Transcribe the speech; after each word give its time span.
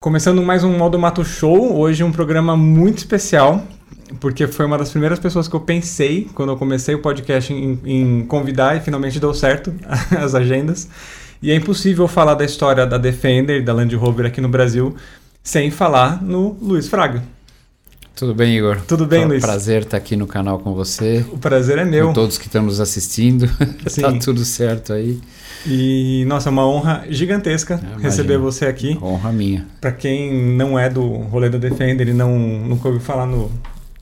Começando 0.00 0.40
mais 0.44 0.62
um 0.62 0.78
Modo 0.78 0.96
Mato 0.96 1.24
Show, 1.24 1.76
hoje 1.76 2.04
um 2.04 2.12
programa 2.12 2.56
muito 2.56 2.98
especial, 2.98 3.66
porque 4.20 4.46
foi 4.46 4.64
uma 4.64 4.78
das 4.78 4.90
primeiras 4.90 5.18
pessoas 5.18 5.48
que 5.48 5.56
eu 5.56 5.60
pensei 5.60 6.28
quando 6.34 6.52
eu 6.52 6.56
comecei 6.56 6.94
o 6.94 7.02
podcast 7.02 7.52
em, 7.52 7.80
em 7.84 8.24
convidar 8.24 8.76
e 8.76 8.80
finalmente 8.80 9.18
deu 9.18 9.34
certo 9.34 9.74
as 10.16 10.36
agendas. 10.36 10.88
E 11.42 11.50
é 11.50 11.54
impossível 11.56 12.06
falar 12.06 12.34
da 12.34 12.44
história 12.44 12.86
da 12.86 12.96
Defender 12.96 13.64
da 13.64 13.72
Land 13.72 13.96
Rover 13.96 14.26
aqui 14.26 14.40
no 14.40 14.48
Brasil 14.48 14.94
sem 15.42 15.68
falar 15.68 16.22
no 16.22 16.56
Luiz 16.62 16.86
Fraga. 16.86 17.24
Tudo 18.18 18.34
bem, 18.34 18.56
Igor? 18.56 18.80
Tudo 18.80 19.06
bem, 19.06 19.24
Luiz? 19.24 19.40
Prazer 19.40 19.82
estar 19.82 19.96
aqui 19.96 20.16
no 20.16 20.26
canal 20.26 20.58
com 20.58 20.74
você. 20.74 21.24
O 21.30 21.38
prazer 21.38 21.78
é 21.78 21.84
meu. 21.84 22.08
Com 22.08 22.14
todos 22.14 22.36
que 22.36 22.46
estão 22.46 22.64
nos 22.64 22.80
assistindo. 22.80 23.48
tá 24.00 24.12
tudo 24.18 24.44
certo 24.44 24.92
aí. 24.92 25.20
E, 25.64 26.24
nossa, 26.26 26.48
é 26.48 26.50
uma 26.50 26.66
honra 26.66 27.04
gigantesca 27.08 27.80
é, 27.80 28.02
receber 28.02 28.36
você 28.36 28.66
aqui. 28.66 28.98
Honra 29.00 29.30
minha. 29.30 29.68
Para 29.80 29.92
quem 29.92 30.34
não 30.56 30.76
é 30.76 30.90
do 30.90 31.06
rolê 31.06 31.48
da 31.48 31.58
Defender 31.58 32.08
e 32.08 32.12
não, 32.12 32.36
nunca 32.36 32.88
ouviu 32.88 33.00
falar 33.00 33.24
no, 33.24 33.52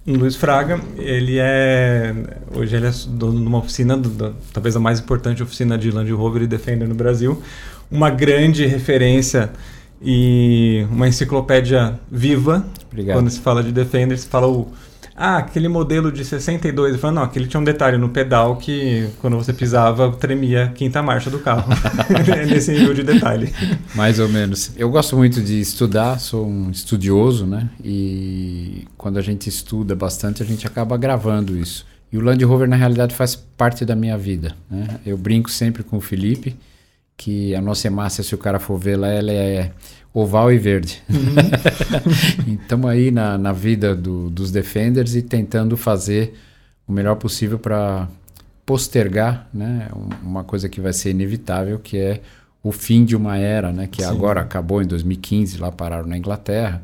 no 0.07 0.19
Luiz 0.19 0.35
Fraga, 0.35 0.81
ele 0.97 1.37
é. 1.39 2.15
Hoje 2.55 2.75
ele 2.75 2.87
é 2.87 2.93
dono 3.09 3.39
de 3.39 3.47
uma 3.47 3.59
oficina, 3.59 3.99
do, 3.99 4.09
do, 4.09 4.35
talvez 4.51 4.75
a 4.75 4.81
mais 4.81 4.99
importante 4.99 5.43
oficina 5.43 5.77
de 5.77 5.91
Land 5.91 6.11
Rover 6.13 6.41
e 6.41 6.47
Defender 6.47 6.89
no 6.89 6.95
Brasil. 6.95 7.43
Uma 7.91 8.09
grande 8.09 8.65
referência 8.65 9.51
e 10.01 10.87
uma 10.91 11.09
enciclopédia 11.09 11.99
viva. 12.11 12.67
Obrigado. 12.91 13.17
Quando 13.17 13.31
se 13.31 13.41
fala 13.41 13.63
de 13.63 13.73
Defender, 13.73 14.19
se 14.19 14.27
fala 14.27 14.47
o 14.47 14.69
ah, 15.17 15.39
aquele 15.39 15.67
modelo 15.67 16.13
de 16.13 16.23
62. 16.23 16.93
Eu 16.93 16.99
falo, 16.99 17.15
não, 17.15 17.23
aquele 17.23 17.47
tinha 17.47 17.59
um 17.59 17.65
detalhe 17.65 17.97
no 17.97 18.11
pedal 18.11 18.57
que 18.57 19.09
quando 19.19 19.39
você 19.39 19.51
pisava 19.51 20.13
tremia 20.13 20.65
a 20.65 20.69
quinta 20.69 21.03
marcha 21.03 21.31
do 21.31 21.39
carro. 21.39 21.73
Nesse 22.47 22.73
nível 22.73 22.93
de 22.93 23.03
detalhe. 23.03 23.51
Mais 23.95 24.19
ou 24.19 24.29
menos. 24.29 24.73
Eu 24.77 24.91
gosto 24.91 25.17
muito 25.17 25.41
de 25.41 25.59
estudar, 25.59 26.21
sou 26.21 26.47
um 26.47 26.71
estudioso, 26.71 27.47
né? 27.47 27.71
E 27.83 28.87
quando 28.99 29.19
a 29.19 29.23
gente 29.23 29.49
estuda 29.49 29.97
bastante, 29.97 30.43
a 30.43 30.47
gente 30.47 30.67
acaba 30.67 30.99
gravando 30.99 31.57
isso. 31.57 31.87
E 32.13 32.19
o 32.19 32.21
Land 32.21 32.45
Rover, 32.45 32.69
na 32.69 32.77
realidade, 32.77 33.15
faz 33.15 33.35
parte 33.35 33.87
da 33.87 33.97
minha 33.97 34.19
vida. 34.19 34.55
Né? 34.71 35.01
Eu 35.05 35.17
brinco 35.17 35.51
sempre 35.51 35.83
com 35.83 35.97
o 35.97 36.01
Felipe 36.01 36.55
que 37.17 37.55
a 37.55 37.61
nossa 37.61 37.87
hemácia, 37.87 38.23
se 38.23 38.35
o 38.35 38.39
cara 38.39 38.59
for 38.59 38.79
ver 38.79 38.97
lá, 38.97 39.09
ela 39.09 39.33
é 39.33 39.73
oval 40.13 40.53
e 40.53 40.59
verde. 40.59 41.03
Uhum. 41.09 42.55
Estamos 42.63 42.89
aí 42.91 43.11
na, 43.11 43.37
na 43.37 43.53
vida 43.53 43.95
do, 43.95 44.31
dos 44.31 44.51
defenders 44.51 45.15
e 45.15 45.23
tentando 45.23 45.77
fazer 45.77 46.35
o 46.87 46.93
melhor 46.93 47.17
possível 47.17 47.59
para 47.59 48.09
postergar 48.65 49.49
né, 49.53 49.89
uma 50.23 50.43
coisa 50.43 50.69
que 50.69 50.81
vai 50.81 50.93
ser 50.93 51.11
inevitável, 51.11 51.79
que 51.79 51.99
é 51.99 52.21
o 52.63 52.73
fim 52.73 53.05
de 53.05 53.15
uma 53.15 53.37
era, 53.37 53.73
né, 53.73 53.87
que 53.87 54.03
Sim. 54.03 54.09
agora 54.09 54.41
acabou 54.41 54.83
em 54.83 54.87
2015, 54.87 55.59
lá 55.59 55.71
pararam 55.71 56.09
na 56.09 56.19
Inglaterra, 56.19 56.83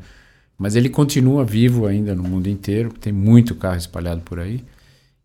mas 0.57 0.75
ele 0.75 0.87
continua 0.87 1.43
vivo 1.43 1.85
ainda 1.85 2.15
no 2.15 2.23
mundo 2.23 2.47
inteiro, 2.47 2.93
tem 3.01 3.11
muito 3.11 3.53
carro 3.55 3.77
espalhado 3.77 4.21
por 4.21 4.39
aí. 4.39 4.63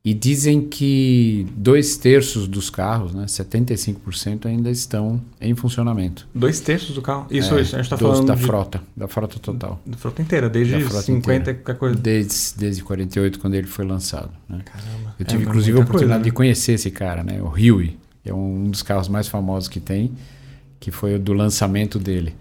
E 0.05 0.15
dizem 0.15 0.63
que 0.63 1.47
dois 1.55 1.97
terços 1.97 2.47
dos 2.47 2.71
carros, 2.71 3.13
né, 3.13 3.27
75% 3.27 4.47
ainda 4.47 4.71
estão 4.71 5.21
em 5.41 5.55
funcionamento. 5.55 6.27
Dois 6.35 6.61
terços 6.61 6.95
do 6.95 7.03
carro? 7.03 7.27
Isso, 7.31 7.55
é, 7.55 7.61
isso 7.61 7.75
a 7.75 7.79
gente 7.79 7.87
está 7.87 7.99
falando 7.99 8.27
da 8.27 8.35
de... 8.35 8.43
frota, 8.43 8.81
da 8.97 9.09
frota 9.09 9.39
total. 9.39 9.81
Da 9.85 9.97
frota 9.97 10.23
inteira, 10.23 10.49
desde 10.49 10.81
frota 10.81 11.03
50 11.03 11.55
qualquer 11.55 11.77
coisa. 11.77 11.97
Desde, 11.97 12.57
desde 12.57 12.83
48, 12.83 13.39
quando 13.39 13.55
ele 13.55 13.67
foi 13.67 13.85
lançado. 13.85 14.31
Né? 14.49 14.61
Caramba. 14.65 15.15
Eu 15.19 15.27
tive, 15.27 15.45
é, 15.45 15.47
inclusive, 15.47 15.77
a 15.77 15.83
oportunidade 15.83 16.09
coisa, 16.09 16.19
né? 16.19 16.25
de 16.25 16.31
conhecer 16.31 16.73
esse 16.73 16.91
cara, 16.91 17.23
né, 17.25 17.43
o 17.43 17.49
Huey, 17.49 17.99
é 18.25 18.33
um 18.33 18.71
dos 18.71 18.83
carros 18.83 19.09
mais 19.09 19.27
famosos 19.27 19.69
que 19.69 19.81
tem, 19.81 20.13
que 20.79 20.91
foi 20.91 21.17
o 21.17 21.19
do 21.19 21.33
lançamento 21.33 21.99
dele. 21.99 22.35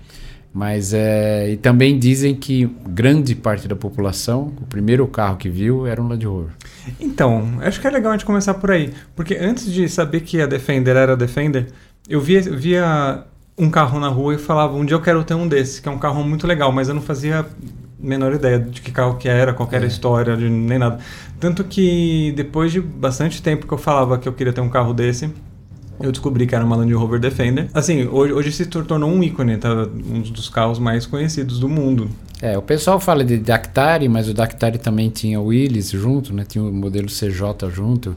Mas 0.57 0.91
é, 0.91 1.51
e 1.51 1.55
também 1.55 1.99
dizem 1.99 2.33
que 2.33 2.65
grande 2.89 3.35
parte 3.35 3.67
da 3.67 3.75
população, 3.75 4.51
o 4.59 4.65
primeiro 4.65 5.07
carro 5.07 5.37
que 5.37 5.47
viu 5.47 5.85
era 5.85 6.01
um 6.01 6.07
Land 6.07 6.25
Rover. 6.25 6.49
Então, 6.99 7.59
acho 7.61 7.79
que 7.79 7.85
é 7.85 7.91
legal 7.91 8.11
a 8.11 8.17
gente 8.17 8.25
começar 8.25 8.55
por 8.55 8.71
aí. 8.71 8.91
Porque 9.15 9.35
antes 9.35 9.71
de 9.71 9.87
saber 9.87 10.21
que 10.21 10.41
a 10.41 10.47
Defender 10.47 10.95
era 10.95 11.13
a 11.13 11.15
Defender, 11.15 11.67
eu 12.09 12.19
via, 12.19 12.41
via 12.41 13.23
um 13.55 13.69
carro 13.69 13.99
na 13.99 14.07
rua 14.07 14.33
e 14.33 14.39
falava, 14.39 14.75
um 14.75 14.83
dia 14.83 14.95
eu 14.95 15.01
quero 15.01 15.23
ter 15.23 15.35
um 15.35 15.47
desse, 15.47 15.79
que 15.79 15.87
é 15.87 15.91
um 15.91 15.99
carro 15.99 16.23
muito 16.23 16.47
legal, 16.47 16.71
mas 16.71 16.89
eu 16.89 16.95
não 16.95 17.03
fazia 17.03 17.45
menor 17.99 18.33
ideia 18.33 18.57
de 18.57 18.81
que 18.81 18.91
carro 18.91 19.15
que 19.17 19.29
era, 19.29 19.53
qual 19.53 19.69
era 19.71 19.83
a 19.83 19.87
é. 19.87 19.87
história, 19.87 20.35
de, 20.35 20.49
nem 20.49 20.79
nada. 20.79 20.97
Tanto 21.39 21.63
que 21.63 22.33
depois 22.35 22.71
de 22.71 22.81
bastante 22.81 23.43
tempo 23.43 23.67
que 23.67 23.73
eu 23.75 23.77
falava 23.77 24.17
que 24.17 24.27
eu 24.27 24.33
queria 24.33 24.51
ter 24.51 24.61
um 24.61 24.69
carro 24.69 24.91
desse, 24.91 25.31
eu 25.99 26.11
descobri 26.11 26.45
que 26.45 26.55
era 26.55 26.63
uma 26.63 26.75
Land 26.75 26.93
Rover 26.93 27.19
Defender. 27.19 27.69
Assim, 27.73 28.07
hoje, 28.07 28.33
hoje 28.33 28.51
se 28.51 28.65
tornou 28.65 29.09
um 29.09 29.23
ícone, 29.23 29.57
tá? 29.57 29.69
Um 29.73 30.21
dos 30.21 30.49
carros 30.49 30.79
mais 30.79 31.05
conhecidos 31.05 31.59
do 31.59 31.67
mundo. 31.67 32.09
É, 32.41 32.57
o 32.57 32.61
pessoal 32.61 32.99
fala 32.99 33.23
de 33.23 33.37
Dactari, 33.37 34.07
mas 34.07 34.29
o 34.29 34.33
Dactari 34.33 34.77
também 34.77 35.09
tinha 35.09 35.39
o 35.39 35.45
Willys 35.47 35.89
junto, 35.91 36.33
né? 36.33 36.45
Tinha 36.47 36.63
o 36.63 36.71
modelo 36.71 37.07
CJ 37.07 37.69
junto. 37.71 38.15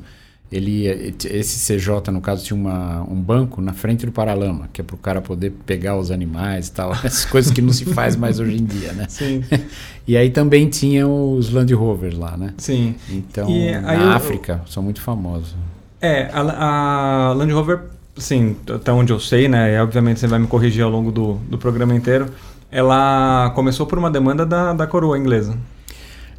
Ele, 0.53 1.15
esse 1.25 1.79
CJ, 1.79 2.11
no 2.11 2.21
caso, 2.21 2.45
tinha 2.45 2.59
uma, 2.59 3.03
um 3.09 3.15
banco 3.15 3.63
na 3.63 3.73
frente 3.73 4.05
do 4.05 4.11
paralama, 4.11 4.69
que 4.73 4.81
é 4.81 4.85
para 4.85 4.97
o 4.97 4.99
cara 4.99 5.21
poder 5.21 5.53
pegar 5.65 5.97
os 5.97 6.11
animais 6.11 6.67
e 6.67 6.73
tal. 6.73 6.93
Essas 7.05 7.25
coisas 7.25 7.53
que 7.53 7.63
não 7.63 7.73
se 7.73 7.85
faz 7.85 8.17
mais 8.17 8.41
hoje 8.41 8.57
em 8.57 8.65
dia, 8.65 8.93
né? 8.93 9.07
Sim. 9.09 9.45
e 10.07 10.17
aí 10.17 10.29
também 10.29 10.69
tinha 10.69 11.07
os 11.07 11.51
Land 11.51 11.73
Rovers 11.73 12.19
lá, 12.19 12.37
né? 12.37 12.53
Sim. 12.59 12.97
Então, 13.09 13.49
na 13.49 13.95
eu, 13.95 14.11
África, 14.11 14.61
são 14.67 14.83
muito 14.83 15.01
famosos. 15.01 15.55
É, 16.01 16.31
a, 16.33 17.29
a 17.29 17.33
Land 17.35 17.53
Rover, 17.53 17.81
sim, 18.17 18.57
até 18.75 18.93
onde 18.93 19.13
eu 19.13 19.21
sei, 19.21 19.49
né? 19.49 19.75
E 19.75 19.79
obviamente 19.79 20.21
você 20.21 20.27
vai 20.27 20.39
me 20.39 20.47
corrigir 20.47 20.83
ao 20.83 20.91
longo 20.91 21.13
do, 21.13 21.35
do 21.49 21.59
programa 21.59 21.95
inteiro. 21.95 22.27
Ela 22.71 23.51
começou 23.55 23.87
por 23.87 23.99
uma 23.99 24.11
demanda 24.11 24.47
da, 24.47 24.73
da 24.73 24.87
coroa 24.87 25.19
inglesa. 25.19 25.57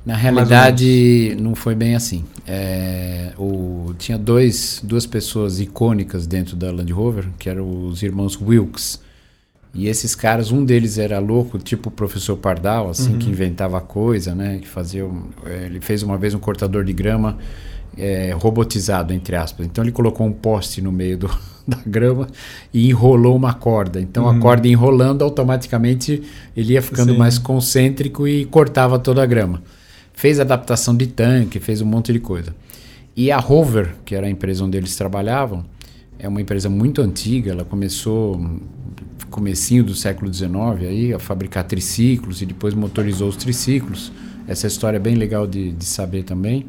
Na 0.04 0.16
realidade, 0.16 1.38
não 1.40 1.54
foi 1.54 1.76
bem 1.76 1.96
assim. 1.96 2.26
É, 2.48 3.34
o, 3.38 3.94
tinha 4.00 4.18
dois, 4.18 4.82
duas 4.84 5.06
pessoas 5.06 5.60
icônicas 5.60 6.26
dentro 6.26 6.56
da 6.56 6.72
Land 6.72 6.92
Rover, 6.92 7.28
que 7.38 7.48
eram 7.48 7.88
os 7.88 8.02
irmãos 8.02 8.40
Wilkes. 8.42 9.00
E 9.74 9.88
esses 9.88 10.16
caras, 10.16 10.52
um 10.52 10.66
deles 10.66 10.98
era 10.98 11.20
louco, 11.20 11.60
tipo 11.60 11.90
o 11.90 11.92
professor 11.92 12.36
Pardal, 12.36 12.90
assim, 12.90 13.14
uhum. 13.14 13.20
que 13.20 13.30
inventava 13.30 13.80
coisa, 13.80 14.34
né? 14.34 14.58
Que 14.60 14.68
fazia. 14.68 15.08
É, 15.46 15.66
ele 15.66 15.80
fez 15.80 16.02
uma 16.02 16.18
vez 16.18 16.34
um 16.34 16.40
cortador 16.40 16.84
de 16.84 16.94
grama 16.94 17.38
é, 17.98 18.36
robotizado, 18.38 19.14
entre 19.14 19.36
aspas. 19.36 19.66
Então 19.66 19.84
ele 19.84 19.92
colocou 19.92 20.26
um 20.26 20.32
poste 20.32 20.82
no 20.82 20.92
meio 20.92 21.18
do, 21.18 21.30
da 21.68 21.78
grama 21.86 22.28
e 22.74 22.90
enrolou 22.90 23.36
uma 23.36 23.54
corda. 23.54 24.00
Então 24.00 24.24
uhum. 24.24 24.30
a 24.30 24.40
corda 24.40 24.68
enrolando, 24.68 25.24
automaticamente 25.24 26.22
ele 26.56 26.74
ia 26.74 26.82
ficando 26.82 27.14
Sim. 27.14 27.18
mais 27.18 27.38
concêntrico 27.38 28.28
e 28.28 28.46
cortava 28.46 29.00
toda 29.00 29.22
a 29.22 29.26
grama. 29.26 29.62
Fez 30.14 30.40
adaptação 30.40 30.96
de 30.96 31.08
tanque, 31.08 31.60
fez 31.60 31.82
um 31.82 31.86
monte 31.86 32.14
de 32.14 32.20
coisa. 32.20 32.56
E 33.16 33.32
a 33.32 33.38
Rover, 33.38 33.96
que 34.06 34.16
era 34.16 34.28
a 34.28 34.30
empresa 34.30 34.64
onde 34.64 34.78
eles 34.78 34.96
trabalhavam, 34.96 35.66
é 36.18 36.28
uma 36.28 36.40
empresa 36.40 36.70
muito 36.70 37.02
antiga, 37.02 37.52
ela 37.52 37.66
começou 37.66 38.40
comecinho 39.32 39.84
do 39.84 39.96
século 39.96 40.32
XIX 40.32 40.54
aí, 40.82 41.14
a 41.14 41.18
fabricar 41.18 41.64
triciclos 41.64 42.42
e 42.42 42.46
depois 42.46 42.76
motorizou 42.76 43.30
os 43.30 43.38
triciclos. 43.38 44.12
Essa 44.48 44.68
história 44.68 44.98
é 44.98 45.00
bem 45.00 45.16
legal 45.16 45.48
de, 45.48 45.72
de 45.72 45.86
saber 45.86 46.24
também. 46.24 46.68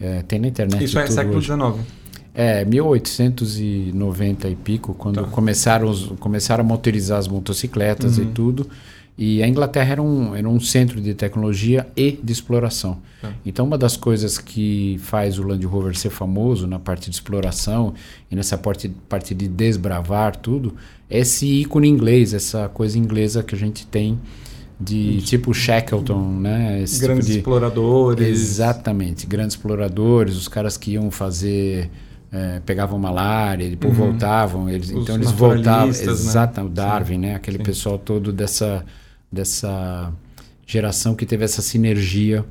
É, 0.00 0.22
tem 0.22 0.38
na 0.38 0.48
internet. 0.48 0.82
Isso 0.82 0.98
é 0.98 1.06
século 1.06 1.40
XIX. 1.40 1.86
É, 2.34 2.64
1890 2.64 4.48
e 4.48 4.56
pico, 4.56 4.94
quando 4.94 5.22
tá. 5.22 5.28
começaram, 5.28 5.88
os, 5.88 6.06
começaram 6.18 6.64
a 6.64 6.66
motorizar 6.66 7.18
as 7.18 7.28
motocicletas 7.28 8.16
uhum. 8.18 8.24
e 8.24 8.26
tudo. 8.28 8.68
E 9.16 9.42
a 9.42 9.48
Inglaterra 9.48 9.92
era 9.92 10.02
um, 10.02 10.34
era 10.34 10.48
um 10.48 10.58
centro 10.58 10.98
de 10.98 11.12
tecnologia 11.12 11.86
e 11.94 12.12
de 12.12 12.32
exploração. 12.32 12.98
Tá. 13.20 13.30
Então, 13.44 13.66
uma 13.66 13.76
das 13.76 13.96
coisas 13.96 14.38
que 14.38 14.98
faz 15.00 15.38
o 15.38 15.46
Land 15.46 15.64
Rover 15.66 15.94
ser 15.94 16.08
famoso 16.08 16.66
na 16.66 16.78
parte 16.78 17.10
de 17.10 17.16
exploração 17.16 17.92
e 18.30 18.34
nessa 18.34 18.56
parte, 18.56 18.88
parte 19.08 19.34
de 19.34 19.46
desbravar 19.46 20.34
tudo, 20.36 20.74
é 21.10 21.18
esse 21.18 21.46
ícone 21.46 21.88
inglês, 21.88 22.32
essa 22.32 22.70
coisa 22.70 22.98
inglesa 22.98 23.42
que 23.42 23.54
a 23.54 23.58
gente 23.58 23.86
tem 23.86 24.18
de 24.80 25.18
Isso. 25.18 25.26
tipo 25.26 25.54
Shackleton, 25.54 26.40
né? 26.40 26.82
Esse 26.82 26.94
tipo 26.94 27.06
grandes 27.06 27.26
tipo 27.26 27.32
de... 27.32 27.38
exploradores. 27.38 28.28
Exatamente, 28.28 29.26
grandes 29.26 29.56
exploradores, 29.56 30.36
os 30.36 30.48
caras 30.48 30.76
que 30.76 30.92
iam 30.92 31.10
fazer 31.10 31.90
é, 32.32 32.60
pegavam 32.60 32.98
malária, 32.98 33.68
depois 33.68 33.96
uhum. 33.96 34.10
voltavam, 34.10 34.68
eles, 34.68 34.90
então 34.90 35.14
eles 35.14 35.30
voltavam, 35.30 35.88
exato, 35.88 36.62
né? 36.62 36.70
Darwin, 36.72 37.14
Sim. 37.14 37.18
né? 37.18 37.34
Aquele 37.34 37.58
Sim. 37.58 37.64
pessoal 37.64 37.98
todo 37.98 38.32
dessa 38.32 38.84
dessa 39.30 40.12
geração 40.66 41.14
que 41.14 41.24
teve 41.24 41.44
essa 41.44 41.62
sinergia 41.62 42.44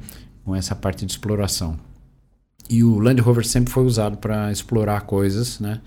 com 0.44 0.56
essa 0.56 0.76
parte 0.76 1.06
de 1.06 1.12
exploração. 1.12 1.78
E 2.70 2.84
o 2.84 3.00
Land 3.00 3.22
Rover 3.22 3.46
sempre 3.46 3.72
foi 3.72 3.84
usado 3.84 4.18
para 4.18 4.52
explorar 4.52 5.02
coisas, 5.02 5.60
né? 5.60 5.82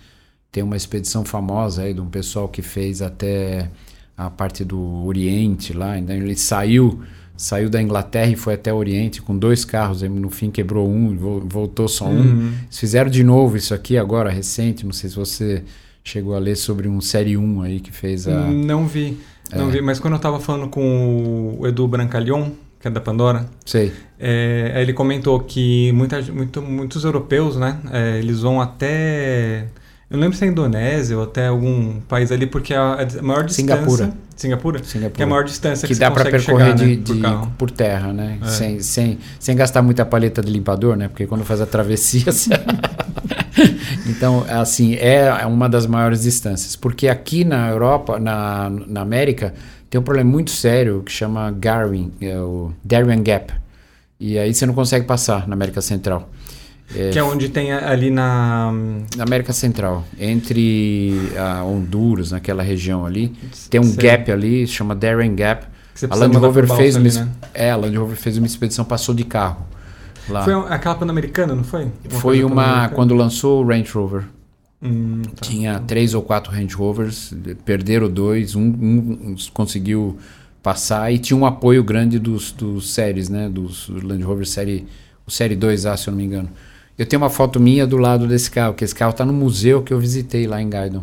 Tem 0.52 0.62
uma 0.62 0.76
expedição 0.76 1.24
famosa 1.24 1.82
aí 1.82 1.94
de 1.94 2.00
um 2.00 2.08
pessoal 2.08 2.48
que 2.48 2.62
fez 2.62 3.02
até 3.02 3.70
a 4.16 4.30
parte 4.30 4.64
do 4.64 5.04
Oriente 5.06 5.72
lá. 5.72 5.98
Então 5.98 6.14
ele 6.14 6.36
saiu 6.36 7.00
saiu 7.36 7.68
da 7.68 7.82
Inglaterra 7.82 8.30
e 8.30 8.36
foi 8.36 8.54
até 8.54 8.72
o 8.72 8.76
Oriente 8.76 9.20
com 9.20 9.36
dois 9.36 9.64
carros. 9.64 10.02
No 10.02 10.30
fim 10.30 10.50
quebrou 10.50 10.88
um 10.88 11.16
voltou 11.46 11.88
só 11.88 12.06
um. 12.06 12.20
Uhum. 12.20 12.52
Eles 12.64 12.78
fizeram 12.78 13.10
de 13.10 13.24
novo 13.24 13.56
isso 13.56 13.74
aqui 13.74 13.98
agora, 13.98 14.30
recente. 14.30 14.84
Não 14.86 14.92
sei 14.92 15.10
se 15.10 15.16
você 15.16 15.64
chegou 16.04 16.34
a 16.36 16.38
ler 16.38 16.54
sobre 16.56 16.86
um 16.88 17.00
Série 17.00 17.36
1 17.36 17.62
aí 17.62 17.80
que 17.80 17.90
fez 17.90 18.28
a. 18.28 18.46
Não 18.50 18.86
vi. 18.86 19.18
Não 19.54 19.68
É. 19.68 19.72
vi, 19.72 19.80
mas 19.82 19.98
quando 19.98 20.14
eu 20.14 20.20
tava 20.20 20.38
falando 20.38 20.68
com 20.68 21.56
o 21.58 21.66
Edu 21.66 21.86
Brancalhon, 21.88 22.50
que 22.80 22.86
é 22.88 22.90
da 22.90 23.00
Pandora, 23.00 23.46
Sei. 23.66 23.92
é, 24.18 24.72
ele 24.80 24.92
comentou 24.92 25.40
que 25.40 25.90
muita, 25.92 26.20
muito- 26.22 26.62
muitos 26.62 27.04
europeus, 27.04 27.56
né, 27.56 27.78
é, 27.92 28.18
eles 28.18 28.40
vão 28.42 28.60
até... 28.60 29.66
Eu 30.10 30.18
lembro 30.18 30.36
se 30.36 30.44
é 30.44 30.48
Indonésia 30.48 31.16
ou 31.16 31.24
até 31.24 31.46
algum 31.48 32.00
país 32.00 32.30
ali, 32.30 32.46
porque 32.46 32.74
a, 32.74 32.98
a 33.18 33.22
maior 33.22 33.44
distância... 33.44 33.76
Singapura. 33.76 34.12
Singapura? 34.36 34.84
Singapura. 34.84 35.14
Que 35.16 35.22
é 35.22 35.24
a 35.24 35.28
maior 35.28 35.44
distância 35.44 35.88
que, 35.88 35.94
que 35.94 36.00
dá 36.00 36.10
para 36.10 36.24
percorrer 36.30 36.76
chegar, 36.76 36.76
de, 36.76 37.14
né, 37.14 37.28
por 37.30 37.46
de- 37.46 37.52
por 37.56 37.70
terra, 37.70 38.12
né? 38.12 38.38
É. 38.42 38.46
Sem, 38.46 38.80
sem, 38.80 39.18
sem 39.38 39.56
gastar 39.56 39.80
muita 39.82 40.04
paleta 40.04 40.42
de 40.42 40.50
limpador, 40.50 40.96
né? 40.96 41.08
Porque 41.08 41.26
quando 41.26 41.44
faz 41.44 41.60
a 41.60 41.66
travessia. 41.66 42.24
então, 44.06 44.44
assim, 44.48 44.94
é 44.94 45.30
uma 45.46 45.68
das 45.68 45.86
maiores 45.86 46.22
distâncias. 46.22 46.76
Porque 46.76 47.08
aqui 47.08 47.44
na 47.44 47.68
Europa, 47.70 48.18
na, 48.18 48.70
na 48.70 49.00
América, 49.00 49.54
tem 49.88 50.00
um 50.00 50.04
problema 50.04 50.28
muito 50.30 50.50
sério 50.50 51.02
que 51.04 51.12
chama 51.12 51.50
Garwin, 51.52 52.12
é 52.20 52.36
o 52.38 52.72
Darien 52.84 53.22
Gap. 53.22 53.52
E 54.18 54.38
aí 54.38 54.52
você 54.52 54.66
não 54.66 54.74
consegue 54.74 55.06
passar 55.06 55.46
na 55.46 55.54
América 55.54 55.80
Central. 55.80 56.28
É, 56.94 57.10
Que 57.10 57.18
é 57.18 57.22
onde 57.22 57.48
tem 57.48 57.72
ali 57.72 58.10
na... 58.10 58.72
na 59.16 59.24
América 59.24 59.52
Central, 59.52 60.04
entre 60.18 61.14
Honduras, 61.64 62.30
naquela 62.32 62.62
região 62.62 63.06
ali, 63.06 63.32
tem 63.70 63.80
um 63.80 63.84
Sei. 63.84 64.02
gap 64.02 64.30
ali, 64.30 64.66
chama 64.66 64.94
Darien 64.94 65.34
Gap. 65.34 65.66
A 66.10 66.14
Land 66.16 66.36
Rover 66.36 66.66
fez 66.66 66.94
uma, 66.96 67.00
ali, 67.00 67.08
es- 67.08 67.16
né? 67.16 67.28
é, 67.54 67.70
a 67.70 67.76
Land 67.76 67.96
Rover 67.96 68.16
fez 68.16 68.36
uma 68.36 68.46
expedição, 68.46 68.84
passou 68.84 69.14
de 69.14 69.24
carro 69.24 69.64
lá. 70.28 70.42
Foi 70.44 70.52
aquela 70.68 70.94
Pan-Americana, 70.96 71.54
não 71.54 71.64
foi? 71.64 71.86
Foi 72.08 72.40
coisa 72.40 72.46
uma 72.46 72.88
quando 72.88 73.14
lançou 73.14 73.64
o 73.64 73.66
Range 73.68 73.90
Rover. 73.92 74.24
Hum, 74.82 75.22
tá. 75.22 75.46
Tinha 75.46 75.80
três 75.80 76.12
ou 76.12 76.20
quatro 76.22 76.52
Range 76.52 76.74
Rovers, 76.74 77.32
de- 77.34 77.54
perderam 77.54 78.10
dois, 78.10 78.54
um, 78.54 78.60
um 78.62 79.36
conseguiu 79.52 80.18
passar 80.62 81.10
e 81.12 81.18
tinha 81.18 81.36
um 81.36 81.46
apoio 81.46 81.82
grande 81.82 82.18
dos, 82.18 82.50
dos 82.52 82.92
séries, 82.92 83.28
né? 83.28 83.48
Dos 83.48 83.88
Land 83.88 84.22
Rover 84.22 84.46
série, 84.46 84.86
o 85.26 85.30
série 85.30 85.56
2A, 85.56 85.96
se 85.96 86.08
eu 86.08 86.12
não 86.12 86.18
me 86.18 86.24
engano. 86.24 86.50
Eu 86.96 87.06
tenho 87.06 87.22
uma 87.22 87.30
foto 87.30 87.58
minha 87.58 87.86
do 87.86 87.96
lado 87.96 88.26
desse 88.26 88.50
carro, 88.50 88.74
que 88.74 88.84
esse 88.84 88.94
carro 88.94 89.10
está 89.10 89.24
no 89.24 89.32
museu 89.32 89.82
que 89.82 89.92
eu 89.92 89.98
visitei 89.98 90.46
lá 90.46 90.62
em 90.62 90.68
Gaidon. 90.68 91.02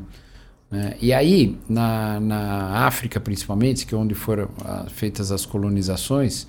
né? 0.69 0.95
E 1.01 1.13
aí, 1.13 1.57
na, 1.67 2.19
na 2.19 2.85
África 2.85 3.19
principalmente, 3.19 3.85
que 3.85 3.93
é 3.93 3.97
onde 3.97 4.15
foram 4.15 4.49
ah, 4.63 4.85
feitas 4.89 5.31
as 5.31 5.45
colonizações, 5.45 6.47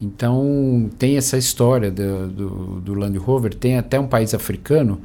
então 0.00 0.90
tem 0.98 1.16
essa 1.16 1.38
história 1.38 1.90
do, 1.90 2.28
do, 2.28 2.80
do 2.80 2.94
Land 2.94 3.16
Rover. 3.18 3.54
Tem 3.54 3.78
até 3.78 3.98
um 3.98 4.06
país 4.06 4.34
africano 4.34 5.00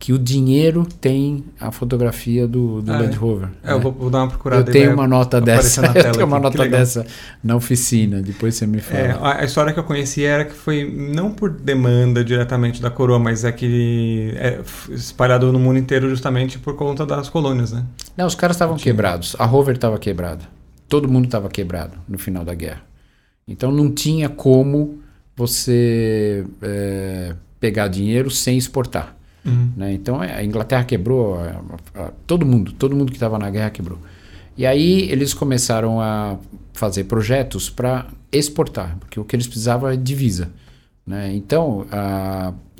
que 0.00 0.14
o 0.14 0.18
dinheiro 0.18 0.86
tem 0.98 1.44
a 1.60 1.70
fotografia 1.70 2.48
do, 2.48 2.80
do 2.80 2.90
Ah, 2.90 3.00
Land 3.00 3.14
é? 3.14 3.18
Rover. 3.18 3.48
É, 3.62 3.72
eu 3.72 3.76
né? 3.76 3.82
vou, 3.82 3.92
vou 3.92 4.08
dar 4.08 4.20
uma 4.20 4.28
procurada. 4.28 4.70
Eu 4.70 4.72
tenho 4.72 4.94
uma 4.94 5.06
nota 5.06 5.42
dessa. 5.42 5.82
na 5.82 5.88
Eu 5.92 5.92
tela 5.92 6.14
tenho 6.14 6.26
uma 6.26 6.38
aqui, 6.38 6.56
nota 6.56 6.68
dessa 6.70 7.06
na 7.44 7.54
oficina. 7.54 8.22
Depois 8.22 8.54
você 8.54 8.66
me 8.66 8.80
fala. 8.80 8.98
É, 8.98 9.10
a, 9.12 9.40
a 9.42 9.44
história 9.44 9.74
que 9.74 9.78
eu 9.78 9.84
conheci 9.84 10.24
era 10.24 10.46
que 10.46 10.54
foi 10.54 10.90
não 10.90 11.30
por 11.30 11.50
demanda 11.50 12.24
diretamente 12.24 12.80
da 12.80 12.90
coroa, 12.90 13.18
mas 13.18 13.44
é 13.44 13.52
que 13.52 14.32
é 14.36 14.58
espalhado 14.88 15.52
no 15.52 15.58
mundo 15.58 15.78
inteiro 15.78 16.08
justamente 16.08 16.58
por 16.58 16.74
conta 16.76 17.04
das 17.04 17.28
colônias, 17.28 17.70
né? 17.70 17.84
Não, 18.16 18.26
os 18.26 18.34
caras 18.34 18.56
estavam 18.56 18.78
quebrados. 18.78 19.36
A 19.38 19.44
Rover 19.44 19.74
estava 19.74 19.98
quebrada. 19.98 20.46
Todo 20.88 21.06
mundo 21.12 21.26
estava 21.26 21.50
quebrado 21.50 21.98
no 22.08 22.18
final 22.18 22.42
da 22.42 22.54
guerra. 22.54 22.80
Então 23.46 23.70
não 23.70 23.92
tinha 23.92 24.30
como 24.30 24.98
você 25.36 26.46
é, 26.62 27.34
pegar 27.60 27.88
dinheiro 27.88 28.30
sem 28.30 28.56
exportar. 28.56 29.19
Uhum. 29.44 29.70
né? 29.76 29.92
Então 29.92 30.22
é, 30.22 30.34
a 30.34 30.44
Inglaterra 30.44 30.84
quebrou, 30.84 31.38
todo 32.26 32.44
mundo, 32.44 32.72
todo 32.72 32.94
mundo 32.94 33.10
que 33.10 33.16
estava 33.16 33.38
na 33.38 33.50
guerra 33.50 33.70
quebrou. 33.70 33.98
E 34.56 34.66
aí 34.66 35.10
eles 35.10 35.32
começaram 35.32 36.00
a 36.00 36.38
fazer 36.72 37.04
projetos 37.04 37.70
para 37.70 38.06
exportar, 38.32 38.96
porque 39.00 39.18
o 39.18 39.24
que 39.24 39.34
eles 39.34 39.46
precisavam 39.46 39.88
é 39.88 39.96
divisa. 39.96 40.50
Né? 41.06 41.34
Então 41.34 41.86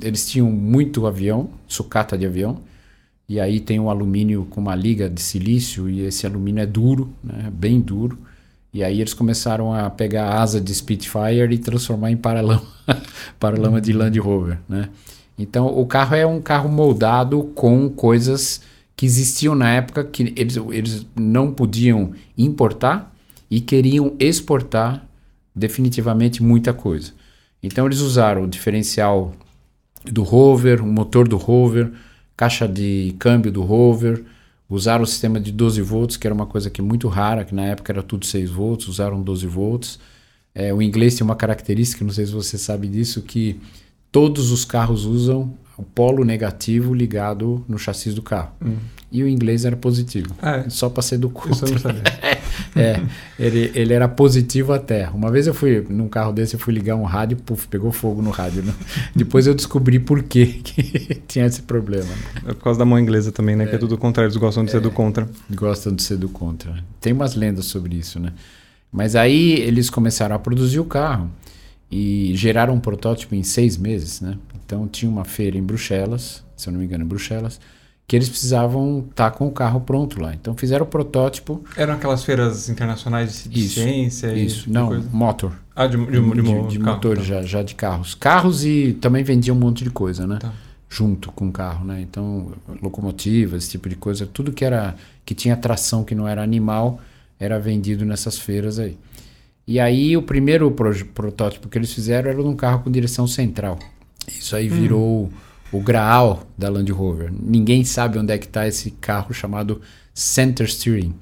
eles 0.01 0.29
tinham 0.29 0.51
muito 0.51 1.07
avião, 1.07 1.49
sucata 1.67 2.17
de 2.17 2.25
avião, 2.25 2.59
e 3.27 3.39
aí 3.39 3.59
tem 3.59 3.79
um 3.79 3.89
alumínio 3.89 4.45
com 4.49 4.59
uma 4.59 4.75
liga 4.75 5.09
de 5.09 5.21
silício 5.21 5.89
e 5.89 6.01
esse 6.01 6.25
alumínio 6.25 6.61
é 6.61 6.65
duro, 6.65 7.13
né? 7.23 7.49
bem 7.51 7.79
duro. 7.79 8.17
E 8.73 8.83
aí 8.83 9.01
eles 9.01 9.13
começaram 9.13 9.73
a 9.73 9.89
pegar 9.89 10.25
a 10.27 10.41
asa 10.41 10.61
de 10.61 10.73
Spitfire 10.73 11.53
e 11.53 11.57
transformar 11.57 12.11
em 12.11 12.17
paralama, 12.17 12.65
paralama 13.39 13.81
de 13.81 13.91
Land 13.91 14.17
Rover, 14.19 14.59
né? 14.67 14.89
Então 15.41 15.67
o 15.67 15.85
carro 15.85 16.15
é 16.15 16.25
um 16.25 16.41
carro 16.41 16.69
moldado 16.69 17.43
com 17.55 17.89
coisas 17.89 18.61
que 18.95 19.05
existiam 19.05 19.55
na 19.55 19.71
época 19.71 20.03
que 20.03 20.33
eles, 20.35 20.57
eles 20.71 21.05
não 21.15 21.51
podiam 21.51 22.13
importar 22.37 23.13
e 23.49 23.59
queriam 23.59 24.15
exportar 24.19 25.07
definitivamente 25.55 26.41
muita 26.43 26.73
coisa. 26.73 27.11
Então 27.61 27.85
eles 27.85 27.99
usaram 27.99 28.43
o 28.43 28.47
diferencial 28.47 29.33
do 30.05 30.23
Rover, 30.23 30.83
o 30.83 30.87
motor 30.87 31.27
do 31.27 31.37
Rover, 31.37 31.91
caixa 32.35 32.67
de 32.67 33.15
câmbio 33.19 33.51
do 33.51 33.61
Rover, 33.61 34.23
usaram 34.69 35.03
o 35.03 35.07
sistema 35.07 35.39
de 35.39 35.51
12 35.51 35.81
volts, 35.81 36.17
que 36.17 36.25
era 36.25 36.33
uma 36.33 36.45
coisa 36.45 36.69
que 36.69 36.81
é 36.81 36.83
muito 36.83 37.07
rara, 37.07 37.43
que 37.43 37.53
na 37.53 37.65
época 37.65 37.91
era 37.91 38.01
tudo 38.01 38.25
6 38.25 38.49
volts, 38.49 38.87
usaram 38.87 39.21
12 39.21 39.45
volts. 39.45 39.99
É, 40.55 40.73
o 40.73 40.81
inglês 40.81 41.15
tem 41.15 41.23
uma 41.23 41.35
característica, 41.35 42.03
não 42.03 42.11
sei 42.11 42.25
se 42.25 42.31
você 42.31 42.57
sabe 42.57 42.87
disso, 42.87 43.21
que 43.21 43.59
todos 44.11 44.51
os 44.51 44.65
carros 44.65 45.05
usam 45.05 45.53
o 45.77 45.83
polo 45.83 46.23
negativo 46.23 46.93
ligado 46.93 47.65
no 47.67 47.77
chassi 47.77 48.11
do 48.11 48.21
carro. 48.21 48.51
Hum. 48.63 48.75
E 49.11 49.23
o 49.23 49.27
inglês 49.27 49.65
era 49.65 49.75
positivo. 49.75 50.29
Ah, 50.41 50.65
Só 50.69 50.89
para 50.89 51.01
ser 51.01 51.17
do 51.17 51.27
isso 51.49 51.65
eu 51.65 51.71
contra. 51.73 51.93
não. 51.93 52.01
É, 52.75 53.01
ele, 53.39 53.71
ele 53.73 53.93
era 53.93 54.07
positivo 54.07 54.71
até. 54.71 55.09
Uma 55.09 55.29
vez 55.31 55.47
eu 55.47 55.53
fui 55.53 55.85
num 55.89 56.07
carro 56.07 56.31
desse, 56.31 56.53
eu 56.53 56.59
fui 56.59 56.73
ligar 56.73 56.95
um 56.95 57.03
rádio, 57.03 57.37
puf, 57.37 57.67
pegou 57.67 57.91
fogo 57.91 58.21
no 58.21 58.29
rádio. 58.29 58.63
né? 58.63 58.73
Depois 59.15 59.47
eu 59.47 59.53
descobri 59.53 59.99
por 59.99 60.23
quê 60.23 60.45
que 60.63 61.15
tinha 61.27 61.45
esse 61.45 61.61
problema. 61.63 62.07
É 62.45 62.53
por 62.53 62.63
causa 62.63 62.79
da 62.79 62.85
mão 62.85 62.99
inglesa 62.99 63.31
também, 63.31 63.55
né? 63.55 63.65
Que 63.65 63.75
é 63.75 63.77
tudo 63.77 63.97
contrário, 63.97 64.27
eles 64.27 64.37
gostam 64.37 64.63
de 64.63 64.71
ser 64.71 64.79
do 64.79 64.91
contra. 64.91 65.27
Gostam 65.49 65.93
de 65.93 66.03
ser 66.03 66.17
do 66.17 66.29
contra. 66.29 66.73
Tem 66.99 67.11
umas 67.11 67.35
lendas 67.35 67.65
sobre 67.65 67.95
isso, 67.95 68.19
né? 68.19 68.31
Mas 68.91 69.15
aí 69.15 69.53
eles 69.53 69.89
começaram 69.89 70.35
a 70.35 70.39
produzir 70.39 70.79
o 70.79 70.85
carro 70.85 71.29
e 71.91 72.31
geraram 72.35 72.73
um 72.75 72.79
protótipo 72.79 73.35
em 73.35 73.43
seis 73.43 73.77
meses, 73.77 74.21
né? 74.21 74.37
Então 74.65 74.87
tinha 74.87 75.11
uma 75.11 75.25
feira 75.25 75.57
em 75.57 75.63
Bruxelas, 75.63 76.43
se 76.55 76.69
eu 76.69 76.73
não 76.73 76.79
me 76.79 76.85
engano, 76.85 77.03
em 77.03 77.07
Bruxelas, 77.07 77.59
que 78.07 78.15
eles 78.15 78.29
precisavam 78.29 79.05
estar 79.09 79.31
com 79.31 79.47
o 79.47 79.51
carro 79.51 79.81
pronto 79.81 80.21
lá. 80.21 80.33
Então 80.33 80.55
fizeram 80.55 80.85
o 80.85 80.87
protótipo. 80.87 81.63
Eram 81.75 81.93
aquelas 81.93 82.23
feiras 82.23 82.69
internacionais 82.69 83.45
de 83.49 83.65
Isso, 83.65 83.81
ciência 83.81 84.27
e 84.33 84.45
Isso, 84.45 84.63
de 84.63 84.71
não, 84.71 84.87
coisa. 84.87 85.09
motor. 85.11 85.53
Ah, 85.75 85.87
de, 85.87 85.97
de, 85.97 86.05
de, 86.05 86.41
de, 86.41 86.67
de 86.67 86.79
carro, 86.79 86.95
motores 86.95 87.23
tá. 87.23 87.27
já, 87.29 87.41
já 87.41 87.63
de 87.63 87.75
carros. 87.75 88.15
Carros 88.15 88.63
e 88.63 88.97
também 89.01 89.23
vendia 89.23 89.53
um 89.53 89.57
monte 89.57 89.83
de 89.83 89.89
coisa, 89.89 90.25
né? 90.25 90.37
Tá. 90.39 90.53
Junto 90.89 91.31
com 91.31 91.47
o 91.47 91.51
carro, 91.51 91.85
né? 91.85 92.01
Então, 92.01 92.51
locomotivas, 92.81 93.63
esse 93.63 93.71
tipo 93.71 93.87
de 93.87 93.95
coisa, 93.95 94.25
tudo 94.25 94.51
que 94.51 94.65
era 94.65 94.95
que 95.25 95.33
tinha 95.33 95.55
tração 95.55 96.03
que 96.03 96.13
não 96.13 96.27
era 96.27 96.43
animal, 96.43 96.99
era 97.39 97.57
vendido 97.59 98.05
nessas 98.05 98.37
feiras 98.37 98.77
aí. 98.77 98.97
E 99.67 99.79
aí 99.79 100.17
o 100.17 100.21
primeiro 100.21 100.69
protótipo 100.71 101.69
que 101.69 101.77
eles 101.77 101.93
fizeram 101.93 102.29
era 102.29 102.41
num 102.41 102.55
carro 102.55 102.83
com 102.83 102.91
direção 102.91 103.27
central. 103.27 103.77
Isso 104.27 104.55
aí 104.55 104.67
virou 104.67 105.29
o 105.71 105.79
graal 105.79 106.43
da 106.57 106.69
Land 106.69 106.91
Rover. 106.91 107.31
Ninguém 107.31 107.83
sabe 107.85 108.17
onde 108.17 108.33
é 108.33 108.37
que 108.37 108.45
está 108.45 108.67
esse 108.67 108.91
carro 108.91 109.33
chamado 109.33 109.81
Center 110.13 110.69
Steering. 110.69 111.13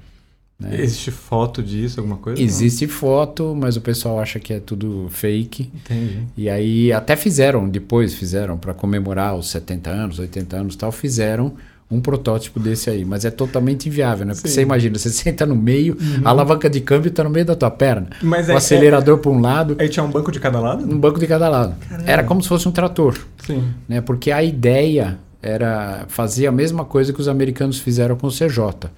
né? 0.58 0.80
Existe 0.80 1.10
foto 1.10 1.62
disso, 1.62 2.00
alguma 2.00 2.16
coisa? 2.16 2.42
Existe 2.42 2.86
foto, 2.86 3.56
mas 3.56 3.76
o 3.76 3.80
pessoal 3.80 4.18
acha 4.18 4.40
que 4.40 4.52
é 4.52 4.60
tudo 4.60 5.06
fake. 5.10 5.70
Entendi. 5.74 6.26
E 6.36 6.50
aí 6.50 6.92
até 6.92 7.16
fizeram, 7.16 7.68
depois 7.68 8.14
fizeram 8.14 8.58
para 8.58 8.74
comemorar 8.74 9.34
os 9.36 9.48
70 9.50 9.90
anos, 9.90 10.18
80 10.18 10.56
anos 10.56 10.74
e 10.74 10.78
tal, 10.78 10.90
fizeram 10.90 11.54
um 11.90 12.00
protótipo 12.00 12.60
desse 12.60 12.88
aí, 12.88 13.04
mas 13.04 13.24
é 13.24 13.30
totalmente 13.30 13.88
inviável, 13.88 14.24
né? 14.24 14.32
Porque 14.34 14.48
Sim. 14.48 14.54
você 14.54 14.62
imagina, 14.62 14.96
você 14.96 15.10
senta 15.10 15.44
no 15.44 15.56
meio, 15.56 15.96
a 16.24 16.30
alavanca 16.30 16.70
de 16.70 16.80
câmbio 16.80 17.08
está 17.08 17.24
no 17.24 17.30
meio 17.30 17.44
da 17.44 17.56
tua 17.56 17.70
perna, 17.70 18.08
Mas 18.22 18.48
o 18.48 18.52
é- 18.52 18.56
acelerador 18.56 19.18
para 19.18 19.30
um 19.30 19.40
lado, 19.40 19.76
Aí 19.78 19.88
tinha 19.88 20.04
um 20.04 20.10
banco 20.10 20.30
de 20.30 20.38
cada 20.38 20.60
lado? 20.60 20.84
um 20.84 20.98
banco 20.98 21.18
de 21.18 21.26
cada 21.26 21.48
lado. 21.48 21.74
Era 22.06 22.22
como 22.22 22.40
se 22.42 22.48
fosse 22.48 22.68
um 22.68 22.72
trator, 22.72 23.18
Sim. 23.44 23.64
né? 23.88 24.00
Porque 24.00 24.30
a 24.30 24.42
ideia 24.42 25.18
era 25.42 26.04
fazer 26.08 26.46
a 26.46 26.52
mesma 26.52 26.84
coisa 26.84 27.12
que 27.12 27.20
os 27.20 27.26
americanos 27.26 27.78
fizeram 27.78 28.14
com 28.16 28.26
o 28.26 28.30
CJ. 28.30 28.88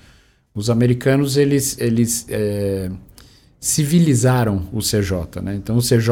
Os 0.54 0.68
americanos 0.68 1.36
eles 1.38 1.78
eles 1.80 2.26
é, 2.28 2.90
civilizaram 3.60 4.62
o 4.72 4.80
CJ, 4.80 5.40
né? 5.42 5.54
Então 5.54 5.76
o 5.76 5.80
CJ 5.80 6.10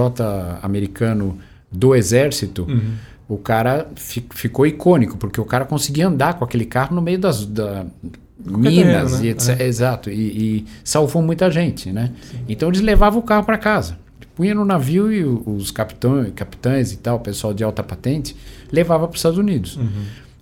americano 0.62 1.38
do 1.70 1.94
exército 1.94 2.62
Uhum. 2.68 2.92
O 3.30 3.38
cara 3.38 3.88
fi- 3.94 4.24
ficou 4.34 4.66
icônico, 4.66 5.16
porque 5.16 5.40
o 5.40 5.44
cara 5.44 5.64
conseguia 5.64 6.08
andar 6.08 6.34
com 6.34 6.44
aquele 6.44 6.64
carro 6.64 6.96
no 6.96 7.00
meio 7.00 7.16
das 7.16 7.46
da 7.46 7.86
minas, 8.44 8.64
terreno, 8.74 9.08
né? 9.18 9.24
e 9.24 9.28
etc. 9.28 9.60
Exato, 9.60 10.10
e, 10.10 10.14
e 10.58 10.66
salvou 10.82 11.22
muita 11.22 11.48
gente, 11.48 11.92
né? 11.92 12.10
Então 12.48 12.68
eles 12.68 12.80
levavam 12.80 13.20
o 13.20 13.22
carro 13.22 13.44
para 13.44 13.56
casa. 13.56 13.96
Punha 14.34 14.52
no 14.52 14.64
navio 14.64 15.12
e 15.12 15.22
os 15.22 15.70
capitães, 15.70 16.32
capitães 16.34 16.92
e 16.92 16.96
tal, 16.96 17.18
o 17.18 17.20
pessoal 17.20 17.54
de 17.54 17.62
alta 17.62 17.84
patente, 17.84 18.34
levava 18.72 19.06
para 19.06 19.14
os 19.14 19.20
Estados 19.20 19.38
Unidos. 19.38 19.76
Uhum. 19.76 19.86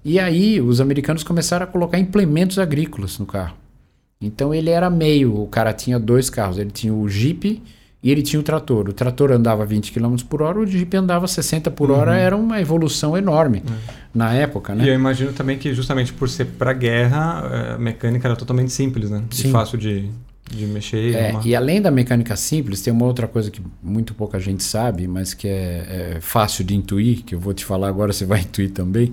E 0.03 0.19
aí 0.19 0.59
os 0.59 0.81
americanos 0.81 1.23
começaram 1.23 1.65
a 1.65 1.67
colocar 1.67 1.99
implementos 1.99 2.59
agrícolas 2.59 3.19
no 3.19 3.27
carro. 3.27 3.55
Então 4.19 4.55
ele 4.55 4.71
era 4.71 4.89
meio, 4.89 5.39
o 5.39 5.47
cara 5.47 5.75
tinha 5.75 5.99
dois 5.99 6.31
carros, 6.31 6.57
ele 6.57 6.71
tinha 6.71 6.95
o 6.95 7.07
Jeep 7.07 7.63
e 8.03 8.11
ele 8.11 8.23
tinha 8.23 8.39
o 8.39 8.43
trator. 8.43 8.89
O 8.89 8.93
trator 8.93 9.33
andava 9.33 9.65
20 9.67 9.93
km 9.93 10.17
por 10.29 10.43
hora, 10.43 10.61
o 10.61 10.67
Jeep 10.67 10.97
andava 10.97 11.27
60 11.27 11.71
por 11.71 11.91
hora, 11.91 12.13
uhum. 12.13 12.17
era 12.17 12.37
uma 12.37 12.61
evolução 12.61 13.17
enorme 13.17 13.63
uhum. 13.69 13.77
na 14.15 14.33
época, 14.33 14.75
né? 14.75 14.85
E 14.85 14.89
eu 14.89 14.95
imagino 14.95 15.33
também 15.33 15.59
que 15.59 15.75
justamente 15.75 16.13
por 16.13 16.29
ser 16.29 16.45
para 16.45 16.73
guerra, 16.73 17.41
a 17.41 17.75
eh, 17.75 17.79
mecânica 17.79 18.29
era 18.29 18.37
totalmente 18.37 18.73
simples, 18.73 19.11
né? 19.11 19.25
Sim. 19.31 19.49
E 19.49 19.51
fácil 19.51 19.79
de, 19.79 20.09
de 20.49 20.67
mexer. 20.67 21.15
É, 21.15 21.31
uma... 21.33 21.43
E 21.45 21.57
além 21.57 21.83
da 21.83 21.91
mecânica 21.91 22.37
simples, 22.37 22.81
tem 22.83 22.93
uma 22.93 23.05
outra 23.05 23.27
coisa 23.27 23.51
que 23.51 23.61
muito 23.83 24.15
pouca 24.15 24.39
gente 24.39 24.63
sabe, 24.63 25.09
mas 25.09 25.35
que 25.35 25.49
é, 25.49 26.15
é 26.17 26.21
fácil 26.21 26.65
de 26.65 26.77
intuir, 26.77 27.25
que 27.25 27.35
eu 27.35 27.41
vou 27.41 27.53
te 27.53 27.65
falar 27.65 27.89
agora, 27.89 28.13
você 28.13 28.25
vai 28.25 28.41
intuir 28.43 28.71
também, 28.71 29.13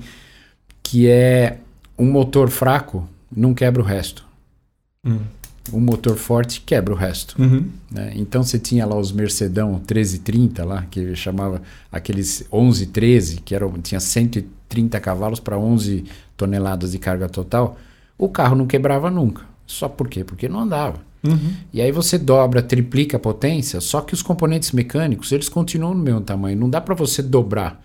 que 0.84 1.08
é 1.08 1.58
um 1.98 2.06
motor 2.12 2.50
fraco 2.50 3.10
não 3.36 3.54
quebra 3.54 3.82
o 3.82 3.86
resto. 3.86 4.24
Hum 5.04 5.20
um 5.74 5.80
motor 5.80 6.16
forte 6.16 6.62
quebra 6.62 6.94
o 6.94 6.98
resto. 6.98 7.42
Uhum. 7.42 7.70
Né? 7.92 8.14
Então 8.16 8.44
você 8.44 8.60
tinha 8.60 8.86
lá 8.86 8.98
os 8.98 9.12
Mercedão 9.12 9.74
1330 9.74 10.64
lá, 10.64 10.86
que 10.90 11.16
chamava 11.16 11.62
aqueles 11.92 12.42
1113, 12.52 13.42
que 13.42 13.56
era, 13.56 13.68
tinha 13.82 14.00
130 14.00 15.00
cavalos 15.00 15.40
para 15.40 15.58
11 15.58 16.06
toneladas 16.38 16.92
de 16.92 17.00
carga 17.00 17.28
total. 17.28 17.78
O 18.18 18.30
carro 18.30 18.56
não 18.56 18.68
quebrava 18.68 19.10
nunca. 19.10 19.44
Só 19.66 19.90
por 19.90 20.08
quê? 20.08 20.24
Porque 20.24 20.48
não 20.48 20.62
andava. 20.62 21.00
Uhum. 21.24 21.54
E 21.74 21.82
aí 21.82 21.92
você 21.92 22.18
dobra, 22.20 22.62
triplica 22.62 23.18
a 23.18 23.20
potência, 23.20 23.82
só 23.82 24.02
que 24.02 24.14
os 24.14 24.22
componentes 24.22 24.72
mecânicos 24.72 25.32
eles 25.32 25.50
continuam 25.50 25.96
no 25.96 26.04
mesmo 26.04 26.22
tamanho. 26.22 26.58
Não 26.58 26.70
dá 26.70 26.80
para 26.80 26.94
você 26.94 27.22
dobrar 27.24 27.84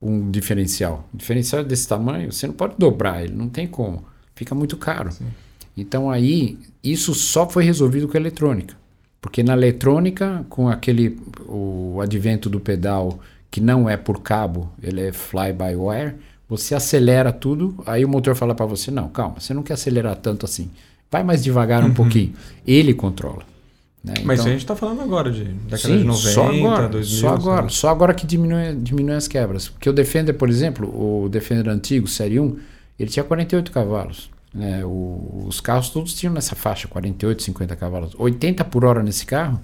um 0.00 0.30
diferencial. 0.30 1.08
O 1.12 1.16
diferencial 1.16 1.64
desse 1.64 1.88
tamanho, 1.88 2.32
você 2.32 2.46
não 2.46 2.54
pode 2.54 2.76
dobrar 2.78 3.24
ele, 3.24 3.34
não 3.34 3.48
tem 3.48 3.66
como. 3.66 4.04
Fica 4.34 4.54
muito 4.54 4.76
caro. 4.76 5.10
Sim. 5.10 5.26
Então 5.76 6.10
aí 6.10 6.58
isso 6.92 7.14
só 7.14 7.48
foi 7.48 7.64
resolvido 7.64 8.08
com 8.08 8.16
a 8.16 8.20
eletrônica. 8.20 8.74
Porque 9.20 9.42
na 9.42 9.54
eletrônica, 9.54 10.44
com 10.48 10.68
aquele 10.68 11.18
o 11.48 11.98
advento 12.00 12.48
do 12.48 12.60
pedal 12.60 13.18
que 13.50 13.60
não 13.60 13.88
é 13.88 13.96
por 13.96 14.20
cabo, 14.20 14.70
ele 14.82 15.00
é 15.00 15.12
fly 15.12 15.52
by 15.52 15.74
wire, 15.74 16.14
você 16.48 16.74
acelera 16.74 17.32
tudo, 17.32 17.74
aí 17.86 18.04
o 18.04 18.08
motor 18.08 18.34
fala 18.36 18.54
para 18.54 18.66
você: 18.66 18.90
"Não, 18.90 19.08
calma, 19.08 19.40
você 19.40 19.52
não 19.52 19.62
quer 19.62 19.74
acelerar 19.74 20.16
tanto 20.16 20.44
assim. 20.44 20.70
Vai 21.10 21.24
mais 21.24 21.42
devagar 21.42 21.82
um 21.82 21.86
uhum. 21.86 21.94
pouquinho". 21.94 22.34
Ele 22.66 22.94
controla. 22.94 23.42
Né? 24.04 24.14
Mas 24.22 24.38
então, 24.38 24.50
a 24.50 24.52
gente 24.52 24.62
está 24.62 24.76
falando 24.76 25.02
agora 25.02 25.32
de 25.32 25.42
década 25.42 25.78
sim, 25.78 25.98
de 25.98 26.04
90, 26.04 26.30
só 26.30 26.48
agora, 26.48 26.88
2000, 26.88 27.20
só 27.20 27.28
agora, 27.28 27.68
só 27.68 27.88
agora 27.88 28.14
que 28.14 28.24
diminui, 28.24 28.76
diminui 28.76 29.16
as 29.16 29.26
quebras. 29.26 29.68
Porque 29.68 29.90
o 29.90 29.92
Defender, 29.92 30.34
por 30.34 30.48
exemplo, 30.48 30.86
o 30.88 31.28
Defender 31.28 31.68
antigo, 31.68 32.06
série 32.06 32.38
1, 32.38 32.56
ele 33.00 33.10
tinha 33.10 33.24
48 33.24 33.72
cavalos. 33.72 34.30
Né? 34.56 34.82
O, 34.84 35.44
os 35.46 35.60
carros 35.60 35.90
todos 35.90 36.14
tinham 36.14 36.32
nessa 36.32 36.56
faixa, 36.56 36.88
48, 36.88 37.42
50 37.42 37.76
cavalos. 37.76 38.14
80 38.18 38.64
por 38.64 38.84
hora 38.84 39.02
nesse 39.02 39.26
carro 39.26 39.60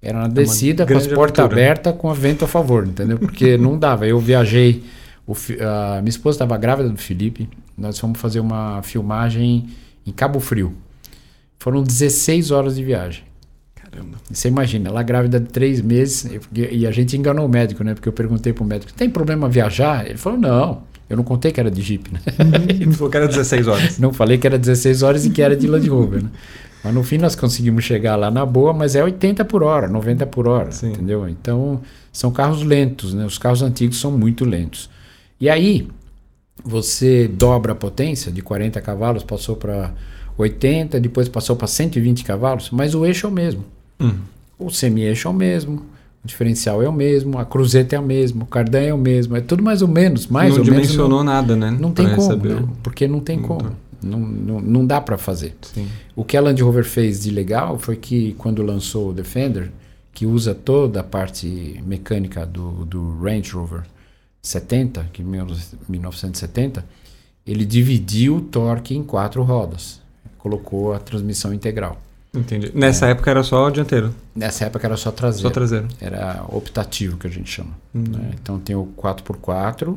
era 0.00 0.18
na 0.18 0.24
é 0.24 0.28
descida 0.28 0.86
com 0.86 0.96
as 0.96 1.06
portas 1.06 1.44
abertas 1.44 1.94
com 1.96 2.08
a 2.08 2.14
vento 2.14 2.44
a 2.46 2.48
favor, 2.48 2.86
entendeu? 2.86 3.18
Porque 3.18 3.56
não 3.58 3.78
dava. 3.78 4.06
Eu 4.06 4.18
viajei, 4.18 4.82
o, 5.26 5.34
a 5.60 6.00
minha 6.00 6.08
esposa 6.08 6.36
estava 6.36 6.56
grávida 6.56 6.88
do 6.88 6.96
Felipe, 6.96 7.48
nós 7.76 7.98
fomos 7.98 8.18
fazer 8.18 8.40
uma 8.40 8.82
filmagem 8.82 9.68
em 10.06 10.12
Cabo 10.12 10.40
Frio. 10.40 10.74
Foram 11.58 11.82
16 11.82 12.50
horas 12.50 12.76
de 12.76 12.82
viagem. 12.82 13.24
Caramba. 13.74 14.16
Você 14.30 14.48
imagina, 14.48 14.88
ela 14.88 15.02
grávida 15.02 15.38
de 15.38 15.48
três 15.48 15.82
meses, 15.82 16.30
e 16.50 16.86
a 16.86 16.90
gente 16.90 17.14
enganou 17.14 17.44
o 17.44 17.48
médico, 17.48 17.84
né? 17.84 17.92
Porque 17.92 18.08
eu 18.08 18.12
perguntei 18.12 18.54
pro 18.54 18.64
médico, 18.64 18.94
tem 18.94 19.10
problema 19.10 19.50
viajar? 19.50 20.06
Ele 20.06 20.16
falou, 20.16 20.38
não. 20.38 20.89
Eu 21.10 21.16
não 21.16 21.24
contei 21.24 21.50
que 21.50 21.58
era 21.58 21.70
de 21.70 21.82
Jeep, 21.82 22.12
né? 22.12 22.20
Ele 22.70 22.92
falou 22.92 23.10
que 23.10 23.16
era 23.16 23.26
16 23.26 23.66
horas. 23.66 23.98
não 23.98 24.12
falei 24.12 24.38
que 24.38 24.46
era 24.46 24.56
16 24.56 25.02
horas 25.02 25.26
e 25.26 25.30
que 25.30 25.42
era 25.42 25.56
de 25.56 25.66
Land 25.66 25.88
Rover, 25.88 26.22
né? 26.22 26.30
Mas 26.84 26.94
no 26.94 27.02
fim 27.02 27.18
nós 27.18 27.34
conseguimos 27.34 27.84
chegar 27.84 28.14
lá 28.14 28.30
na 28.30 28.46
boa, 28.46 28.72
mas 28.72 28.94
é 28.94 29.02
80 29.02 29.44
por 29.44 29.62
hora, 29.64 29.88
90 29.88 30.24
por 30.26 30.46
hora, 30.46 30.70
Sim. 30.70 30.92
entendeu? 30.92 31.28
Então 31.28 31.80
são 32.12 32.30
carros 32.30 32.62
lentos, 32.62 33.12
né? 33.12 33.26
Os 33.26 33.38
carros 33.38 33.60
antigos 33.60 34.00
são 34.00 34.12
muito 34.12 34.44
lentos. 34.44 34.88
E 35.40 35.50
aí 35.50 35.88
você 36.64 37.26
dobra 37.26 37.72
a 37.72 37.74
potência 37.74 38.30
de 38.30 38.40
40 38.40 38.80
cavalos, 38.80 39.24
passou 39.24 39.56
para 39.56 39.92
80, 40.38 41.00
depois 41.00 41.28
passou 41.28 41.56
para 41.56 41.66
120 41.66 42.24
cavalos, 42.24 42.70
mas 42.70 42.94
o 42.94 43.04
eixo 43.04 43.26
é 43.26 43.30
o 43.30 43.32
mesmo. 43.32 43.64
Uhum. 43.98 44.14
O 44.58 44.70
semi-eixo 44.70 45.26
é 45.26 45.30
o 45.30 45.34
mesmo, 45.34 45.84
o 46.22 46.26
diferencial 46.26 46.82
é 46.82 46.88
o 46.88 46.92
mesmo, 46.92 47.38
a 47.38 47.44
cruzeta 47.44 47.96
é 47.96 47.98
a 47.98 48.02
mesma, 48.02 48.44
o 48.44 48.46
cardan 48.46 48.80
é 48.80 48.92
o 48.92 48.98
mesmo, 48.98 49.36
é 49.36 49.40
tudo 49.40 49.62
mais 49.62 49.80
ou 49.80 49.88
menos, 49.88 50.26
mais 50.26 50.50
não 50.50 50.58
ou 50.58 50.64
menos. 50.64 50.76
Não 50.76 50.82
dimensionou 50.82 51.24
nada, 51.24 51.56
né? 51.56 51.70
Não 51.70 51.92
tem 51.92 52.14
como, 52.14 52.36
né? 52.36 52.68
porque 52.82 53.08
não 53.08 53.20
tem 53.20 53.38
como. 53.38 53.70
Não, 54.02 54.18
não, 54.18 54.60
não 54.60 54.86
dá 54.86 55.00
para 55.00 55.16
fazer. 55.18 55.54
Sim. 55.62 55.86
O 56.14 56.24
que 56.24 56.36
a 56.36 56.40
Land 56.40 56.62
Rover 56.62 56.84
fez 56.84 57.22
de 57.22 57.30
legal 57.30 57.78
foi 57.78 57.96
que 57.96 58.34
quando 58.38 58.62
lançou 58.62 59.10
o 59.10 59.12
Defender, 59.12 59.70
que 60.12 60.26
usa 60.26 60.54
toda 60.54 61.00
a 61.00 61.04
parte 61.04 61.80
mecânica 61.86 62.44
do, 62.44 62.84
do 62.84 63.18
Range 63.22 63.50
Rover 63.52 63.82
70, 64.42 65.08
que 65.12 65.22
em 65.22 65.24
1970, 65.24 66.84
ele 67.46 67.64
dividiu 67.64 68.36
o 68.36 68.40
torque 68.40 68.94
em 68.94 69.02
quatro 69.02 69.42
rodas, 69.42 70.00
colocou 70.38 70.92
a 70.92 70.98
transmissão 70.98 71.52
integral. 71.52 72.00
Entendi. 72.32 72.70
Nessa 72.74 73.06
é. 73.06 73.10
época 73.10 73.30
era 73.30 73.42
só 73.42 73.70
dianteiro? 73.70 74.14
Nessa 74.34 74.66
época 74.66 74.86
era 74.86 74.96
só 74.96 75.10
traseiro. 75.10 75.48
Só 75.48 75.52
traseiro. 75.52 75.88
Era 76.00 76.44
optativo 76.48 77.16
que 77.16 77.26
a 77.26 77.30
gente 77.30 77.50
chama. 77.50 77.76
Hum. 77.94 78.04
Né? 78.08 78.30
Então 78.40 78.58
tem 78.58 78.76
o 78.76 78.86
4x4, 78.96 79.96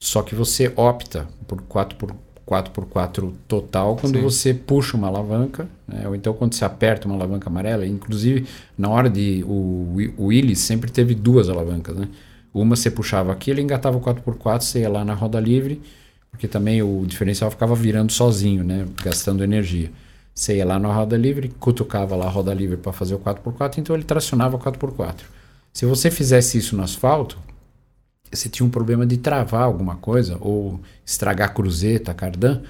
só 0.00 0.22
que 0.22 0.34
você 0.34 0.72
opta 0.76 1.26
por 1.46 1.62
4x4 1.62 2.14
4x4 2.46 3.32
total 3.48 3.96
quando 3.96 4.16
Sim. 4.16 4.22
você 4.22 4.54
puxa 4.54 4.96
uma 4.96 5.08
alavanca, 5.08 5.66
né? 5.88 6.06
ou 6.06 6.14
então 6.14 6.34
quando 6.34 6.54
você 6.54 6.64
aperta 6.64 7.06
uma 7.06 7.14
alavanca 7.14 7.48
amarela. 7.48 7.86
Inclusive, 7.86 8.46
na 8.76 8.88
hora 8.90 9.08
de. 9.08 9.42
O, 9.46 9.96
o 10.16 10.26
Willis 10.26 10.60
sempre 10.60 10.90
teve 10.90 11.14
duas 11.14 11.48
alavancas. 11.48 11.96
Né? 11.96 12.08
Uma 12.52 12.76
você 12.76 12.90
puxava 12.90 13.32
aqui, 13.32 13.50
ele 13.50 13.62
engatava 13.62 13.96
o 13.96 14.00
4x4, 14.00 14.60
você 14.60 14.80
ia 14.80 14.90
lá 14.90 15.04
na 15.04 15.14
roda 15.14 15.40
livre, 15.40 15.80
porque 16.30 16.46
também 16.46 16.82
o 16.82 17.04
diferencial 17.06 17.50
ficava 17.50 17.74
virando 17.74 18.12
sozinho, 18.12 18.62
né? 18.62 18.86
gastando 19.02 19.42
energia. 19.42 19.90
Você 20.34 20.56
ia 20.56 20.66
lá 20.66 20.78
na 20.78 20.92
roda 20.92 21.16
livre, 21.16 21.48
cutucava 21.60 22.16
lá 22.16 22.26
a 22.26 22.30
roda 22.30 22.52
livre 22.52 22.76
para 22.76 22.92
fazer 22.92 23.14
o 23.14 23.18
4x4, 23.20 23.78
então 23.78 23.94
ele 23.94 24.04
tracionava 24.04 24.56
o 24.56 24.58
4x4. 24.58 25.20
Se 25.72 25.86
você 25.86 26.10
fizesse 26.10 26.58
isso 26.58 26.76
no 26.76 26.82
asfalto, 26.82 27.38
você 28.32 28.48
tinha 28.48 28.66
um 28.66 28.70
problema 28.70 29.06
de 29.06 29.16
travar 29.16 29.62
alguma 29.62 29.96
coisa 29.96 30.36
ou 30.40 30.80
estragar 31.06 31.54
cruzeta, 31.54 32.12
cardan, 32.12 32.62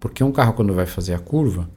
porque 0.00 0.24
um 0.24 0.32
carro 0.32 0.54
quando 0.54 0.74
vai 0.74 0.86
fazer 0.86 1.14
a 1.14 1.18
curva, 1.18 1.68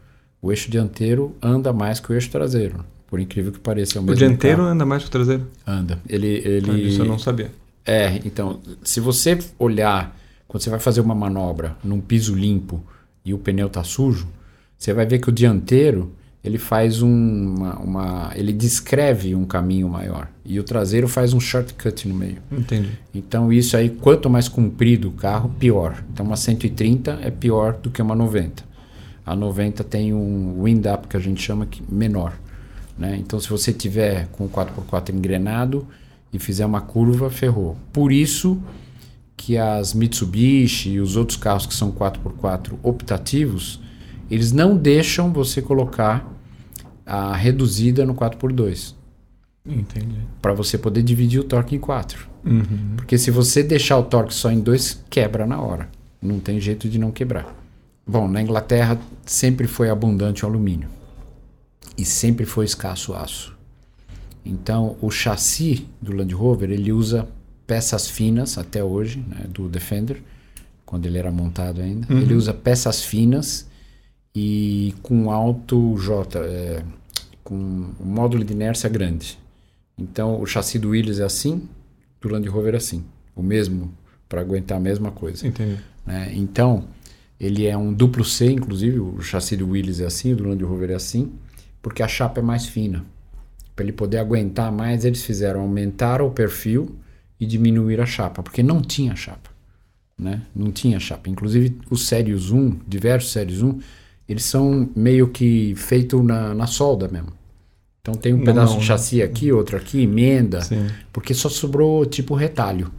o 0.41 0.51
eixo 0.51 0.69
dianteiro 0.69 1.35
anda 1.41 1.71
mais 1.71 1.99
que 1.99 2.11
o 2.11 2.15
eixo 2.15 2.31
traseiro. 2.31 2.83
Por 3.07 3.19
incrível 3.19 3.51
que 3.51 3.59
pareça, 3.59 3.97
é 3.97 4.01
o 4.01 4.03
mesmo 4.03 4.15
O 4.15 4.17
dianteiro 4.17 4.57
carro. 4.57 4.69
anda 4.69 4.85
mais 4.85 5.03
que 5.03 5.09
o 5.09 5.11
traseiro? 5.11 5.47
Anda. 5.65 5.99
Ele, 6.09 6.27
ele... 6.27 6.71
Ah, 6.71 6.77
isso 6.77 7.01
eu 7.01 7.05
não 7.05 7.19
sabia. 7.19 7.51
É, 7.85 8.19
então, 8.25 8.59
se 8.83 8.99
você 8.99 9.37
olhar, 9.59 10.17
quando 10.47 10.63
você 10.63 10.71
vai 10.71 10.79
fazer 10.79 11.01
uma 11.01 11.13
manobra 11.13 11.77
num 11.83 12.01
piso 12.01 12.33
limpo 12.33 12.83
e 13.23 13.31
o 13.31 13.37
pneu 13.37 13.67
está 13.67 13.83
sujo, 13.83 14.27
você 14.77 14.93
vai 14.93 15.05
ver 15.05 15.19
que 15.19 15.29
o 15.29 15.31
dianteiro 15.31 16.13
ele 16.45 16.59
faz 16.59 17.01
um, 17.01 17.09
uma, 17.09 17.79
uma, 17.79 18.31
ele 18.35 18.53
descreve 18.53 19.33
um 19.33 19.45
caminho 19.45 19.89
maior 19.89 20.27
e 20.45 20.59
o 20.59 20.63
traseiro 20.63 21.07
faz 21.07 21.33
um 21.33 21.39
shortcut 21.39 22.07
no 22.07 22.13
meio. 22.13 22.37
Entendi. 22.51 22.91
Então 23.15 23.51
isso 23.51 23.75
aí 23.75 23.89
quanto 23.89 24.29
mais 24.29 24.47
comprido 24.47 25.09
o 25.09 25.11
carro 25.11 25.49
pior. 25.57 26.03
Então 26.13 26.23
uma 26.23 26.37
130 26.37 27.19
é 27.23 27.31
pior 27.31 27.73
do 27.73 27.89
que 27.89 27.99
uma 27.99 28.13
90. 28.13 28.63
A 29.25 29.35
90 29.35 29.83
tem 29.85 30.13
um 30.13 30.61
wind 30.63 30.85
up 30.85 31.07
que 31.07 31.17
a 31.17 31.19
gente 31.19 31.41
chama 31.41 31.65
que 31.65 31.81
menor, 31.91 32.33
né? 32.95 33.17
Então 33.19 33.39
se 33.39 33.49
você 33.49 33.73
tiver 33.73 34.27
com 34.27 34.45
o 34.45 34.49
4x4 34.49 35.15
engrenado 35.15 35.87
e 36.31 36.37
fizer 36.37 36.65
uma 36.65 36.81
curva 36.81 37.27
ferrou. 37.31 37.75
Por 37.91 38.11
isso 38.11 38.61
que 39.35 39.57
as 39.57 39.95
Mitsubishi 39.95 40.91
e 40.91 40.99
os 40.99 41.15
outros 41.15 41.39
carros 41.39 41.65
que 41.65 41.73
são 41.73 41.91
4x4 41.91 42.73
optativos 42.83 43.83
eles 44.29 44.51
não 44.51 44.75
deixam 44.75 45.31
você 45.31 45.61
colocar 45.61 46.31
a 47.05 47.35
reduzida 47.35 48.05
no 48.05 48.15
4x2. 48.15 48.95
Entendi. 49.65 50.17
Para 50.41 50.53
você 50.53 50.77
poder 50.77 51.01
dividir 51.03 51.39
o 51.39 51.43
torque 51.43 51.75
em 51.75 51.79
4. 51.79 52.27
Uhum. 52.45 52.95
Porque 52.95 53.17
se 53.17 53.31
você 53.31 53.63
deixar 53.63 53.97
o 53.97 54.03
torque 54.03 54.33
só 54.33 54.51
em 54.51 54.59
2, 54.59 55.03
quebra 55.09 55.45
na 55.45 55.59
hora. 55.59 55.89
Não 56.21 56.39
tem 56.39 56.59
jeito 56.59 56.87
de 56.87 56.99
não 56.99 57.11
quebrar. 57.11 57.53
Bom, 58.05 58.27
na 58.27 58.41
Inglaterra 58.41 58.99
sempre 59.25 59.67
foi 59.67 59.89
abundante 59.89 60.45
o 60.45 60.47
alumínio. 60.47 60.89
E 61.97 62.05
sempre 62.05 62.45
foi 62.45 62.65
escasso 62.65 63.13
o 63.13 63.15
aço. 63.15 63.55
Então, 64.45 64.95
o 65.01 65.09
chassi 65.09 65.87
do 65.99 66.15
Land 66.15 66.33
Rover, 66.35 66.69
ele 66.69 66.91
usa 66.91 67.27
peças 67.65 68.07
finas 68.07 68.59
até 68.59 68.83
hoje, 68.83 69.25
né, 69.27 69.45
do 69.49 69.67
Defender, 69.67 70.21
quando 70.85 71.07
ele 71.07 71.17
era 71.17 71.31
montado 71.31 71.81
ainda. 71.81 72.11
Uhum. 72.13 72.19
Ele 72.19 72.35
usa 72.35 72.53
peças 72.53 73.03
finas 73.03 73.67
e 74.35 74.93
com 75.01 75.31
alto 75.31 75.95
J, 75.97 76.39
é, 76.39 76.83
com 77.43 77.55
um 77.55 78.05
módulo 78.05 78.43
de 78.43 78.53
inércia 78.53 78.89
grande. 78.89 79.39
Então 79.97 80.41
o 80.41 80.45
chassi 80.45 80.77
do 80.77 80.89
Williams 80.89 81.19
é 81.19 81.23
assim, 81.23 81.67
do 82.19 82.27
Land 82.29 82.47
Rover 82.49 82.73
é 82.73 82.77
assim, 82.77 83.03
o 83.35 83.41
mesmo 83.41 83.93
para 84.27 84.41
aguentar 84.41 84.77
a 84.77 84.81
mesma 84.81 85.11
coisa. 85.11 85.47
Entendi. 85.47 85.79
Né? 86.05 86.33
Então 86.35 86.85
Ele 87.39 87.65
é 87.65 87.77
um 87.77 87.93
duplo 87.93 88.23
C, 88.23 88.51
inclusive, 88.51 88.99
o 88.99 89.21
chassi 89.21 89.57
do 89.57 89.69
Willys 89.69 89.99
é 89.99 90.05
assim, 90.05 90.33
o 90.33 90.35
do 90.35 90.47
Land 90.47 90.63
Rover 90.63 90.91
é 90.91 90.95
assim, 90.95 91.33
porque 91.81 92.01
a 92.01 92.07
chapa 92.07 92.39
é 92.39 92.43
mais 92.43 92.65
fina. 92.65 93.05
Para 93.75 93.83
ele 93.83 93.91
poder 93.91 94.19
aguentar 94.19 94.71
mais, 94.71 95.03
eles 95.03 95.23
fizeram 95.23 95.61
aumentar 95.61 96.21
o 96.21 96.31
perfil 96.31 96.95
e 97.39 97.45
diminuir 97.45 97.99
a 97.99 98.05
chapa, 98.05 98.41
porque 98.41 98.63
não 98.63 98.81
tinha 98.81 99.15
chapa. 99.15 99.49
Né? 100.17 100.41
Não 100.55 100.71
tinha 100.71 100.97
chapa. 100.97 101.29
Inclusive, 101.29 101.77
os 101.89 102.07
Sérios 102.07 102.51
1, 102.51 102.79
diversos 102.87 103.33
Sérios 103.33 103.61
1, 103.61 103.79
eles 104.27 104.43
são 104.43 104.89
meio 104.95 105.27
que 105.27 105.73
feitos 105.75 106.23
na, 106.23 106.53
na 106.53 106.67
solda 106.67 107.07
mesmo. 107.07 107.33
Então 108.01 108.13
tem 108.13 108.33
um 108.33 108.37
não, 108.37 108.45
pedaço 108.45 108.73
não, 108.73 108.79
de 108.79 108.85
chassi 108.85 109.17
não. 109.17 109.25
aqui, 109.25 109.51
outro 109.51 109.77
aqui, 109.77 110.03
emenda, 110.03 110.61
Sim. 110.61 110.87
porque 111.11 111.33
só 111.33 111.49
sobrou 111.49 112.05
tipo 112.05 112.35
retalho. 112.35 112.91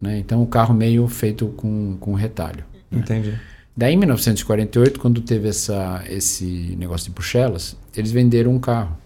Né? 0.00 0.18
Então 0.18 0.42
o 0.42 0.46
carro 0.46 0.74
meio 0.74 1.08
feito 1.08 1.48
com, 1.56 1.96
com 1.98 2.14
retalho. 2.14 2.64
Né? 2.90 3.00
Entendi. 3.00 3.34
Daí 3.76 3.94
em 3.94 3.96
1948, 3.96 5.00
quando 5.00 5.20
teve 5.20 5.48
essa, 5.48 6.04
esse 6.08 6.76
negócio 6.78 7.06
de 7.06 7.12
Bruxelas, 7.12 7.76
eles 7.96 8.12
venderam 8.12 8.52
um 8.52 8.60
carro 8.60 8.96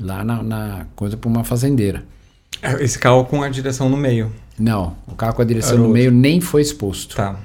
lá 0.00 0.24
na, 0.24 0.42
na 0.42 0.86
coisa 0.96 1.16
para 1.16 1.28
uma 1.28 1.44
fazendeira. 1.44 2.04
É, 2.62 2.82
esse 2.82 2.98
carro 2.98 3.24
com 3.26 3.42
a 3.42 3.48
direção 3.50 3.90
no 3.90 3.96
meio. 3.96 4.32
Não, 4.58 4.96
o 5.06 5.14
carro 5.14 5.34
com 5.34 5.42
a 5.42 5.44
direção 5.44 5.76
no 5.76 5.88
meio 5.90 6.10
nem 6.10 6.40
foi 6.40 6.62
exposto. 6.62 7.16
Tá. 7.16 7.38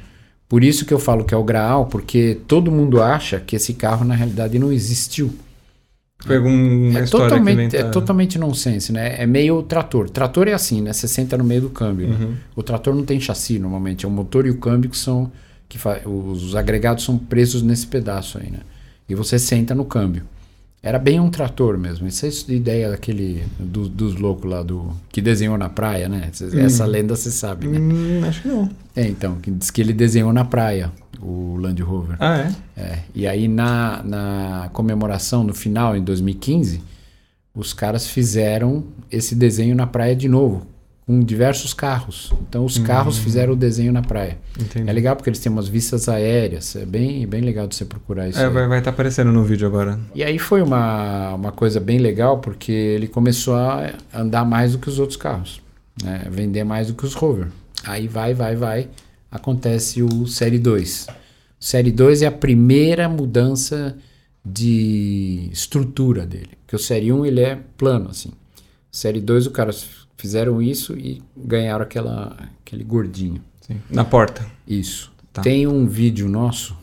Por 0.51 0.65
isso 0.65 0.84
que 0.86 0.93
eu 0.93 1.00
falo 1.00 1.24
que 1.24 1.34
é 1.34 1.38
o 1.38 1.46
Graal, 1.46 1.86
porque 1.86 2.38
todo 2.46 2.70
mundo 2.70 3.01
acha 3.01 3.39
que 3.39 3.55
esse 3.55 3.74
carro 3.74 4.03
na 4.03 4.13
realidade 4.13 4.60
não 4.60 4.70
existiu. 4.70 5.34
Foi 6.20 6.36
alguma 6.36 7.00
é 7.00 7.03
história 7.05 7.29
totalmente, 7.29 7.77
É 7.77 7.84
totalmente 7.84 8.38
nonsense, 8.38 8.91
né? 8.91 9.15
É 9.17 9.25
meio 9.25 9.63
trator. 9.63 10.10
Trator 10.10 10.50
é 10.50 10.53
assim, 10.53 10.81
né? 10.81 10.91
Você 10.91 11.08
senta 11.08 11.38
no 11.38 11.46
meio 11.46 11.62
do 11.62 11.70
câmbio. 11.70 12.10
Né? 12.10 12.17
Uhum. 12.20 12.31
Né? 12.31 12.38
O 12.53 12.62
trator 12.62 12.93
não 12.93 13.05
tem 13.05 13.17
chassi 13.17 13.60
normalmente, 13.60 14.03
é 14.03 14.10
o 14.10 14.12
motor 14.12 14.46
e 14.46 14.50
o 14.50 14.58
câmbio 14.58 14.89
que 14.89 14.98
são 14.98 15.31
que 15.70 15.79
os 16.05 16.53
agregados 16.53 17.05
são 17.05 17.17
presos 17.17 17.62
nesse 17.62 17.88
pedaço 17.88 18.38
aí, 18.38 18.51
né? 18.51 18.60
E 19.08 19.15
você 19.15 19.39
senta 19.39 19.74
no 19.74 19.86
câmbio. 19.86 20.24
Era 20.83 20.97
bem 20.97 21.19
um 21.19 21.29
trator 21.29 21.77
mesmo. 21.77 22.07
Essa 22.07 22.27
é 22.27 22.29
a 22.29 22.51
ideia 22.53 22.89
daquele 22.89 23.43
do, 23.59 23.88
dos 23.88 24.15
loucos 24.15 24.50
lá 24.50 24.63
do 24.63 24.91
que 25.09 25.21
desenhou 25.21 25.55
na 25.55 25.69
praia, 25.69 26.09
né? 26.09 26.29
Essa 26.31 26.85
hum. 26.85 26.88
lenda 26.88 27.15
você 27.15 27.29
sabe, 27.29 27.67
né? 27.67 27.77
Hum, 27.79 28.25
acho 28.27 28.41
que 28.41 28.47
não. 28.47 28.69
É, 28.95 29.07
então, 29.07 29.35
que 29.35 29.51
diz 29.51 29.69
que 29.69 29.79
ele 29.79 29.93
desenhou 29.93 30.33
na 30.33 30.43
praia 30.43 30.91
o 31.21 31.55
Land 31.57 31.81
Rover. 31.83 32.15
Ah, 32.19 32.51
é? 32.75 32.81
É. 32.81 33.00
E 33.13 33.27
aí 33.27 33.47
na, 33.47 34.01
na 34.03 34.69
comemoração 34.73 35.43
no 35.43 35.53
final 35.53 35.95
em 35.95 36.03
2015, 36.03 36.81
os 37.53 37.73
caras 37.73 38.07
fizeram 38.07 38.83
esse 39.11 39.35
desenho 39.35 39.75
na 39.75 39.85
praia 39.85 40.15
de 40.15 40.27
novo, 40.27 40.65
com 41.05 41.20
diversos 41.20 41.74
carros. 41.74 42.31
Então 42.48 42.63
os 42.63 42.77
carros 42.77 43.17
hum. 43.17 43.24
fizeram 43.24 43.53
o 43.53 43.55
desenho 43.55 43.91
na 43.91 44.01
praia. 44.01 44.38
Entendi. 44.60 44.89
É 44.89 44.93
legal 44.93 45.15
porque 45.15 45.29
eles 45.29 45.39
têm 45.39 45.51
umas 45.51 45.67
vistas 45.67 46.08
aéreas. 46.08 46.75
É 46.75 46.86
bem, 46.86 47.25
bem 47.27 47.41
legal 47.41 47.67
de 47.67 47.75
você 47.75 47.86
procurar 47.86 48.29
isso. 48.29 48.39
É, 48.39 48.50
vai 48.50 48.63
estar 48.65 48.81
tá 48.81 48.89
aparecendo 48.91 49.31
no 49.31 49.43
vídeo 49.43 49.67
agora. 49.67 50.00
E 50.13 50.24
aí 50.24 50.38
foi 50.38 50.62
uma, 50.62 51.34
uma 51.34 51.51
coisa 51.51 51.79
bem 51.79 51.98
legal 51.98 52.39
porque 52.39 52.72
ele 52.72 53.08
começou 53.08 53.55
a 53.55 53.91
andar 54.13 54.46
mais 54.46 54.74
do 54.74 54.79
que 54.79 54.89
os 54.89 55.00
outros 55.00 55.17
carros. 55.17 55.62
Né? 56.01 56.27
Vender 56.29 56.63
mais 56.63 56.88
do 56.88 56.93
que 56.93 57.05
os 57.05 57.13
Rover. 57.13 57.48
Aí 57.84 58.08
vai, 58.08 58.34
vai, 58.34 58.55
vai. 58.55 58.89
Acontece 59.31 60.03
o 60.03 60.27
Série 60.27 60.60
2. 60.60 61.08
Série 61.60 61.91
2 61.91 62.22
é 62.22 62.27
a 62.27 62.31
primeira 62.31 63.08
mudança 63.08 63.98
de 64.46 65.50
estrutura 65.51 66.25
dele. 66.25 66.51
Porque 66.65 66.75
o 66.75 66.79
Série 66.79 67.12
1 67.12 67.25
ele 67.25 67.41
é 67.41 67.60
plano, 67.77 68.10
assim. 68.10 68.31
Série 68.91 69.22
2 69.22 69.48
o 69.48 69.51
cara 69.51 69.72
Fizeram 70.21 70.61
isso 70.61 70.95
e 70.95 71.19
ganharam 71.35 71.81
aquela, 71.81 72.37
aquele 72.63 72.83
gordinho. 72.83 73.41
Sim. 73.59 73.81
Na 73.89 74.05
porta. 74.05 74.45
Isso. 74.67 75.11
Tá. 75.33 75.41
Tem 75.41 75.65
um 75.65 75.87
vídeo 75.87 76.29
nosso 76.29 76.77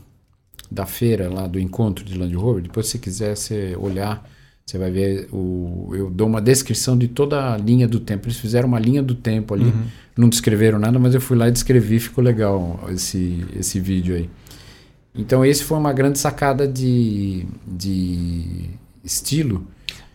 da 0.68 0.84
feira 0.84 1.32
lá 1.32 1.46
do 1.46 1.60
encontro 1.60 2.04
de 2.04 2.18
Land 2.18 2.34
Rover. 2.34 2.64
Depois, 2.64 2.88
se 2.88 2.98
quiser 2.98 3.36
você 3.36 3.76
olhar, 3.76 4.28
você 4.66 4.76
vai 4.76 4.90
ver. 4.90 5.28
O, 5.32 5.92
eu 5.94 6.10
dou 6.10 6.26
uma 6.26 6.42
descrição 6.42 6.98
de 6.98 7.06
toda 7.06 7.52
a 7.54 7.56
linha 7.56 7.86
do 7.86 8.00
tempo. 8.00 8.26
Eles 8.26 8.38
fizeram 8.38 8.66
uma 8.66 8.80
linha 8.80 9.04
do 9.04 9.14
tempo 9.14 9.54
ali. 9.54 9.66
Uhum. 9.66 9.84
Não 10.16 10.28
descreveram 10.28 10.80
nada, 10.80 10.98
mas 10.98 11.14
eu 11.14 11.20
fui 11.20 11.36
lá 11.36 11.46
e 11.46 11.52
descrevi. 11.52 12.00
Ficou 12.00 12.24
legal 12.24 12.80
esse, 12.88 13.46
esse 13.56 13.78
vídeo 13.78 14.16
aí. 14.16 14.28
Então, 15.14 15.44
esse 15.44 15.62
foi 15.62 15.78
uma 15.78 15.92
grande 15.92 16.18
sacada 16.18 16.66
de, 16.66 17.46
de 17.64 18.68
estilo 19.04 19.64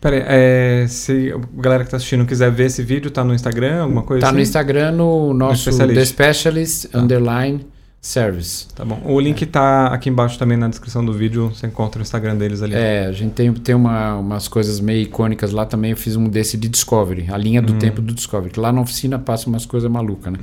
Peraí, 0.04 0.22
é, 0.26 0.84
se 0.86 1.32
a 1.32 1.62
galera 1.62 1.82
que 1.82 1.86
está 1.86 1.96
assistindo 1.96 2.26
quiser 2.26 2.50
ver 2.50 2.66
esse 2.66 2.82
vídeo, 2.82 3.10
tá 3.10 3.24
no 3.24 3.32
Instagram, 3.32 3.84
alguma 3.84 4.02
coisa 4.02 4.20
Tá 4.20 4.26
assim? 4.26 4.36
no 4.36 4.42
Instagram, 4.42 4.90
no 4.92 5.32
nosso 5.32 5.70
no 5.70 5.88
The 5.94 6.04
Specialist 6.04 6.90
tá. 6.90 6.98
Underline 6.98 7.66
Service. 8.02 8.66
Tá 8.74 8.84
bom. 8.84 9.00
O 9.02 9.18
link 9.18 9.42
é. 9.42 9.46
tá 9.46 9.86
aqui 9.86 10.10
embaixo 10.10 10.38
também 10.38 10.58
na 10.58 10.68
descrição 10.68 11.02
do 11.02 11.10
vídeo, 11.10 11.48
você 11.48 11.68
encontra 11.68 12.00
o 12.00 12.02
Instagram 12.02 12.36
deles 12.36 12.60
ali. 12.60 12.74
É, 12.74 13.06
a 13.06 13.12
gente 13.12 13.32
tem, 13.32 13.50
tem 13.54 13.74
uma, 13.74 14.16
umas 14.16 14.46
coisas 14.46 14.78
meio 14.78 15.00
icônicas 15.00 15.52
lá 15.52 15.64
também, 15.64 15.92
eu 15.92 15.96
fiz 15.96 16.16
um 16.16 16.28
desse 16.28 16.58
de 16.58 16.68
Discovery, 16.68 17.28
a 17.32 17.38
linha 17.38 17.62
do 17.62 17.72
hum. 17.72 17.78
tempo 17.78 18.02
do 18.02 18.12
Discovery, 18.12 18.52
que 18.52 18.60
lá 18.60 18.70
na 18.70 18.82
oficina 18.82 19.18
passa 19.18 19.48
umas 19.48 19.64
coisas 19.64 19.90
malucas, 19.90 20.30
né? 20.30 20.38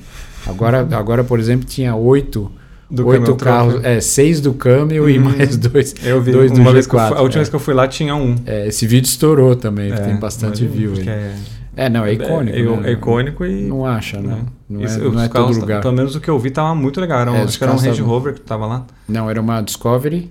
Agora, 0.47 0.88
agora 0.91 1.24
por 1.24 1.39
exemplo, 1.39 1.67
tinha 1.67 1.95
oito 1.95 2.52
do 2.92 3.08
oito 3.08 3.36
carros, 3.36 3.84
é, 3.84 4.02
seis 4.02 4.42
do 4.42 4.54
Camel 4.54 5.10
e 5.10 5.18
uhum. 5.18 5.24
mais 5.24 5.56
dois. 5.56 5.96
Eu 6.04 6.22
vi, 6.22 6.32
dois 6.32 6.52
uma 6.52 6.74
vez 6.74 6.86
que 6.86 6.94
eu, 6.94 7.00
a 7.00 7.22
última 7.22 7.28
é. 7.28 7.38
vez 7.38 7.50
que 7.50 7.56
eu 7.56 7.60
fui 7.60 7.74
lá 7.74 7.88
tinha 7.88 8.14
um. 8.16 8.36
É, 8.46 8.68
esse 8.68 8.86
vídeo 8.86 9.08
estourou 9.08 9.56
também, 9.56 9.92
é, 9.92 9.96
tem 9.96 10.16
bastante 10.18 10.66
view. 10.68 10.94
É, 11.08 11.36
é, 11.76 11.90
não, 11.90 12.06
é 12.06 12.14
icônico. 12.14 12.58
É, 12.58 12.64
né? 12.64 12.90
é, 12.90 12.92
icônico 12.92 13.46
e. 13.46 13.64
Não 13.64 13.86
acha, 13.86 14.20
né? 14.20 14.44
Não, 14.70 14.84
Isso, 14.84 15.00
é, 15.00 15.10
não 15.10 15.22
é 15.22 15.30
todo 15.30 15.58
lugar. 15.58 15.82
Pelo 15.82 15.94
menos 15.94 16.16
o 16.16 16.20
que 16.20 16.30
eu 16.30 16.38
vi 16.38 16.52
tava 16.52 16.76
muito 16.76 17.00
legal. 17.00 17.22
Era 17.22 17.32
um, 17.32 17.44
acho 17.44 17.58
que 17.58 17.64
era 17.64 17.74
um 17.74 17.78
Range 17.78 18.02
Rover 18.02 18.34
que 18.34 18.42
tava 18.42 18.66
lá. 18.66 18.86
Não, 19.08 19.30
era 19.30 19.40
uma 19.40 19.62
Discovery, 19.62 20.30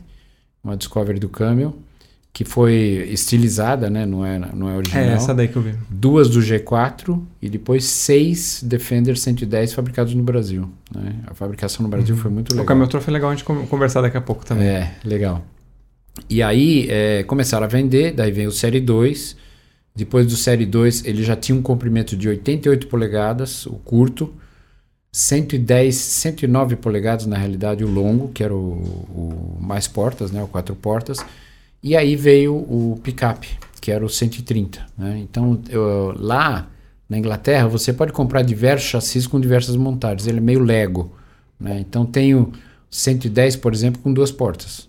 uma 0.63 0.77
Discovery 0.77 1.19
do 1.19 1.29
Camel 1.29 1.75
que 2.33 2.45
foi 2.45 3.09
estilizada, 3.11 3.91
né? 3.91 4.07
Não 4.07 4.25
é, 4.25 4.39
não 4.39 4.69
é 4.69 4.77
original. 4.77 5.05
É 5.05 5.13
essa 5.13 5.35
daí 5.35 5.49
que 5.49 5.57
eu 5.57 5.63
vi. 5.63 5.75
Duas 5.89 6.29
do 6.29 6.41
G4 6.41 7.21
e 7.43 7.49
depois 7.49 7.85
seis 7.85 8.63
Defender 8.63 9.17
110 9.17 9.73
fabricados 9.73 10.15
no 10.15 10.23
Brasil. 10.23 10.71
Né? 10.95 11.17
A 11.27 11.35
fabricação 11.35 11.83
no 11.83 11.89
Brasil 11.89 12.15
uhum. 12.15 12.21
foi 12.21 12.31
muito 12.31 12.51
legal. 12.51 12.65
O 12.65 12.67
Camel 12.67 12.89
foi 12.89 13.13
legal 13.13 13.31
a 13.31 13.35
gente 13.35 13.45
conversar 13.45 14.01
daqui 14.01 14.17
a 14.17 14.21
pouco 14.21 14.45
também. 14.45 14.67
É, 14.67 14.95
legal. 15.05 15.45
E 16.29 16.43
aí 16.43 16.87
é, 16.89 17.23
começaram 17.25 17.65
a 17.65 17.69
vender, 17.69 18.13
daí 18.13 18.31
veio 18.31 18.49
o 18.49 18.53
Série 18.53 18.81
2. 18.81 19.37
Depois 19.95 20.27
do 20.27 20.37
Série 20.37 20.67
2 20.67 21.05
ele 21.05 21.25
já 21.25 21.35
tinha 21.35 21.57
um 21.57 21.63
comprimento 21.63 22.17
de 22.17 22.29
88 22.29 22.87
polegadas, 22.87 23.67
o 23.67 23.73
curto. 23.73 24.33
110, 25.13 25.93
109 25.97 26.77
polegadas 26.77 27.27
na 27.27 27.37
realidade 27.37 27.83
o 27.83 27.89
longo, 27.89 28.29
que 28.29 28.45
era 28.45 28.55
o, 28.55 28.59
o 28.59 29.59
mais 29.61 29.89
portas, 29.89 30.31
né, 30.31 30.41
o 30.41 30.47
quatro 30.47 30.77
portas 30.77 31.19
e 31.83 31.97
aí 31.97 32.15
veio 32.15 32.55
o 32.55 33.01
picape, 33.03 33.49
que 33.81 33.91
era 33.91 34.05
o 34.05 34.09
130. 34.09 34.87
Né? 34.97 35.19
Então, 35.19 35.61
eu, 35.69 36.15
lá 36.19 36.69
na 37.09 37.19
Inglaterra, 37.19 37.67
você 37.67 37.93
pode 37.93 38.13
comprar 38.13 38.43
diversos 38.43 38.89
chassis 38.89 39.27
com 39.27 39.41
diversas 39.41 39.77
montagens. 39.77 40.27
Ele 40.27 40.39
é 40.39 40.43
meio 40.43 40.63
Lego. 40.63 41.13
Né? 41.59 41.81
Então, 41.81 42.05
tem 42.05 42.35
o 42.35 42.53
110, 42.91 43.57
por 43.57 43.73
exemplo, 43.73 44.01
com 44.03 44.13
duas 44.13 44.31
portas. 44.31 44.89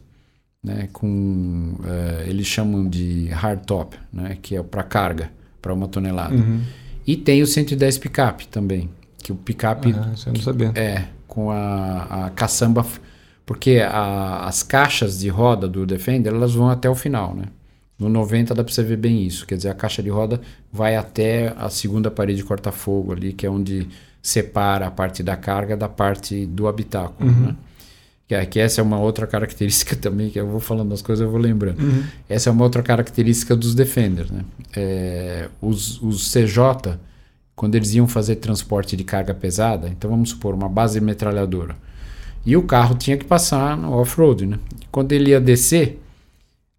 Né? 0.62 0.90
Com, 0.92 1.76
uh, 1.80 2.30
eles 2.30 2.46
chamam 2.46 2.88
de 2.88 3.28
hardtop, 3.30 3.98
né? 4.12 4.38
que 4.42 4.56
é 4.56 4.62
para 4.62 4.84
carga, 4.84 5.32
para 5.62 5.74
uma 5.74 5.88
tonelada. 5.88 6.36
Uhum. 6.36 6.62
E 7.08 7.16
tem 7.16 7.42
o 7.42 7.48
110 7.48 7.98
picape 7.98 8.48
também, 8.48 8.90
que 9.18 9.32
o 9.32 9.36
picape... 9.36 9.94
Ah, 9.98 10.12
você 10.16 10.30
não 10.30 10.42
sabia. 10.42 10.72
É, 10.76 11.06
com 11.26 11.50
a, 11.50 12.26
a 12.26 12.30
caçamba 12.32 12.86
porque 13.52 13.82
a, 13.86 14.46
as 14.46 14.64
caixas 14.64 15.20
de 15.20 15.28
roda 15.28 15.68
do 15.68 15.86
Defender 15.86 16.34
elas 16.34 16.54
vão 16.54 16.70
até 16.70 16.90
o 16.90 16.96
final, 16.96 17.36
né? 17.36 17.44
No 18.00 18.08
90 18.08 18.56
dá 18.56 18.64
para 18.64 18.74
você 18.74 18.82
ver 18.82 18.96
bem 18.96 19.28
isso, 19.28 19.46
quer 19.46 19.58
dizer, 19.58 19.68
a 19.68 19.74
caixa 19.74 20.02
de 20.02 20.10
roda 20.10 20.40
vai 20.72 20.96
até 20.96 21.54
a 21.58 21.70
segunda 21.70 22.10
parede 22.10 22.46
corta-fogo 22.46 23.12
ali, 23.12 23.34
que 23.34 23.46
é 23.46 23.50
onde 23.50 23.90
separa 24.22 24.88
a 24.88 24.90
parte 24.90 25.22
da 25.22 25.36
carga 25.36 25.76
da 25.76 25.90
parte 25.90 26.46
do 26.46 26.66
habitáculo, 26.66 27.30
uhum. 27.30 27.48
né? 27.48 27.56
Que, 28.26 28.36
é, 28.36 28.46
que, 28.46 28.58
essa 28.58 28.80
é 28.80 28.84
uma 28.86 29.02
outra 29.02 29.28
característica 29.28 29.98
também, 30.00 30.30
que 30.30 30.40
eu 30.40 30.48
vou 30.48 30.62
falando 30.62 30.94
as 30.94 31.02
coisas 31.02 31.22
eu 31.22 31.30
vou 31.30 31.42
lembrando. 31.42 31.82
Uhum. 31.82 32.06
Essa 32.30 32.50
é 32.50 32.54
uma 32.54 32.64
outra 32.64 32.82
característica 32.82 33.54
dos 33.54 33.76
Defenders, 33.76 34.32
né? 34.32 34.46
É, 34.74 35.50
os, 35.62 36.02
os 36.02 36.32
CJ, 36.32 36.98
quando 37.54 37.76
eles 37.76 37.94
iam 37.96 38.08
fazer 38.08 38.38
transporte 38.38 38.96
de 38.96 39.04
carga 39.04 39.34
pesada, 39.34 39.90
então 39.90 40.10
vamos 40.10 40.30
supor 40.30 40.54
uma 40.54 40.70
base 40.70 41.02
metralhadora, 41.02 41.76
e 42.46 42.58
o 42.58 42.64
carro 42.64 42.96
tinha 42.96 43.18
que 43.18 43.26
passar 43.26 43.78
no 43.78 43.94
off-road, 43.94 44.46
né? 44.46 44.60
Quando 44.92 45.12
ele 45.12 45.30
ia 45.30 45.40
descer, 45.40 46.02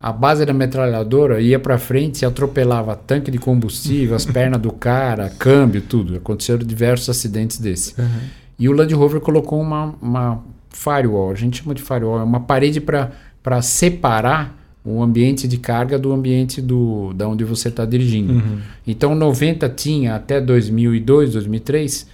a 0.00 0.12
base 0.12 0.44
da 0.44 0.52
metralhadora 0.52 1.40
ia 1.40 1.58
para 1.58 1.78
frente 1.78 2.22
e 2.22 2.24
atropelava 2.24 2.96
tanque 2.96 3.30
de 3.30 3.38
combustível, 3.38 4.16
as 4.16 4.26
pernas 4.26 4.60
do 4.60 4.72
cara, 4.72 5.30
câmbio, 5.30 5.80
tudo. 5.80 6.16
Aconteceram 6.16 6.58
diversos 6.66 7.08
acidentes 7.08 7.58
desse. 7.58 8.00
Uhum. 8.00 8.20
E 8.58 8.68
o 8.68 8.72
Land 8.72 8.92
Rover 8.94 9.20
colocou 9.20 9.60
uma, 9.60 9.94
uma 10.02 10.42
firewall, 10.70 11.30
a 11.30 11.34
gente 11.34 11.62
chama 11.62 11.74
de 11.74 11.82
firewall, 11.82 12.20
é 12.20 12.24
uma 12.24 12.40
parede 12.40 12.80
para 12.80 13.62
separar 13.62 14.58
o 14.84 15.00
ambiente 15.00 15.46
de 15.46 15.58
carga 15.58 15.96
do 15.96 16.12
ambiente 16.12 16.60
do 16.60 17.12
da 17.12 17.28
onde 17.28 17.44
você 17.44 17.68
está 17.68 17.84
dirigindo. 17.84 18.32
Uhum. 18.32 18.58
Então 18.86 19.14
90 19.14 19.68
tinha 19.68 20.16
até 20.16 20.40
2002, 20.40 21.34
2003 21.34 22.08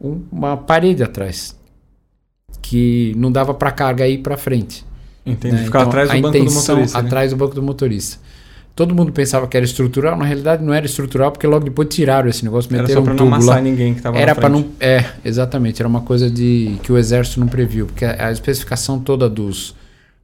um, 0.00 0.22
uma 0.32 0.56
parede 0.56 1.02
atrás 1.02 1.57
que 2.62 3.14
não 3.16 3.32
dava 3.32 3.54
para 3.54 3.70
carga 3.70 4.06
ir 4.06 4.18
para 4.18 4.36
frente. 4.36 4.84
Entendi. 5.24 5.56
Né? 5.56 5.64
Ficar 5.64 5.80
então, 5.80 5.88
atrás 5.88 6.10
do 6.10 6.20
banco 6.20 6.38
do 6.38 6.52
motorista. 6.52 7.02
Né? 7.02 7.06
Atrás 7.06 7.30
do 7.30 7.36
banco 7.36 7.54
do 7.54 7.62
motorista. 7.62 8.18
Todo 8.76 8.94
mundo 8.94 9.10
pensava 9.10 9.48
que 9.48 9.56
era 9.56 9.66
estrutural, 9.66 10.16
na 10.16 10.24
realidade 10.24 10.62
não 10.62 10.72
era 10.72 10.86
estrutural, 10.86 11.32
porque 11.32 11.46
logo 11.46 11.64
depois 11.64 11.88
tiraram 11.88 12.28
esse 12.28 12.44
negócio, 12.44 12.70
meteram 12.70 12.90
era 12.90 13.00
só 13.00 13.02
pra 13.02 13.12
um 13.12 13.16
não 13.16 13.26
amassar 13.26 13.56
lá. 13.56 13.60
ninguém 13.60 13.92
que 13.92 13.98
estava 13.98 14.16
Era 14.16 14.36
para 14.36 14.48
não, 14.48 14.68
é, 14.78 15.04
exatamente, 15.24 15.82
era 15.82 15.88
uma 15.88 16.02
coisa 16.02 16.30
de 16.30 16.78
que 16.82 16.92
o 16.92 16.96
exército 16.96 17.40
não 17.40 17.48
previu, 17.48 17.86
porque 17.86 18.04
a, 18.04 18.28
a 18.28 18.32
especificação 18.32 19.00
toda 19.00 19.28
dos 19.28 19.74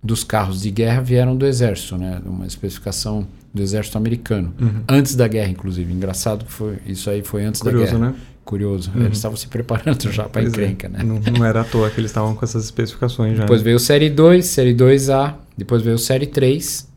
dos 0.04 0.22
carros 0.22 0.60
de 0.60 0.70
guerra 0.70 1.00
vieram 1.00 1.34
do 1.34 1.46
exército, 1.46 1.96
né? 1.96 2.20
Uma 2.26 2.46
especificação 2.46 3.26
do 3.54 3.62
exército 3.62 3.96
americano, 3.96 4.52
uhum. 4.60 4.82
antes 4.86 5.16
da 5.16 5.26
guerra, 5.26 5.48
inclusive. 5.48 5.90
Engraçado 5.90 6.44
que 6.44 6.52
foi 6.52 6.76
isso 6.86 7.08
aí 7.08 7.22
foi 7.22 7.42
antes 7.42 7.62
Curioso, 7.62 7.92
da 7.92 7.98
guerra. 7.98 8.10
Né? 8.10 8.16
Curioso. 8.44 8.92
Uhum. 8.94 9.04
Eles 9.04 9.16
estavam 9.16 9.36
se 9.36 9.48
preparando 9.48 10.10
já 10.12 10.24
para 10.24 10.42
é. 10.42 10.46
encrenca, 10.46 10.86
é. 10.86 10.90
né? 10.90 11.02
Não, 11.02 11.18
não, 11.18 11.44
era 11.44 11.62
à 11.62 11.64
toa 11.64 11.90
que 11.90 11.98
eles 11.98 12.10
estavam 12.10 12.34
com 12.34 12.44
essas 12.44 12.64
especificações 12.64 13.36
já. 13.36 13.42
Depois 13.42 13.60
né? 13.60 13.64
veio 13.64 13.76
o 13.76 13.80
Série 13.80 14.10
2, 14.10 14.44
Série 14.44 14.74
2A, 14.74 15.34
depois 15.56 15.82
veio 15.82 15.96
o 15.96 15.98
Série 15.98 16.26
3. 16.26 16.88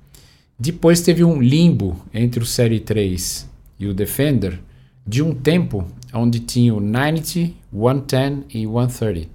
Depois 0.60 1.02
teve 1.02 1.24
um 1.24 1.42
limbo 1.42 2.00
entre 2.14 2.42
o 2.42 2.46
Série 2.46 2.80
3 2.80 3.48
e 3.80 3.88
o 3.88 3.94
Defender 3.94 4.60
de 5.06 5.24
um 5.24 5.34
tempo 5.34 5.88
onde 6.14 6.40
tinha 6.40 6.74
o 6.74 6.80
90, 6.80 7.54
110 7.72 8.46
e 8.54 8.66
130. 8.66 9.30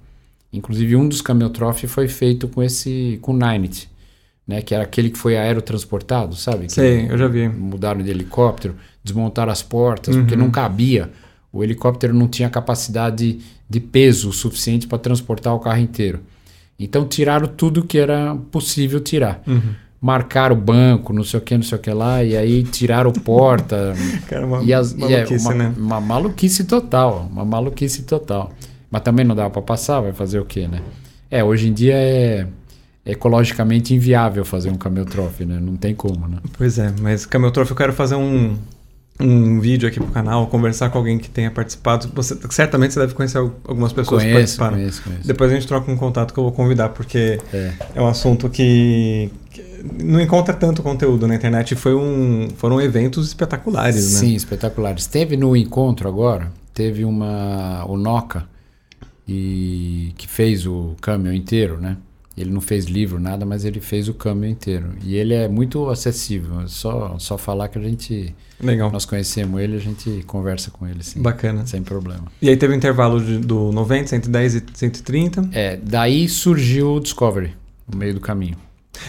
Inclusive 0.51 0.95
um 0.95 1.07
dos 1.07 1.21
Camel 1.21 1.49
Trophy 1.49 1.87
foi 1.87 2.07
feito 2.07 2.47
com 2.47 2.61
esse 2.61 3.17
com 3.21 3.33
90, 3.33 3.87
né, 4.47 4.61
que 4.61 4.75
era 4.75 4.83
aquele 4.83 5.09
que 5.09 5.17
foi 5.17 5.35
aerotransportado, 5.35 6.35
sabe? 6.35 6.71
Sim, 6.71 7.07
eu 7.09 7.17
já 7.17 7.27
vi. 7.27 7.49
Mudaram 7.49 8.03
de 8.03 8.09
helicóptero, 8.11 8.75
desmontaram 9.03 9.51
as 9.51 9.63
portas, 9.63 10.15
uhum. 10.15 10.21
porque 10.21 10.35
não 10.35 10.51
cabia. 10.51 11.09
O 11.53 11.63
helicóptero 11.63 12.15
não 12.15 12.27
tinha 12.27 12.49
capacidade 12.49 13.39
de 13.69 13.79
peso 13.79 14.33
suficiente 14.33 14.87
para 14.87 14.97
transportar 14.97 15.53
o 15.53 15.59
carro 15.59 15.79
inteiro. 15.79 16.21
Então 16.79 17.07
tiraram 17.07 17.47
tudo 17.47 17.83
que 17.83 17.99
era 17.99 18.35
possível 18.51 18.99
tirar. 18.99 19.41
Uhum. 19.45 19.75
Marcaram 20.01 20.55
o 20.55 20.59
banco, 20.59 21.13
não 21.13 21.23
sei 21.23 21.39
o 21.39 21.43
que, 21.43 21.55
não 21.55 21.63
sei 21.63 21.77
o 21.77 21.81
que 21.81 21.91
lá, 21.91 22.23
e 22.23 22.35
aí 22.35 22.63
tiraram 22.63 23.13
porta. 23.13 23.93
Cara, 24.27 24.45
uma, 24.45 24.63
e 24.63 24.73
as, 24.73 24.93
maluquice, 24.93 25.33
e 25.33 25.35
é 25.35 25.39
uma, 25.39 25.53
né? 25.53 25.73
Uma 25.77 26.01
maluquice 26.01 26.63
total, 26.65 27.29
uma 27.31 27.45
maluquice 27.45 28.01
total. 28.01 28.51
Mas 28.89 29.03
também 29.03 29.23
não 29.23 29.35
dava 29.35 29.51
para 29.51 29.61
passar, 29.61 30.01
vai 30.01 30.11
fazer 30.11 30.39
o 30.39 30.45
quê, 30.45 30.67
né? 30.67 30.81
É, 31.29 31.43
hoje 31.43 31.69
em 31.69 31.73
dia 31.73 31.95
é 31.95 32.47
ecologicamente 33.05 33.93
inviável 33.93 34.43
fazer 34.43 34.69
um 34.69 34.75
camel 34.75 35.05
trophy, 35.05 35.45
né? 35.45 35.59
Não 35.61 35.75
tem 35.75 35.93
como, 35.93 36.27
né? 36.27 36.37
Pois 36.57 36.79
é, 36.79 36.93
mas 36.99 37.25
camel 37.25 37.51
trophy 37.51 37.71
eu 37.71 37.77
quero 37.77 37.93
fazer 37.93 38.15
um, 38.15 38.57
um 39.19 39.59
vídeo 39.59 39.87
aqui 39.87 39.99
pro 39.99 40.11
canal, 40.11 40.47
conversar 40.47 40.89
com 40.89 40.97
alguém 40.97 41.17
que 41.17 41.29
tenha 41.29 41.51
participado. 41.51 42.09
Você, 42.15 42.37
certamente 42.49 42.93
você 42.93 42.99
deve 42.99 43.13
conhecer 43.13 43.37
algumas 43.37 43.93
pessoas 43.93 44.23
conheço, 44.23 44.27
que 44.27 44.33
participaram. 44.33 44.77
Conheço, 44.77 45.03
conheço. 45.03 45.27
Depois 45.27 45.51
a 45.51 45.55
gente 45.55 45.67
troca 45.67 45.91
um 45.91 45.95
contato 45.95 46.33
que 46.33 46.39
eu 46.39 46.43
vou 46.43 46.51
convidar, 46.51 46.89
porque 46.89 47.39
é, 47.53 47.73
é 47.95 48.01
um 48.01 48.07
assunto 48.07 48.49
que, 48.49 49.29
que, 49.51 49.63
não 50.03 50.19
encontra 50.19 50.53
tanto 50.53 50.81
conteúdo 50.81 51.27
na 51.27 51.35
internet. 51.35 51.75
Foi 51.75 51.93
um, 51.93 52.47
foram 52.57 52.81
eventos 52.81 53.27
espetaculares, 53.27 54.13
né? 54.13 54.19
Sim, 54.19 54.35
espetaculares. 54.35 55.05
Teve 55.05 55.37
no 55.37 55.55
encontro 55.55 56.09
agora, 56.09 56.51
teve 56.73 57.05
uma 57.05 57.85
o 57.87 57.97
Noca 57.97 58.47
e 59.27 60.11
que 60.17 60.27
fez 60.27 60.65
o 60.65 60.95
caminhão 60.99 61.33
inteiro, 61.33 61.79
né? 61.79 61.97
Ele 62.35 62.49
não 62.49 62.61
fez 62.61 62.85
livro, 62.85 63.19
nada, 63.19 63.45
mas 63.45 63.63
ele 63.63 63.79
fez 63.79 64.09
o 64.09 64.13
caminho 64.13 64.51
inteiro. 64.51 64.89
E 65.03 65.15
ele 65.15 65.35
é 65.35 65.47
muito 65.47 65.87
acessível. 65.89 66.61
É 66.61 66.67
só, 66.67 67.15
só 67.19 67.37
falar 67.37 67.67
que 67.67 67.77
a 67.77 67.81
gente. 67.81 68.35
Legal. 68.63 68.91
Nós 68.91 69.05
conhecemos 69.05 69.61
ele, 69.61 69.75
a 69.75 69.79
gente 69.79 70.23
conversa 70.25 70.71
com 70.71 70.87
ele, 70.87 71.03
sim. 71.03 71.21
Bacana. 71.21 71.65
Sem 71.65 71.83
problema. 71.83 72.25
E 72.41 72.49
aí 72.49 72.57
teve 72.57 72.71
o 72.71 72.75
um 72.75 72.77
intervalo 72.77 73.23
de, 73.23 73.37
do 73.39 73.71
90, 73.71 74.07
110 74.07 74.55
e 74.55 74.63
130? 74.73 75.49
É, 75.51 75.77
daí 75.77 76.27
surgiu 76.27 76.95
o 76.95 76.99
Discovery, 76.99 77.53
no 77.87 77.97
meio 77.97 78.13
do 78.13 78.19
caminho. 78.19 78.57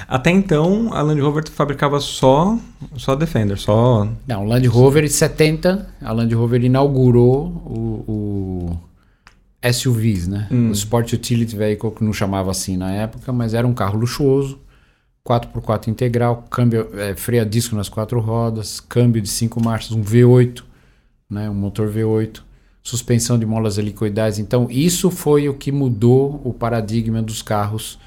Até 0.08 0.30
então, 0.30 0.92
a 0.92 1.02
Land 1.02 1.20
Rover 1.20 1.48
fabricava 1.50 2.00
só 2.00 2.58
só 2.96 3.14
Defender, 3.14 3.58
só. 3.58 4.08
Não, 4.26 4.44
Land 4.44 4.66
Rover 4.66 5.08
70, 5.08 5.86
a 6.00 6.12
Land 6.12 6.34
Rover 6.34 6.62
inaugurou 6.62 7.46
o, 7.66 8.04
o 8.06 9.72
SUVs, 9.72 10.26
né? 10.26 10.48
Hum. 10.50 10.68
O 10.68 10.72
Sport 10.72 11.12
Utility 11.12 11.56
Vehicle, 11.56 11.90
que 11.90 12.04
não 12.04 12.12
chamava 12.12 12.50
assim 12.50 12.76
na 12.76 12.92
época, 12.92 13.32
mas 13.32 13.54
era 13.54 13.66
um 13.66 13.74
carro 13.74 13.98
luxuoso, 13.98 14.58
4x4 15.26 15.88
integral, 15.88 16.44
câmbio, 16.50 16.88
é, 16.98 17.16
freio 17.16 17.42
a 17.42 17.44
disco 17.44 17.74
nas 17.74 17.88
quatro 17.88 18.20
rodas, 18.20 18.78
câmbio 18.78 19.22
de 19.22 19.28
cinco 19.28 19.62
marchas, 19.62 19.92
um 19.92 20.02
V8, 20.02 20.62
né? 21.30 21.48
um 21.48 21.54
motor 21.54 21.90
V8, 21.90 22.40
suspensão 22.82 23.38
de 23.38 23.46
molas 23.46 23.78
helicoidais. 23.78 24.38
Então, 24.38 24.68
isso 24.70 25.10
foi 25.10 25.48
o 25.48 25.54
que 25.54 25.72
mudou 25.72 26.40
o 26.44 26.52
paradigma 26.52 27.22
dos 27.22 27.40
carros 27.40 27.98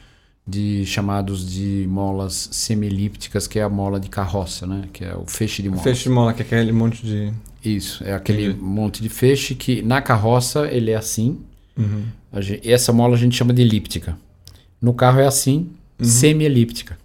de 0.48 0.86
chamados 0.86 1.46
de 1.52 1.86
molas 1.90 2.50
semi-elípticas, 2.52 3.48
que 3.48 3.60
é 3.60 3.64
a 3.64 3.70
mola 3.70 4.00
de 4.00 4.08
carroça, 4.08 4.66
né? 4.66 4.84
Que 4.94 5.04
é 5.04 5.14
o 5.16 5.26
feixe 5.26 5.62
de 5.62 5.70
mola. 5.70 5.82
Feixe 5.82 6.04
de 6.04 6.10
mola, 6.10 6.34
que 6.34 6.42
é 6.42 6.46
aquele 6.46 6.72
monte 6.72 7.06
de 7.06 7.34
isso, 7.64 8.04
é 8.04 8.14
aquele 8.14 8.46
Entendi. 8.46 8.64
monte 8.64 9.02
de 9.02 9.10
feixe 9.10 9.56
que 9.56 9.82
na 9.82 10.02
carroça 10.02 10.68
ele 10.72 10.92
é 10.92 10.96
assim. 10.96 11.40
Uhum. 11.76 12.04
Gente, 12.40 12.72
essa 12.72 12.94
mola 12.94 13.16
a 13.16 13.18
gente 13.18 13.36
chama 13.36 13.54
de 13.54 13.62
elíptica. 13.62 14.18
No 14.82 14.94
carro 14.94 15.20
é 15.20 15.28
assim, 15.28 15.70
uhum. 16.00 16.06
semi-elíptica. 16.06 16.98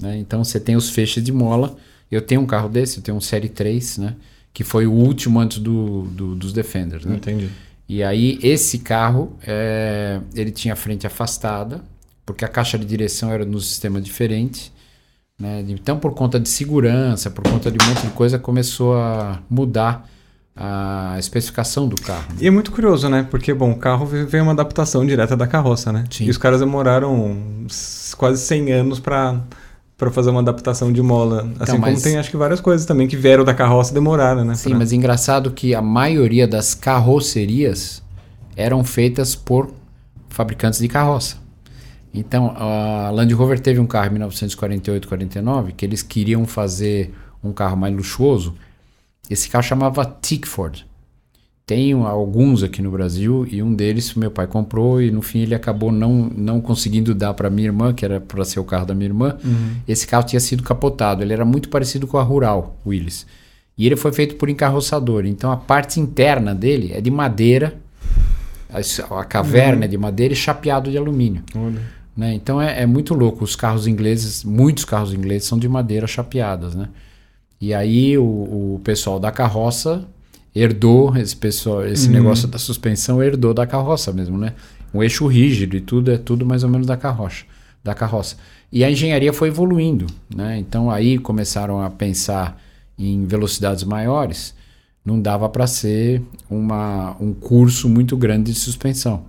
Né? 0.00 0.18
Então 0.18 0.42
você 0.42 0.58
tem 0.58 0.76
os 0.76 0.90
feixes 0.90 1.22
de 1.22 1.32
mola. 1.32 1.76
Eu 2.10 2.22
tenho 2.22 2.40
um 2.40 2.46
carro 2.46 2.68
desse, 2.68 2.98
eu 2.98 3.02
tenho 3.02 3.16
um 3.16 3.20
Série 3.20 3.48
3, 3.48 3.98
né? 3.98 4.16
que 4.52 4.62
foi 4.62 4.86
o 4.86 4.92
último 4.92 5.40
antes 5.40 5.58
do, 5.58 6.02
do 6.02 6.34
dos 6.36 6.52
Defenders. 6.52 7.04
Né? 7.04 7.16
Entendi. 7.16 7.50
E 7.88 8.02
aí 8.02 8.38
esse 8.42 8.78
carro, 8.78 9.36
é, 9.46 10.20
ele 10.34 10.50
tinha 10.50 10.74
a 10.74 10.76
frente 10.76 11.06
afastada, 11.06 11.82
porque 12.24 12.44
a 12.44 12.48
caixa 12.48 12.78
de 12.78 12.86
direção 12.86 13.30
era 13.30 13.44
no 13.44 13.60
sistema 13.60 14.00
diferente. 14.00 14.72
Né? 15.38 15.64
Então, 15.68 15.98
por 15.98 16.14
conta 16.14 16.38
de 16.38 16.48
segurança, 16.48 17.30
por 17.30 17.42
conta 17.44 17.70
de 17.70 17.76
um 17.82 17.88
monte 17.88 18.02
de 18.02 18.12
coisa, 18.12 18.38
começou 18.38 18.96
a 18.96 19.42
mudar 19.50 20.08
a 20.56 21.16
especificação 21.18 21.88
do 21.88 21.96
carro. 21.96 22.28
E 22.40 22.46
é 22.46 22.50
muito 22.50 22.70
curioso, 22.70 23.08
né? 23.08 23.26
Porque, 23.28 23.52
bom, 23.52 23.72
o 23.72 23.76
carro 23.76 24.06
veio 24.06 24.44
uma 24.44 24.52
adaptação 24.52 25.04
direta 25.04 25.36
da 25.36 25.48
carroça, 25.48 25.92
né? 25.92 26.04
Sim. 26.10 26.26
E 26.26 26.30
os 26.30 26.38
caras 26.38 26.60
demoraram 26.60 27.36
quase 28.16 28.40
100 28.40 28.72
anos 28.72 29.00
para 29.00 29.40
para 29.96 30.10
fazer 30.10 30.30
uma 30.30 30.40
adaptação 30.40 30.92
de 30.92 31.00
mola. 31.00 31.42
Assim 31.60 31.76
então, 31.76 31.80
como 31.80 32.02
tem 32.02 32.16
acho 32.16 32.30
que 32.30 32.36
várias 32.36 32.60
coisas 32.60 32.86
também 32.86 33.06
que 33.06 33.16
vieram 33.16 33.44
da 33.44 33.54
carroça 33.54 33.92
e 33.92 33.94
demoraram, 33.94 34.44
né? 34.44 34.54
Sim, 34.54 34.70
pra... 34.70 34.78
mas 34.78 34.92
engraçado 34.92 35.50
que 35.50 35.74
a 35.74 35.82
maioria 35.82 36.46
das 36.46 36.74
carrocerias 36.74 38.02
eram 38.56 38.84
feitas 38.84 39.34
por 39.34 39.72
fabricantes 40.28 40.80
de 40.80 40.88
carroça. 40.88 41.36
Então, 42.12 42.54
a 42.56 43.10
Land 43.10 43.34
Rover 43.34 43.58
teve 43.58 43.80
um 43.80 43.86
carro 43.86 44.06
em 44.06 44.10
1948, 44.10 45.08
49, 45.08 45.72
que 45.72 45.84
eles 45.84 46.02
queriam 46.02 46.46
fazer 46.46 47.12
um 47.42 47.52
carro 47.52 47.76
mais 47.76 47.94
luxuoso. 47.94 48.54
Esse 49.28 49.48
carro 49.48 49.64
chamava 49.64 50.04
Tickford. 50.22 50.86
Tem 51.66 51.92
alguns 51.94 52.62
aqui 52.62 52.82
no 52.82 52.90
Brasil 52.90 53.46
e 53.50 53.62
um 53.62 53.74
deles 53.74 54.12
meu 54.14 54.30
pai 54.30 54.46
comprou 54.46 55.00
e 55.00 55.10
no 55.10 55.22
fim 55.22 55.40
ele 55.40 55.54
acabou 55.54 55.90
não, 55.90 56.30
não 56.36 56.60
conseguindo 56.60 57.14
dar 57.14 57.32
para 57.32 57.48
minha 57.48 57.68
irmã, 57.68 57.94
que 57.94 58.04
era 58.04 58.20
para 58.20 58.44
ser 58.44 58.60
o 58.60 58.64
carro 58.64 58.84
da 58.84 58.94
minha 58.94 59.08
irmã. 59.08 59.38
Uhum. 59.42 59.76
Esse 59.88 60.06
carro 60.06 60.26
tinha 60.26 60.40
sido 60.40 60.62
capotado. 60.62 61.22
Ele 61.22 61.32
era 61.32 61.44
muito 61.44 61.70
parecido 61.70 62.06
com 62.06 62.18
a 62.18 62.22
Rural 62.22 62.76
Willis. 62.86 63.26
E 63.78 63.86
ele 63.86 63.96
foi 63.96 64.12
feito 64.12 64.36
por 64.36 64.50
encarroçador. 64.50 65.24
Então 65.24 65.50
a 65.50 65.56
parte 65.56 65.98
interna 65.98 66.54
dele 66.54 66.92
é 66.92 67.00
de 67.00 67.10
madeira, 67.10 67.74
a, 68.68 69.20
a 69.20 69.24
caverna 69.24 69.78
uhum. 69.78 69.84
é 69.84 69.88
de 69.88 69.96
madeira 69.96 70.34
e 70.34 70.36
chapeado 70.36 70.90
de 70.90 70.98
alumínio. 70.98 71.42
Olha. 71.56 71.80
Né? 72.14 72.34
Então 72.34 72.60
é, 72.60 72.82
é, 72.82 72.86
muito 72.86 73.14
louco. 73.14 73.42
Os 73.42 73.56
carros 73.56 73.86
ingleses, 73.86 74.44
muitos 74.44 74.84
carros 74.84 75.14
ingleses 75.14 75.48
são 75.48 75.58
de 75.58 75.66
madeira 75.68 76.06
chapeadas. 76.06 76.74
Né? 76.74 76.90
E 77.58 77.72
aí 77.72 78.18
o, 78.18 78.22
o 78.74 78.80
pessoal 78.84 79.18
da 79.18 79.32
carroça 79.32 80.06
herdou 80.54 81.16
esse, 81.16 81.36
pessoal, 81.36 81.84
esse 81.84 82.06
uhum. 82.06 82.12
negócio 82.12 82.46
da 82.46 82.58
suspensão, 82.58 83.22
herdou 83.22 83.52
da 83.52 83.66
carroça 83.66 84.12
mesmo. 84.12 84.38
Né? 84.38 84.54
Um 84.92 85.02
eixo 85.02 85.26
rígido 85.26 85.76
e 85.76 85.80
tudo 85.80 86.12
é 86.12 86.16
tudo 86.16 86.46
mais 86.46 86.62
ou 86.62 86.70
menos 86.70 86.86
da 86.86 86.96
carroça. 86.96 87.44
Da 87.82 87.94
carroça. 87.94 88.36
E 88.70 88.84
a 88.84 88.90
engenharia 88.90 89.32
foi 89.32 89.48
evoluindo. 89.48 90.06
Né? 90.34 90.58
Então 90.58 90.90
aí 90.90 91.18
começaram 91.18 91.82
a 91.82 91.90
pensar 91.90 92.60
em 92.96 93.24
velocidades 93.26 93.82
maiores. 93.82 94.54
Não 95.04 95.20
dava 95.20 95.48
para 95.48 95.66
ser 95.66 96.22
uma, 96.48 97.16
um 97.20 97.34
curso 97.34 97.88
muito 97.88 98.16
grande 98.16 98.52
de 98.52 98.58
suspensão. 98.58 99.24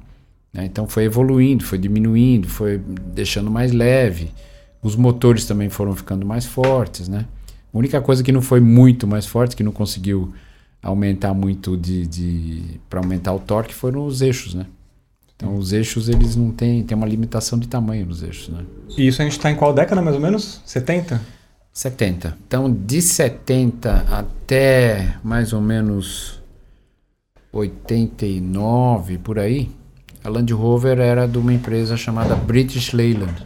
Né? 0.53 0.65
Então 0.65 0.88
foi 0.88 1.03
evoluindo, 1.05 1.63
foi 1.63 1.77
diminuindo, 1.77 2.47
foi 2.47 2.79
deixando 3.13 3.49
mais 3.49 3.71
leve. 3.71 4.31
Os 4.81 4.95
motores 4.95 5.45
também 5.45 5.69
foram 5.69 5.95
ficando 5.95 6.25
mais 6.25 6.45
fortes. 6.45 7.09
Né? 7.09 7.25
A 7.73 7.77
única 7.77 7.99
coisa 7.99 8.23
que 8.23 8.31
não 8.31 8.41
foi 8.41 8.59
muito 8.59 9.07
mais 9.07 9.25
forte, 9.25 9.55
que 9.55 9.63
não 9.63 9.71
conseguiu 9.71 10.31
aumentar 10.85 11.33
muito 11.33 11.75
de, 11.75 12.05
de 12.05 12.79
para 12.87 12.99
aumentar 12.99 13.33
o 13.33 13.39
torque, 13.39 13.73
foram 13.73 14.05
os 14.05 14.21
eixos. 14.21 14.53
Né? 14.53 14.67
Então 15.35 15.57
os 15.57 15.73
eixos 15.73 16.07
eles 16.07 16.35
não 16.35 16.51
têm, 16.51 16.83
tem 16.83 16.95
uma 16.95 17.07
limitação 17.07 17.57
de 17.57 17.67
tamanho 17.67 18.05
nos 18.05 18.21
eixos. 18.21 18.49
Né? 18.49 18.63
E 18.95 19.07
isso 19.07 19.21
a 19.21 19.25
gente 19.25 19.33
está 19.33 19.49
em 19.49 19.55
qual 19.55 19.73
década 19.73 20.01
mais 20.01 20.15
ou 20.15 20.21
menos? 20.21 20.61
70? 20.63 21.19
70. 21.73 22.37
Então 22.47 22.71
de 22.71 23.01
70 23.01 24.05
até 24.09 25.17
mais 25.23 25.51
ou 25.51 25.59
menos 25.59 26.39
89 27.51 29.17
por 29.17 29.39
aí, 29.39 29.71
a 30.23 30.29
Land 30.29 30.53
Rover 30.53 30.99
era 30.99 31.27
de 31.27 31.37
uma 31.37 31.53
empresa 31.53 31.97
chamada 31.97 32.35
British 32.35 32.93
Leyland, 32.93 33.45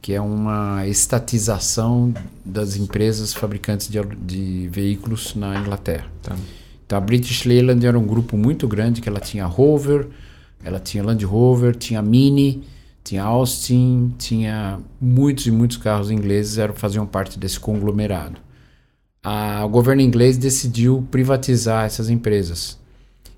que 0.00 0.12
é 0.12 0.20
uma 0.20 0.86
estatização 0.86 2.14
das 2.44 2.76
empresas 2.76 3.34
fabricantes 3.34 3.88
de, 3.88 4.00
de 4.00 4.68
veículos 4.68 5.34
na 5.34 5.60
Inglaterra. 5.60 6.06
Tá. 6.22 6.36
Então 6.86 6.96
a 6.96 7.00
British 7.00 7.44
Leyland 7.44 7.84
era 7.86 7.98
um 7.98 8.06
grupo 8.06 8.36
muito 8.36 8.66
grande 8.66 9.00
que 9.00 9.08
ela 9.08 9.20
tinha 9.20 9.44
Rover, 9.44 10.08
ela 10.64 10.80
tinha 10.80 11.04
Land 11.04 11.24
Rover, 11.24 11.76
tinha 11.76 12.00
Mini, 12.00 12.64
tinha 13.04 13.22
Austin, 13.22 14.14
tinha 14.18 14.80
muitos 15.00 15.46
e 15.46 15.50
muitos 15.50 15.76
carros 15.76 16.10
ingleses 16.10 16.58
eram 16.58 16.74
faziam 16.74 17.06
parte 17.06 17.38
desse 17.38 17.58
conglomerado. 17.58 18.38
A, 19.22 19.64
o 19.64 19.68
governo 19.68 20.02
inglês 20.02 20.38
decidiu 20.38 21.06
privatizar 21.10 21.84
essas 21.84 22.08
empresas. 22.08 22.78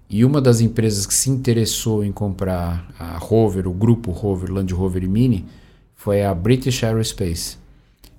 E 0.08 0.24
uma 0.24 0.40
das 0.40 0.60
empresas 0.60 1.06
que 1.06 1.14
se 1.14 1.30
interessou 1.30 2.04
em 2.04 2.10
comprar 2.10 2.88
a 2.98 3.16
Rover, 3.16 3.68
o 3.68 3.72
grupo 3.72 4.10
Rover, 4.10 4.52
Land 4.52 4.74
Rover 4.74 5.04
e 5.04 5.08
Mini, 5.08 5.46
foi 6.00 6.24
a 6.24 6.32
British 6.32 6.82
Aerospace. 6.82 7.58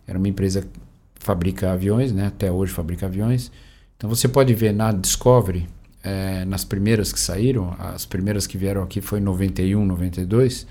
Era 0.06 0.16
uma 0.16 0.28
empresa 0.28 0.62
que 0.62 0.70
fabrica 1.16 1.72
aviões, 1.72 2.12
né? 2.12 2.28
até 2.28 2.52
hoje 2.52 2.72
fabrica 2.72 3.08
aviões. 3.08 3.52
Então 3.98 4.08
você 4.08 4.28
pode 4.28 4.54
ver 4.54 4.72
na 4.72 4.92
Discovery, 4.92 5.68
é, 6.04 6.46
nas 6.46 6.64
primeiras 6.64 7.12
que 7.12 7.20
saíram, 7.20 7.76
as 7.80 8.06
primeiras 8.06 8.46
que 8.46 8.56
vieram 8.56 8.84
aqui 8.84 9.02
foi 9.02 9.18
em 9.18 9.24
91, 9.24 9.84
92. 9.84 10.68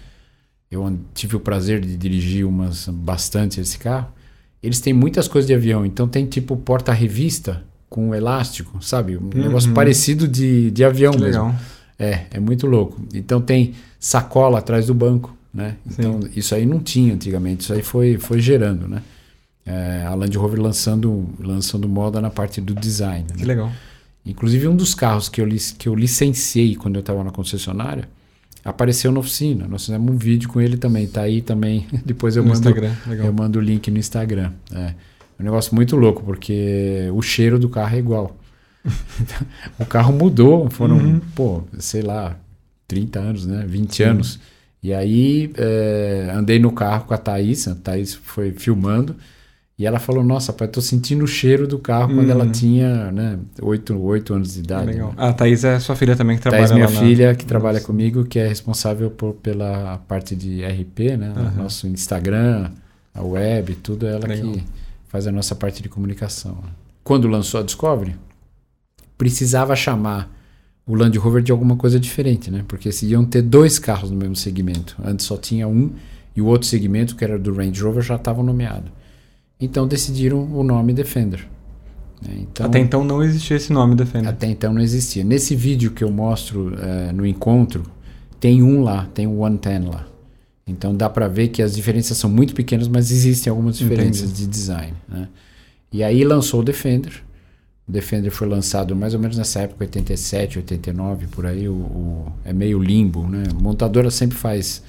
Eu 0.71 1.01
tive 1.13 1.35
o 1.35 1.41
prazer 1.41 1.81
de 1.81 1.97
dirigir 1.97 2.47
umas 2.47 2.87
bastante 2.87 3.61
esse 3.61 3.77
carro. 3.77 4.13
Eles 4.63 4.81
têm 4.81 4.93
muitas 4.93 5.27
coisas 5.27 5.49
de 5.49 5.55
avião, 5.55 5.85
então 5.85 6.07
tem 6.07 6.27
tipo 6.27 6.57
porta-revista 6.57 7.65
com 7.89 8.15
elástico, 8.15 8.81
sabe? 8.81 9.17
Um 9.17 9.23
uhum. 9.23 9.31
negócio 9.35 9.73
parecido 9.75 10.29
de, 10.29 10.71
de 10.71 10.85
avião 10.85 11.13
que 11.15 11.23
mesmo. 11.23 11.47
Legal. 11.47 11.61
É, 11.99 12.27
é 12.31 12.39
muito 12.39 12.69
louco. 12.69 13.03
Então 13.13 13.41
tem 13.41 13.75
sacola 13.99 14.61
atrás 14.61 14.87
do 14.87 14.95
banco, 14.95 15.37
né? 15.53 15.77
Então 15.87 16.23
Sim. 16.23 16.31
isso 16.35 16.55
aí 16.55 16.65
não 16.67 16.81
tinha 16.81 17.15
antigamente, 17.15 17.63
isso 17.63 17.73
aí 17.73 17.83
foi, 17.83 18.19
foi 18.19 18.41
gerando, 18.41 18.89
né? 18.89 19.03
É, 19.67 20.05
a 20.07 20.15
Land 20.15 20.37
Rover 20.37 20.61
lançando, 20.61 21.29
lançando 21.39 21.89
moda 21.89 22.21
na 22.21 22.31
parte 22.31 22.61
do 22.61 22.75
design. 22.75 23.27
Que 23.33 23.41
né? 23.41 23.47
legal. 23.47 23.71
Inclusive 24.25 24.69
um 24.69 24.77
dos 24.77 24.95
carros 24.95 25.29
que 25.29 25.41
eu, 25.41 25.49
que 25.79 25.89
eu 25.89 25.95
licenciei 25.95 26.77
quando 26.77 26.97
eu 26.97 27.01
estava 27.01 27.23
na 27.23 27.31
concessionária 27.31 28.09
apareceu 28.65 29.11
na 29.11 29.21
oficina. 29.21 29.67
Nós 29.67 29.85
fizemos 29.85 30.13
um 30.13 30.17
vídeo 30.17 30.49
com 30.49 30.61
ele 30.61 30.77
também. 30.77 31.07
Tá 31.07 31.23
aí 31.23 31.41
também. 31.43 31.87
Depois 32.05 32.37
eu 32.37 32.43
no 32.43 32.51
mando 32.51 32.61
Instagram. 32.61 32.95
Legal. 33.07 33.27
eu 33.27 33.33
mando 33.33 33.59
o 33.59 33.63
link 33.63 33.91
no 33.91 33.99
Instagram. 33.99 34.53
É. 34.73 34.95
É 35.39 35.43
um 35.43 35.45
negócio 35.45 35.75
muito 35.75 35.97
louco, 35.97 36.23
porque 36.23 37.09
o 37.15 37.23
cheiro 37.23 37.59
do 37.59 37.69
carro 37.69 37.97
é 37.97 37.99
igual. 37.99 38.37
o 39.79 39.87
carro 39.87 40.13
mudou, 40.13 40.69
foram, 40.69 40.99
uhum. 40.99 41.21
pô, 41.35 41.63
sei 41.79 42.03
lá, 42.03 42.37
30 42.87 43.19
anos, 43.19 43.47
né? 43.47 43.65
20 43.67 43.95
Sim. 43.95 44.03
anos. 44.03 44.41
E 44.83 44.95
aí 44.95 45.51
é, 45.57 46.31
andei 46.35 46.59
no 46.59 46.73
carro 46.73 47.05
com 47.05 47.15
a 47.15 47.19
Thaís, 47.19 47.69
a 47.69 47.75
Thaís 47.75 48.15
foi 48.15 48.53
filmando, 48.53 49.15
e 49.81 49.87
ela 49.87 49.99
falou: 49.99 50.23
Nossa, 50.23 50.53
pai, 50.53 50.69
tô 50.69 50.83
sentindo 50.83 51.25
o 51.25 51.27
cheiro 51.27 51.67
do 51.67 51.79
carro 51.79 52.15
quando 52.15 52.29
ela 52.29 52.45
uhum. 52.45 52.53
tinha 52.53 53.11
né, 53.11 53.39
8, 53.63 53.99
8 53.99 54.35
anos 54.35 54.53
de 54.53 54.61
idade. 54.61 54.89
Legal. 54.89 55.09
Né? 55.09 55.15
A 55.17 55.33
Thaís 55.33 55.65
é 55.65 55.79
sua 55.81 55.97
filha 55.97 56.15
também 56.15 56.37
que 56.37 56.43
trabalha 56.43 56.67
Thaís, 56.67 56.77
minha 56.77 56.89
filha, 56.89 57.35
que 57.35 57.47
trabalha 57.47 57.75
Nossa. 57.77 57.87
comigo, 57.87 58.25
que 58.25 58.39
é 58.39 58.47
responsável 58.47 59.11
por, 59.11 59.35
pela 59.37 59.99
parte 60.07 60.37
de 60.37 60.63
RP, 60.63 61.17
né? 61.17 61.33
Uhum. 61.35 61.63
Nosso 61.63 61.87
Instagram, 61.87 62.71
a 63.15 63.23
web, 63.23 63.75
tudo 63.77 64.07
ela 64.07 64.27
Legal. 64.27 64.53
que 64.53 64.65
faz 65.09 65.27
a 65.27 65.33
nossa 65.33 65.55
parte 65.55 65.83
de 65.83 65.89
comunicação. 65.89 66.59
Quando 67.03 67.27
lançou 67.27 67.61
a 67.61 67.63
Discovery, 67.63 68.15
precisava 69.17 69.75
chamar 69.75 70.31
o 70.91 70.95
Land 70.97 71.17
Rover 71.19 71.41
de 71.41 71.53
alguma 71.53 71.77
coisa 71.77 72.01
diferente, 72.01 72.51
né? 72.51 72.65
Porque 72.67 72.91
se 72.91 73.07
iam 73.07 73.25
ter 73.25 73.43
dois 73.43 73.79
carros 73.79 74.11
no 74.11 74.17
mesmo 74.17 74.35
segmento. 74.35 74.97
Antes 75.05 75.25
só 75.25 75.37
tinha 75.37 75.69
um 75.69 75.91
e 76.35 76.43
o 76.43 76.47
outro 76.47 76.67
segmento, 76.67 77.15
que 77.15 77.23
era 77.23 77.39
do 77.39 77.55
Range 77.55 77.81
Rover, 77.81 78.03
já 78.03 78.17
estava 78.17 78.43
nomeado. 78.43 78.91
Então 79.61 79.87
decidiram 79.87 80.43
o 80.53 80.65
nome 80.65 80.93
Defender. 80.93 81.47
Né? 82.21 82.39
Então, 82.41 82.67
até 82.67 82.81
então 82.81 83.05
não 83.05 83.23
existia 83.23 83.57
esse 83.57 83.73
nome 83.73 83.95
Defender. 83.95 84.29
Até 84.29 84.49
então 84.49 84.73
não 84.73 84.83
existia. 84.83 85.23
Nesse 85.23 85.55
vídeo 85.55 85.93
que 85.93 86.03
eu 86.03 86.11
mostro 86.11 86.75
é, 86.83 87.13
no 87.13 87.25
encontro, 87.25 87.85
tem 88.41 88.61
um 88.61 88.83
lá, 88.83 89.09
tem 89.15 89.29
o 89.29 89.45
110 89.45 89.85
lá. 89.85 90.07
Então 90.67 90.95
dá 90.95 91.09
para 91.09 91.29
ver 91.29 91.49
que 91.49 91.63
as 91.63 91.73
diferenças 91.73 92.17
são 92.17 92.29
muito 92.29 92.53
pequenas, 92.53 92.89
mas 92.89 93.13
existem 93.13 93.49
algumas 93.49 93.79
diferenças 93.79 94.31
Entendi. 94.31 94.43
de 94.43 94.47
design. 94.49 94.95
Né? 95.09 95.29
E 95.93 96.03
aí 96.03 96.25
lançou 96.25 96.61
o 96.61 96.65
Defender. 96.65 97.23
O 97.91 97.93
Defender 97.93 98.31
foi 98.31 98.47
lançado 98.47 98.95
mais 98.95 99.15
ou 99.15 99.21
menos 99.21 99.37
nessa 99.37 99.63
época, 99.63 99.83
87, 99.83 100.59
89, 100.59 101.27
por 101.27 101.45
aí. 101.45 101.69
O, 101.69 101.73
o 101.73 102.33
é 102.45 102.53
meio 102.53 102.81
limbo, 102.81 103.27
né? 103.27 103.43
A 103.51 103.61
montadora 103.61 104.13
sempre 104.13 104.39
faz 104.39 104.81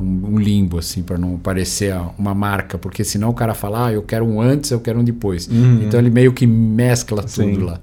um, 0.00 0.34
um 0.34 0.38
limbo, 0.38 0.78
assim, 0.78 1.02
para 1.02 1.18
não 1.18 1.38
parecer 1.38 1.94
uma 2.16 2.34
marca, 2.34 2.78
porque 2.78 3.04
senão 3.04 3.28
o 3.28 3.34
cara 3.34 3.52
fala, 3.52 3.88
ah, 3.88 3.92
eu 3.92 4.02
quero 4.02 4.24
um 4.24 4.40
antes, 4.40 4.70
eu 4.70 4.80
quero 4.80 4.98
um 4.98 5.04
depois. 5.04 5.46
Uhum. 5.48 5.82
Então 5.82 6.00
ele 6.00 6.08
meio 6.08 6.32
que 6.32 6.46
mescla 6.46 7.28
Sim. 7.28 7.52
tudo 7.52 7.66
lá. 7.66 7.80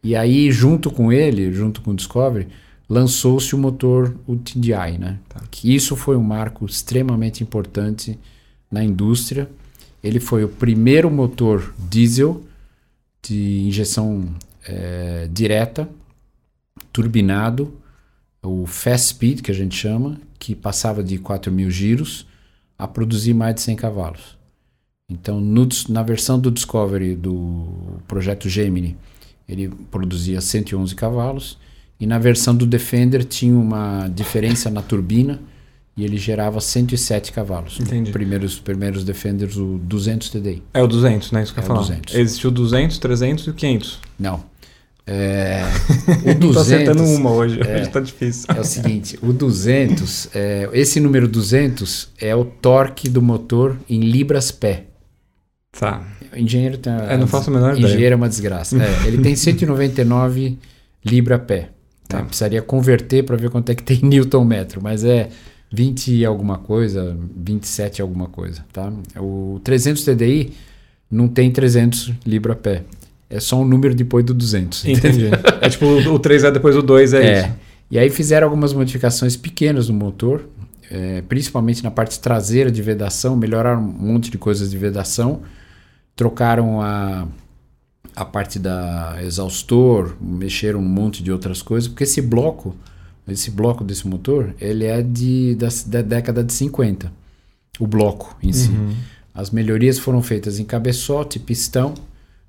E 0.00 0.14
aí, 0.14 0.48
junto 0.52 0.92
com 0.92 1.12
ele, 1.12 1.52
junto 1.52 1.80
com 1.82 1.90
o 1.90 1.94
Discovery, 1.94 2.46
lançou-se 2.88 3.52
o 3.52 3.58
motor 3.58 4.14
o 4.28 4.36
TDI, 4.36 4.96
né? 4.96 5.18
Tá. 5.28 5.40
Que 5.50 5.74
isso 5.74 5.96
foi 5.96 6.16
um 6.16 6.22
marco 6.22 6.64
extremamente 6.66 7.42
importante 7.42 8.16
na 8.70 8.84
indústria. 8.84 9.50
Ele 10.04 10.20
foi 10.20 10.44
o 10.44 10.48
primeiro 10.48 11.10
motor 11.10 11.74
diesel 11.90 12.44
de 13.28 13.66
injeção 13.66 14.34
é, 14.66 15.28
direta, 15.30 15.88
turbinado, 16.92 17.74
o 18.42 18.66
fast 18.66 19.08
speed 19.08 19.40
que 19.40 19.50
a 19.50 19.54
gente 19.54 19.76
chama, 19.76 20.20
que 20.38 20.54
passava 20.54 21.02
de 21.02 21.18
4 21.18 21.52
mil 21.52 21.70
giros 21.70 22.26
a 22.78 22.86
produzir 22.86 23.34
mais 23.34 23.54
de 23.56 23.60
100 23.62 23.76
cavalos. 23.76 24.38
Então, 25.10 25.40
no, 25.40 25.68
na 25.88 26.02
versão 26.02 26.38
do 26.38 26.50
Discovery 26.50 27.16
do 27.16 28.00
projeto 28.06 28.48
Gemini, 28.48 28.96
ele 29.48 29.68
produzia 29.90 30.40
111 30.40 30.94
cavalos 30.94 31.58
e 31.98 32.06
na 32.06 32.18
versão 32.18 32.54
do 32.54 32.66
Defender 32.66 33.24
tinha 33.24 33.56
uma 33.56 34.08
diferença 34.08 34.70
na 34.70 34.82
turbina 34.82 35.40
e 35.98 36.04
ele 36.04 36.16
gerava 36.16 36.60
107 36.60 37.32
cavalos. 37.32 37.80
Entendi. 37.80 38.12
Primeiros, 38.12 38.60
primeiros 38.60 39.02
Defenders, 39.02 39.56
o 39.56 39.80
200 39.82 40.30
TDI. 40.30 40.62
É 40.72 40.80
o 40.80 40.86
200, 40.86 41.32
né? 41.32 41.42
Isso 41.42 41.52
que 41.52 41.58
eu 41.58 41.62
ia 41.62 41.66
falar. 41.66 41.80
200. 41.80 42.14
Existiu 42.14 42.50
o 42.50 42.52
200, 42.52 42.98
300 42.98 43.46
e 43.48 43.50
o 43.50 43.54
500. 43.54 43.98
Não. 44.16 44.44
É, 45.04 45.64
o 46.24 46.34
200, 46.34 46.54
Tô 46.54 46.60
acertando 46.60 47.02
uma 47.02 47.32
hoje, 47.32 47.60
é, 47.60 47.80
hoje 47.80 47.90
tá 47.90 47.98
difícil. 47.98 48.46
É 48.54 48.60
o 48.60 48.64
seguinte, 48.64 49.18
o 49.20 49.32
200, 49.32 50.28
é, 50.32 50.70
esse 50.72 51.00
número 51.00 51.26
200 51.26 52.10
é 52.20 52.32
o 52.32 52.44
torque 52.44 53.08
do 53.08 53.20
motor 53.20 53.76
em 53.90 53.98
libras-pé. 53.98 54.84
Tá. 55.72 56.06
O 56.32 56.38
engenheiro 56.38 56.78
tem... 56.78 56.92
É, 56.92 57.16
não 57.16 57.26
faço 57.26 57.50
a 57.50 57.52
menor 57.52 57.76
ideia. 57.76 57.90
Engenheiro 57.90 58.12
é 58.12 58.16
uma 58.16 58.28
desgraça. 58.28 58.80
É, 58.80 59.08
ele 59.08 59.18
tem 59.20 59.34
199 59.34 60.56
libra-pé. 61.04 61.70
Tá. 62.06 62.22
Precisaria 62.22 62.62
converter 62.62 63.24
para 63.24 63.34
ver 63.34 63.50
quanto 63.50 63.70
é 63.70 63.74
que 63.74 63.82
tem 63.82 63.98
newton 64.00 64.44
metro, 64.44 64.80
mas 64.80 65.02
é 65.02 65.28
20 65.70 66.14
e 66.14 66.24
alguma 66.24 66.58
coisa, 66.58 67.16
27 67.36 68.00
alguma 68.00 68.26
coisa, 68.26 68.64
tá? 68.72 68.92
O 69.16 69.60
300 69.62 70.02
TDI 70.02 70.52
não 71.10 71.28
tem 71.28 71.50
300 71.50 72.12
libra-pé. 72.26 72.84
É 73.30 73.40
só 73.40 73.60
um 73.60 73.64
número 73.64 73.94
depois 73.94 74.24
do 74.24 74.32
200. 74.32 74.86
Entendi. 74.86 75.26
é 75.60 75.68
tipo 75.68 75.86
o 75.86 76.18
3 76.18 76.44
é 76.44 76.50
depois 76.50 76.74
do 76.74 76.82
2, 76.82 77.12
é, 77.12 77.18
é, 77.18 77.40
isso. 77.40 77.54
E 77.90 77.98
aí 77.98 78.10
fizeram 78.10 78.46
algumas 78.46 78.72
modificações 78.72 79.36
pequenas 79.36 79.88
no 79.88 79.94
motor, 79.94 80.46
é, 80.90 81.22
principalmente 81.22 81.82
na 81.82 81.90
parte 81.90 82.18
traseira 82.18 82.70
de 82.70 82.80
vedação, 82.80 83.36
melhoraram 83.36 83.80
um 83.80 83.84
monte 83.84 84.30
de 84.30 84.38
coisas 84.38 84.70
de 84.70 84.78
vedação, 84.78 85.42
trocaram 86.16 86.80
a, 86.80 87.26
a 88.16 88.24
parte 88.24 88.58
da 88.58 89.18
exaustor, 89.22 90.16
mexeram 90.20 90.80
um 90.80 90.88
monte 90.88 91.22
de 91.22 91.30
outras 91.30 91.62
coisas, 91.62 91.88
porque 91.88 92.04
esse 92.04 92.20
bloco, 92.22 92.74
esse 93.32 93.50
bloco 93.50 93.84
desse 93.84 94.06
motor, 94.06 94.54
ele 94.60 94.84
é 94.84 95.02
de, 95.02 95.54
da, 95.54 95.68
da 95.86 96.02
década 96.02 96.42
de 96.42 96.52
50, 96.52 97.12
o 97.78 97.86
bloco 97.86 98.36
em 98.42 98.52
si. 98.52 98.70
Uhum. 98.70 98.94
As 99.34 99.50
melhorias 99.50 99.98
foram 99.98 100.22
feitas 100.22 100.58
em 100.58 100.64
cabeçote, 100.64 101.38
pistão, 101.38 101.94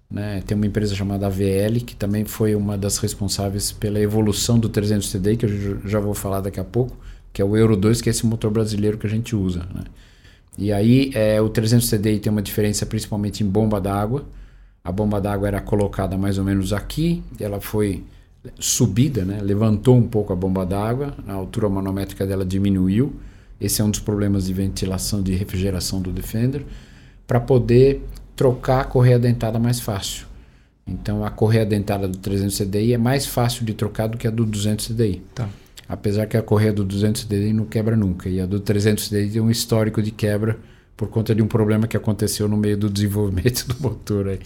né? 0.09 0.41
Tem 0.45 0.55
uma 0.55 0.65
empresa 0.65 0.95
chamada 0.95 1.27
AVL, 1.27 1.85
que 1.85 1.95
também 1.95 2.25
foi 2.25 2.55
uma 2.55 2.77
das 2.77 2.97
responsáveis 2.97 3.71
pela 3.71 3.99
evolução 3.99 4.57
do 4.57 4.67
300 4.67 5.11
TDI, 5.11 5.37
que 5.37 5.45
eu 5.45 5.87
já 5.87 5.99
vou 5.99 6.15
falar 6.15 6.41
daqui 6.41 6.59
a 6.59 6.63
pouco, 6.63 6.97
que 7.31 7.41
é 7.41 7.45
o 7.45 7.55
Euro 7.55 7.77
2, 7.77 8.01
que 8.01 8.09
é 8.09 8.11
esse 8.11 8.25
motor 8.25 8.49
brasileiro 8.49 8.97
que 8.97 9.05
a 9.05 9.09
gente 9.09 9.35
usa. 9.35 9.67
Né? 9.73 9.83
E 10.57 10.73
aí 10.73 11.11
é, 11.13 11.39
o 11.39 11.47
300 11.47 11.87
TDI 11.87 12.19
tem 12.19 12.31
uma 12.31 12.41
diferença 12.41 12.85
principalmente 12.85 13.43
em 13.43 13.47
bomba 13.47 13.79
d'água. 13.79 14.25
A 14.83 14.91
bomba 14.91 15.21
d'água 15.21 15.47
era 15.47 15.61
colocada 15.61 16.17
mais 16.17 16.39
ou 16.39 16.43
menos 16.43 16.73
aqui, 16.73 17.21
ela 17.39 17.61
foi 17.61 18.03
subida, 18.59 19.25
né? 19.25 19.39
levantou 19.41 19.97
um 19.97 20.07
pouco 20.07 20.31
a 20.31 20.35
bomba 20.35 20.65
d'água, 20.65 21.13
a 21.27 21.33
altura 21.33 21.69
manométrica 21.69 22.25
dela 22.25 22.45
diminuiu. 22.45 23.13
Esse 23.59 23.81
é 23.81 23.83
um 23.83 23.91
dos 23.91 23.99
problemas 23.99 24.45
de 24.45 24.53
ventilação, 24.53 25.21
de 25.21 25.33
refrigeração 25.35 26.01
do 26.01 26.11
Defender, 26.11 26.65
para 27.27 27.39
poder 27.39 28.01
trocar 28.35 28.81
a 28.81 28.83
correia 28.85 29.19
dentada 29.19 29.59
mais 29.59 29.81
fácil. 29.81 30.25
Então 30.87 31.23
a 31.23 31.29
correia 31.29 31.65
dentada 31.65 32.07
do 32.07 32.17
300 32.17 32.57
CDI 32.57 32.93
é 32.93 32.97
mais 32.97 33.25
fácil 33.25 33.65
de 33.65 33.73
trocar 33.73 34.07
do 34.07 34.17
que 34.17 34.27
a 34.27 34.31
do 34.31 34.45
200 34.45 34.87
CDI. 34.87 35.21
Tá. 35.35 35.49
apesar 35.87 36.25
que 36.25 36.37
a 36.37 36.41
correia 36.41 36.71
do 36.71 36.83
200 36.83 37.25
CDI 37.25 37.51
não 37.51 37.65
quebra 37.65 37.95
nunca. 37.95 38.29
E 38.29 38.39
a 38.39 38.45
do 38.45 38.59
300 38.59 39.09
CDI 39.09 39.29
tem 39.31 39.41
um 39.41 39.51
histórico 39.51 40.01
de 40.01 40.11
quebra 40.11 40.57
por 40.95 41.09
conta 41.09 41.35
de 41.35 41.41
um 41.41 41.47
problema 41.47 41.87
que 41.87 41.97
aconteceu 41.97 42.47
no 42.47 42.57
meio 42.57 42.77
do 42.77 42.89
desenvolvimento 42.89 43.67
do 43.73 43.81
motor 43.81 44.29
aí. 44.29 44.39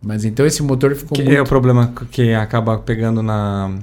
Mas 0.00 0.24
então 0.24 0.46
esse 0.46 0.62
motor 0.62 0.94
ficou 0.94 1.16
que 1.16 1.22
muito... 1.22 1.36
é 1.36 1.40
o 1.40 1.44
problema 1.44 1.92
que 2.10 2.32
acaba 2.32 2.78
pegando 2.78 3.22
na 3.22 3.76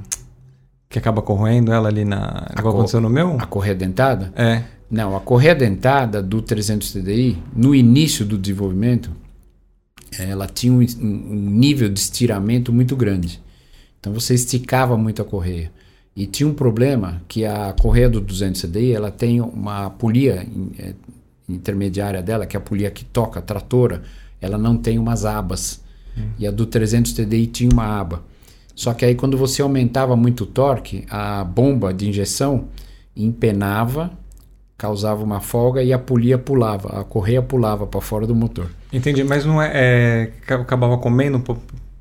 que 0.89 0.97
acaba 0.97 1.21
corroendo 1.21 1.71
ela 1.73 1.89
ali 1.89 2.06
na 2.06 2.47
igual 2.58 2.73
co- 2.73 2.80
aconteceu 2.80 3.01
no 3.01 3.10
meu? 3.10 3.38
A 3.39 3.45
correia 3.45 3.75
dentada? 3.75 4.32
É. 4.36 4.63
Não, 4.89 5.15
a 5.15 5.19
correia 5.19 5.54
dentada 5.56 6.21
do 6.21 6.41
300 6.41 6.93
TDI, 6.93 7.38
no 7.56 7.75
início 7.75 8.23
do 8.25 8.38
desenvolvimento, 8.38 9.12
ela 10.17 10.47
tinha 10.47 10.71
um, 10.71 10.80
um 10.80 11.49
nível 11.49 11.89
de 11.89 11.99
estiramento 11.99 12.71
muito 12.71 12.95
grande. 12.95 13.41
Então 13.99 14.13
você 14.13 14.36
esticava 14.36 14.95
muito 14.95 15.21
a 15.21 15.25
correia. 15.25 15.71
E 16.15 16.25
tinha 16.25 16.47
um 16.47 16.54
problema 16.54 17.21
que 17.28 17.45
a 17.45 17.73
correia 17.73 18.10
do 18.10 18.21
200 18.21 18.62
CDI, 18.62 18.93
ela 18.93 19.12
tem 19.12 19.41
uma 19.41 19.89
polia 19.89 20.47
eh, 20.80 20.93
intermediária 21.49 22.21
dela, 22.21 22.45
que 22.45 22.56
é 22.56 22.60
a 22.60 22.62
polia 22.62 22.89
que 22.89 23.04
toca, 23.04 23.39
a 23.39 23.41
tratora, 23.41 24.04
ela 24.39 24.58
não 24.58 24.78
tem 24.78 24.97
umas 24.97 25.25
abas. 25.25 25.82
E 26.38 26.47
a 26.47 26.51
do 26.51 26.65
300 26.65 27.13
TDI 27.13 27.47
tinha 27.47 27.69
uma 27.71 27.99
aba. 27.99 28.23
Só 28.75 28.93
que 28.93 29.06
aí 29.06 29.15
quando 29.15 29.38
você 29.38 29.62
aumentava 29.62 30.15
muito 30.15 30.43
o 30.43 30.47
torque, 30.47 31.06
a 31.10 31.43
bomba 31.43 31.93
de 31.93 32.10
injeção 32.10 32.65
empenava, 33.15 34.12
causava 34.78 35.23
uma 35.23 35.39
folga 35.39 35.82
e 35.82 35.93
a 35.93 35.99
polia 35.99 36.38
pulava, 36.38 36.99
a 36.99 37.04
correia 37.04 37.41
pulava 37.41 37.88
para 37.88 38.01
fora 38.01 38.28
do 38.28 38.36
motor. 38.36 38.69
Entendi, 38.91 39.23
mas 39.23 39.45
não 39.45 39.62
é, 39.62 39.71
é 39.73 40.54
acabava 40.54 40.97
comendo 40.97 41.41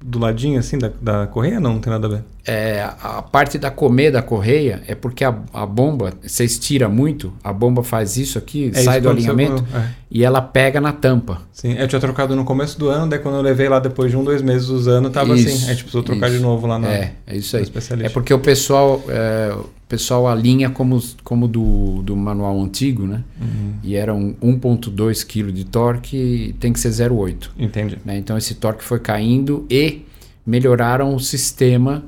do 0.05 0.19
ladinho 0.19 0.59
assim 0.59 0.77
da, 0.77 0.91
da 1.01 1.27
correia? 1.29 1.61
Não, 1.61 1.75
não 1.75 1.81
tem 1.81 1.93
nada 1.93 2.07
a 2.07 2.11
ver. 2.11 2.25
É, 2.47 2.83
a 3.03 3.23
parte 3.23 3.57
da 3.57 3.71
comer 3.71 4.11
da 4.11 4.21
correia 4.21 4.83
é 4.87 4.95
porque 4.95 5.25
a, 5.25 5.35
a 5.53 5.65
bomba, 5.65 6.13
você 6.23 6.45
estira 6.45 6.91
muito, 6.91 7.33
a 7.43 7.53
bomba 7.55 7.83
faz 7.83 8.19
isso 8.19 8.37
aqui, 8.37 8.71
É 8.75 8.83
sai 8.83 8.97
isso 8.99 9.03
do 9.05 9.09
alinhamento 9.11 9.63
com- 9.65 9.79
é. 9.79 9.91
e 10.11 10.23
ela 10.23 10.43
pega 10.43 10.79
na 10.79 10.93
tampa. 10.93 11.41
Sim, 11.51 11.73
eu 11.73 11.89
tinha 11.89 11.99
trocado 12.01 12.37
no 12.37 12.45
começo 12.45 12.79
do 12.79 12.91
ano, 12.91 13.09
daí 13.09 13.19
quando 13.19 13.37
eu 13.37 13.41
levei 13.41 13.67
lá 13.67 13.79
depois 13.79 14.11
de 14.11 14.17
um, 14.19 14.23
dois 14.23 14.43
meses 14.43 14.69
usando, 14.69 15.09
tava 15.09 15.35
Isso, 15.35 15.49
assim. 15.49 15.65
A 15.65 15.69
gente 15.69 15.85
precisou 15.85 16.03
trocar 16.03 16.29
isso. 16.29 16.37
de 16.37 16.43
novo 16.43 16.67
lá 16.67 16.79
na, 16.79 16.89
É, 16.93 17.15
é 17.27 17.35
isso 17.35 17.57
aí. 17.57 17.63
especialista. 17.63 18.11
É 18.11 18.13
porque 18.13 18.35
o 18.35 18.39
pessoal, 18.39 19.03
é, 19.09 19.55
o 19.55 19.65
pessoal 19.89 20.29
alinha 20.29 20.69
como, 20.69 21.03
como 21.23 21.49
do, 21.49 22.03
do 22.03 22.15
manual 22.15 22.61
antigo, 22.63 23.07
né? 23.07 23.25
Uhum. 23.41 23.73
E 23.83 23.95
era 23.97 24.13
um 24.15 24.35
1.2 24.43 25.25
kg 25.27 25.51
de 25.51 25.65
torque 25.65 26.17
e 26.17 26.53
tem 26.61 26.75
que 26.75 26.79
ser 26.81 26.91
0,8. 26.91 27.49
Entendi. 27.59 27.99
né? 28.05 28.19
Então 28.19 28.37
esse 28.37 28.55
torque 28.57 28.85
foi 28.85 28.99
caindo 28.99 29.65
e 29.71 30.03
melhoraram 30.47 31.15
o 31.15 31.21
sistema 31.21 32.05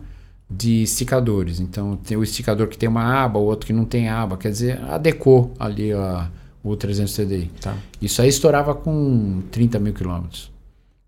de 0.48 0.82
esticadores. 0.82 1.60
Então 1.60 1.96
tem 1.96 2.16
o 2.16 2.22
esticador 2.22 2.68
que 2.68 2.78
tem 2.78 2.88
uma 2.88 3.24
aba, 3.24 3.38
o 3.38 3.44
outro 3.44 3.66
que 3.66 3.72
não 3.72 3.84
tem 3.84 4.08
aba, 4.08 4.36
quer 4.36 4.50
dizer, 4.50 4.80
adequou 4.84 5.52
ali 5.58 5.92
a, 5.92 6.30
o 6.62 6.76
300 6.76 7.14
TDI. 7.14 7.50
Tá. 7.60 7.76
Isso 8.00 8.22
aí 8.22 8.28
estourava 8.28 8.74
com 8.74 9.42
30 9.50 9.78
mil 9.78 9.92
quilômetros. 9.92 10.50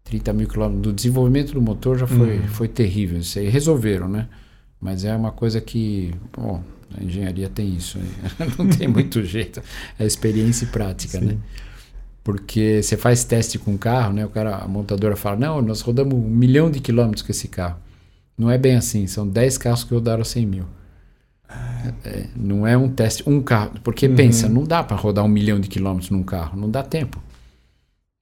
30 0.04 0.32
mil 0.32 0.48
quilômetros 0.48 0.82
do 0.82 0.92
desenvolvimento 0.92 1.52
do 1.52 1.60
motor 1.60 1.98
já 1.98 2.06
foi, 2.06 2.38
foi 2.48 2.66
terrível. 2.66 3.18
Isso 3.18 3.38
aí 3.38 3.48
resolveram, 3.48 4.08
né? 4.08 4.28
Mas 4.80 5.04
é 5.04 5.14
uma 5.14 5.32
coisa 5.32 5.60
que, 5.60 6.14
bom, 6.34 6.62
a 6.96 7.02
engenharia 7.02 7.48
tem 7.48 7.74
isso. 7.74 7.98
aí. 7.98 8.48
Não 8.58 8.68
tem 8.68 8.88
muito 8.88 9.22
jeito. 9.24 9.60
É 9.98 10.06
experiência 10.06 10.64
e 10.64 10.68
prática, 10.68 11.18
Sim. 11.18 11.26
né? 11.26 11.36
Porque 12.24 12.80
você 12.82 12.96
faz 12.96 13.24
teste 13.24 13.58
com 13.58 13.74
o 13.74 13.78
carro, 13.78 14.12
né? 14.12 14.24
O 14.24 14.28
cara, 14.28 14.56
a 14.56 14.68
montadora 14.68 15.16
fala, 15.16 15.36
não, 15.36 15.62
nós 15.62 15.80
rodamos 15.80 16.14
um 16.14 16.28
milhão 16.28 16.70
de 16.70 16.78
quilômetros 16.78 17.22
com 17.22 17.32
esse 17.32 17.48
carro. 17.48 17.78
Não 18.38 18.50
é 18.50 18.56
bem 18.56 18.76
assim, 18.76 19.06
são 19.06 19.26
10 19.26 19.58
carros 19.58 19.82
que 19.84 19.92
rodaram 19.92 20.22
100 20.24 20.46
mil. 20.46 20.64
É, 22.04 22.26
não 22.36 22.66
é 22.66 22.76
um 22.76 22.88
teste, 22.88 23.22
um 23.28 23.40
carro. 23.42 23.72
Porque 23.82 24.06
Uhum. 24.06 24.14
pensa, 24.14 24.48
não 24.48 24.64
dá 24.64 24.82
para 24.84 24.96
rodar 24.96 25.24
um 25.24 25.28
milhão 25.28 25.58
de 25.58 25.68
quilômetros 25.68 26.10
num 26.10 26.22
carro, 26.22 26.58
não 26.58 26.70
dá 26.70 26.82
tempo. 26.82 27.18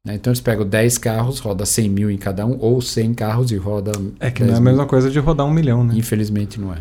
Né? 0.04 0.14
Então 0.14 0.30
eles 0.30 0.40
pegam 0.40 0.64
10 0.66 0.98
carros, 0.98 1.38
roda 1.40 1.66
100 1.66 1.88
mil 1.90 2.10
em 2.10 2.16
cada 2.16 2.46
um, 2.46 2.56
ou 2.60 2.80
100 2.80 3.12
carros 3.14 3.50
e 3.50 3.56
roda. 3.56 3.92
É 4.20 4.30
que 4.30 4.40
10 4.40 4.48
não 4.50 4.54
é 4.54 4.58
a 4.58 4.60
mil. 4.60 4.70
mesma 4.72 4.86
coisa 4.86 5.10
de 5.10 5.18
rodar 5.18 5.44
um 5.46 5.50
milhão, 5.52 5.84
né? 5.84 5.94
Infelizmente 5.96 6.60
não 6.60 6.72
é. 6.72 6.78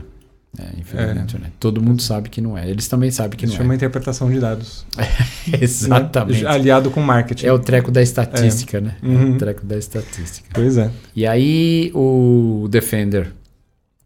É, 0.58 0.80
infelizmente 0.80 1.36
é. 1.36 1.40
Todo 1.60 1.82
mundo 1.82 2.02
sabe 2.02 2.30
que 2.30 2.40
não 2.42 2.58
é. 2.58 2.70
Eles 2.70 2.88
também 2.88 3.12
sabem 3.12 3.38
que 3.38 3.46
Isso 3.46 3.54
não 3.54 3.58
chama 3.62 3.74
é. 3.74 3.76
interpretação 3.76 4.30
de 4.32 4.40
dados. 4.40 4.86
Exatamente. 5.62 6.44
Né? 6.44 6.50
Aliado 6.50 6.90
com 6.92 7.02
marketing. 7.02 7.46
É 7.46 7.54
o 7.54 7.60
treco 7.60 7.92
da 7.92 8.02
estatística, 8.02 8.80
né? 8.80 8.96
É 9.02 9.06
Uhum. 9.08 9.36
o 9.36 9.38
treco 9.38 9.66
da 9.66 9.78
estatística. 9.78 10.50
Pois 10.54 10.78
é. 10.78 10.90
E 11.16 11.26
aí 11.26 11.92
o 11.94 12.68
Defender 12.70 13.34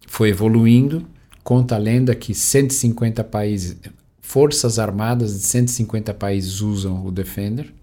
foi 0.07 0.29
evoluindo. 0.29 1.05
Conta 1.43 1.75
a 1.75 1.77
lenda 1.77 2.13
que 2.15 2.33
150 2.33 3.23
países, 3.23 3.77
forças 4.21 4.77
armadas 4.79 5.33
de 5.33 5.45
150 5.45 6.13
países 6.13 6.61
usam 6.61 7.05
o 7.05 7.11
Defender. 7.11 7.73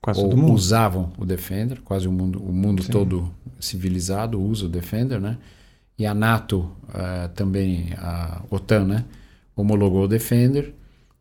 Quase 0.00 0.20
ou 0.20 0.28
todo 0.28 0.38
mundo. 0.40 0.52
usavam 0.54 1.12
o 1.18 1.24
Defender, 1.26 1.80
quase 1.84 2.06
o 2.06 2.12
mundo, 2.12 2.40
o 2.40 2.52
mundo 2.52 2.84
Sim. 2.84 2.92
todo 2.92 3.30
civilizado 3.58 4.40
usa 4.40 4.66
o 4.66 4.68
Defender, 4.68 5.20
né? 5.20 5.36
E 5.98 6.06
a 6.06 6.14
NATO 6.14 6.70
eh, 6.94 7.28
também, 7.34 7.92
a 7.98 8.40
OTAN, 8.50 8.84
né? 8.84 9.04
Homologou 9.56 10.04
o 10.04 10.08
Defender. 10.08 10.74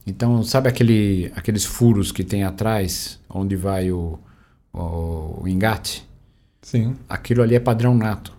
Então, 0.06 0.44
sabe 0.44 0.70
aquele, 0.70 1.32
aqueles 1.36 1.66
furos 1.66 2.12
que 2.12 2.24
tem 2.24 2.44
atrás, 2.44 3.20
onde 3.30 3.56
vai 3.56 3.92
o, 3.92 4.20
o, 4.72 5.42
o 5.42 5.48
engate? 5.48 6.08
Sim. 6.62 6.96
Aquilo 7.10 7.42
ali 7.42 7.56
é 7.56 7.60
padrão 7.60 7.96
NATO. 7.96 8.32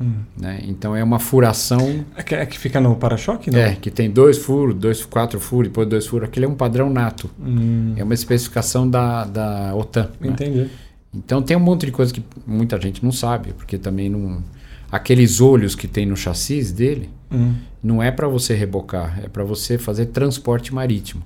Hum. 0.00 0.22
Né? 0.36 0.60
Então 0.62 0.94
é 0.94 1.02
uma 1.02 1.18
furação 1.18 2.04
É 2.16 2.22
que, 2.22 2.34
é 2.34 2.46
que 2.46 2.56
fica 2.56 2.80
no 2.80 2.94
para-choque, 2.96 3.50
não? 3.50 3.58
é, 3.58 3.74
que 3.74 3.90
tem 3.90 4.08
dois 4.08 4.38
furos, 4.38 4.76
dois, 4.76 5.04
quatro 5.04 5.40
furos, 5.40 5.68
depois 5.68 5.88
dois 5.88 6.06
furos. 6.06 6.28
Aquilo 6.28 6.46
é 6.46 6.48
um 6.48 6.54
padrão 6.54 6.88
NATO. 6.88 7.28
Hum, 7.38 7.94
É 7.96 8.04
uma 8.04 8.14
especificação 8.14 8.88
da, 8.88 9.24
da 9.24 9.74
OTAN. 9.74 10.08
né? 10.20 10.28
entendi. 10.28 10.70
Então 11.12 11.42
tem 11.42 11.56
um 11.56 11.60
monte 11.60 11.86
de 11.86 11.92
coisa 11.92 12.12
que 12.12 12.22
muita 12.46 12.80
gente 12.80 13.04
não 13.04 13.10
sabe, 13.12 13.52
porque 13.52 13.76
também 13.76 14.08
não. 14.08 14.42
Aqueles 14.90 15.40
olhos 15.40 15.74
que 15.74 15.86
tem 15.86 16.06
no 16.06 16.16
chassi 16.16 16.72
dele 16.72 17.10
Hum. 17.30 17.54
não 17.82 18.02
é 18.02 18.10
para 18.10 18.26
você 18.26 18.54
rebocar, 18.54 19.20
é 19.22 19.28
para 19.28 19.44
você 19.44 19.76
fazer 19.76 20.06
transporte 20.06 20.72
marítimo. 20.74 21.22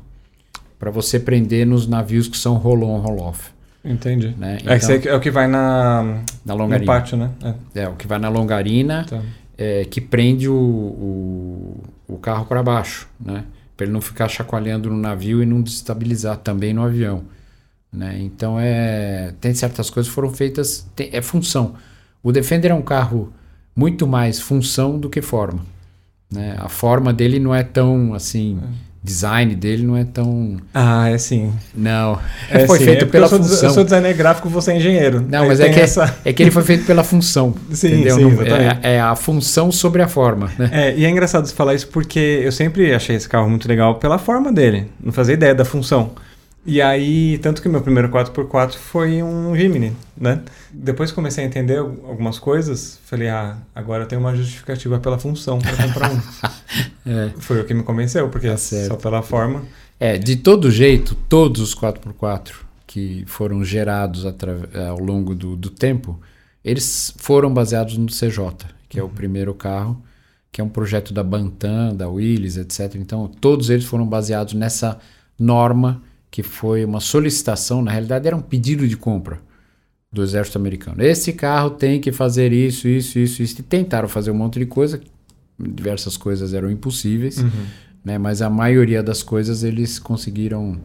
Para 0.79 0.91
você 0.91 1.21
prender 1.21 1.65
nos 1.65 1.87
navios 1.87 2.27
que 2.27 2.37
são 2.37 2.55
roll-on, 2.57 2.99
roll-off. 2.99 3.51
Entendi. 3.85 4.35
Né? 4.37 4.59
É, 4.67 4.79
que 4.79 4.85
você- 4.85 5.09
é 5.09 5.15
o 5.15 5.21
que 5.21 5.31
vai 5.31 5.47
na, 5.47 6.03
na 6.45 6.55
no 6.55 6.57
longarina. 6.57 6.93
pátio, 6.93 7.17
né? 7.17 7.31
É. 7.75 7.83
É, 7.83 7.89
o 7.89 7.95
que 7.95 8.07
vai 8.07 8.19
na 8.19 8.29
longarina 8.29 9.05
Tá. 9.09 9.21
é, 9.57 9.85
que 9.85 10.01
prende 10.01 10.49
o, 10.49 10.55
o, 10.57 11.81
o 12.09 12.19
carro 12.19 12.47
para 12.47 12.63
baixo, 12.63 13.09
né? 13.21 13.45
Para 13.77 13.85
ele 13.87 13.93
não 13.93 14.01
ficar 14.01 14.29
chacoalhando 14.29 14.91
no 14.91 14.97
navio 14.97 15.43
e 15.43 15.47
não 15.47 15.63
desestabilizar 15.63 16.37
também 16.39 16.73
no 16.75 16.83
avião. 16.83 17.23
Né? 17.93 18.19
Então 18.21 18.57
é 18.59 19.35
tem 19.41 19.53
certas 19.55 19.89
coisas 19.91 20.09
que 20.11 20.15
foram 20.15 20.31
feitas 20.31 20.87
tem- 20.97 21.11
é 21.13 21.21
função. 21.23 21.75
O 22.23 22.33
Defender 22.33 22.71
é 22.71 22.75
um 22.75 22.83
carro 22.83 23.33
muito 23.75 24.07
mais 24.07 24.39
função 24.41 24.99
do 24.99 25.09
que 25.09 25.23
forma. 25.23 25.61
Né? 26.31 26.57
A 26.59 26.69
forma 26.69 27.13
dele 27.13 27.39
não 27.39 27.55
é 27.55 27.63
tão 27.63 28.15
assim, 28.15 28.59
design 29.05 29.55
dele 29.55 29.83
não 29.85 29.97
é 29.97 30.05
tão 30.05 30.57
Ah, 30.73 31.11
é 31.11 31.19
sim. 31.19 31.53
não 31.75 32.19
É 32.51 32.67
foi 32.67 32.79
sim, 32.79 32.85
feito 32.87 33.05
é 33.05 33.09
pela 33.09 33.27
eu 33.27 33.29
sou, 33.29 33.39
função. 33.39 33.69
Eu 33.69 33.75
sou 33.75 33.85
designer 33.85 34.15
gráfico, 34.15 34.49
você 34.49 34.73
é 34.73 34.77
engenheiro. 34.77 35.21
Não, 35.29 35.43
Aí 35.43 35.49
mas 35.49 35.61
é 35.61 35.69
que, 35.69 35.81
essa- 35.81 36.17
é 36.25 36.33
que 36.33 36.43
ele 36.43 36.51
foi 36.51 36.63
feito 36.63 36.87
pela 36.87 37.05
função. 37.05 37.55
Sim, 37.73 37.89
entendeu? 37.89 38.17
sim, 38.17 38.27
exatamente. 38.29 38.79
é, 38.87 38.95
é 38.95 39.01
a 39.01 39.15
função 39.15 39.71
sobre 39.71 40.01
a 40.01 40.09
forma. 40.09 40.51
Né? 40.59 40.71
É, 40.73 40.97
e 40.97 41.05
é 41.05 41.11
engraçado 41.11 41.47
você 41.47 41.55
falar 41.55 41.75
isso 41.75 41.89
porque 41.89 42.41
eu 42.43 42.53
sempre 42.53 42.95
achei 42.95 43.15
esse 43.17 43.29
carro 43.29 43.51
muito 43.51 43.69
legal 43.69 43.97
pela 43.97 44.17
forma 44.19 44.51
dele. 44.53 44.89
Não 45.03 45.13
fazia 45.13 45.35
ideia 45.35 45.55
da 45.55 45.65
função. 45.67 46.13
E 46.65 46.81
aí, 46.81 47.39
tanto 47.39 47.61
que 47.61 47.69
meu 47.69 47.81
primeiro 47.83 48.09
4x4 48.09 48.75
foi 48.75 49.21
um 49.21 49.55
Jimny, 49.57 49.93
né? 50.17 50.43
Depois 50.73 51.11
que 51.11 51.17
comecei 51.17 51.43
a 51.43 51.47
entender 51.47 51.79
al- 51.79 51.97
algumas 52.07 52.39
coisas, 52.39 53.01
falei, 53.05 53.29
ah, 53.29 53.57
agora 53.75 54.05
eu 54.05 54.07
tenho 54.09 54.21
uma 54.21 54.35
justificativa 54.37 55.01
pela 55.01 55.19
função 55.19 55.59
para 55.59 55.77
comprar 55.77 56.11
um. 56.13 56.21
É. 57.05 57.31
Foi 57.39 57.61
o 57.61 57.65
que 57.65 57.75
me 57.75 57.83
convenceu, 57.83 58.29
porque 58.29 58.49
Tá 58.49 58.57
só 58.57 58.95
pela 58.97 59.23
forma. 59.23 59.63
É, 59.99 60.17
de 60.17 60.37
todo 60.37 60.71
jeito, 60.71 61.17
todos 61.29 61.61
os 61.61 61.75
4x4 61.75 62.53
que 62.87 63.25
foram 63.27 63.65
gerados 63.65 64.25
atra- 64.25 64.69
ao 64.89 64.99
longo 65.01 65.35
do, 65.35 65.57
do 65.57 65.69
tempo, 65.69 66.21
eles 66.65 67.13
foram 67.19 67.53
baseados 67.53 67.97
no 67.99 68.07
CJ, 68.07 68.67
que 68.89 69.01
é 69.01 69.03
o 69.03 69.09
primeiro 69.09 69.53
carro, 69.53 70.01
que 70.53 70.61
é 70.61 70.65
um 70.65 70.69
projeto 70.69 71.13
da 71.13 71.25
Bantam, 71.25 71.95
da 71.97 72.09
Willys, 72.09 72.57
etc. 72.57 72.95
Então, 72.95 73.27
todos 73.27 73.69
eles 73.69 73.85
foram 73.85 74.07
baseados 74.07 74.55
nessa 74.55 74.99
norma 75.39 76.01
que 76.33 76.43
foi 76.43 76.83
uma 76.83 76.99
solicitação, 76.99 77.83
na 77.83 77.91
realidade 77.91 78.27
era 78.27 78.35
um 78.35 78.41
pedido 78.41 78.89
de 78.89 78.97
compra 78.97 79.39
do 80.11 80.23
exército 80.23 80.57
americano. 80.57 81.03
Esse 81.03 81.35
carro 81.35 81.69
tem 81.71 82.01
que 82.01 82.11
fazer 82.11 82.55
isso, 82.55 82.89
isso, 82.89 83.19
isso, 83.19 83.43
isso. 83.43 83.61
E 83.61 83.63
tentaram 83.63 84.09
fazer 84.09 84.31
um 84.31 84.35
monte 84.35 84.59
de 84.59 84.65
coisa, 84.65 84.99
diversas 85.61 86.17
coisas 86.17 86.55
eram 86.55 86.71
impossíveis 86.71 87.37
Uhum. 87.37 87.51
né? 88.03 88.17
Mas 88.17 88.41
a 88.41 88.49
maioria 88.49 89.03
das 89.03 89.23
coisas 89.23 89.63
eles 89.63 89.99
conseguiram 89.99 90.79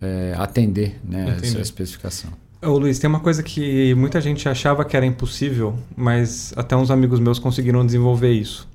é, 0.00 0.34
atender 0.38 0.98
né, 1.04 1.28
Entendi. 1.28 1.48
essa 1.48 1.60
especificação. 1.60 2.30
Ô 2.62 2.78
Luiz, 2.78 2.98
tem 2.98 3.08
uma 3.08 3.20
coisa 3.20 3.42
que 3.42 3.94
muita 3.94 4.18
gente 4.18 4.48
achava 4.48 4.82
que 4.82 4.96
era 4.96 5.04
impossível, 5.04 5.78
mas 5.94 6.54
até 6.56 6.74
uns 6.74 6.90
amigos 6.90 7.20
meus 7.20 7.38
conseguiram 7.38 7.84
desenvolver 7.84 8.32
isso. 8.32 8.66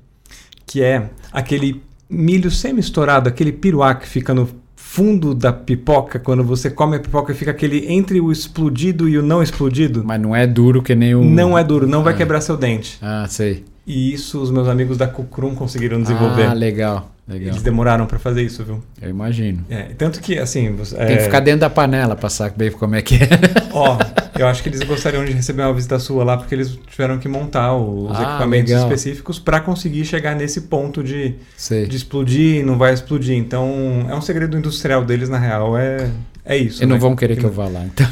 Que 0.64 0.82
é 0.82 1.10
aquele 1.32 1.82
milho 2.08 2.48
semi-estourado, 2.48 3.28
aquele 3.28 3.50
piruá 3.52 3.92
que 3.96 4.06
fica 4.08 4.32
no 4.32 4.61
fundo 4.92 5.34
da 5.34 5.50
pipoca, 5.54 6.18
quando 6.18 6.44
você 6.44 6.68
come 6.68 6.96
a 6.96 7.00
pipoca, 7.00 7.34
fica 7.34 7.50
aquele 7.50 7.90
entre 7.90 8.20
o 8.20 8.30
explodido 8.30 9.08
e 9.08 9.16
o 9.16 9.22
não 9.22 9.42
explodido. 9.42 10.02
Mas 10.04 10.20
não 10.20 10.36
é 10.36 10.46
duro 10.46 10.82
que 10.82 10.94
nem 10.94 11.14
o. 11.14 11.24
Não 11.24 11.56
é 11.56 11.64
duro, 11.64 11.86
não 11.86 12.02
vai 12.02 12.14
quebrar 12.14 12.42
seu 12.42 12.58
dente. 12.58 12.98
Ah, 13.00 13.24
sei. 13.26 13.64
E 13.86 14.12
isso 14.12 14.40
os 14.40 14.50
meus 14.50 14.68
amigos 14.68 14.98
da 14.98 15.08
Cucrum 15.08 15.54
conseguiram 15.54 16.00
desenvolver. 16.00 16.44
Ah, 16.44 16.52
legal. 16.52 17.10
Legal. 17.26 17.48
Eles 17.48 17.62
demoraram 17.62 18.04
para 18.04 18.18
fazer 18.18 18.42
isso, 18.42 18.62
viu? 18.64 18.82
Eu 19.00 19.08
imagino. 19.08 19.64
É, 19.70 19.84
tanto 19.96 20.20
que, 20.20 20.38
assim. 20.38 20.76
É... 20.94 21.06
Tem 21.06 21.16
que 21.16 21.22
ficar 21.22 21.40
dentro 21.40 21.60
da 21.60 21.70
panela 21.70 22.14
pra 22.14 22.28
saber 22.28 22.72
como 22.72 22.94
é 22.94 23.00
que 23.00 23.14
é. 23.14 23.28
Ó, 23.72 23.96
eu 24.38 24.46
acho 24.46 24.62
que 24.62 24.68
eles 24.68 24.82
gostariam 24.82 25.24
de 25.24 25.32
receber 25.32 25.62
uma 25.62 25.72
visita 25.72 25.98
sua 25.98 26.24
lá, 26.24 26.36
porque 26.36 26.54
eles 26.54 26.78
tiveram 26.86 27.18
que 27.18 27.28
montar 27.28 27.76
os 27.76 28.16
ah, 28.16 28.22
equipamentos 28.22 28.70
legal. 28.72 28.86
específicos 28.86 29.38
para 29.38 29.60
conseguir 29.60 30.04
chegar 30.04 30.34
nesse 30.34 30.62
ponto 30.62 31.02
de, 31.02 31.34
de 31.68 31.96
explodir, 31.96 32.64
não 32.64 32.78
vai 32.78 32.94
explodir. 32.94 33.36
Então, 33.36 34.06
é 34.08 34.14
um 34.14 34.22
segredo 34.22 34.56
industrial 34.56 35.04
deles, 35.04 35.28
na 35.28 35.38
real, 35.38 35.76
é, 35.76 36.10
é 36.44 36.56
isso. 36.56 36.82
E 36.82 36.86
né? 36.86 36.92
não 36.92 37.00
vão 37.00 37.14
querer 37.14 37.34
que, 37.34 37.40
que 37.40 37.46
eu 37.46 37.52
vá 37.52 37.68
lá, 37.68 37.84
então. 37.84 38.06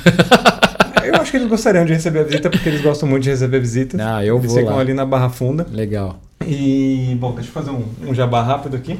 Eu 1.05 1.14
acho 1.14 1.31
que 1.31 1.39
eles 1.39 1.49
gostariam 1.49 1.85
de 1.85 1.93
receber 1.93 2.21
a 2.21 2.23
visita, 2.25 2.51
porque 2.51 2.68
eles 2.68 2.83
gostam 2.83 3.09
muito 3.09 3.23
de 3.23 3.31
receber 3.31 3.59
visitas. 3.59 3.99
Ah, 3.99 4.25
eu 4.25 4.37
eles 4.37 4.51
vou 4.51 4.61
ficam 4.61 4.77
lá. 4.77 4.81
ali 4.81 4.93
na 4.93 5.07
Barra 5.07 5.31
Funda. 5.31 5.66
Legal. 5.71 6.21
E, 6.47 7.16
bom, 7.18 7.33
deixa 7.35 7.49
eu 7.49 7.53
fazer 7.53 7.71
um, 7.71 7.85
um 8.07 8.14
jabá 8.14 8.43
rápido 8.43 8.77
aqui. 8.77 8.99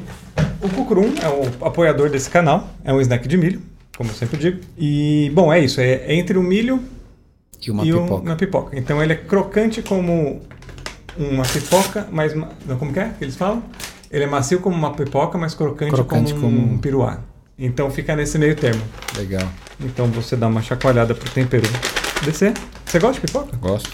O 0.61 0.69
Cucurum 0.69 1.13
é 1.21 1.27
o 1.27 1.65
apoiador 1.65 2.09
desse 2.09 2.29
canal, 2.29 2.69
é 2.83 2.93
um 2.93 3.01
snack 3.01 3.27
de 3.27 3.37
milho, 3.37 3.61
como 3.97 4.09
eu 4.09 4.13
sempre 4.13 4.37
digo. 4.37 4.59
E, 4.77 5.31
bom, 5.33 5.51
é 5.51 5.59
isso, 5.59 5.79
é 5.79 6.13
entre 6.13 6.37
o 6.37 6.43
milho 6.43 6.81
e 7.61 7.71
uma 7.71 7.85
e 7.85 7.91
pipoca. 7.91 8.23
uma 8.23 8.35
pipoca. 8.35 8.79
Então 8.79 9.01
ele 9.01 9.13
é 9.13 9.15
crocante 9.15 9.81
como 9.81 10.41
uma 11.17 11.43
pipoca, 11.43 12.07
mas... 12.11 12.33
Como 12.79 12.93
que 12.93 12.99
é 12.99 13.09
que 13.09 13.23
eles 13.23 13.35
falam? 13.35 13.63
Ele 14.09 14.25
é 14.25 14.27
macio 14.27 14.59
como 14.59 14.75
uma 14.75 14.93
pipoca, 14.93 15.37
mas 15.37 15.53
crocante, 15.53 15.91
crocante 15.93 16.33
como, 16.33 16.45
como 16.45 16.73
um 16.73 16.77
piruá. 16.77 17.19
Então 17.57 17.89
fica 17.91 18.15
nesse 18.15 18.37
meio 18.37 18.55
termo. 18.55 18.81
Legal. 19.15 19.47
Então 19.79 20.07
você 20.07 20.35
dá 20.35 20.47
uma 20.47 20.61
chacoalhada 20.61 21.13
pro 21.13 21.29
tempero 21.29 21.67
descer. 22.23 22.53
Você 22.85 22.99
gosta 22.99 23.21
de 23.21 23.27
pipoca? 23.27 23.55
Gosto. 23.57 23.89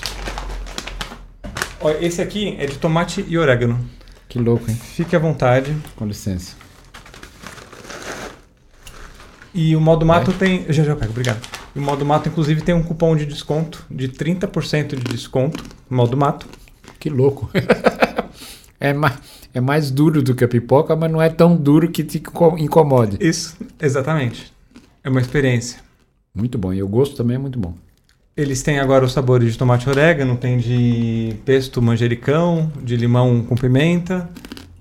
Olha, 1.79 2.03
esse 2.03 2.21
aqui 2.21 2.55
é 2.57 2.65
de 2.65 2.77
tomate 2.77 3.23
e 3.27 3.37
orégano. 3.37 3.79
Que 4.27 4.39
louco, 4.39 4.69
hein? 4.69 4.75
Fique 4.75 5.15
à 5.15 5.19
vontade. 5.19 5.75
Com 5.95 6.05
licença. 6.05 6.55
E 9.53 9.75
o 9.75 9.81
modo 9.81 10.05
mato 10.05 10.31
Vai. 10.31 10.39
tem. 10.39 10.65
Já 10.69 10.83
já 10.83 10.95
pego, 10.95 11.11
obrigado. 11.11 11.56
E 11.77 11.79
o 11.79 11.83
modo 11.83 12.03
mato, 12.03 12.27
inclusive, 12.27 12.59
tem 12.61 12.73
um 12.73 12.81
cupom 12.81 13.15
de 13.15 13.23
desconto 13.23 13.85
de 13.87 14.09
30% 14.09 14.95
de 14.95 15.03
desconto. 15.03 15.63
Modo 15.87 16.17
mato. 16.17 16.47
Que 16.99 17.07
louco. 17.07 17.51
é, 18.81 18.93
mais, 18.93 19.19
é 19.53 19.61
mais 19.61 19.91
duro 19.91 20.23
do 20.23 20.33
que 20.33 20.43
a 20.43 20.47
pipoca, 20.47 20.95
mas 20.95 21.11
não 21.11 21.21
é 21.21 21.29
tão 21.29 21.55
duro 21.55 21.91
que 21.91 22.03
te 22.03 22.17
incomode. 22.57 23.17
Isso, 23.19 23.55
exatamente. 23.79 24.51
É 25.03 25.09
uma 25.09 25.21
experiência. 25.21 25.79
Muito 26.33 26.57
bom. 26.57 26.73
E 26.73 26.81
o 26.81 26.87
gosto 26.87 27.15
também 27.15 27.35
é 27.35 27.39
muito 27.39 27.59
bom. 27.59 27.75
Eles 28.35 28.63
têm 28.63 28.79
agora 28.79 29.05
os 29.05 29.13
sabores 29.13 29.51
de 29.51 29.59
tomate 29.59 29.87
orégano, 29.87 30.35
tem 30.35 30.57
de 30.57 31.35
pesto 31.45 31.79
manjericão, 31.79 32.71
de 32.81 32.95
limão 32.95 33.43
com 33.43 33.53
pimenta 33.53 34.27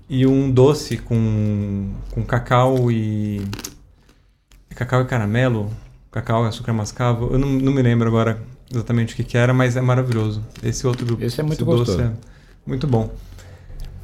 e 0.09 0.25
um 0.25 0.49
doce 0.49 0.97
com, 0.97 1.91
com 2.09 2.23
cacau 2.23 2.91
e. 2.91 3.43
cacau 4.75 5.03
e 5.03 5.05
caramelo, 5.05 5.71
cacau 6.21 6.45
e 6.45 6.47
açúcar 6.47 6.73
mascavo. 6.73 7.29
Eu 7.31 7.37
não, 7.37 7.47
não 7.47 7.71
me 7.71 7.81
lembro 7.81 8.07
agora 8.07 8.41
exatamente 8.71 9.13
o 9.13 9.17
que, 9.17 9.23
que 9.23 9.37
era, 9.37 9.53
mas 9.53 9.75
é 9.77 9.81
maravilhoso. 9.81 10.43
Esse 10.63 10.85
outro 10.85 11.17
Esse 11.21 11.39
é 11.39 11.43
muito 11.43 11.59
esse 11.59 11.63
gostoso. 11.63 12.01
É 12.01 12.11
muito 12.65 12.87
bom. 12.87 13.11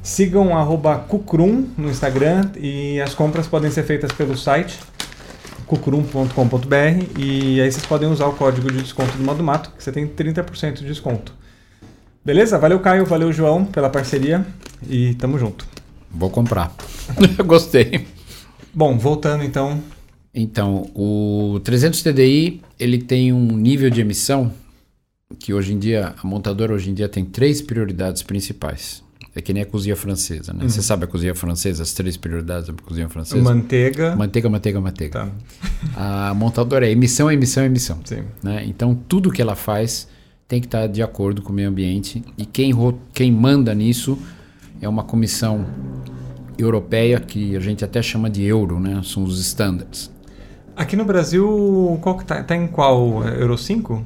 Sigam 0.02 0.50
Cucrum 1.08 1.68
no 1.78 1.88
Instagram 1.88 2.50
e 2.56 3.00
as 3.00 3.14
compras 3.14 3.46
podem 3.46 3.70
ser 3.70 3.84
feitas 3.84 4.12
pelo 4.12 4.36
site 4.36 4.78
cucurum.com.br 5.66 7.18
e 7.18 7.58
aí 7.58 7.72
vocês 7.72 7.86
podem 7.86 8.10
usar 8.10 8.26
o 8.26 8.34
código 8.34 8.70
de 8.70 8.82
desconto 8.82 9.16
do 9.16 9.24
Modo 9.24 9.42
Mato, 9.42 9.70
que 9.70 9.82
você 9.82 9.90
tem 9.90 10.06
30% 10.06 10.74
de 10.74 10.84
desconto. 10.84 11.32
Beleza? 12.22 12.58
Valeu, 12.58 12.80
Caio, 12.80 13.06
valeu, 13.06 13.32
João, 13.32 13.64
pela 13.64 13.88
parceria 13.88 14.46
e 14.88 15.14
tamo 15.14 15.38
junto. 15.38 15.66
Vou 16.10 16.28
comprar. 16.30 16.74
Gostei. 17.44 18.06
Bom, 18.74 18.98
voltando 18.98 19.42
então. 19.42 19.82
Então, 20.34 20.90
o 20.94 21.60
300 21.62 22.02
TDI, 22.02 22.60
ele 22.78 22.98
tem 22.98 23.32
um 23.32 23.56
nível 23.56 23.88
de 23.88 24.00
emissão 24.00 24.52
que 25.38 25.54
hoje 25.54 25.72
em 25.72 25.78
dia, 25.78 26.14
a 26.20 26.26
montadora 26.26 26.72
hoje 26.72 26.90
em 26.90 26.94
dia 26.94 27.08
tem 27.08 27.24
três 27.24 27.62
prioridades 27.62 28.22
principais. 28.22 29.02
É 29.36 29.40
que 29.40 29.52
nem 29.52 29.64
a 29.64 29.66
cozinha 29.66 29.96
francesa, 29.96 30.52
né? 30.52 30.62
Uhum. 30.62 30.68
Você 30.68 30.80
sabe 30.80 31.04
a 31.04 31.06
cozinha 31.08 31.34
francesa, 31.34 31.82
as 31.82 31.92
três 31.92 32.16
prioridades 32.16 32.68
da 32.68 32.74
cozinha 32.74 33.08
francesa? 33.08 33.42
Manteiga. 33.42 34.14
Manteiga, 34.14 34.48
manteiga, 34.48 34.80
manteiga. 34.80 35.32
Tá. 35.96 36.30
A 36.30 36.34
montadora 36.34 36.86
é 36.86 36.90
emissão, 36.90 37.30
emissão, 37.30 37.64
emissão. 37.64 37.98
Sim. 38.04 38.22
Né? 38.42 38.64
Então, 38.64 38.94
tudo 38.94 39.32
que 39.32 39.42
ela 39.42 39.56
faz 39.56 40.06
tem 40.46 40.60
que 40.60 40.66
estar 40.66 40.86
de 40.86 41.02
acordo 41.02 41.42
com 41.42 41.52
o 41.52 41.54
meio 41.54 41.68
ambiente. 41.68 42.22
E 42.38 42.46
quem, 42.46 42.72
quem 43.12 43.32
manda 43.32 43.74
nisso 43.74 44.16
é 44.80 44.88
uma 44.88 45.02
comissão 45.02 45.66
europeia, 46.56 47.18
que 47.18 47.56
a 47.56 47.60
gente 47.60 47.84
até 47.84 48.00
chama 48.00 48.30
de 48.30 48.44
euro, 48.44 48.78
né? 48.78 49.00
São 49.02 49.24
os 49.24 49.40
standards. 49.40 50.13
Aqui 50.76 50.96
no 50.96 51.04
Brasil, 51.04 51.98
qual 52.02 52.16
que 52.18 52.24
tá, 52.24 52.42
tá 52.42 52.56
em 52.56 52.66
qual? 52.66 53.26
É 53.26 53.40
Euro 53.40 53.56
5? 53.56 54.04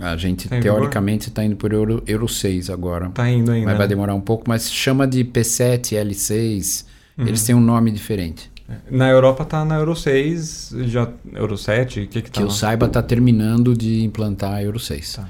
A 0.00 0.16
gente, 0.16 0.48
tá 0.48 0.58
teoricamente, 0.60 1.28
está 1.28 1.44
indo 1.44 1.56
por 1.56 1.72
Euro, 1.72 2.02
Euro 2.06 2.28
6 2.28 2.70
agora. 2.70 3.06
Está 3.06 3.28
indo 3.28 3.52
ainda. 3.52 3.66
Mas 3.66 3.78
vai 3.78 3.86
demorar 3.86 4.14
um 4.14 4.20
pouco, 4.20 4.44
mas 4.48 4.70
chama 4.70 5.06
de 5.06 5.24
P7, 5.24 5.96
L6. 5.96 6.84
Uhum. 7.16 7.26
Eles 7.26 7.44
têm 7.44 7.54
um 7.54 7.60
nome 7.60 7.90
diferente. 7.90 8.50
Na 8.90 9.08
Europa 9.08 9.42
está 9.42 9.64
na 9.64 9.76
Euro 9.76 9.94
6, 9.94 10.74
já 10.86 11.08
Euro 11.34 11.56
7, 11.56 12.00
o 12.00 12.08
que 12.08 12.22
que 12.22 12.30
tá 12.30 12.40
Que 12.40 12.42
eu 12.42 12.50
saiba, 12.50 12.86
está 12.86 13.02
terminando 13.02 13.76
de 13.76 14.02
implantar 14.02 14.54
a 14.54 14.62
Euro 14.62 14.80
6. 14.80 15.16
Tá. 15.16 15.28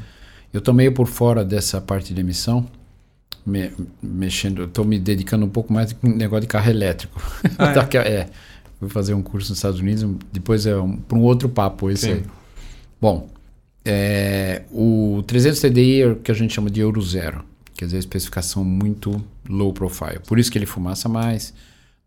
Eu 0.52 0.58
estou 0.58 0.72
meio 0.72 0.92
por 0.92 1.08
fora 1.08 1.44
dessa 1.44 1.80
parte 1.80 2.14
de 2.14 2.20
emissão, 2.20 2.64
me, 3.44 3.72
mexendo, 4.00 4.64
estou 4.64 4.84
me 4.84 5.00
dedicando 5.00 5.44
um 5.44 5.48
pouco 5.48 5.72
mais 5.72 5.92
com 5.92 6.08
negócio 6.08 6.42
de 6.42 6.46
carro 6.46 6.70
elétrico. 6.70 7.20
Ah, 7.58 7.74
é? 7.98 8.08
é, 8.08 8.26
vou 8.84 8.90
fazer 8.90 9.14
um 9.14 9.22
curso 9.22 9.50
nos 9.50 9.58
Estados 9.58 9.80
Unidos, 9.80 10.04
depois 10.32 10.66
é 10.66 10.76
um, 10.76 10.96
para 10.96 11.18
um 11.18 11.22
outro 11.22 11.48
papo 11.48 11.90
esse 11.90 12.06
Sim. 12.06 12.12
aí. 12.12 12.24
Bom, 13.00 13.28
é, 13.84 14.62
o 14.70 15.22
300 15.26 15.60
TDI 15.60 16.00
é 16.00 16.06
o 16.08 16.16
que 16.16 16.30
a 16.30 16.34
gente 16.34 16.54
chama 16.54 16.70
de 16.70 16.80
Euro 16.80 17.00
Zero, 17.02 17.44
quer 17.76 17.84
dizer, 17.84 17.98
especificação 17.98 18.64
muito 18.64 19.22
low 19.48 19.72
profile. 19.72 20.20
Por 20.26 20.38
isso 20.38 20.50
que 20.50 20.56
ele 20.56 20.66
fumaça 20.66 21.08
mais. 21.08 21.52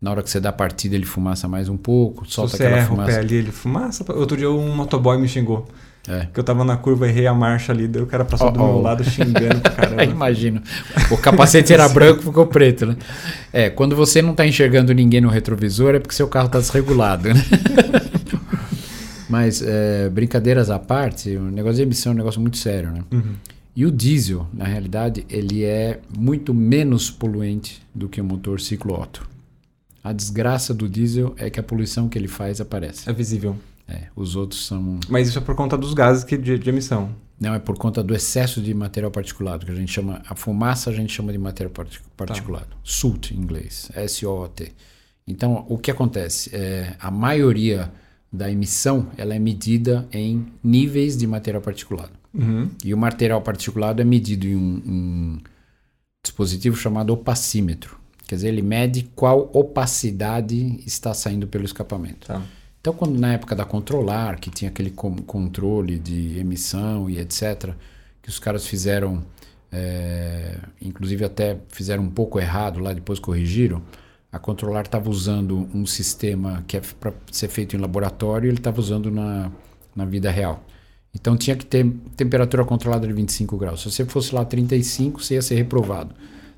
Na 0.00 0.10
hora 0.12 0.22
que 0.22 0.30
você 0.30 0.38
dá 0.40 0.50
a 0.50 0.52
partida, 0.52 0.94
ele 0.94 1.04
fumaça 1.04 1.48
mais 1.48 1.68
um 1.68 1.76
pouco, 1.76 2.24
solta 2.30 2.56
você 2.56 2.62
aquela 2.62 2.78
erra 2.78 2.88
fumaça. 2.88 3.10
o 3.10 3.14
pé 3.14 3.20
ali, 3.20 3.34
ele 3.34 3.50
fumaça. 3.52 4.12
Outro 4.12 4.36
dia 4.36 4.50
um 4.50 4.74
motoboy 4.74 5.18
me 5.18 5.28
xingou. 5.28 5.68
É. 6.08 6.26
Que 6.32 6.40
eu 6.40 6.44
tava 6.44 6.64
na 6.64 6.76
curva, 6.76 7.06
errei 7.06 7.26
a 7.26 7.34
marcha 7.34 7.72
ali, 7.72 7.86
daí 7.86 8.02
o 8.02 8.06
cara 8.06 8.24
passou 8.24 8.48
oh, 8.48 8.50
do 8.50 8.58
meu 8.58 8.68
oh. 8.68 8.80
lado 8.80 9.04
xingando 9.04 9.60
pra 9.60 9.70
caramba. 9.72 10.04
Imagino. 10.04 10.62
O 11.10 11.18
capacete 11.18 11.72
era 11.72 11.88
branco, 11.88 12.22
ficou 12.22 12.46
preto, 12.46 12.86
né? 12.86 12.96
É, 13.52 13.68
quando 13.68 13.94
você 13.94 14.22
não 14.22 14.34
tá 14.34 14.46
enxergando 14.46 14.92
ninguém 14.94 15.20
no 15.20 15.28
retrovisor, 15.28 15.94
é 15.94 15.98
porque 15.98 16.14
seu 16.14 16.28
carro 16.28 16.48
tá 16.48 16.58
desregulado, 16.58 17.28
né? 17.28 17.44
Mas, 19.28 19.62
é, 19.62 20.08
brincadeiras 20.08 20.70
à 20.70 20.78
parte, 20.78 21.36
o 21.36 21.42
negócio 21.42 21.76
de 21.76 21.82
emissão 21.82 22.12
é 22.12 22.14
um 22.14 22.18
negócio 22.18 22.40
muito 22.40 22.56
sério, 22.56 22.90
né? 22.90 23.04
Uhum. 23.12 23.34
E 23.76 23.84
o 23.86 23.92
diesel, 23.92 24.46
na 24.52 24.64
realidade, 24.64 25.24
ele 25.28 25.62
é 25.62 26.00
muito 26.16 26.52
menos 26.52 27.10
poluente 27.10 27.80
do 27.94 28.08
que 28.08 28.20
o 28.20 28.24
motor 28.24 28.60
ciclo 28.60 28.98
Otto. 28.98 29.28
A 30.02 30.12
desgraça 30.12 30.72
do 30.72 30.88
diesel 30.88 31.34
é 31.36 31.50
que 31.50 31.60
a 31.60 31.62
poluição 31.62 32.08
que 32.08 32.18
ele 32.18 32.26
faz 32.26 32.60
aparece. 32.60 33.08
É 33.08 33.12
visível. 33.12 33.56
É, 33.88 34.08
os 34.14 34.36
outros 34.36 34.66
são. 34.66 35.00
Mas 35.08 35.28
isso 35.28 35.38
é 35.38 35.40
por 35.40 35.54
conta 35.54 35.76
dos 35.76 35.94
gases 35.94 36.22
que 36.22 36.36
de, 36.36 36.58
de, 36.58 36.68
emissão. 36.68 37.10
Não, 37.40 37.54
é 37.54 37.58
por 37.58 37.78
conta 37.78 38.02
do 38.02 38.14
excesso 38.14 38.60
de 38.60 38.74
material 38.74 39.10
particulado, 39.10 39.64
que 39.64 39.72
a 39.72 39.74
gente 39.74 39.90
chama. 39.90 40.22
A 40.28 40.34
fumaça 40.34 40.90
a 40.90 40.92
gente 40.92 41.12
chama 41.12 41.32
de 41.32 41.38
material 41.38 41.72
particulado. 42.16 42.66
Tá. 42.66 42.76
Soot 42.82 43.34
em 43.34 43.38
inglês. 43.38 43.90
S-O-O-T. 43.94 44.72
Então, 45.26 45.64
o 45.68 45.78
que 45.78 45.90
acontece? 45.90 46.54
É, 46.54 46.96
a 47.00 47.10
maioria 47.10 47.90
da 48.30 48.50
emissão 48.50 49.08
ela 49.16 49.34
é 49.34 49.38
medida 49.38 50.06
em 50.12 50.46
níveis 50.62 51.16
de 51.16 51.26
material 51.26 51.62
particulado. 51.62 52.12
Uhum. 52.34 52.68
E 52.84 52.92
o 52.92 52.98
material 52.98 53.40
particulado 53.40 54.02
é 54.02 54.04
medido 54.04 54.46
em 54.46 54.54
um, 54.54 54.82
um, 54.86 55.38
dispositivo 56.22 56.76
chamado 56.76 57.10
opacímetro. 57.10 57.98
Quer 58.26 58.34
dizer, 58.34 58.48
ele 58.48 58.60
mede 58.60 59.10
qual 59.14 59.50
opacidade 59.54 60.82
está 60.86 61.14
saindo 61.14 61.46
pelo 61.46 61.64
escapamento. 61.64 62.26
Tá. 62.26 62.42
Então, 62.88 62.96
quando 62.96 63.20
na 63.20 63.34
época 63.34 63.54
da 63.54 63.66
controlar, 63.66 64.40
que 64.40 64.48
tinha 64.48 64.70
aquele 64.70 64.90
controle 64.90 65.98
de 65.98 66.38
emissão 66.38 67.10
e 67.10 67.18
etc., 67.18 67.74
que 68.22 68.30
os 68.30 68.38
caras 68.38 68.66
fizeram, 68.66 69.22
é, 69.70 70.56
inclusive 70.80 71.22
até 71.22 71.58
fizeram 71.68 72.02
um 72.02 72.08
pouco 72.08 72.40
errado 72.40 72.80
lá, 72.80 72.94
depois 72.94 73.18
corrigiram, 73.18 73.82
a 74.32 74.38
Controlar 74.38 74.86
estava 74.86 75.10
usando 75.10 75.68
um 75.74 75.84
sistema 75.84 76.64
que 76.66 76.78
é 76.78 76.80
para 76.98 77.12
ser 77.30 77.48
feito 77.48 77.76
em 77.76 77.78
laboratório 77.78 78.46
e 78.46 78.48
ele 78.48 78.56
estava 78.56 78.80
usando 78.80 79.10
na, 79.10 79.52
na 79.94 80.06
vida 80.06 80.30
real. 80.30 80.64
Então 81.14 81.36
tinha 81.36 81.56
que 81.56 81.66
ter 81.66 81.86
temperatura 82.16 82.64
controlada 82.64 83.06
de 83.06 83.12
25 83.12 83.58
graus. 83.58 83.82
Se 83.82 83.90
você 83.90 84.06
fosse 84.06 84.34
lá 84.34 84.46
35, 84.46 85.22
você 85.22 85.34
ia 85.34 85.42
ser 85.42 85.56
reprovado. 85.56 86.14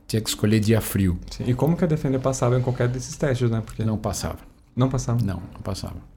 tinha 0.07 0.23
que 0.23 0.29
escolher 0.29 0.61
dia 0.61 0.81
frio. 0.81 1.19
Sim. 1.29 1.43
E 1.49 1.55
como 1.55 1.77
que 1.77 1.83
a 1.83 1.89
Defender 1.89 2.21
passava 2.21 2.57
em 2.57 2.63
qualquer 2.63 2.87
desses 2.87 3.17
testes, 3.17 3.51
né? 3.51 3.61
Porque 3.67 3.85
não 3.85 3.99
passava. 3.99 4.39
Não 4.77 4.89
passava? 4.89 5.21
Não, 5.25 5.43
não 5.53 5.61
passava. 5.63 6.10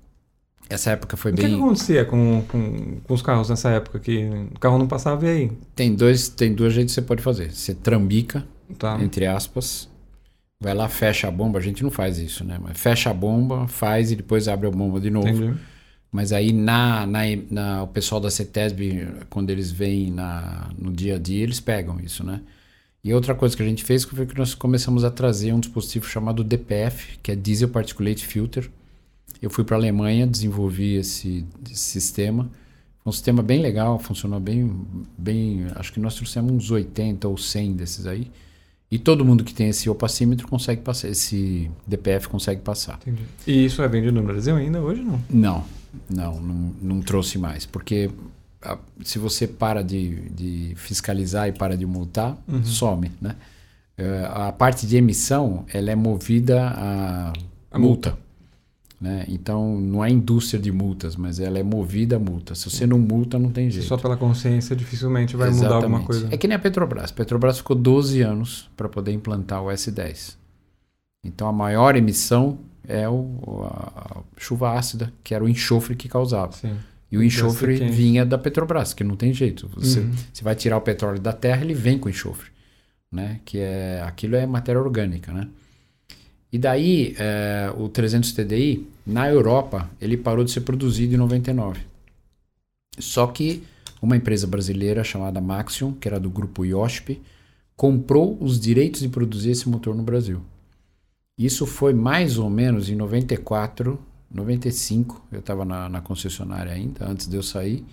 Essa 0.73 0.91
época 0.91 1.15
foi 1.15 1.31
o 1.31 1.35
bem. 1.35 1.45
O 1.45 1.47
que, 1.47 1.55
que 1.55 1.61
acontecia 1.61 2.05
com, 2.05 2.43
com, 2.47 2.97
com, 3.03 3.13
os 3.13 3.21
carros 3.21 3.49
nessa 3.49 3.69
época? 3.69 3.99
Que 3.99 4.27
o 4.55 4.59
carro 4.59 4.79
não 4.79 4.87
passava 4.87 5.23
e 5.27 5.29
aí? 5.29 5.51
Tem 5.75 5.93
dois, 5.93 6.29
tem 6.29 6.53
dois 6.53 6.73
jeitos 6.73 6.95
que 6.95 7.01
você 7.01 7.05
pode 7.05 7.21
fazer. 7.21 7.51
Você 7.51 7.75
trambica, 7.75 8.43
tá. 8.79 8.99
entre 8.99 9.27
aspas, 9.27 9.87
vai 10.59 10.73
lá, 10.73 10.89
fecha 10.89 11.27
a 11.27 11.31
bomba. 11.31 11.59
A 11.59 11.61
gente 11.61 11.83
não 11.83 11.91
faz 11.91 12.17
isso, 12.17 12.43
né? 12.43 12.57
Mas 12.59 12.75
fecha 12.75 13.11
a 13.11 13.13
bomba, 13.13 13.67
faz 13.67 14.11
e 14.11 14.15
depois 14.15 14.47
abre 14.47 14.67
a 14.67 14.71
bomba 14.71 14.99
de 14.99 15.11
novo. 15.11 15.27
Entendi. 15.27 15.59
Mas 16.11 16.31
aí 16.31 16.51
na, 16.51 17.05
na, 17.05 17.21
na, 17.51 17.83
o 17.83 17.87
pessoal 17.87 18.19
da 18.19 18.31
CETESB, 18.31 19.25
quando 19.29 19.51
eles 19.51 19.71
vêm 19.71 20.11
na, 20.11 20.69
no 20.77 20.91
dia 20.91 21.15
a 21.15 21.19
dia, 21.19 21.43
eles 21.43 21.59
pegam 21.59 21.99
isso, 21.99 22.23
né? 22.23 22.41
E 23.03 23.13
outra 23.13 23.35
coisa 23.35 23.55
que 23.55 23.61
a 23.61 23.65
gente 23.65 23.83
fez 23.83 24.05
foi 24.05 24.25
que 24.25 24.37
nós 24.37 24.55
começamos 24.55 25.03
a 25.03 25.11
trazer 25.11 25.53
um 25.53 25.59
dispositivo 25.59 26.07
chamado 26.07 26.43
DPF, 26.43 27.19
que 27.21 27.31
é 27.31 27.35
Diesel 27.35 27.69
Particulate 27.69 28.25
Filter 28.25 28.69
eu 29.43 29.49
fui 29.49 29.65
para 29.65 29.75
a 29.75 29.79
Alemanha, 29.79 30.25
desenvolvi 30.25 30.95
esse, 30.95 31.45
esse 31.69 31.75
sistema. 31.75 32.49
Foi 33.03 33.09
um 33.09 33.11
sistema 33.11 33.43
bem 33.43 33.61
legal, 33.61 33.99
funcionou 33.99 34.39
bem, 34.39 34.73
bem. 35.17 35.67
Acho 35.75 35.91
que 35.91 35.99
nós 35.99 36.15
trouxemos 36.15 36.49
uns 36.49 36.71
80 36.71 37.27
ou 37.27 37.37
100 37.37 37.73
desses 37.73 38.07
aí. 38.07 38.31
E 38.89 38.97
todo 38.97 39.25
mundo 39.25 39.43
que 39.43 39.53
tem 39.53 39.67
esse 39.67 39.89
opacímetro 39.89 40.47
consegue 40.47 40.81
passar, 40.81 41.09
esse 41.09 41.69
DPF 41.85 42.29
consegue 42.29 42.61
passar. 42.61 42.99
Entendi. 43.01 43.23
E 43.45 43.65
isso 43.65 43.81
é 43.81 43.87
vendido 43.89 44.13
no 44.13 44.23
Brasil 44.23 44.55
ainda 44.55 44.79
hoje 44.79 45.01
não? 45.01 45.21
Não, 45.29 45.65
não, 46.09 46.39
não, 46.39 46.75
não 46.81 47.01
trouxe 47.01 47.37
mais. 47.37 47.65
Porque 47.65 48.09
a, 48.61 48.77
se 49.03 49.19
você 49.19 49.45
para 49.45 49.83
de, 49.83 50.29
de, 50.29 50.73
fiscalizar 50.75 51.49
e 51.49 51.51
para 51.51 51.75
de 51.75 51.85
multar, 51.85 52.37
uhum. 52.47 52.63
some, 52.63 53.11
né? 53.19 53.35
Uh, 53.99 54.47
a 54.47 54.51
parte 54.53 54.87
de 54.87 54.95
emissão, 54.95 55.65
ela 55.73 55.91
é 55.91 55.95
movida 55.95 56.69
a, 56.69 57.33
a 57.71 57.77
multa. 57.77 58.11
multa. 58.11 58.23
Né? 59.03 59.25
Então, 59.27 59.77
não 59.81 60.01
é 60.01 60.09
indústria 60.09 60.57
de 60.57 60.71
multas, 60.71 61.17
mas 61.17 61.37
ela 61.37 61.59
é 61.59 61.63
movida 61.63 62.15
a 62.15 62.19
multa. 62.19 62.55
Se 62.55 62.69
você 62.69 62.87
não 62.87 62.97
multa, 62.97 63.37
não 63.37 63.51
tem 63.51 63.69
jeito. 63.69 63.85
Só 63.85 63.97
pela 63.97 64.15
consciência 64.15 64.73
dificilmente 64.77 65.35
vai 65.35 65.49
Exatamente. 65.49 65.73
mudar 65.73 65.85
alguma 65.85 66.07
coisa. 66.07 66.29
É 66.31 66.37
que 66.37 66.47
nem 66.47 66.55
a 66.55 66.59
Petrobras. 66.59 67.11
A 67.11 67.13
Petrobras 67.13 67.57
ficou 67.57 67.75
12 67.75 68.21
anos 68.21 68.69
para 68.77 68.87
poder 68.87 69.11
implantar 69.11 69.61
o 69.61 69.67
S10. 69.67 70.37
Então, 71.21 71.49
a 71.49 71.51
maior 71.51 71.97
emissão 71.97 72.59
é 72.87 73.05
o, 73.09 73.65
a, 73.65 74.21
chuva 74.37 74.71
ácida, 74.71 75.11
que 75.21 75.35
era 75.35 75.43
o 75.43 75.49
enxofre 75.49 75.97
que 75.97 76.07
causava. 76.07 76.53
Sim. 76.53 76.73
E 77.11 77.17
o 77.17 77.21
enxofre 77.21 77.75
vinha 77.89 78.25
da 78.25 78.37
Petrobras, 78.37 78.93
que 78.93 79.03
não 79.03 79.17
tem 79.17 79.33
jeito. 79.33 79.69
Você, 79.75 79.99
uhum. 79.99 80.13
você 80.31 80.43
vai 80.45 80.55
tirar 80.55 80.77
o 80.77 80.81
petróleo 80.81 81.19
da 81.19 81.33
terra, 81.33 81.61
ele 81.61 81.73
vem 81.73 81.99
com 81.99 82.07
enxofre. 82.07 82.49
Né? 83.11 83.41
Que 83.43 83.59
é, 83.59 84.01
aquilo 84.07 84.37
é 84.37 84.45
matéria 84.47 84.79
orgânica, 84.79 85.33
né? 85.33 85.49
E 86.53 86.59
daí, 86.59 87.15
é, 87.17 87.73
o 87.75 87.89
300 87.89 88.31
TDI, 88.31 88.87
na 89.07 89.27
Europa, 89.27 89.89
ele 89.99 90.15
parou 90.15 90.45
de 90.45 90.51
ser 90.51 90.61
produzido 90.61 91.15
em 91.15 91.17
99. 91.17 91.81
Só 92.99 93.25
que 93.25 93.63
uma 93.99 94.15
empresa 94.15 94.45
brasileira 94.45 95.03
chamada 95.03 95.41
Maxion, 95.41 95.93
que 95.93 96.07
era 96.07 96.19
do 96.19 96.29
grupo 96.29 96.63
IOSP, 96.63 97.19
comprou 97.75 98.37
os 98.39 98.59
direitos 98.59 99.01
de 99.01 99.09
produzir 99.09 99.49
esse 99.49 99.67
motor 99.67 99.95
no 99.95 100.03
Brasil. 100.03 100.41
Isso 101.35 101.65
foi 101.65 101.91
mais 101.91 102.37
ou 102.37 102.51
menos 102.51 102.87
em 102.87 102.95
94, 102.95 103.99
95. 104.29 105.25
Eu 105.31 105.39
estava 105.39 105.65
na, 105.65 105.89
na, 105.89 106.01
concessionária 106.01 106.71
ainda, 106.71 107.09
antes 107.09 107.27
de 107.27 107.35
eu 107.35 107.41
sair. 107.41 107.83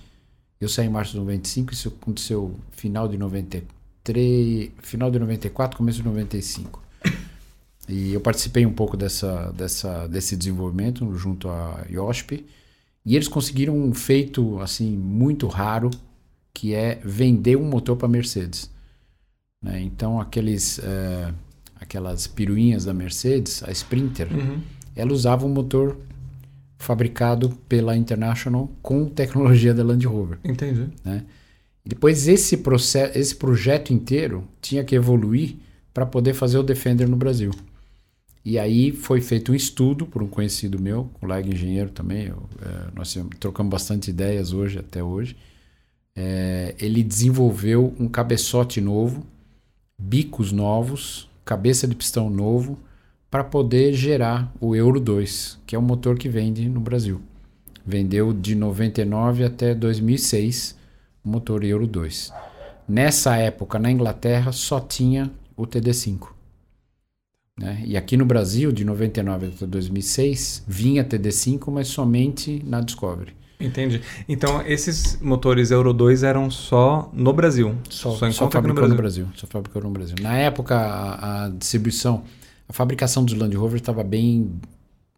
Eu 0.61 0.69
saí 0.69 0.87
em 0.87 0.91
março 0.91 1.13
de 1.13 1.19
95, 1.21 1.73
isso 1.73 1.89
aconteceu 1.89 2.55
final 2.73 3.09
de 3.09 3.17
93, 3.17 4.71
final 4.83 5.11
de 5.11 5.19
94, 5.19 5.79
começo 5.79 5.97
de 6.01 6.05
95. 6.05 6.90
E 7.93 8.13
eu 8.13 8.21
participei 8.21 8.65
um 8.65 8.73
pouco 8.73 8.97
dessa, 8.97 9.53
dessa, 9.53 10.07
desse 10.07 10.37
desenvolvimento 10.37 11.15
junto 11.17 11.49
à 11.49 11.85
IOSP. 11.91 12.45
E 13.05 13.17
eles 13.17 13.29
conseguiram 13.29 13.77
um 13.77 13.95
feito 13.95 14.61
assim 14.61 14.97
muito 14.97 15.47
raro, 15.47 15.91
que 16.53 16.75
é 16.75 17.01
vender 17.05 17.57
um 17.57 17.65
motor 17.65 17.97
para 17.97 18.09
Mercedes. 18.09 18.71
Né? 19.63 19.81
Então 19.83 20.21
aqueles, 20.21 20.79
é, 20.79 21.33
aquelas 21.77 22.27
piruinhas 22.27 22.85
da 22.85 22.95
Mercedes, 22.95 23.63
a 23.63 23.71
Sprinter, 23.71 24.29
uhum. 24.33 24.61
ela 24.95 25.13
usava 25.13 25.47
um 25.47 25.51
motor 25.51 25.97
fabricado 26.79 27.51
pela 27.69 27.97
International 27.97 28.71
com 28.83 29.07
tecnologia 29.07 29.75
da 29.75 29.85
Land 29.85 30.07
Rover. 30.07 30.39
Entendi. 30.45 30.89
Né? 31.05 31.25
Depois 31.85 32.29
esse, 32.29 32.59
processo, 32.59 33.19
esse 33.19 33.35
projeto 33.35 33.93
inteiro 33.93 34.47
tinha 34.61 34.85
que 34.85 34.95
evoluir 34.95 35.57
para 35.93 36.07
poder 36.07 36.35
fazer 36.35 36.59
o 36.59 36.63
Defender 36.63 37.09
no 37.09 37.17
Brasil. 37.17 37.51
E 38.45 38.59
aí 38.59 38.91
foi 38.91 39.21
feito 39.21 39.53
um 39.53 39.55
estudo 39.55 40.07
por 40.07 40.23
um 40.23 40.27
conhecido 40.27 40.81
meu, 40.81 41.11
colega 41.21 41.49
engenheiro 41.49 41.91
também, 41.91 42.27
eu, 42.27 42.49
é, 42.63 42.91
nós 42.95 43.17
trocamos 43.39 43.71
bastante 43.71 44.11
ideias 44.11 44.53
hoje, 44.53 44.79
até 44.79 45.03
hoje. 45.03 45.37
É, 46.17 46.75
ele 46.79 47.03
desenvolveu 47.03 47.95
um 47.99 48.09
cabeçote 48.09 48.81
novo, 48.81 49.27
bicos 49.99 50.53
novos, 50.53 51.29
cabeça 51.45 51.87
de 51.87 51.95
pistão 51.95 52.31
novo, 52.31 52.79
para 53.31 53.45
poder 53.45 53.93
gerar 53.93 54.53
o 54.61 54.75
Euro 54.75 54.99
2, 54.99 55.59
que 55.67 55.77
é 55.77 55.79
o 55.79 55.83
motor 55.83 56.19
que 56.19 56.29
vende 56.29 56.69
no 56.69 56.81
Brasil. 56.81 57.21
Vendeu 57.87 58.33
de 58.33 58.55
99 58.55 59.45
até 59.45 59.75
2006 59.75 60.77
o 61.25 61.29
motor 61.29 61.63
Euro 61.63 61.87
2. 61.87 62.33
Nessa 62.89 63.37
época, 63.37 63.79
na 63.79 63.91
Inglaterra, 63.91 64.51
só 64.51 64.81
tinha 64.81 65.31
o 65.57 65.67
TD5. 65.67 66.40
Né? 67.61 67.83
E 67.85 67.95
aqui 67.95 68.17
no 68.17 68.25
Brasil, 68.25 68.73
de 68.73 68.87
99 68.87 69.49
até 69.49 69.67
2006, 69.67 70.65
vinha 70.67 71.05
TD5, 71.05 71.71
mas 71.71 71.89
somente 71.89 72.63
na 72.65 72.81
Discovery. 72.81 73.35
Entendi. 73.61 74.01
Então, 74.27 74.63
esses 74.67 75.21
motores 75.21 75.71
Euro 75.71 75.93
2 75.93 76.23
eram 76.23 76.51
só 76.51 77.11
no 77.13 77.35
Brasil? 77.35 77.77
Só, 77.91 78.13
só, 78.13 78.31
só 78.31 78.51
fabricou 78.51 78.89
no 78.89 78.95
Brasil. 78.95 78.95
no 78.95 78.97
Brasil. 78.97 79.29
Só 79.35 79.47
fabricou 79.47 79.83
no 79.83 79.91
Brasil. 79.91 80.17
Na 80.23 80.39
época, 80.39 80.75
a, 80.75 81.45
a 81.45 81.49
distribuição, 81.51 82.25
a 82.67 82.73
fabricação 82.73 83.23
dos 83.23 83.35
Land 83.35 83.55
Rover 83.55 83.79
estava 83.79 84.03
bem 84.03 84.59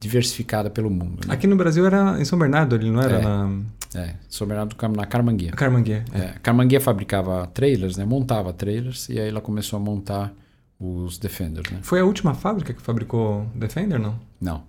diversificada 0.01 0.69
pelo 0.69 0.91
mundo. 0.91 1.25
Né? 1.25 1.33
Aqui 1.33 1.47
no 1.47 1.55
Brasil 1.55 1.87
era 1.87 2.21
em 2.21 2.25
São 2.25 2.37
Bernardo, 2.37 2.75
ele 2.75 2.91
não 2.91 3.01
era 3.01 3.19
é, 3.19 3.23
na... 3.23 3.59
É, 3.95 4.15
São 4.29 4.49
Bernardo 4.49 4.75
na 4.97 5.07
Carmanguia. 5.07 5.53
Carmanguia. 5.53 6.05
É. 6.13 6.19
é. 6.19 6.35
Carmanguia 6.43 6.81
fabricava 6.81 7.47
trailers, 7.55 7.97
né? 7.97 8.05
montava 8.05 8.53
trailers, 8.53 9.09
e 9.09 9.21
aí 9.21 9.29
ela 9.29 9.41
começou 9.41 9.77
a 9.77 9.81
montar 9.81 10.35
os 10.83 11.19
Defenders. 11.19 11.71
Né? 11.71 11.79
Foi 11.83 12.01
a 12.01 12.05
última 12.05 12.35
fábrica 12.35 12.73
que 12.73 12.83
fabricou 12.83 13.47
Defender, 13.55 13.99
não? 13.99 14.19
Não. 14.41 14.65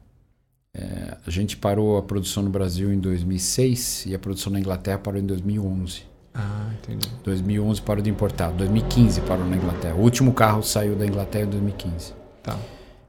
É, 0.74 1.18
a 1.26 1.30
gente 1.30 1.55
parou 1.57 1.97
a 1.97 2.01
produção 2.01 2.43
no 2.43 2.49
Brasil 2.49 2.91
em 2.91 2.99
2006 2.99 4.07
e 4.07 4.16
a 4.16 4.20
produção 4.20 4.51
na 4.51 4.59
Inglaterra 4.59 4.97
parou 4.97 5.22
em 5.22 5.26
2011. 5.26 6.03
Ah, 6.34 6.72
entendi. 6.74 7.07
2011 7.24 7.82
parou 7.82 8.03
de 8.03 8.09
importar, 8.09 8.51
2015 8.51 9.22
parou 9.22 9.45
na 9.45 9.55
Inglaterra. 9.55 9.95
O 9.95 10.01
último 10.01 10.34
carro 10.34 10.64
saiu 10.64 10.95
da 10.95 11.05
Inglaterra 11.05 11.45
em 11.45 11.49
2015. 11.49 12.14
Tá. 12.41 12.57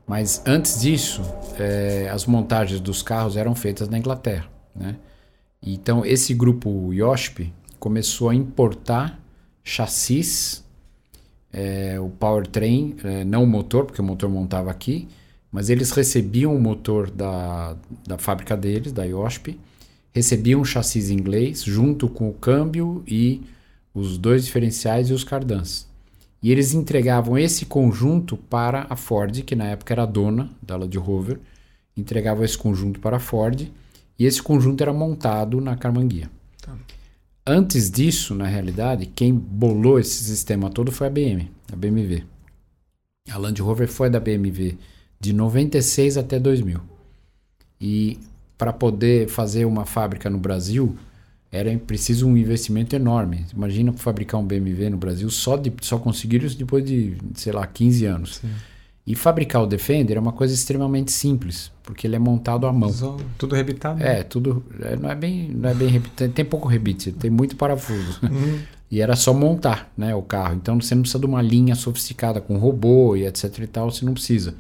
Mas 0.07 0.43
antes 0.47 0.81
disso, 0.81 1.23
é, 1.59 2.11
as 2.13 2.27
montagens 2.27 2.81
dos 2.81 3.03
carros 3.03 3.37
eram 3.37 3.55
feitas 3.55 3.89
na 3.89 3.99
Inglaterra, 3.99 4.47
né? 4.77 4.97
Então 5.63 6.05
esse 6.05 6.35
grupo 6.35 6.93
YOSP 6.93 7.51
começou 7.79 8.29
a 8.29 8.35
importar 8.35 9.19
chassis 9.63 10.64
é, 11.55 12.01
o 12.01 12.09
powertrain, 12.09 12.97
é, 13.05 13.25
não 13.25 13.45
o 13.45 13.47
motor, 13.47 13.87
porque 13.87 14.01
o 14.01 14.05
motor 14.05 14.29
montava 14.29 14.71
aqui, 14.71 15.07
mas 15.53 15.71
eles 15.71 15.93
recebiam 15.93 16.55
o 16.55 16.61
motor 16.61 17.09
da, 17.09 17.77
da 18.05 18.19
fábrica 18.19 18.57
deles, 18.57 18.93
da 18.93 19.05
IOSP, 19.05 19.59
recebiam 20.13 20.61
um 20.61 20.65
chassis 20.65 21.11
inglês 21.11 21.63
junto 21.63 22.09
com 22.09 22.29
o 22.29 22.35
câmbio 22.35 23.05
e 23.07 23.41
os 23.95 24.19
dois 24.19 24.45
diferenciais 24.45 25.11
e 25.11 25.13
os 25.13 25.23
cardãs. 25.23 25.87
E 26.43 26.51
eles 26.51 26.75
entregavam 26.75 27.39
esse 27.39 27.65
conjunto 27.65 28.37
para 28.37 28.87
a 28.91 28.97
Ford, 28.97 29.43
que 29.45 29.55
na 29.55 29.67
época 29.67 29.95
era 29.95 30.05
dona 30.05 30.51
da 30.61 30.77
Land 30.77 30.99
Rover, 30.99 31.39
entregavam 31.97 32.45
esse 32.45 32.59
conjunto 32.59 32.99
para 32.99 33.17
a 33.17 33.21
Ford 33.21 33.71
e 34.19 34.27
esse 34.27 34.43
conjunto 34.43 34.83
era 34.83 34.93
montado 34.93 35.61
na 35.61 35.77
Carmanguia. 35.77 36.29
Tá. 36.61 36.77
Antes 37.47 37.90
disso, 37.90 38.34
na 38.34 38.47
realidade, 38.47 39.05
quem 39.05 39.34
bolou 39.34 39.99
esse 39.99 40.24
sistema 40.24 40.70
todo 40.70 40.90
foi 40.90 41.07
a 41.07 41.11
BM, 41.11 41.51
a 41.70 41.76
BMW. 41.76 42.24
A 43.30 43.36
Land 43.36 43.61
Rover 43.61 43.86
foi 43.88 44.09
da 44.09 44.18
BMW 44.18 44.78
de 45.20 45.32
96 45.32 46.16
até 46.16 46.38
2000. 46.38 46.80
E 47.78 48.18
para 48.57 48.72
poder 48.72 49.28
fazer 49.28 49.66
uma 49.66 49.84
fábrica 49.84 50.30
no 50.30 50.38
Brasil, 50.38 50.97
era 51.53 51.76
preciso 51.78 52.26
um 52.26 52.36
investimento 52.36 52.97
enorme. 52.97 53.45
Imagina 53.55 53.92
fabricar 53.92 54.40
um 54.40 54.47
BMW 54.47 54.88
no 54.88 54.97
Brasil, 54.97 55.28
só, 55.30 55.57
de, 55.57 55.72
só 55.82 55.99
conseguiram 55.99 56.47
isso 56.47 56.57
depois 56.57 56.84
de, 56.84 57.16
sei 57.34 57.53
lá, 57.53 57.66
15 57.66 58.07
anos. 58.07 58.36
Sim. 58.36 58.51
E 59.07 59.15
fabricar 59.15 59.63
o 59.63 59.67
Defender 59.67 60.17
é 60.17 60.21
uma 60.21 60.33
coisa 60.33 60.55
extremamente 60.55 61.13
simples, 61.13 61.71
porque 61.83 62.07
ele 62.07 62.17
é 62.17 62.19
montado 62.19 62.67
à 62.67 62.73
mão. 62.73 62.91
Tudo 63.37 63.55
rebitado? 63.55 64.03
É, 64.03 64.23
tudo. 64.23 64.65
É, 64.81 64.97
não 64.97 65.11
é 65.11 65.15
bem, 65.15 65.51
não 65.51 65.69
é 65.69 65.75
bem 65.75 65.89
rebite, 65.89 66.29
tem 66.29 66.45
pouco 66.45 66.69
rebite, 66.69 67.13
tem 67.13 67.31
muito 67.31 67.57
parafuso. 67.57 68.21
Uhum. 68.25 68.59
E 68.91 69.01
era 69.01 69.17
só 69.17 69.35
montar, 69.35 69.93
né, 69.97 70.15
o 70.15 70.23
carro. 70.23 70.55
Então 70.55 70.81
você 70.81 70.95
não 70.95 71.03
precisa 71.03 71.19
de 71.19 71.27
uma 71.27 71.43
linha 71.43 71.75
sofisticada 71.75 72.41
com 72.41 72.57
robô 72.57 73.17
e 73.17 73.27
etc 73.27 73.59
e 73.59 73.67
tal, 73.67 73.91
você 73.91 74.05
não 74.05 74.13
precisa. 74.13 74.55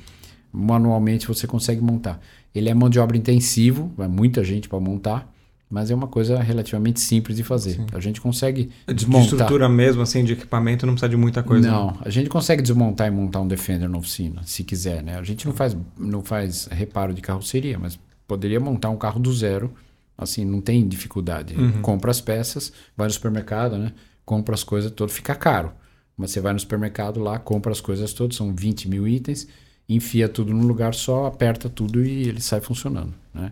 Manualmente 0.52 1.28
você 1.28 1.46
consegue 1.46 1.80
montar. 1.80 2.20
Ele 2.52 2.68
é 2.68 2.74
mão 2.74 2.90
de 2.90 2.98
obra 2.98 3.16
intensivo, 3.16 3.92
vai 3.96 4.08
muita 4.08 4.42
gente 4.42 4.68
para 4.68 4.80
montar 4.80 5.32
mas 5.74 5.90
é 5.90 5.94
uma 5.94 6.06
coisa 6.06 6.40
relativamente 6.40 7.00
simples 7.00 7.36
de 7.36 7.42
fazer. 7.42 7.72
Sim. 7.72 7.86
A 7.92 7.98
gente 7.98 8.20
consegue 8.20 8.70
desmontar. 8.86 9.26
De 9.26 9.34
estrutura 9.34 9.68
mesmo, 9.68 10.02
assim, 10.02 10.22
de 10.22 10.34
equipamento, 10.34 10.86
não 10.86 10.92
precisa 10.94 11.08
de 11.08 11.16
muita 11.16 11.42
coisa. 11.42 11.68
Não, 11.68 11.88
né? 11.88 11.96
a 12.02 12.10
gente 12.10 12.28
consegue 12.28 12.62
desmontar 12.62 13.08
e 13.08 13.10
montar 13.10 13.40
um 13.40 13.48
Defender 13.48 13.88
na 13.88 13.98
oficina, 13.98 14.40
se 14.44 14.62
quiser, 14.62 15.02
né? 15.02 15.18
A 15.18 15.24
gente 15.24 15.44
não 15.44 15.52
faz, 15.52 15.76
não 15.98 16.22
faz 16.22 16.68
reparo 16.70 17.12
de 17.12 17.20
carroceria, 17.20 17.76
mas 17.76 17.98
poderia 18.24 18.60
montar 18.60 18.88
um 18.90 18.96
carro 18.96 19.18
do 19.18 19.34
zero, 19.34 19.74
assim, 20.16 20.44
não 20.44 20.60
tem 20.60 20.86
dificuldade. 20.86 21.56
Uhum. 21.56 21.82
Compra 21.82 22.12
as 22.12 22.20
peças, 22.20 22.72
vai 22.96 23.08
no 23.08 23.12
supermercado, 23.12 23.76
né? 23.76 23.90
Compra 24.24 24.54
as 24.54 24.62
coisas 24.62 24.92
todas, 24.92 25.12
fica 25.12 25.34
caro. 25.34 25.72
Mas 26.16 26.30
você 26.30 26.40
vai 26.40 26.52
no 26.52 26.60
supermercado 26.60 27.18
lá, 27.18 27.36
compra 27.36 27.72
as 27.72 27.80
coisas 27.80 28.12
todas, 28.12 28.36
são 28.36 28.54
20 28.54 28.88
mil 28.88 29.08
itens, 29.08 29.48
enfia 29.88 30.28
tudo 30.28 30.54
num 30.54 30.68
lugar 30.68 30.94
só, 30.94 31.26
aperta 31.26 31.68
tudo 31.68 32.04
e 32.04 32.28
ele 32.28 32.40
sai 32.40 32.60
funcionando, 32.60 33.12
né? 33.34 33.50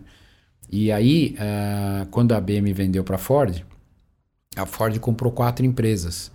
E 0.71 0.91
aí, 0.91 1.35
uh, 1.37 2.05
quando 2.07 2.33
a 2.33 2.41
BM 2.41 2.71
vendeu 2.73 3.03
para 3.03 3.15
a 3.15 3.19
Ford, 3.19 3.63
a 4.55 4.65
Ford 4.65 4.97
comprou 4.99 5.31
quatro 5.31 5.65
empresas. 5.65 6.31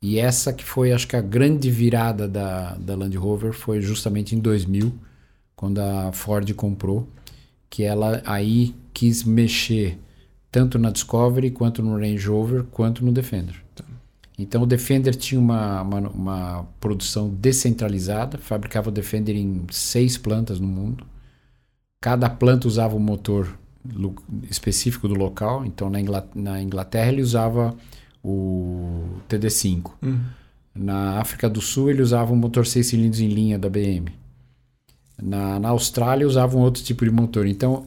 E 0.00 0.18
essa 0.18 0.52
que 0.52 0.64
foi, 0.64 0.92
acho 0.92 1.08
que 1.08 1.16
a 1.16 1.20
grande 1.20 1.70
virada 1.70 2.28
da, 2.28 2.74
da 2.74 2.94
Land 2.94 3.16
Rover 3.16 3.52
foi 3.52 3.80
justamente 3.80 4.36
em 4.36 4.38
2000, 4.38 4.92
quando 5.56 5.78
a 5.78 6.12
Ford 6.12 6.52
comprou, 6.54 7.08
que 7.70 7.82
ela 7.82 8.22
aí 8.26 8.74
quis 8.92 9.24
mexer 9.24 9.98
tanto 10.52 10.78
na 10.78 10.90
Discovery, 10.90 11.50
quanto 11.50 11.82
no 11.82 11.98
Range 11.98 12.28
Rover, 12.28 12.64
quanto 12.64 13.04
no 13.04 13.12
Defender. 13.12 13.64
Então 14.38 14.62
o 14.62 14.66
Defender 14.66 15.14
tinha 15.14 15.40
uma, 15.40 15.82
uma, 15.82 15.98
uma, 16.10 16.68
produção 16.80 17.28
descentralizada, 17.28 18.36
fabricava 18.36 18.88
o 18.88 18.92
Defender 18.92 19.36
em 19.36 19.64
seis 19.70 20.18
plantas 20.18 20.58
no 20.58 20.66
mundo. 20.66 21.06
Cada 22.04 22.28
planta 22.28 22.68
usava 22.68 22.94
um 22.94 23.00
motor 23.00 23.58
específico 24.50 25.08
do 25.08 25.14
local. 25.14 25.64
Então, 25.64 25.88
na 25.88 25.98
Inglaterra, 25.98 26.34
na 26.34 26.60
Inglaterra 26.62 27.10
ele 27.10 27.22
usava 27.22 27.74
o 28.22 29.06
TD5. 29.26 29.92
Uhum. 30.02 30.20
Na 30.74 31.18
África 31.18 31.48
do 31.48 31.62
Sul, 31.62 31.88
ele 31.88 32.02
usava 32.02 32.30
um 32.30 32.36
motor 32.36 32.66
6 32.66 32.86
cilindros 32.86 33.22
em 33.22 33.28
linha 33.28 33.58
da 33.58 33.70
BM. 33.70 34.12
Na, 35.18 35.58
na 35.58 35.70
Austrália, 35.70 36.26
usava 36.26 36.58
um 36.58 36.60
outro 36.60 36.82
tipo 36.82 37.06
de 37.06 37.10
motor. 37.10 37.46
Então, 37.46 37.86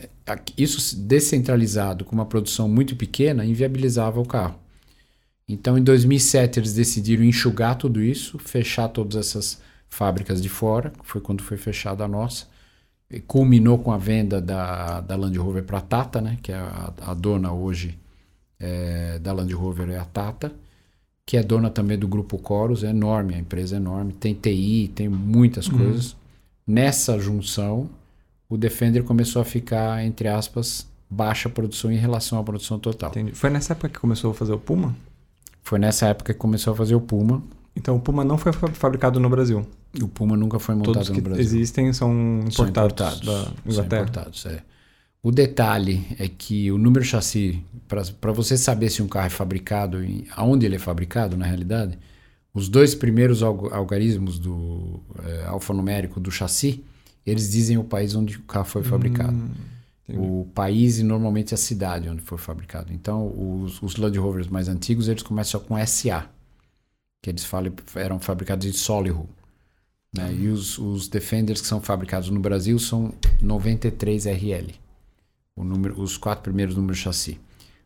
isso 0.57 0.97
descentralizado, 0.97 2.03
com 2.03 2.15
uma 2.15 2.25
produção 2.25 2.67
muito 2.67 2.95
pequena, 2.95 3.45
inviabilizava 3.45 4.19
o 4.19 4.25
carro. 4.25 4.55
Então, 5.47 5.77
em 5.77 5.83
2007, 5.83 6.59
eles 6.59 6.73
decidiram 6.73 7.23
enxugar 7.23 7.75
tudo 7.75 8.01
isso, 8.01 8.39
fechar 8.39 8.87
todas 8.87 9.15
essas 9.15 9.61
fábricas 9.87 10.41
de 10.41 10.49
fora. 10.49 10.91
Foi 11.03 11.21
quando 11.21 11.43
foi 11.43 11.55
fechada 11.55 12.03
a 12.03 12.07
nossa 12.07 12.56
culminou 13.25 13.77
com 13.79 13.91
a 13.91 13.97
venda 13.97 14.41
da, 14.41 15.01
da 15.01 15.15
Land 15.15 15.37
Rover 15.37 15.63
para 15.63 15.77
a 15.77 15.81
Tata, 15.81 16.19
né? 16.21 16.37
que 16.41 16.51
é 16.51 16.55
a, 16.55 16.93
a 17.01 17.13
dona 17.13 17.51
hoje 17.51 17.97
é, 18.59 19.19
da 19.19 19.33
Land 19.33 19.53
Rover 19.53 19.89
é 19.89 19.97
a 19.97 20.05
Tata, 20.05 20.51
que 21.25 21.37
é 21.37 21.43
dona 21.43 21.69
também 21.69 21.97
do 21.97 22.07
grupo 22.07 22.37
Coros, 22.37 22.83
é 22.83 22.89
enorme, 22.89 23.35
a 23.35 23.37
empresa 23.37 23.75
é 23.75 23.77
enorme, 23.77 24.13
tem 24.13 24.33
TI, 24.33 24.91
tem 24.93 25.09
muitas 25.09 25.67
uhum. 25.67 25.77
coisas. 25.77 26.15
Nessa 26.65 27.17
junção, 27.19 27.89
o 28.49 28.57
Defender 28.57 29.03
começou 29.03 29.41
a 29.41 29.45
ficar, 29.45 30.03
entre 30.05 30.27
aspas, 30.27 30.87
baixa 31.09 31.49
produção 31.49 31.91
em 31.91 31.97
relação 31.97 32.39
à 32.39 32.43
produção 32.43 32.79
total. 32.79 33.11
Entendi. 33.11 33.31
Foi 33.33 33.49
nessa 33.49 33.73
época 33.73 33.89
que 33.89 33.99
começou 33.99 34.31
a 34.31 34.33
fazer 34.33 34.53
o 34.53 34.59
Puma? 34.59 34.95
Foi 35.61 35.79
nessa 35.79 36.07
época 36.07 36.33
que 36.33 36.39
começou 36.39 36.73
a 36.73 36.75
fazer 36.75 36.95
o 36.95 37.01
Puma. 37.01 37.41
Então 37.77 37.95
o 37.95 37.99
Puma 37.99 38.25
não 38.25 38.37
foi 38.39 38.51
fabricado 38.51 39.19
no 39.19 39.29
Brasil? 39.29 39.65
O 40.01 40.07
Puma 40.07 40.35
nunca 40.35 40.57
foi 40.57 40.73
montado 40.73 40.93
Todos 40.93 41.09
que 41.09 41.17
no 41.17 41.21
Brasil. 41.21 41.43
existem 41.43 41.93
são 41.93 42.39
importados, 42.39 42.55
são 42.55 42.67
importados 42.67 43.19
da 43.21 43.31
Inglaterra. 43.65 43.73
São 43.73 44.01
importados, 44.01 44.45
é. 44.47 44.63
O 45.21 45.31
detalhe 45.31 46.07
é 46.17 46.27
que 46.27 46.71
o 46.71 46.77
número 46.77 47.05
chassi, 47.05 47.63
para 47.87 48.31
você 48.31 48.57
saber 48.57 48.89
se 48.89 49.01
um 49.01 49.07
carro 49.07 49.27
é 49.27 49.29
fabricado, 49.29 50.03
e 50.03 50.27
aonde 50.35 50.65
ele 50.65 50.75
é 50.75 50.79
fabricado 50.79 51.37
na 51.37 51.45
realidade, 51.45 51.97
os 52.53 52.67
dois 52.67 52.95
primeiros 52.95 53.43
algarismos 53.43 54.39
do 54.39 54.99
é, 55.23 55.45
alfanumérico 55.45 56.19
do 56.19 56.31
chassi, 56.31 56.83
eles 57.25 57.51
dizem 57.51 57.77
o 57.77 57.83
país 57.83 58.15
onde 58.15 58.37
o 58.37 58.41
carro 58.43 58.65
foi 58.65 58.83
fabricado. 58.83 59.33
Hum, 59.33 60.41
o 60.41 60.45
país 60.55 60.99
e 60.99 61.03
normalmente 61.03 61.53
a 61.53 61.57
cidade 61.57 62.07
onde 62.07 62.21
foi 62.21 62.37
fabricado. 62.37 62.93
Então, 62.93 63.27
os, 63.27 63.81
os 63.81 63.97
Land 63.97 64.17
Rovers 64.17 64.47
mais 64.47 64.69
antigos, 64.69 65.09
eles 65.09 65.21
começam 65.21 65.59
com 65.59 65.75
SA, 65.85 66.29
que 67.21 67.29
eles 67.29 67.43
falam, 67.43 67.73
eram 67.95 68.19
fabricados 68.19 68.65
em 68.65 68.71
Solihull. 68.71 69.29
Né? 70.15 70.33
E 70.33 70.47
os, 70.47 70.77
os 70.77 71.07
Defenders 71.07 71.61
que 71.61 71.67
são 71.67 71.81
fabricados 71.81 72.29
no 72.29 72.39
Brasil 72.39 72.79
são 72.79 73.13
93RL, 73.41 74.73
o 75.55 75.63
número, 75.63 75.99
os 76.01 76.17
quatro 76.17 76.43
primeiros 76.43 76.75
números 76.75 76.97
de 76.97 77.03
chassi. 77.03 77.39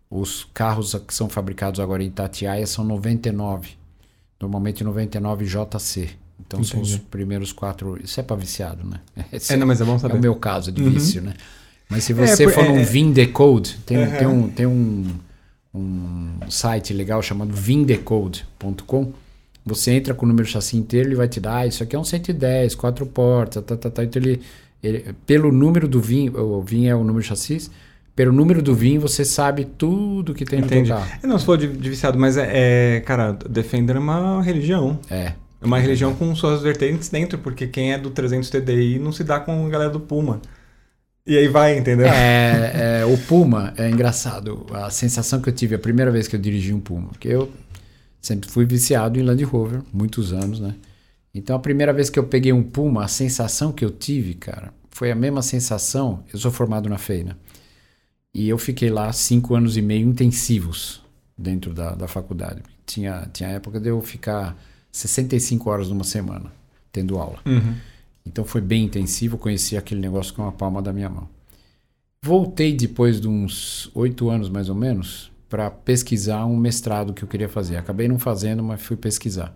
Os 0.09 0.47
carros 0.53 0.93
que 1.07 1.13
são 1.13 1.29
fabricados 1.29 1.79
agora 1.79 2.03
em 2.03 2.11
Tatiaia 2.11 2.67
são 2.67 2.83
99, 2.83 3.71
normalmente 4.39 4.83
99JC. 4.83 6.09
Então 6.39 6.59
Entendi. 6.59 6.71
são 6.71 6.81
os 6.81 6.97
primeiros 6.97 7.53
quatro. 7.53 8.01
Isso 8.03 8.19
é 8.19 8.23
para 8.23 8.35
viciado, 8.35 8.85
né? 8.85 8.99
Esse 9.31 9.53
é, 9.53 9.57
não, 9.57 9.65
mas 9.65 9.79
é 9.79 9.85
bom 9.85 9.97
saber. 9.97 10.15
É 10.15 10.17
o 10.17 10.21
meu 10.21 10.35
caso 10.35 10.71
de 10.71 10.83
uhum. 10.83 10.89
vício, 10.89 11.21
né? 11.21 11.33
Mas 11.87 12.03
se 12.03 12.13
você 12.13 12.45
é, 12.45 12.49
for 12.49 12.63
é, 12.63 12.69
num 12.69 12.83
Vindecode, 12.83 13.77
tem, 13.85 13.97
uhum. 13.97 14.17
tem, 14.17 14.27
um, 14.27 14.49
tem 14.49 14.65
um, 14.65 15.19
um 15.73 16.39
site 16.49 16.93
legal 16.93 17.21
chamado 17.21 17.53
vindecode.com 17.53 19.13
você 19.65 19.91
entra 19.91 20.13
com 20.13 20.25
o 20.25 20.27
número 20.27 20.45
de 20.45 20.53
chassi 20.53 20.75
inteiro, 20.75 21.09
ele 21.09 21.15
vai 21.15 21.27
te 21.27 21.39
dar, 21.39 21.57
ah, 21.57 21.67
isso 21.67 21.83
aqui 21.83 21.95
é 21.95 21.99
um 21.99 22.03
110, 22.03 22.75
quatro 22.75 23.05
portas, 23.05 23.63
tá, 23.63 23.77
tá, 23.77 23.89
tá. 23.89 24.03
Então 24.03 24.21
ele, 24.21 24.41
ele, 24.81 25.13
pelo 25.25 25.51
número 25.51 25.87
do 25.87 26.01
vinho, 26.01 26.35
o 26.35 26.61
vinho 26.63 26.89
é 26.89 26.95
o 26.95 27.03
número 27.03 27.21
de 27.21 27.27
chassi, 27.27 27.69
pelo 28.15 28.31
número 28.33 28.61
do 28.61 28.73
vinho 28.73 28.99
você 28.99 29.23
sabe 29.23 29.65
tudo 29.65 30.33
que 30.33 30.45
tem 30.45 30.59
Entendi. 30.59 30.89
no 30.89 30.97
carro. 30.97 31.11
Não 31.23 31.37
se 31.37 31.45
for 31.45 31.57
de, 31.57 31.67
de 31.67 31.89
viciado, 31.89 32.17
mas 32.17 32.37
é, 32.37 32.97
é, 32.97 32.99
cara, 33.01 33.33
Defender 33.49 33.95
é 33.95 33.99
uma 33.99 34.41
religião. 34.41 34.99
É. 35.09 35.33
É 35.61 35.65
uma 35.65 35.77
religião 35.77 36.13
com 36.15 36.35
suas 36.35 36.63
vertentes 36.63 37.07
dentro, 37.09 37.37
porque 37.37 37.67
quem 37.67 37.93
é 37.93 37.97
do 37.97 38.09
300 38.09 38.49
TDI 38.49 38.97
não 38.97 39.11
se 39.11 39.23
dá 39.23 39.39
com 39.39 39.67
a 39.67 39.69
galera 39.69 39.91
do 39.91 39.99
Puma. 39.99 40.41
E 41.25 41.37
aí 41.37 41.47
vai, 41.47 41.77
entendeu? 41.77 42.07
É, 42.07 43.01
é, 43.01 43.05
o 43.05 43.17
Puma 43.17 43.73
é 43.77 43.89
engraçado. 43.89 44.65
A 44.73 44.89
sensação 44.89 45.39
que 45.41 45.49
eu 45.49 45.53
tive 45.53 45.75
a 45.75 45.79
primeira 45.79 46.11
vez 46.11 46.27
que 46.27 46.35
eu 46.35 46.39
dirigi 46.39 46.73
um 46.73 46.79
Puma, 46.79 47.11
que 47.19 47.27
eu 47.27 47.51
Sempre 48.21 48.47
fui 48.49 48.65
viciado 48.65 49.19
em 49.19 49.23
Land 49.23 49.43
Rover, 49.43 49.81
muitos 49.91 50.31
anos, 50.31 50.59
né? 50.59 50.75
Então 51.33 51.55
a 51.55 51.59
primeira 51.59 51.91
vez 51.91 52.09
que 52.09 52.19
eu 52.19 52.23
peguei 52.25 52.53
um 52.53 52.61
Puma, 52.61 53.03
a 53.03 53.07
sensação 53.07 53.71
que 53.71 53.83
eu 53.83 53.89
tive, 53.89 54.35
cara, 54.35 54.71
foi 54.91 55.09
a 55.09 55.15
mesma 55.15 55.41
sensação. 55.41 56.23
Eu 56.31 56.37
sou 56.37 56.51
formado 56.51 56.87
na 56.87 56.99
feina. 56.99 57.35
E 58.33 58.47
eu 58.47 58.57
fiquei 58.59 58.91
lá 58.91 59.11
cinco 59.11 59.55
anos 59.55 59.75
e 59.75 59.81
meio 59.81 60.07
intensivos 60.07 61.01
dentro 61.35 61.73
da, 61.73 61.95
da 61.95 62.07
faculdade. 62.07 62.61
Tinha, 62.85 63.27
tinha 63.33 63.49
época 63.49 63.79
de 63.79 63.89
eu 63.89 63.99
ficar 64.01 64.55
65 64.91 65.69
horas 65.69 65.89
numa 65.89 66.03
semana 66.03 66.51
tendo 66.91 67.17
aula. 67.17 67.39
Uhum. 67.45 67.75
Então 68.25 68.43
foi 68.43 68.61
bem 68.61 68.85
intensivo, 68.85 69.37
conheci 69.37 69.75
aquele 69.75 70.01
negócio 70.01 70.33
com 70.33 70.47
a 70.47 70.51
palma 70.51 70.81
da 70.81 70.93
minha 70.93 71.09
mão. 71.09 71.27
Voltei 72.23 72.75
depois 72.75 73.19
de 73.19 73.27
uns 73.27 73.89
oito 73.95 74.29
anos 74.29 74.47
mais 74.47 74.69
ou 74.69 74.75
menos 74.75 75.31
para 75.49 75.69
pesquisar 75.69 76.45
um 76.45 76.55
mestrado 76.55 77.13
que 77.13 77.23
eu 77.23 77.27
queria 77.27 77.49
fazer. 77.49 77.77
Acabei 77.77 78.07
não 78.07 78.19
fazendo, 78.19 78.63
mas 78.63 78.81
fui 78.81 78.95
pesquisar. 78.95 79.55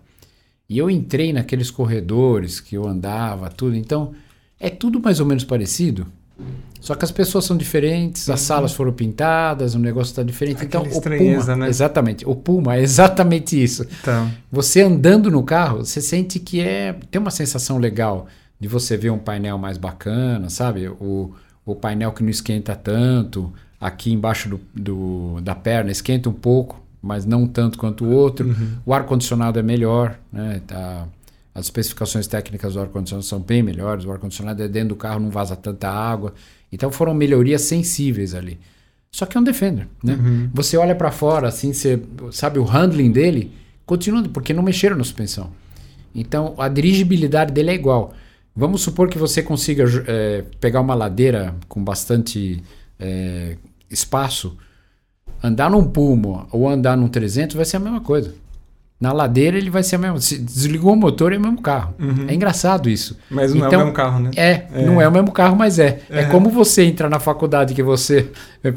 E 0.68 0.76
eu 0.76 0.90
entrei 0.90 1.32
naqueles 1.32 1.70
corredores 1.70 2.60
que 2.60 2.76
eu 2.76 2.86
andava, 2.86 3.48
tudo. 3.48 3.76
Então, 3.76 4.12
é 4.58 4.68
tudo 4.68 5.00
mais 5.00 5.20
ou 5.20 5.26
menos 5.26 5.44
parecido. 5.44 6.06
Só 6.80 6.94
que 6.94 7.04
as 7.04 7.10
pessoas 7.10 7.44
são 7.44 7.56
diferentes, 7.56 8.28
as 8.28 8.40
uhum. 8.40 8.46
salas 8.46 8.72
foram 8.74 8.92
pintadas, 8.92 9.74
o 9.74 9.78
negócio 9.78 10.10
está 10.10 10.22
diferente. 10.22 10.62
Aquela 10.62 10.86
então, 10.86 10.98
o 10.98 11.02
Puma, 11.02 11.56
né? 11.56 11.68
exatamente, 11.68 12.28
o 12.28 12.34
Puma 12.34 12.76
é 12.76 12.82
exatamente 12.82 13.60
isso. 13.60 13.86
Então. 14.00 14.30
Você 14.52 14.82
andando 14.82 15.30
no 15.30 15.42
carro, 15.42 15.78
você 15.78 16.00
sente 16.00 16.38
que 16.38 16.60
é 16.60 16.94
tem 17.10 17.20
uma 17.20 17.30
sensação 17.30 17.78
legal 17.78 18.26
de 18.58 18.68
você 18.68 18.96
ver 18.96 19.10
um 19.10 19.18
painel 19.18 19.58
mais 19.58 19.78
bacana, 19.78 20.48
sabe? 20.48 20.88
O, 20.88 21.34
o 21.64 21.74
painel 21.74 22.12
que 22.12 22.22
não 22.22 22.30
esquenta 22.30 22.74
tanto, 22.74 23.52
aqui 23.80 24.12
embaixo 24.12 24.48
do, 24.48 24.60
do, 24.74 25.40
da 25.42 25.54
perna, 25.54 25.90
esquenta 25.90 26.28
um 26.28 26.32
pouco, 26.32 26.82
mas 27.02 27.24
não 27.24 27.46
tanto 27.46 27.78
quanto 27.78 28.04
o 28.04 28.10
outro. 28.10 28.48
Uhum. 28.48 28.78
O 28.86 28.94
ar-condicionado 28.94 29.58
é 29.58 29.62
melhor, 29.62 30.18
né? 30.32 30.60
Tá, 30.66 31.06
as 31.54 31.66
especificações 31.66 32.26
técnicas 32.26 32.74
do 32.74 32.80
ar-condicionado 32.80 33.24
são 33.24 33.40
bem 33.40 33.62
melhores, 33.62 34.04
o 34.04 34.12
ar-condicionado 34.12 34.62
é 34.62 34.68
dentro 34.68 34.90
do 34.90 34.96
carro, 34.96 35.20
não 35.20 35.30
vaza 35.30 35.56
tanta 35.56 35.88
água. 35.88 36.34
Então 36.70 36.90
foram 36.90 37.14
melhorias 37.14 37.62
sensíveis 37.62 38.34
ali. 38.34 38.58
Só 39.10 39.24
que 39.24 39.38
é 39.38 39.40
um 39.40 39.44
Defender, 39.44 39.88
né? 40.02 40.14
Uhum. 40.14 40.50
Você 40.52 40.76
olha 40.76 40.94
para 40.94 41.10
fora, 41.10 41.48
assim, 41.48 41.72
você 41.72 42.02
sabe 42.30 42.58
o 42.58 42.64
handling 42.64 43.10
dele, 43.10 43.52
continua, 43.86 44.22
porque 44.24 44.52
não 44.52 44.62
mexeram 44.62 44.96
na 44.96 45.04
suspensão. 45.04 45.50
Então 46.14 46.54
a 46.58 46.68
dirigibilidade 46.68 47.52
dele 47.52 47.70
é 47.70 47.74
igual. 47.74 48.12
Vamos 48.56 48.80
supor 48.80 49.10
que 49.10 49.18
você 49.18 49.42
consiga 49.42 49.84
é, 50.06 50.42
pegar 50.58 50.80
uma 50.80 50.94
ladeira 50.94 51.54
com 51.68 51.84
bastante 51.84 52.62
é, 52.98 53.58
espaço, 53.90 54.56
andar 55.44 55.70
num 55.70 55.84
Puma 55.84 56.48
ou 56.50 56.66
andar 56.66 56.96
num 56.96 57.06
300 57.06 57.54
vai 57.54 57.66
ser 57.66 57.76
a 57.76 57.80
mesma 57.80 58.00
coisa. 58.00 58.34
Na 58.98 59.12
ladeira 59.12 59.58
ele 59.58 59.68
vai 59.68 59.82
ser 59.82 59.96
a 59.96 59.98
mesma. 59.98 60.18
Se 60.20 60.38
desligou 60.38 60.94
o 60.94 60.96
motor 60.96 61.30
é 61.30 61.36
o 61.36 61.40
mesmo 61.40 61.60
carro. 61.60 61.94
Uhum. 61.98 62.24
É 62.28 62.34
engraçado 62.34 62.88
isso. 62.88 63.14
Mas 63.30 63.52
não 63.52 63.66
então, 63.66 63.66
é 63.66 63.66
o 63.66 63.68
então, 63.68 63.80
mesmo 63.80 63.92
carro, 63.92 64.20
né? 64.20 64.30
É, 64.34 64.66
é, 64.72 64.86
não 64.86 65.02
é 65.02 65.06
o 65.06 65.12
mesmo 65.12 65.32
carro, 65.32 65.54
mas 65.54 65.78
é. 65.78 66.00
É, 66.08 66.20
é 66.20 66.24
como 66.24 66.48
você 66.48 66.82
entrar 66.82 67.10
na 67.10 67.20
faculdade 67.20 67.74
que 67.74 67.82
você 67.82 68.30
é, 68.64 68.72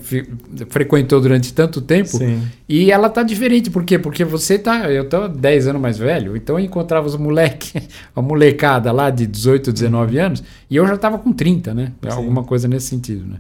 frequentou 0.68 1.22
durante 1.22 1.54
tanto 1.54 1.80
tempo 1.80 2.18
Sim. 2.18 2.42
e 2.68 2.92
ela 2.92 3.10
tá 3.10 3.24
diferente. 3.24 3.70
Por 3.70 3.86
quê? 3.86 3.98
Porque 3.98 4.26
você 4.26 4.60
tá. 4.60 4.92
Eu 4.92 5.08
tô 5.08 5.30
10 5.30 5.68
anos 5.68 5.82
mais 5.82 5.98
velho, 5.98 6.36
então 6.36 6.60
eu 6.60 6.66
encontrava 6.66 7.08
os 7.08 7.16
moleque, 7.16 7.82
a 8.14 8.22
molecada 8.22 8.92
lá 8.92 9.10
de 9.10 9.26
18, 9.26 9.72
19 9.72 10.18
uhum. 10.18 10.26
anos, 10.26 10.44
e 10.70 10.76
eu 10.76 10.86
já 10.86 10.98
tava 10.98 11.18
com 11.18 11.32
30, 11.32 11.74
né? 11.74 11.94
Sim. 12.04 12.10
Alguma 12.10 12.44
coisa 12.44 12.68
nesse 12.68 12.88
sentido, 12.88 13.26
né? 13.26 13.38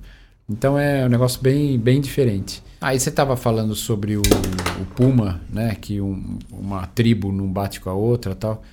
Então 0.50 0.80
é 0.80 1.06
um 1.06 1.10
negócio 1.10 1.42
bem, 1.42 1.78
bem 1.78 2.00
diferente. 2.00 2.64
Aí 2.82 3.00
você 3.00 3.10
estava 3.10 3.36
falando 3.36 3.76
sobre 3.76 4.16
o, 4.16 4.22
o, 4.22 4.86
Puma, 4.96 5.42
né? 5.50 5.76
Que 5.76 6.00
um, 6.00 6.40
uma 6.52 6.88
tribo 6.88 7.32
não 7.32 7.48
bate 7.48 7.82
com 7.82 7.90
a 7.90 7.94
outra 7.94 8.34
tal. 8.34 8.64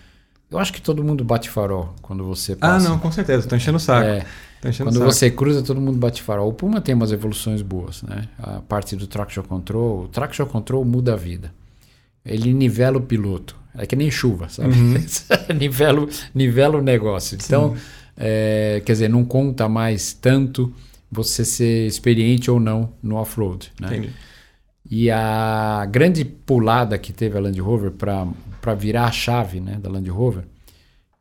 Eu 0.49 0.59
acho 0.59 0.73
que 0.73 0.81
todo 0.81 1.03
mundo 1.03 1.25
bate 1.25 1.51
farol 1.51 1.93
quando 2.01 2.25
você 2.25 2.53
ah, 2.53 2.57
passa. 2.57 2.87
Ah, 2.87 2.91
não, 2.91 2.99
com 2.99 3.11
certeza. 3.11 3.49
Tô 3.49 3.57
enchendo 3.57 3.79
o 3.79 3.81
saco. 3.81 4.07
É, 4.07 4.25
enchendo 4.65 4.91
quando 4.91 4.97
o 4.97 4.99
saco. 5.01 5.13
você 5.13 5.31
cruza, 5.31 5.63
todo 5.63 5.81
mundo 5.81 5.99
bate 5.99 6.23
farol. 6.23 6.49
O 6.49 6.53
Puma 6.53 6.81
tem 6.81 6.95
umas 6.95 7.11
evoluções 7.11 7.63
boas, 7.63 8.03
né? 8.03 8.29
A 8.39 8.61
parte 8.61 8.95
do 8.95 9.09
traction 9.09 9.43
control. 9.43 10.05
O 10.05 10.09
traction 10.09 10.47
control 10.47 10.85
muda 10.85 11.15
a 11.15 11.17
vida. 11.17 11.53
Ele 12.25 12.55
nivela 12.55 12.99
o 12.99 13.03
piloto. 13.03 13.57
É 13.77 13.87
que 13.87 13.97
nem 13.97 14.11
chuva, 14.11 14.49
sabe? 14.49 14.73
Uhum. 14.73 14.95
nivela, 15.59 16.07
nivela 16.33 16.79
o 16.79 16.83
negócio. 16.83 17.37
Então, 17.45 17.77
é, 18.17 18.81
quer 18.87 18.93
dizer, 18.93 19.09
não 19.09 19.25
conta 19.25 19.69
mais 19.69 20.13
tanto 20.13 20.73
você 21.11 21.45
ser 21.45 21.87
experiente 21.87 22.51
ou 22.51 22.59
não 22.59 22.93
no 23.03 23.17
off-road. 23.17 23.73
Né? 23.81 23.89
Entendi. 23.89 24.13
E 24.89 25.11
a 25.11 25.87
grande 25.91 26.25
pulada 26.25 26.97
que 26.99 27.13
teve 27.13 27.37
a 27.37 27.41
Land 27.41 27.61
Rover 27.61 27.91
para 27.91 28.75
virar 28.75 29.07
a 29.07 29.13
chave 29.13 29.61
né, 29.61 29.79
da 29.81 29.91
Land 29.91 30.09
Rover, 30.09 30.45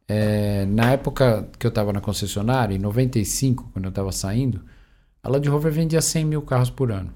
é, 0.08 0.66
na 0.66 0.92
época 0.92 1.50
que 1.58 1.66
eu 1.66 1.70
estava 1.70 1.92
na 1.92 2.00
concessionária, 2.00 2.76
em 2.76 2.80
95, 2.80 3.70
quando 3.74 3.86
eu 3.86 3.90
estava 3.90 4.12
saindo, 4.12 4.62
a 5.24 5.30
Land 5.30 5.50
Rover 5.50 5.72
vendia 5.72 6.02
100 6.02 6.26
mil 6.26 6.42
carros 6.44 6.70
por 6.70 6.92
ano. 6.92 7.12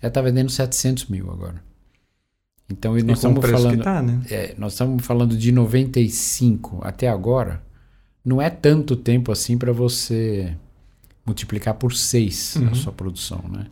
Ela 0.00 0.08
está 0.08 0.22
vendendo 0.22 0.50
700 0.50 1.06
mil 1.06 1.30
agora. 1.30 1.62
Então 2.70 2.94
nós 2.94 3.18
estamos 3.18 3.44
falando, 3.44 3.82
tá, 3.82 4.00
né? 4.00 4.22
é, 4.30 4.54
nós 4.56 4.72
estamos 4.72 5.04
falando 5.04 5.36
de 5.36 5.50
95 5.50 6.78
até 6.82 7.08
agora. 7.08 7.60
Não 8.24 8.40
é 8.40 8.48
tanto 8.48 8.94
tempo 8.94 9.32
assim 9.32 9.58
para 9.58 9.72
você 9.72 10.56
multiplicar 11.24 11.74
por 11.74 11.92
seis 11.92 12.56
uhum. 12.56 12.68
a 12.68 12.74
sua 12.74 12.92
produção, 12.92 13.44
né? 13.50 13.66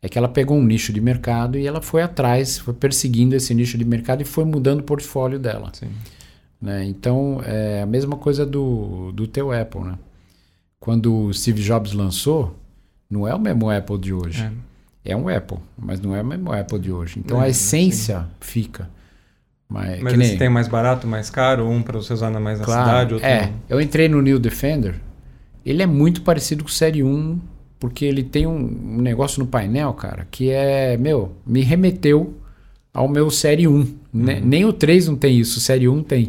É 0.00 0.08
que 0.08 0.18
ela 0.18 0.28
pegou 0.28 0.56
um 0.56 0.64
nicho 0.64 0.92
de 0.92 1.00
mercado 1.00 1.56
e 1.56 1.64
ela 1.64 1.80
foi 1.80 2.02
atrás, 2.02 2.58
foi 2.58 2.74
perseguindo 2.74 3.36
esse 3.36 3.54
nicho 3.54 3.78
de 3.78 3.84
mercado 3.84 4.20
e 4.20 4.24
foi 4.24 4.44
mudando 4.44 4.80
o 4.80 4.82
portfólio 4.82 5.38
dela. 5.38 5.70
Né? 6.60 6.84
Então, 6.84 7.40
é 7.44 7.82
a 7.82 7.86
mesma 7.86 8.16
coisa 8.16 8.44
do, 8.44 9.12
do 9.12 9.28
teu 9.28 9.52
Apple, 9.52 9.82
né? 9.82 9.98
Quando 10.80 11.26
o 11.26 11.32
Steve 11.32 11.62
Jobs 11.62 11.92
lançou, 11.92 12.56
não 13.08 13.28
é 13.28 13.32
o 13.32 13.38
mesmo 13.38 13.70
Apple 13.70 13.96
de 13.96 14.12
hoje. 14.12 14.42
É, 15.04 15.12
é 15.12 15.16
um 15.16 15.28
Apple, 15.28 15.58
mas 15.78 16.00
não 16.00 16.16
é 16.16 16.20
o 16.20 16.26
mesmo 16.26 16.52
Apple 16.52 16.80
de 16.80 16.90
hoje. 16.90 17.20
Então, 17.20 17.40
é, 17.40 17.46
a 17.46 17.48
essência 17.48 18.20
sim. 18.20 18.26
fica. 18.40 18.90
Mas, 19.68 20.02
mas 20.02 20.18
nem... 20.18 20.36
tem 20.36 20.48
mais 20.48 20.66
barato, 20.66 21.06
mais 21.06 21.30
caro? 21.30 21.68
Um 21.68 21.80
para 21.80 21.98
você 21.98 22.12
usar 22.12 22.28
mais 22.40 22.58
na 22.58 22.64
claro, 22.64 22.84
cidade, 22.84 23.14
outro 23.14 23.28
É, 23.28 23.52
eu 23.68 23.80
entrei 23.80 24.08
no 24.08 24.20
New 24.20 24.40
Defender 24.40 25.00
ele 25.64 25.82
é 25.82 25.86
muito 25.86 26.22
parecido 26.22 26.64
com 26.64 26.70
o 26.70 26.72
Série 26.72 27.02
1, 27.02 27.38
porque 27.78 28.04
ele 28.04 28.22
tem 28.22 28.46
um, 28.46 28.56
um, 28.56 29.00
negócio 29.00 29.40
no 29.40 29.46
painel, 29.46 29.92
cara, 29.94 30.26
que 30.30 30.50
é, 30.50 30.96
meu, 30.96 31.32
me 31.46 31.62
remeteu 31.62 32.34
ao 32.92 33.08
meu 33.08 33.30
Série 33.30 33.66
1. 33.66 33.78
Né? 33.78 33.84
Uhum. 33.84 33.94
Né? 34.12 34.40
Nem 34.40 34.64
o 34.64 34.72
3 34.72 35.08
não 35.08 35.16
tem 35.16 35.38
isso, 35.38 35.58
o 35.58 35.60
Série 35.60 35.88
1 35.88 36.02
tem. 36.02 36.28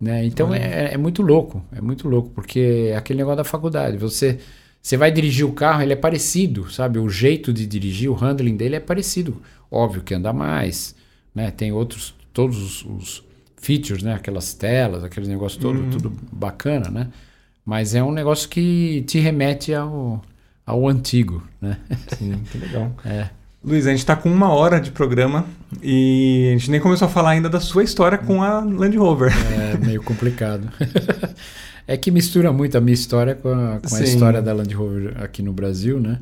Né? 0.00 0.24
Então 0.24 0.48
uhum. 0.48 0.54
é, 0.54 0.94
é, 0.94 0.96
muito 0.96 1.22
louco, 1.22 1.62
é 1.72 1.80
muito 1.80 2.08
louco, 2.08 2.30
porque 2.30 2.90
é 2.90 2.96
aquele 2.96 3.18
negócio 3.18 3.38
da 3.38 3.44
faculdade. 3.44 3.96
Você, 3.96 4.38
você 4.80 4.96
vai 4.96 5.10
dirigir 5.10 5.44
o 5.44 5.52
carro, 5.52 5.82
ele 5.82 5.92
é 5.92 5.96
parecido, 5.96 6.70
sabe? 6.70 6.98
O 6.98 7.08
jeito 7.08 7.52
de 7.52 7.66
dirigir, 7.66 8.10
o 8.10 8.14
handling 8.14 8.56
dele 8.56 8.76
é 8.76 8.80
parecido. 8.80 9.42
Óbvio 9.70 10.02
que 10.02 10.14
anda 10.14 10.32
mais, 10.32 10.94
né? 11.34 11.50
Tem 11.50 11.72
outros, 11.72 12.14
todos 12.32 12.62
os, 12.62 12.84
os 12.84 13.24
features, 13.56 14.02
né? 14.02 14.14
Aquelas 14.14 14.54
telas, 14.54 15.04
aquele 15.04 15.26
negócio 15.26 15.60
todo, 15.60 15.80
uhum. 15.80 15.90
tudo 15.90 16.12
bacana, 16.32 16.88
né? 16.90 17.08
Mas 17.68 17.94
é 17.94 18.02
um 18.02 18.10
negócio 18.10 18.48
que 18.48 19.02
te 19.02 19.18
remete 19.18 19.74
ao, 19.74 20.22
ao 20.64 20.88
antigo, 20.88 21.46
né? 21.60 21.78
Sim, 22.16 22.42
que 22.50 22.56
legal. 22.56 22.96
É. 23.04 23.28
Luiz, 23.62 23.86
a 23.86 23.90
gente 23.90 23.98
está 23.98 24.16
com 24.16 24.32
uma 24.32 24.48
hora 24.48 24.80
de 24.80 24.90
programa 24.90 25.44
e 25.82 26.48
a 26.48 26.56
gente 26.56 26.70
nem 26.70 26.80
começou 26.80 27.04
a 27.04 27.10
falar 27.10 27.32
ainda 27.32 27.46
da 27.46 27.60
sua 27.60 27.84
história 27.84 28.16
com 28.16 28.42
a 28.42 28.60
Land 28.60 28.96
Rover. 28.96 29.34
É 29.52 29.76
meio 29.84 30.02
complicado. 30.02 30.66
é 31.86 31.94
que 31.98 32.10
mistura 32.10 32.50
muito 32.54 32.78
a 32.78 32.80
minha 32.80 32.94
história 32.94 33.34
com 33.34 33.50
a, 33.50 33.80
com 33.86 33.96
a 33.96 34.00
história 34.00 34.40
da 34.40 34.54
Land 34.54 34.74
Rover 34.74 35.22
aqui 35.22 35.42
no 35.42 35.52
Brasil, 35.52 36.00
né? 36.00 36.20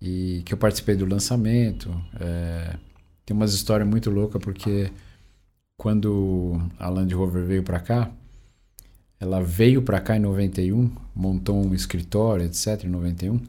E 0.00 0.42
que 0.44 0.54
eu 0.54 0.58
participei 0.58 0.94
do 0.94 1.04
lançamento. 1.04 1.90
É, 2.20 2.76
tem 3.24 3.36
umas 3.36 3.54
histórias 3.54 3.88
muito 3.88 4.08
loucas 4.08 4.40
porque 4.40 4.92
quando 5.76 6.62
a 6.78 6.88
Land 6.88 7.12
Rover 7.12 7.44
veio 7.44 7.64
para 7.64 7.80
cá, 7.80 8.08
ela 9.26 9.42
veio 9.42 9.82
para 9.82 10.00
cá 10.00 10.16
em 10.16 10.20
91, 10.20 10.90
montou 11.14 11.64
um 11.64 11.74
escritório, 11.74 12.46
etc, 12.46 12.84
em 12.84 12.88
91, 12.88 13.40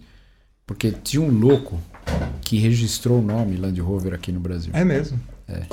porque 0.65 0.91
tinha 0.91 1.21
um 1.21 1.29
louco 1.29 1.79
que 2.41 2.57
registrou 2.57 3.19
o 3.19 3.21
nome 3.21 3.55
Land 3.55 3.79
Rover 3.79 4.13
aqui 4.13 4.31
no 4.31 4.39
Brasil. 4.39 4.71
É 4.73 4.83
mesmo? 4.83 5.19
É. 5.47 5.63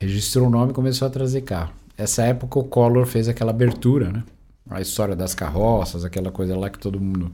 Registrou 0.00 0.46
o 0.46 0.50
nome 0.50 0.72
e 0.72 0.74
começou 0.74 1.08
a 1.08 1.10
trazer 1.10 1.40
carro. 1.40 1.72
Essa 1.96 2.24
época 2.24 2.58
o 2.58 2.64
Collor 2.64 3.06
fez 3.06 3.28
aquela 3.28 3.50
abertura, 3.50 4.12
né? 4.12 4.22
A 4.68 4.80
história 4.80 5.16
das 5.16 5.34
carroças, 5.34 6.04
aquela 6.04 6.30
coisa 6.30 6.56
lá 6.56 6.68
que 6.68 6.78
todo 6.78 7.00
mundo 7.00 7.32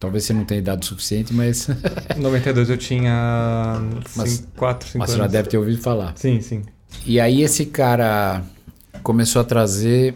Talvez 0.00 0.24
você 0.24 0.32
não 0.32 0.44
tenha 0.44 0.60
idade 0.60 0.86
suficiente, 0.86 1.34
mas. 1.34 1.68
Em 2.16 2.20
92 2.20 2.70
eu 2.70 2.78
tinha 2.78 3.80
4, 3.84 4.10
5 4.14 4.62
anos. 4.62 4.94
Mas 4.94 5.10
você 5.10 5.16
já 5.16 5.26
deve 5.26 5.48
ter 5.48 5.58
ouvido 5.58 5.82
falar. 5.82 6.12
Sim, 6.16 6.40
sim. 6.40 6.62
E 7.04 7.18
aí 7.18 7.42
esse 7.42 7.66
cara 7.66 8.42
começou 9.02 9.42
a 9.42 9.44
trazer 9.44 10.14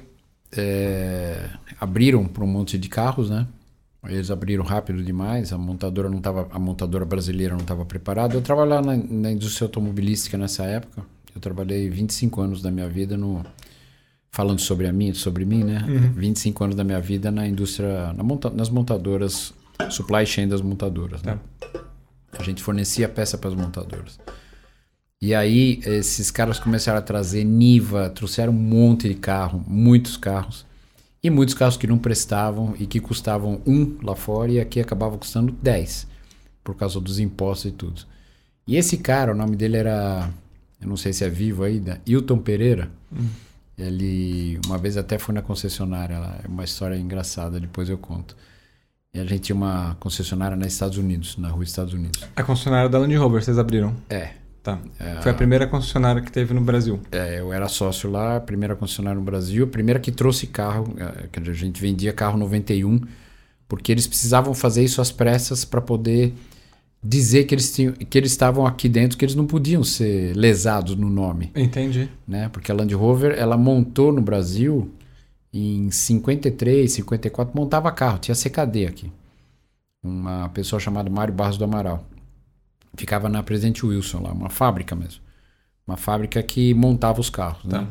é, 0.56 1.48
abriram 1.80 2.26
para 2.26 2.44
um 2.44 2.46
monte 2.46 2.78
de 2.78 2.88
carros, 2.88 3.30
né? 3.30 3.46
Eles 4.08 4.30
abriram 4.30 4.64
rápido 4.64 5.02
demais, 5.02 5.52
a 5.52 5.58
montadora 5.58 6.10
não 6.10 6.20
tava, 6.20 6.48
a 6.50 6.58
montadora 6.58 7.04
brasileira 7.04 7.54
não 7.54 7.60
estava 7.60 7.84
preparada. 7.84 8.34
Eu 8.34 8.42
trabalhava 8.42 8.82
na, 8.84 8.96
na, 8.96 9.30
indústria 9.30 9.66
automobilística 9.66 10.36
nessa 10.36 10.64
época. 10.64 11.04
Eu 11.32 11.40
trabalhei 11.40 11.88
25 11.88 12.40
anos 12.40 12.60
da 12.60 12.70
minha 12.70 12.88
vida 12.88 13.16
no 13.16 13.44
falando 14.32 14.60
sobre 14.60 14.88
a 14.88 14.92
mim, 14.92 15.14
sobre 15.14 15.44
mim, 15.44 15.62
né? 15.62 15.84
Uhum. 15.86 16.12
25 16.14 16.64
anos 16.64 16.76
da 16.76 16.82
minha 16.82 17.00
vida 17.00 17.30
na 17.30 17.46
indústria, 17.46 18.12
na 18.14 18.24
monta, 18.24 18.50
nas 18.50 18.70
montadoras, 18.70 19.54
supply 19.88 20.26
chain 20.26 20.48
das 20.48 20.62
montadoras, 20.62 21.22
né? 21.22 21.38
É. 21.72 21.78
A 22.38 22.42
gente 22.42 22.62
fornecia 22.62 23.08
peça 23.08 23.38
para 23.38 23.50
as 23.50 23.54
montadoras. 23.54 24.18
E 25.22 25.36
aí 25.36 25.80
esses 25.86 26.32
caras 26.32 26.58
começaram 26.58 26.98
a 26.98 27.02
trazer 27.02 27.44
Niva, 27.44 28.10
trouxeram 28.10 28.52
um 28.52 28.56
monte 28.56 29.08
de 29.08 29.14
carro, 29.14 29.64
muitos 29.68 30.16
carros. 30.16 30.66
E 31.22 31.30
muitos 31.30 31.54
carros 31.54 31.76
que 31.76 31.86
não 31.86 31.96
prestavam 31.96 32.74
e 32.76 32.86
que 32.88 32.98
custavam 32.98 33.62
um 33.64 33.96
lá 34.02 34.16
fora 34.16 34.50
e 34.50 34.58
aqui 34.58 34.80
acabava 34.80 35.16
custando 35.16 35.52
10, 35.62 36.08
por 36.64 36.74
causa 36.74 37.00
dos 37.00 37.20
impostos 37.20 37.70
e 37.70 37.70
tudo. 37.70 38.02
E 38.66 38.76
esse 38.76 38.96
cara, 38.96 39.30
o 39.30 39.36
nome 39.36 39.54
dele 39.54 39.76
era, 39.76 40.28
eu 40.80 40.88
não 40.88 40.96
sei 40.96 41.12
se 41.12 41.24
é 41.24 41.28
vivo 41.28 41.62
ainda, 41.62 42.00
Hilton 42.04 42.38
Pereira. 42.38 42.90
Hum. 43.12 43.28
Ele 43.78 44.58
uma 44.66 44.76
vez 44.76 44.96
até 44.96 45.20
foi 45.20 45.32
na 45.36 45.40
concessionária, 45.40 46.16
é 46.42 46.48
uma 46.48 46.64
história 46.64 46.96
engraçada, 46.96 47.60
depois 47.60 47.88
eu 47.88 47.96
conto. 47.96 48.36
E 49.14 49.20
a 49.20 49.24
gente 49.24 49.42
tinha 49.42 49.56
uma 49.56 49.96
concessionária 50.00 50.56
nos 50.56 50.66
Estados 50.66 50.98
Unidos, 50.98 51.36
na 51.36 51.48
rua 51.48 51.62
Estados 51.62 51.94
Unidos. 51.94 52.24
A 52.34 52.42
concessionária 52.42 52.88
da 52.88 52.98
Land 52.98 53.14
Rover, 53.14 53.40
vocês 53.40 53.58
abriram? 53.58 53.94
É, 54.10 54.41
Tá. 54.62 54.78
É, 55.00 55.20
Foi 55.20 55.32
a 55.32 55.34
primeira 55.34 55.66
concessionária 55.66 56.22
que 56.22 56.30
teve 56.30 56.54
no 56.54 56.60
Brasil. 56.60 57.00
É, 57.10 57.40
eu 57.40 57.52
era 57.52 57.66
sócio 57.68 58.08
lá, 58.08 58.36
a 58.36 58.40
primeira 58.40 58.76
concessionária 58.76 59.18
no 59.18 59.24
Brasil, 59.24 59.64
a 59.64 59.66
primeira 59.66 59.98
que 59.98 60.12
trouxe 60.12 60.46
carro, 60.46 60.94
é, 60.96 61.26
que 61.26 61.40
a 61.40 61.52
gente 61.52 61.80
vendia 61.80 62.12
carro 62.12 62.38
91, 62.38 63.00
porque 63.66 63.90
eles 63.90 64.06
precisavam 64.06 64.54
fazer 64.54 64.84
isso 64.84 65.00
às 65.00 65.10
pressas 65.10 65.64
para 65.64 65.80
poder 65.80 66.32
dizer 67.02 67.44
que 67.44 67.54
eles, 67.54 67.74
tinham, 67.74 67.92
que 67.92 68.16
eles 68.16 68.30
estavam 68.30 68.64
aqui 68.64 68.88
dentro, 68.88 69.18
que 69.18 69.24
eles 69.24 69.34
não 69.34 69.46
podiam 69.46 69.82
ser 69.82 70.36
lesados 70.36 70.94
no 70.94 71.10
nome. 71.10 71.50
Entendi. 71.56 72.08
Né? 72.28 72.48
Porque 72.48 72.70
a 72.70 72.74
Land 72.74 72.94
Rover, 72.94 73.34
ela 73.36 73.56
montou 73.56 74.12
no 74.12 74.22
Brasil 74.22 74.92
em 75.52 75.90
53, 75.90 76.90
54, 76.92 77.52
montava 77.56 77.90
carro, 77.90 78.18
tinha 78.18 78.34
CKD 78.34 78.86
aqui. 78.86 79.12
Uma 80.04 80.48
pessoa 80.50 80.78
chamada 80.78 81.10
Mário 81.10 81.34
Barros 81.34 81.58
do 81.58 81.64
Amaral. 81.64 82.04
Ficava 82.96 83.28
na 83.28 83.42
Presidente 83.42 83.84
Wilson 83.84 84.22
lá, 84.22 84.32
uma 84.32 84.50
fábrica 84.50 84.94
mesmo. 84.94 85.20
Uma 85.86 85.96
fábrica 85.96 86.42
que 86.42 86.74
montava 86.74 87.20
os 87.20 87.30
carros, 87.30 87.64
né? 87.64 87.70
tá. 87.78 87.80
né? 87.82 87.88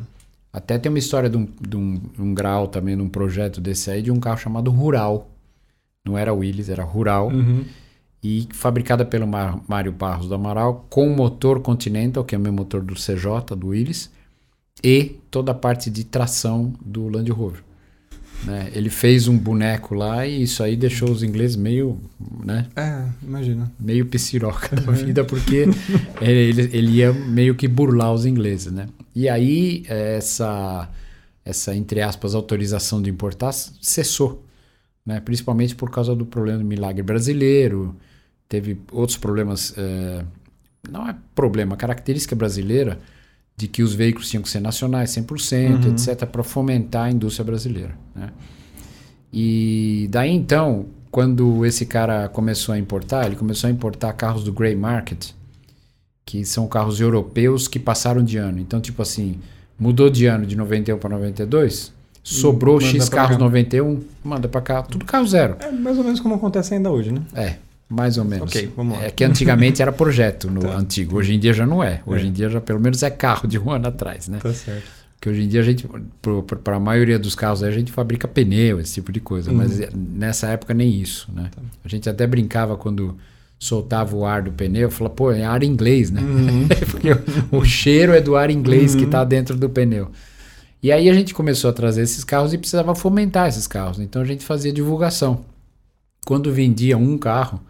Até 0.54 0.78
tem 0.78 0.90
uma 0.90 1.00
história 1.00 1.30
de 1.30 1.38
um, 1.38 1.48
de 1.60 1.78
um, 1.78 2.02
um 2.20 2.34
grau 2.34 2.68
também, 2.68 2.96
num 2.96 3.08
projeto 3.08 3.62
desse 3.62 3.90
aí, 3.90 4.02
de 4.02 4.12
um 4.12 4.20
carro 4.20 4.38
chamado 4.38 4.70
Rural. 4.70 5.30
Não 6.06 6.18
era 6.18 6.34
Willys, 6.34 6.68
era 6.70 6.84
Rural. 6.84 7.30
Uhum. 7.30 7.64
E 8.24 8.48
fabricada 8.54 9.06
pelo 9.06 9.26
Mar- 9.26 9.62
Mário 9.68 9.92
Barros 9.92 10.28
do 10.28 10.36
Amaral, 10.36 10.86
com 10.90 11.10
motor 11.10 11.62
Continental, 11.62 12.24
que 12.24 12.36
é 12.36 12.38
o 12.38 12.42
mesmo 12.42 12.58
motor 12.58 12.82
do 12.82 12.94
CJ, 12.96 13.56
do 13.58 13.68
Willys, 13.70 14.12
e 14.84 15.16
toda 15.32 15.52
a 15.54 15.56
parte 15.56 15.90
de 15.90 16.04
tração 16.04 16.74
do 16.86 17.08
Land 17.08 17.32
Rover. 17.32 17.64
Né? 18.44 18.72
Ele 18.74 18.90
fez 18.90 19.28
um 19.28 19.38
boneco 19.38 19.94
lá 19.94 20.26
e 20.26 20.44
isso 20.44 20.64
aí 20.64 20.76
deixou 20.76 21.12
os 21.12 21.22
ingleses 21.22 21.56
meio, 21.56 22.00
né, 22.44 22.66
É, 22.76 23.04
imagina. 23.22 23.72
meio 23.80 24.06
pisiroca 24.08 24.76
da 24.76 24.92
vida, 24.92 25.24
porque 25.24 25.68
ele, 26.20 26.62
ele 26.74 26.92
ia 26.92 27.14
meio 27.14 27.54
que 27.54 27.68
burlar 27.68 28.12
os 28.12 28.26
ingleses, 28.26 28.72
né? 28.72 28.88
E 29.16 29.30
aí 29.30 29.84
essa, 29.88 30.90
essa 31.46 31.76
entre 31.76 32.02
aspas, 32.02 32.34
autorização 32.34 33.00
de 33.02 33.10
importar 33.12 33.52
cessou, 33.54 34.44
né? 35.06 35.20
Principalmente 35.20 35.76
por 35.76 35.92
causa 35.92 36.16
do 36.16 36.26
problema 36.26 36.58
do 36.60 36.66
milagre 36.66 37.04
brasileiro, 37.04 37.96
teve 38.50 38.78
outros 38.92 39.18
problemas, 39.18 39.74
eh, 39.78 40.24
não 40.90 41.08
é 41.08 41.16
problema, 41.36 41.78
característica 41.78 42.36
brasileira 42.36 43.00
de 43.62 43.68
que 43.68 43.84
os 43.84 43.94
veículos 43.94 44.28
tinham 44.28 44.42
que 44.42 44.50
ser 44.50 44.60
nacionais 44.60 45.12
100%, 45.12 45.86
Uhum. 45.86 45.92
etc, 45.94 46.26
para 46.26 46.42
fomentar 46.42 47.04
a 47.06 47.12
indústria 47.12 47.46
brasileira, 47.46 47.96
né? 48.16 48.30
E 49.32 50.08
daí 50.10 50.32
então, 50.32 50.88
quando 51.12 51.64
esse 51.64 51.86
cara 51.86 52.28
começou 52.28 52.74
a 52.74 52.80
importar, 52.80 53.28
ele 53.28 53.36
começou 53.36 53.68
a 53.68 53.72
importar 53.72 54.14
carros 54.14 54.44
do 54.44 54.52
Grey 54.52 54.76
Market, 54.76 55.30
que 56.26 56.44
são 56.44 56.68
carros 56.68 57.00
europeus 57.00 57.68
que 57.68 57.78
passaram 57.78 58.24
de 58.24 58.38
ano. 58.38 58.58
Então, 58.60 58.82
tipo 58.82 59.00
assim, 59.04 59.36
mudou 59.78 60.10
de 60.10 60.26
ano 60.26 60.46
de 60.48 60.56
91 60.56 60.98
para 60.98 61.10
92, 61.12 61.94
sobrou 62.24 62.76
manda 62.76 62.88
X 62.88 63.10
carros 63.10 63.38
cá. 63.38 63.44
91, 63.44 64.00
manda 64.24 64.48
para 64.48 64.62
cá, 64.62 64.82
tudo 64.82 65.06
carro 65.06 65.28
zero. 65.28 65.56
É 65.60 65.72
mais 65.72 66.00
ou 66.00 66.04
menos 66.04 66.20
como 66.20 66.34
acontece 66.34 66.74
ainda 66.74 66.90
hoje, 66.90 67.12
né? 67.12 67.22
É, 67.36 67.56
mais 67.92 68.18
ou 68.18 68.24
menos. 68.26 68.50
Ok, 68.50 68.72
vamos 68.76 68.98
lá. 68.98 69.06
É 69.06 69.12
que 69.12 69.24
antigamente 69.24 69.82
era 69.82 69.92
projeto 69.92 70.50
no 70.50 70.62
Tá. 70.66 70.76
antigo, 70.78 71.18
hoje 71.18 71.34
em 71.34 71.40
dia 71.40 71.54
já 71.54 71.66
não 71.66 71.84
é. 71.84 72.02
Hoje 72.06 72.26
É. 72.26 72.28
em 72.30 72.32
dia 72.32 72.50
já 72.50 72.62
pelo 72.62 72.80
menos 72.80 73.04
é 73.04 73.10
carro 73.10 73.48
de 73.48 73.60
um 73.60 73.70
ano 73.70 73.88
atrás, 73.88 74.28
né? 74.28 74.40
Tá 74.42 74.54
certo. 74.54 74.84
Porque 75.16 75.30
hoje 75.30 75.44
em 75.44 75.48
dia 75.48 75.60
a 75.60 75.64
gente, 75.64 75.88
para 76.64 76.78
a 76.78 76.80
maioria 76.80 77.20
dos 77.20 77.36
carros, 77.36 77.62
a 77.62 77.70
gente 77.70 77.92
fabrica 77.92 78.28
pneu, 78.28 78.80
esse 78.80 78.96
tipo 78.96 79.12
de 79.12 79.20
coisa. 79.20 79.52
Uhum. 79.52 79.58
Mas 79.58 79.80
nessa 79.94 80.48
época 80.48 80.74
nem 80.74 80.90
isso, 81.00 81.30
né? 81.32 81.50
Tá. 81.56 81.62
A 81.86 81.88
gente 81.88 82.10
até 82.10 82.26
brincava 82.26 82.76
quando 82.76 83.16
soltava 83.60 84.16
o 84.16 84.26
ar 84.26 84.42
do 84.42 84.52
pneu, 84.52 84.90
falava, 84.90 85.14
pô, 85.14 85.32
é 85.32 85.44
ar 85.44 85.62
inglês, 85.62 86.10
né? 86.10 86.22
Uhum. 86.22 86.68
Porque 86.90 87.12
o, 87.52 87.58
o 87.60 87.64
cheiro 87.66 88.14
é 88.14 88.20
do 88.22 88.36
ar 88.36 88.50
inglês 88.50 88.96
que 88.96 89.04
está 89.04 89.24
dentro 89.24 89.56
do 89.56 89.70
pneu. 89.70 90.10
E 90.82 90.92
aí 90.92 91.08
a 91.08 91.14
gente 91.14 91.36
começou 91.36 91.70
a 91.70 91.74
trazer 91.74 92.02
esses 92.02 92.24
carros 92.24 92.52
e 92.54 92.58
precisava 92.58 92.96
fomentar 92.96 93.48
esses 93.48 93.68
carros. 93.68 94.00
Então 94.00 94.24
a 94.24 94.26
gente 94.26 94.44
fazia 94.44 94.74
divulgação. 94.74 95.42
Quando 96.26 96.52
vendia 96.52 96.98
um 96.98 97.16
carro, 97.20 97.62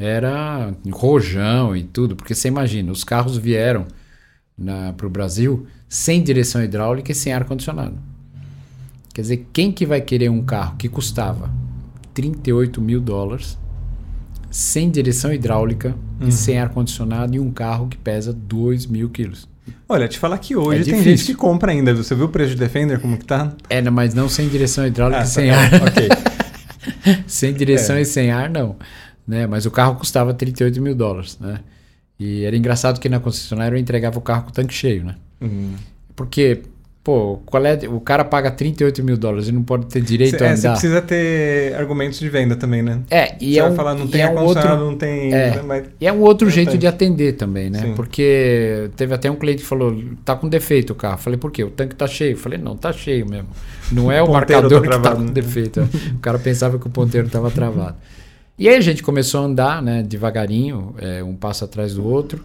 era 0.00 0.72
rojão 0.90 1.76
e 1.76 1.82
tudo, 1.84 2.16
porque 2.16 2.34
você 2.34 2.48
imagina, 2.48 2.90
os 2.90 3.04
carros 3.04 3.36
vieram 3.36 3.86
para 4.96 5.06
o 5.06 5.10
Brasil 5.10 5.66
sem 5.88 6.22
direção 6.22 6.62
hidráulica 6.64 7.12
e 7.12 7.14
sem 7.14 7.32
ar-condicionado. 7.34 7.98
Quer 9.12 9.20
dizer, 9.22 9.46
quem 9.52 9.70
que 9.70 9.84
vai 9.84 10.00
querer 10.00 10.30
um 10.30 10.42
carro 10.42 10.76
que 10.78 10.88
custava 10.88 11.50
38 12.14 12.80
mil 12.80 13.00
dólares, 13.00 13.58
sem 14.50 14.90
direção 14.90 15.32
hidráulica 15.32 15.94
e 16.26 16.32
sem 16.32 16.58
ar-condicionado, 16.58 17.34
e 17.34 17.40
um 17.40 17.50
carro 17.50 17.86
que 17.88 17.96
pesa 17.98 18.32
2 18.32 18.86
mil 18.86 19.10
quilos? 19.10 19.48
Olha, 19.88 20.08
te 20.08 20.18
falar 20.18 20.38
que 20.38 20.56
hoje 20.56 20.90
É 20.90 20.94
tem 20.94 21.02
gente 21.02 21.24
que 21.24 21.34
compra 21.34 21.72
ainda. 21.72 21.94
Você 21.94 22.14
viu 22.14 22.24
o 22.26 22.28
preço 22.28 22.50
de 22.50 22.56
Defender 22.56 22.98
como 23.00 23.18
que 23.18 23.24
tá? 23.24 23.52
É, 23.68 23.82
mas 23.90 24.14
não 24.14 24.28
sem 24.28 24.48
direção 24.48 24.86
hidráulica 24.86 25.20
Ah, 25.20 25.24
e 25.24 25.28
sem 25.28 25.50
tá, 25.50 25.58
ar. 25.58 25.70
Ok. 25.82 26.08
sem 27.26 27.52
direção 27.52 27.96
É. 27.96 28.02
e 28.02 28.04
sem 28.04 28.30
ar, 28.30 28.48
não. 28.48 28.76
Né? 29.30 29.46
Mas 29.46 29.64
o 29.64 29.70
carro 29.70 29.94
custava 29.94 30.34
38 30.34 30.82
mil 30.82 30.92
dólares, 30.92 31.38
né? 31.40 31.60
E 32.18 32.44
era 32.44 32.56
engraçado 32.56 32.98
que 32.98 33.08
na 33.08 33.20
concessionária 33.20 33.76
eu 33.76 33.80
entregava 33.80 34.18
o 34.18 34.20
carro 34.20 34.42
com 34.42 34.50
o 34.50 34.52
tanque 34.52 34.74
cheio, 34.74 35.04
né? 35.04 35.14
Hum. 35.40 35.74
Porque, 36.16 36.62
pô, 37.04 37.40
qual 37.46 37.64
é, 37.64 37.78
o 37.88 38.00
cara 38.00 38.24
paga 38.24 38.50
38 38.50 39.04
mil 39.04 39.16
dólares 39.16 39.46
e 39.46 39.52
não 39.52 39.62
pode 39.62 39.86
ter 39.86 40.02
direito 40.02 40.36
Cê, 40.36 40.44
a 40.44 40.48
é, 40.48 40.56
você 40.56 40.66
andar. 40.66 40.72
precisa 40.72 41.00
ter 41.00 41.76
argumentos 41.76 42.18
de 42.18 42.28
venda 42.28 42.56
também, 42.56 42.82
né? 42.82 43.02
É, 43.08 43.36
e 43.40 43.54
Você 43.54 43.60
é 43.60 43.64
um, 43.64 43.74
falar, 43.76 43.94
não 43.94 44.08
tem 44.08 44.20
é 44.20 44.28
um 44.28 44.38
outro, 44.42 44.76
não 44.76 44.96
tem... 44.96 45.32
É. 45.32 45.62
Mas... 45.62 45.84
e 46.00 46.08
é 46.08 46.12
um 46.12 46.18
outro 46.22 46.48
Importante. 46.48 46.54
jeito 46.72 46.76
de 46.76 46.88
atender 46.88 47.34
também, 47.34 47.70
né? 47.70 47.82
Sim. 47.82 47.94
Porque 47.94 48.90
teve 48.96 49.14
até 49.14 49.30
um 49.30 49.36
cliente 49.36 49.62
que 49.62 49.68
falou, 49.68 49.96
tá 50.24 50.34
com 50.34 50.48
defeito 50.48 50.90
o 50.92 50.96
carro. 50.96 51.18
Falei, 51.18 51.38
por 51.38 51.52
quê? 51.52 51.62
O 51.62 51.70
tanque 51.70 51.94
tá 51.94 52.08
cheio. 52.08 52.36
Falei, 52.36 52.58
não, 52.58 52.76
tá 52.76 52.92
cheio 52.92 53.30
mesmo. 53.30 53.48
Não 53.92 54.10
é 54.10 54.20
o, 54.20 54.24
O 54.28 54.32
ponteiro 54.32 54.62
marcador 54.62 54.82
tá 54.82 54.96
que 54.98 55.02
tá 55.04 55.14
com 55.14 55.22
né? 55.22 55.30
defeito. 55.30 55.88
o 56.16 56.18
cara 56.18 56.38
pensava 56.40 56.80
que 56.80 56.88
o 56.88 56.90
ponteiro 56.90 57.28
tava 57.28 57.48
travado. 57.48 57.94
E 58.60 58.68
aí 58.68 58.76
a 58.76 58.80
gente 58.82 59.02
começou 59.02 59.40
a 59.40 59.44
andar, 59.44 59.82
né, 59.82 60.02
devagarinho, 60.02 60.94
é, 60.98 61.24
um 61.24 61.34
passo 61.34 61.64
atrás 61.64 61.94
do 61.94 62.06
outro. 62.06 62.44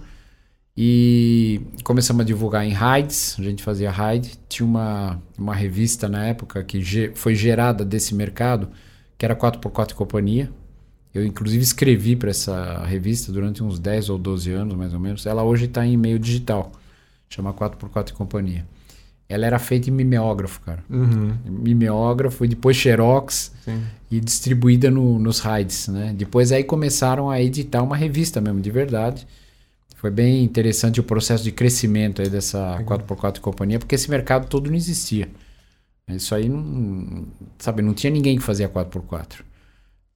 E 0.77 1.59
começamos 1.83 2.21
a 2.21 2.23
divulgar 2.23 2.65
em 2.65 2.71
raids, 2.71 3.35
a 3.37 3.43
gente 3.43 3.61
fazia 3.61 3.91
raid. 3.91 4.31
Tinha 4.47 4.65
uma, 4.65 5.21
uma 5.37 5.53
revista 5.53 6.07
na 6.07 6.25
época 6.25 6.63
que 6.63 6.81
ge- 6.81 7.11
foi 7.15 7.35
gerada 7.35 7.83
desse 7.83 8.15
mercado, 8.15 8.69
que 9.17 9.25
era 9.25 9.35
4x4 9.35 9.91
e 9.91 9.93
Companhia. 9.93 10.49
Eu, 11.13 11.25
inclusive, 11.25 11.61
escrevi 11.61 12.15
para 12.15 12.29
essa 12.29 12.81
revista 12.85 13.29
durante 13.29 13.61
uns 13.61 13.77
10 13.77 14.09
ou 14.09 14.17
12 14.17 14.53
anos, 14.53 14.73
mais 14.73 14.93
ou 14.93 14.99
menos. 15.01 15.25
Ela 15.25 15.43
hoje 15.43 15.65
está 15.65 15.85
em 15.85 15.97
meio 15.97 16.17
digital, 16.17 16.71
chama 17.29 17.53
4x4 17.53 18.11
e 18.11 18.13
Companhia. 18.13 18.65
Ela 19.27 19.45
era 19.47 19.57
feita 19.59 19.89
em 19.89 19.93
mimeógrafo, 19.93 20.61
cara. 20.61 20.83
Uhum, 20.89 21.35
Mimeógrafo 21.45 22.45
e 22.45 22.47
depois 22.47 22.77
xerox 22.77 23.51
sim. 23.63 23.81
e 24.11 24.19
distribuída 24.19 24.91
no- 24.91 25.17
nos 25.17 25.39
raids, 25.39 25.87
né? 25.87 26.13
Depois 26.15 26.51
aí 26.51 26.63
começaram 26.63 27.29
a 27.29 27.41
editar 27.41 27.81
uma 27.81 27.97
revista 27.97 28.39
mesmo, 28.39 28.61
de 28.61 28.69
verdade. 28.69 29.25
Foi 29.95 30.11
bem 30.11 30.43
interessante 30.43 30.99
o 30.99 31.03
processo 31.03 31.43
de 31.43 31.51
crescimento 31.51 32.21
aí 32.21 32.29
dessa 32.29 32.79
4x4 32.85 33.37
e 33.37 33.41
companhia, 33.41 33.79
porque 33.79 33.95
esse 33.95 34.09
mercado 34.11 34.47
todo 34.47 34.69
não 34.69 34.77
existia. 34.77 35.27
Isso 36.07 36.35
aí 36.35 36.47
não, 36.47 37.25
sabe, 37.57 37.81
não 37.81 37.95
tinha 37.95 38.11
ninguém 38.13 38.37
que 38.37 38.43
fazia 38.43 38.69
4x4. 38.69 39.41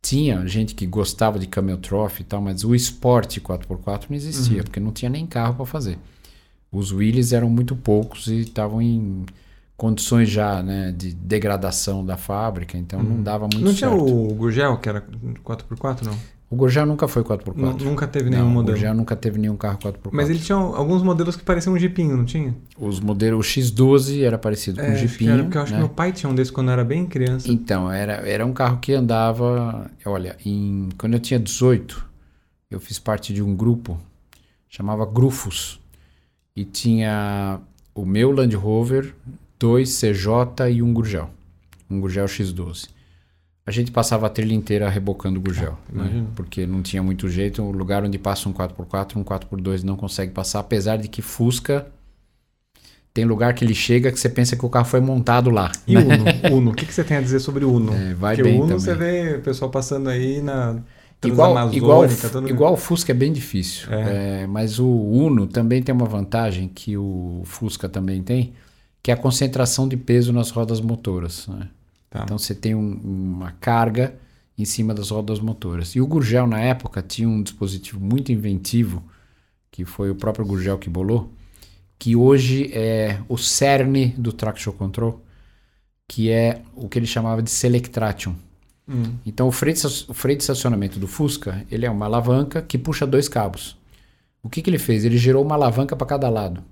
Tinha 0.01 0.45
gente 0.47 0.75
que 0.75 0.85
gostava 0.85 1.39
de 1.39 1.47
camel 1.47 1.77
trophy 1.77 2.21
e 2.21 2.25
tal, 2.25 2.41
mas 2.41 2.63
o 2.63 2.75
esporte 2.75 3.41
4x4 3.41 4.05
não 4.09 4.15
existia, 4.15 4.63
porque 4.63 4.79
não 4.79 4.91
tinha 4.91 5.09
nem 5.09 5.25
carro 5.25 5.55
para 5.55 5.65
fazer. 5.65 5.97
Os 6.71 6.91
Willys 6.91 7.33
eram 7.33 7.49
muito 7.49 7.75
poucos 7.75 8.27
e 8.27 8.41
estavam 8.41 8.81
em 8.81 9.25
condições 9.75 10.29
já, 10.29 10.61
né, 10.61 10.91
de 10.95 11.13
degradação 11.13 12.05
da 12.05 12.17
fábrica, 12.17 12.77
então 12.77 13.01
não 13.01 13.23
dava 13.23 13.45
muito 13.45 13.61
Não 13.63 13.73
tinha 13.73 13.89
certo. 13.89 14.03
o 14.05 14.33
Gurgel, 14.35 14.77
que 14.77 14.89
era 14.89 15.01
4x4, 15.43 16.03
não? 16.05 16.13
O 16.51 16.55
Gurgel 16.55 16.85
nunca 16.85 17.07
foi 17.07 17.23
4x4. 17.23 17.55
Nu- 17.55 17.77
Nunca 17.91 18.07
teve 18.07 18.29
nenhum 18.29 18.45
não, 18.45 18.49
modelo. 18.49 18.75
O 18.75 18.79
Gurgel 18.79 18.93
nunca 18.95 19.15
teve 19.15 19.37
nenhum 19.39 19.55
carro 19.55 19.77
4x4. 19.77 20.09
Mas 20.11 20.29
ele 20.31 20.39
tinha 20.39 20.57
alguns 20.57 21.01
modelos 21.03 21.35
que 21.35 21.43
pareciam 21.43 21.75
um 21.75 21.77
jipinho, 21.79 22.17
não 22.17 22.25
tinha? 22.25 22.55
Os 22.77 22.99
modelos, 22.99 23.45
o 23.45 23.49
X12 23.49 24.23
era 24.23 24.35
parecido 24.37 24.81
com 24.81 24.87
o 24.87 24.89
acho 24.91 25.01
que 25.03 25.07
Jeepinho. 25.07 25.31
era, 25.31 25.43
porque 25.43 25.57
eu 25.57 25.61
acho 25.61 25.71
né? 25.71 25.77
que 25.77 25.83
meu 25.85 25.93
pai 25.93 26.11
tinha 26.11 26.29
um 26.29 26.33
desse 26.35 26.51
quando 26.51 26.67
eu 26.69 26.73
era 26.73 26.83
bem 26.83 27.05
criança. 27.05 27.49
Então, 27.51 27.91
era, 27.91 28.13
era 28.27 28.43
um 28.45 28.51
carro 28.51 28.79
que 28.79 28.93
andava. 28.93 29.89
Olha, 30.03 30.35
em, 30.43 30.89
quando 30.97 31.13
eu 31.13 31.19
tinha 31.19 31.39
18, 31.39 32.03
eu 32.71 32.79
fiz 32.79 32.97
parte 32.97 33.31
de 33.31 33.43
um 33.43 33.55
grupo, 33.55 33.97
chamava 34.67 35.05
Grufos. 35.05 35.78
E 36.55 36.65
tinha 36.65 37.59
o 37.95 38.05
meu 38.05 38.31
Land 38.31 38.55
Rover, 38.55 39.13
dois 39.59 39.99
CJ 39.99 40.69
e 40.71 40.81
um 40.81 40.93
Gurgel. 40.93 41.29
Um 41.89 41.99
Gurgel 41.99 42.25
X12. 42.25 42.89
A 43.65 43.71
gente 43.71 43.91
passava 43.91 44.25
a 44.25 44.29
trilha 44.29 44.53
inteira 44.53 44.89
rebocando 44.89 45.39
o 45.39 45.41
Gurgel. 45.43 45.77
né? 45.91 46.05
imagino. 46.05 46.27
Porque 46.35 46.65
não 46.65 46.81
tinha 46.81 47.03
muito 47.03 47.29
jeito. 47.29 47.61
O 47.61 47.71
lugar 47.71 48.03
onde 48.03 48.17
passa 48.17 48.49
um 48.49 48.53
4x4, 48.53 49.15
um 49.15 49.23
4x2 49.23 49.83
não 49.83 49.95
consegue 49.95 50.31
passar. 50.31 50.59
Apesar 50.59 50.97
de 50.97 51.07
que 51.07 51.21
Fusca. 51.21 51.85
Tem 53.13 53.25
lugar 53.25 53.53
que 53.53 53.65
ele 53.65 53.73
chega 53.73 54.11
que 54.11 54.19
você 54.19 54.29
pensa 54.29 54.55
que 54.55 54.65
o 54.65 54.69
carro 54.69 54.85
foi 54.85 54.99
montado 55.01 55.49
lá. 55.49 55.71
E 55.87 55.95
né? 55.95 56.01
Uno? 56.01 56.57
Uno, 56.57 56.71
o 56.71 56.73
que, 56.73 56.85
que 56.85 56.93
você 56.93 57.03
tem 57.03 57.17
a 57.17 57.21
dizer 57.21 57.39
sobre 57.39 57.65
Uno? 57.65 57.91
É, 57.97 58.13
vai 58.13 58.35
Porque 58.35 58.49
bem 58.49 58.59
o 58.59 58.63
Uno 58.63 58.77
também. 58.77 58.79
você 58.79 58.95
vê 58.95 59.35
o 59.37 59.41
pessoal 59.41 59.69
passando 59.69 60.09
aí 60.09 60.41
na 60.41 60.77
Igual, 61.27 61.53
igual, 61.77 62.01
todo 62.31 62.49
igual 62.49 62.73
o 62.73 62.77
Fusca 62.77 63.11
é 63.11 63.15
bem 63.15 63.31
difícil. 63.33 63.91
É. 63.93 64.43
É, 64.43 64.47
mas 64.47 64.79
o 64.79 64.87
Uno 64.87 65.45
também 65.47 65.83
tem 65.83 65.93
uma 65.93 66.05
vantagem 66.05 66.67
que 66.67 66.95
o 66.97 67.41
Fusca 67.43 67.89
também 67.89 68.23
tem, 68.23 68.53
que 69.03 69.11
é 69.11 69.13
a 69.13 69.17
concentração 69.17 69.87
de 69.87 69.97
peso 69.97 70.31
nas 70.31 70.49
rodas 70.49 70.79
motoras. 70.79 71.47
né? 71.47 71.67
Tá. 72.09 72.21
Então 72.23 72.37
você 72.37 72.55
tem 72.55 72.73
um- 72.73 72.99
uma 73.03 73.51
carga 73.59 74.15
em 74.57 74.65
cima 74.65 74.93
das 74.93 75.09
rodas 75.09 75.39
motoras. 75.39 75.89
E 75.95 76.01
o 76.01 76.07
Gurgel, 76.07 76.47
na 76.47 76.59
época, 76.59 77.01
tinha 77.01 77.27
um 77.27 77.41
dispositivo 77.43 77.99
muito 77.99 78.31
inventivo, 78.31 79.03
que 79.71 79.85
foi 79.85 80.09
o 80.09 80.15
próprio 80.15 80.45
Gurgel 80.45 80.77
que 80.77 80.89
bolou, 80.89 81.31
que 81.97 82.15
hoje 82.15 82.71
é 82.73 83.19
o 83.27 83.37
cerne 83.37 84.13
do 84.17 84.31
Traction 84.33 84.71
Control, 84.73 85.21
que 86.07 86.29
é 86.29 86.61
o 86.75 86.87
que 86.89 86.97
ele 86.97 87.05
chamava 87.05 87.41
de 87.41 87.51
Selectration. 87.51 88.35
Hum. 88.89 89.13
Então 89.25 89.47
o 89.47 89.51
freio, 89.51 89.75
de, 89.75 90.05
o 90.07 90.13
freio 90.13 90.37
de 90.37 90.43
estacionamento 90.43 90.99
do 90.99 91.07
Fusca, 91.07 91.63
ele 91.69 91.85
é 91.85 91.91
uma 91.91 92.05
alavanca 92.05 92.61
que 92.61 92.77
puxa 92.77 93.05
dois 93.05 93.29
cabos. 93.29 93.77
O 94.41 94.49
que, 94.49 94.61
que 94.61 94.69
ele 94.69 94.79
fez? 94.79 95.05
Ele 95.05 95.17
gerou 95.17 95.43
uma 95.43 95.55
alavanca 95.55 95.95
para 95.95 96.07
cada 96.07 96.29
lado. 96.29 96.63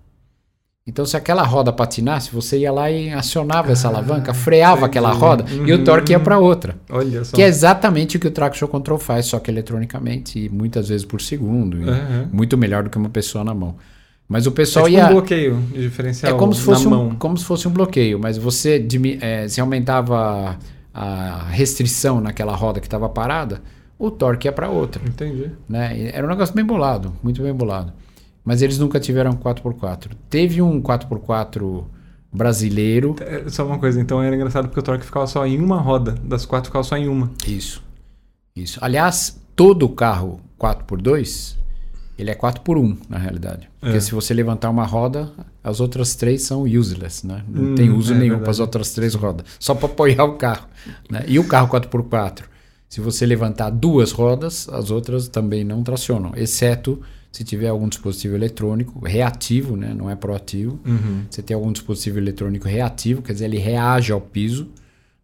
Então, 0.88 1.06
se 1.06 1.18
aquela 1.18 1.44
roda 1.44 1.74
patinasse, 1.74 2.32
você 2.32 2.60
ia 2.60 2.72
lá 2.72 2.90
e 2.90 3.12
acionava 3.12 3.68
ah, 3.68 3.72
essa 3.74 3.90
alavanca, 3.90 4.34
freava 4.34 4.86
aquela 4.86 5.12
roda 5.12 5.44
uhum. 5.52 5.68
e 5.68 5.74
o 5.74 5.84
torque 5.84 6.14
ia 6.14 6.20
para 6.20 6.40
outra. 6.40 6.78
Olha 6.90 7.26
só. 7.26 7.36
Que 7.36 7.42
é 7.42 7.46
exatamente 7.46 8.16
o 8.16 8.20
que 8.22 8.28
o 8.28 8.32
traction 8.32 8.70
control 8.70 8.98
faz, 8.98 9.26
só 9.26 9.38
que 9.38 9.52
eletronicamente 9.52 10.40
e 10.40 10.48
muitas 10.48 10.88
vezes 10.88 11.06
por 11.06 11.20
segundo. 11.20 11.76
Uhum. 11.76 12.30
Muito 12.32 12.58
melhor 12.58 12.84
do 12.84 12.90
que 12.90 12.98
uma 12.98 13.10
pessoa 13.10 13.44
na 13.44 13.54
mão. 13.54 13.76
Mas 14.30 14.48
o 14.48 14.52
pessoal 14.52 14.88
é 14.88 14.92
tipo 14.92 15.02
ia. 15.02 15.08
um 15.08 15.12
bloqueio 15.12 15.62
de 15.74 15.82
diferencial. 15.82 16.34
É 16.34 16.40
como 16.40 16.54
se 16.54 16.62
fosse, 16.62 16.88
um, 16.88 17.16
como 17.16 17.38
se 17.38 17.44
fosse 17.44 17.68
um 17.68 17.72
bloqueio, 17.72 18.18
mas 18.18 18.38
você 18.38 18.86
é, 19.20 19.46
se 19.50 19.60
aumentava 19.60 20.58
a 20.98 21.44
restrição 21.50 22.20
naquela 22.20 22.56
roda 22.56 22.80
que 22.80 22.88
estava 22.88 23.08
parada, 23.08 23.62
o 23.98 24.10
torque 24.12 24.48
ia 24.48 24.52
para 24.52 24.70
outra. 24.70 25.02
Entendi. 25.08 25.52
Né? 25.68 26.10
Era 26.14 26.26
um 26.26 26.30
negócio 26.30 26.54
bem 26.54 26.66
bolado, 26.66 27.14
muito 27.24 27.42
bem 27.42 27.54
bolado 27.54 27.94
mas 28.48 28.62
eles 28.62 28.78
nunca 28.78 28.98
tiveram 28.98 29.34
4x4. 29.34 30.12
Teve 30.30 30.62
um 30.62 30.82
4x4 30.82 31.84
brasileiro. 32.32 33.14
É, 33.20 33.50
só 33.50 33.66
uma 33.66 33.78
coisa, 33.78 34.00
então 34.00 34.24
era 34.24 34.34
engraçado 34.34 34.70
porque 34.70 34.80
o 34.80 34.84
torque 34.84 35.06
ficava 35.06 35.28
só 35.28 35.46
em 35.46 35.60
uma 35.60 35.82
roda, 35.82 36.14
das 36.24 36.46
quatro 36.46 36.70
ficava 36.70 36.86
só 36.86 36.96
em 36.96 37.10
uma. 37.10 37.30
Isso. 37.46 37.84
Isso. 38.56 38.80
Aliás, 38.82 39.38
todo 39.54 39.90
carro 39.90 40.40
4x2, 40.58 41.58
ele 42.18 42.32
é 42.32 42.36
4x1 42.36 42.98
na 43.10 43.18
realidade. 43.18 43.70
Porque 43.82 43.98
é. 43.98 44.00
se 44.00 44.14
você 44.14 44.34
levantar 44.34 44.70
uma 44.70 44.86
roda, 44.86 45.30
as 45.68 45.82
outras 45.82 46.16
três 46.16 46.44
são 46.44 46.64
useless, 46.64 47.28
né? 47.28 47.44
Não 47.48 47.72
hum, 47.72 47.76
tem 47.76 47.90
uso 47.90 48.14
é 48.14 48.18
nenhum 48.18 48.40
para 48.40 48.52
as 48.52 48.60
outras 48.60 48.92
três 48.92 49.14
rodas, 49.14 49.46
só 49.60 49.76
para 49.76 49.88
apoiar 49.88 50.24
o 50.24 50.36
carro. 50.36 50.68
Né? 51.10 51.26
E 51.28 51.38
o 51.38 51.46
carro 51.46 51.68
4x4, 51.68 52.44
se 52.88 53.02
você 53.02 53.26
levantar 53.26 53.70
duas 53.70 54.12
rodas, 54.12 54.70
as 54.70 54.90
outras 54.92 55.28
também 55.28 55.66
não 55.66 55.84
tracionam, 55.84 56.32
exceto 56.36 57.02
se 57.32 57.44
tiver 57.44 57.68
algum 57.68 57.90
dispositivo 57.90 58.36
eletrônico 58.36 59.06
reativo, 59.06 59.76
né, 59.76 59.94
não 59.94 60.10
é 60.10 60.16
proativo, 60.16 60.80
uhum. 60.86 61.26
você 61.30 61.42
tem 61.42 61.54
algum 61.54 61.72
dispositivo 61.72 62.18
eletrônico 62.18 62.68
reativo, 62.68 63.22
quer 63.22 63.34
dizer, 63.34 63.46
ele 63.46 63.60
reage 63.60 64.12
ao 64.12 64.22
piso, 64.22 64.70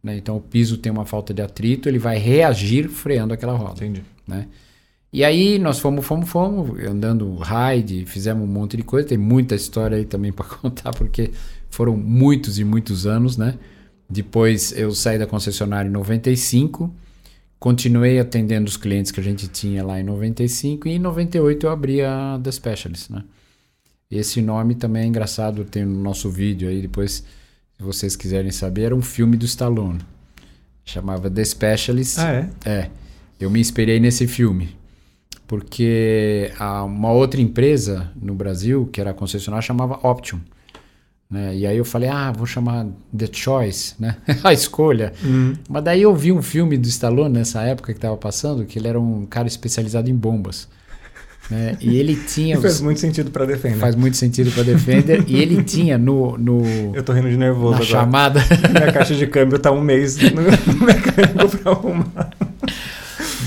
né, 0.04 0.18
então 0.18 0.36
o 0.36 0.42
piso 0.42 0.78
tem 0.78 0.92
uma 0.92 1.06
falta 1.06 1.34
de 1.34 1.42
atrito, 1.42 1.88
ele 1.88 1.98
vai 1.98 2.18
reagir 2.20 2.90
freando 2.90 3.34
aquela 3.34 3.54
roda. 3.54 3.84
Entendi. 3.84 4.04
Né? 4.28 4.48
E 5.14 5.24
aí 5.24 5.60
nós 5.60 5.78
fomos, 5.78 6.04
fomos, 6.04 6.28
fomos, 6.28 6.84
andando 6.84 7.36
ride, 7.36 8.04
fizemos 8.08 8.44
um 8.44 8.52
monte 8.52 8.76
de 8.76 8.82
coisa, 8.82 9.08
tem 9.08 9.18
muita 9.18 9.54
história 9.54 9.96
aí 9.96 10.06
também 10.06 10.32
para 10.34 10.44
contar, 10.44 10.92
porque 10.92 11.30
foram 11.70 11.96
muitos 11.96 12.58
e 12.58 12.64
muitos 12.64 13.06
anos, 13.06 13.38
né? 13.38 13.60
Depois 14.10 14.72
eu 14.76 14.92
saí 14.92 15.20
da 15.20 15.28
concessionária 15.28 15.88
em 15.88 15.92
95, 15.92 16.92
continuei 17.60 18.20
atendendo 18.20 18.68
os 18.68 18.76
clientes 18.76 19.12
que 19.12 19.20
a 19.20 19.24
gente 19.24 19.48
tinha 19.48 19.86
lá 19.86 20.00
em 20.00 20.04
95 20.04 20.88
e 20.88 20.94
em 20.94 21.00
98 21.00 21.68
eu 21.68 21.72
abri 21.72 22.02
a 22.02 22.40
The 22.44 22.52
Specialist, 22.52 23.12
né? 23.12 23.24
Esse 24.10 24.42
nome 24.42 24.74
também 24.74 25.04
é 25.04 25.06
engraçado, 25.06 25.64
tem 25.64 25.86
no 25.86 26.02
nosso 26.02 26.30
vídeo 26.30 26.68
aí, 26.68 26.82
depois, 26.82 27.24
se 27.78 27.84
vocês 27.84 28.16
quiserem 28.16 28.52
saber, 28.52 28.84
era 28.84 28.96
um 28.96 29.02
filme 29.02 29.38
do 29.38 29.46
Stallone. 29.46 30.00
Chamava 30.84 31.30
The 31.30 31.44
Specialist. 31.44 32.18
Ah, 32.20 32.34
é? 32.34 32.50
É. 32.66 32.90
Eu 33.40 33.50
me 33.50 33.60
inspirei 33.60 34.00
nesse 34.00 34.28
filme. 34.28 34.76
Porque 35.48 36.52
uma 36.86 37.12
outra 37.12 37.42
empresa 37.42 38.12
no 38.20 38.34
Brasil, 38.34 38.90
que 38.92 39.00
era 39.00 39.14
concessionária, 39.14 39.62
chamava 39.62 40.00
Option. 40.08 40.40
Né? 41.30 41.56
E 41.56 41.66
aí 41.66 41.78
eu 41.78 41.86
falei, 41.86 42.10
ah, 42.10 42.32
vou 42.32 42.46
chamar 42.46 42.86
The 43.16 43.28
Choice, 43.32 43.96
né? 44.00 44.18
a 44.44 44.54
escolha. 44.54 45.14
Uhum. 45.24 45.54
Mas 45.68 45.84
daí 45.84 46.04
eu 46.04 46.16
vi 46.16 46.32
um 46.32 46.42
filme 46.42 46.78
do 46.78 46.88
Stallone 46.88 47.34
nessa 47.34 47.64
época 47.64 47.92
que 47.92 47.98
estava 47.98 48.16
passando, 48.16 48.66
que 48.66 48.78
ele 48.78 48.88
era 48.88 49.00
um 49.00 49.26
cara 49.26 49.48
especializado 49.48 50.10
em 50.10 50.16
bombas. 50.16 50.68
Né? 51.50 51.76
E 51.82 51.98
ele 51.98 52.16
tinha. 52.16 52.60
faz 52.62 52.80
muito 52.80 53.00
sentido 53.00 53.32
para 53.32 53.46
Defender. 53.46 53.80
Faz 53.80 53.96
muito 53.96 54.16
sentido 54.16 54.52
para 54.52 54.64
Defender. 54.64 55.24
e 55.28 55.42
ele 55.42 55.64
tinha 55.64 55.98
no, 55.98 56.38
no. 56.38 56.62
Eu 56.96 57.04
tô 57.04 57.14
rindo 57.14 57.30
de 57.30 57.38
nervoso 57.38 57.72
na 57.72 57.76
agora. 57.78 57.90
chamada. 57.90 58.42
Minha 58.72 58.92
caixa 58.92 59.16
de 59.16 59.28
câmbio 59.28 59.60
tá 59.60 59.72
um 59.72 59.82
mês 59.82 60.18
no, 60.18 60.30
no 60.32 60.86
mecânico 60.86 61.58
pra 61.58 61.72
arrumar. 61.72 62.33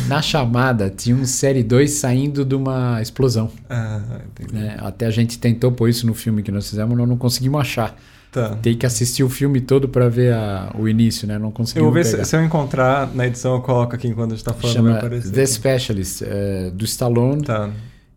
Na 0.08 0.22
chamada 0.22 0.90
tinha 0.90 1.16
um 1.16 1.24
Série 1.24 1.62
2 1.62 1.90
saindo 1.90 2.44
de 2.44 2.54
uma 2.54 3.00
explosão. 3.02 3.50
Ah, 3.68 4.00
né? 4.52 4.76
Até 4.80 5.06
a 5.06 5.10
gente 5.10 5.38
tentou 5.38 5.72
pôr 5.72 5.88
isso 5.88 6.06
no 6.06 6.14
filme 6.14 6.42
que 6.42 6.50
nós 6.50 6.68
fizemos, 6.68 6.96
mas 6.96 7.08
não 7.08 7.16
conseguimos 7.16 7.60
achar. 7.60 7.96
Tá. 8.30 8.50
Tem 8.56 8.76
que 8.76 8.84
assistir 8.84 9.24
o 9.24 9.30
filme 9.30 9.60
todo 9.60 9.88
para 9.88 10.08
ver 10.08 10.34
a, 10.34 10.70
o 10.78 10.86
início, 10.86 11.26
né? 11.26 11.38
Não 11.38 11.50
conseguimos. 11.50 11.86
Eu 11.86 11.92
vou 11.92 11.92
ver 11.92 12.04
se, 12.04 12.22
se, 12.22 12.36
eu 12.36 12.44
encontrar 12.44 13.14
na 13.14 13.26
edição, 13.26 13.54
eu 13.54 13.62
coloco 13.62 13.94
aqui 13.94 14.08
enquanto 14.08 14.32
a 14.32 14.34
gente 14.34 14.44
tá 14.44 14.52
falando. 14.52 14.74
Chama 14.74 15.00
The. 15.00 15.46
Specialist, 15.46 16.22
é, 16.22 16.70
do 16.70 16.84
Stallone. 16.84 17.42
Tá. 17.42 17.70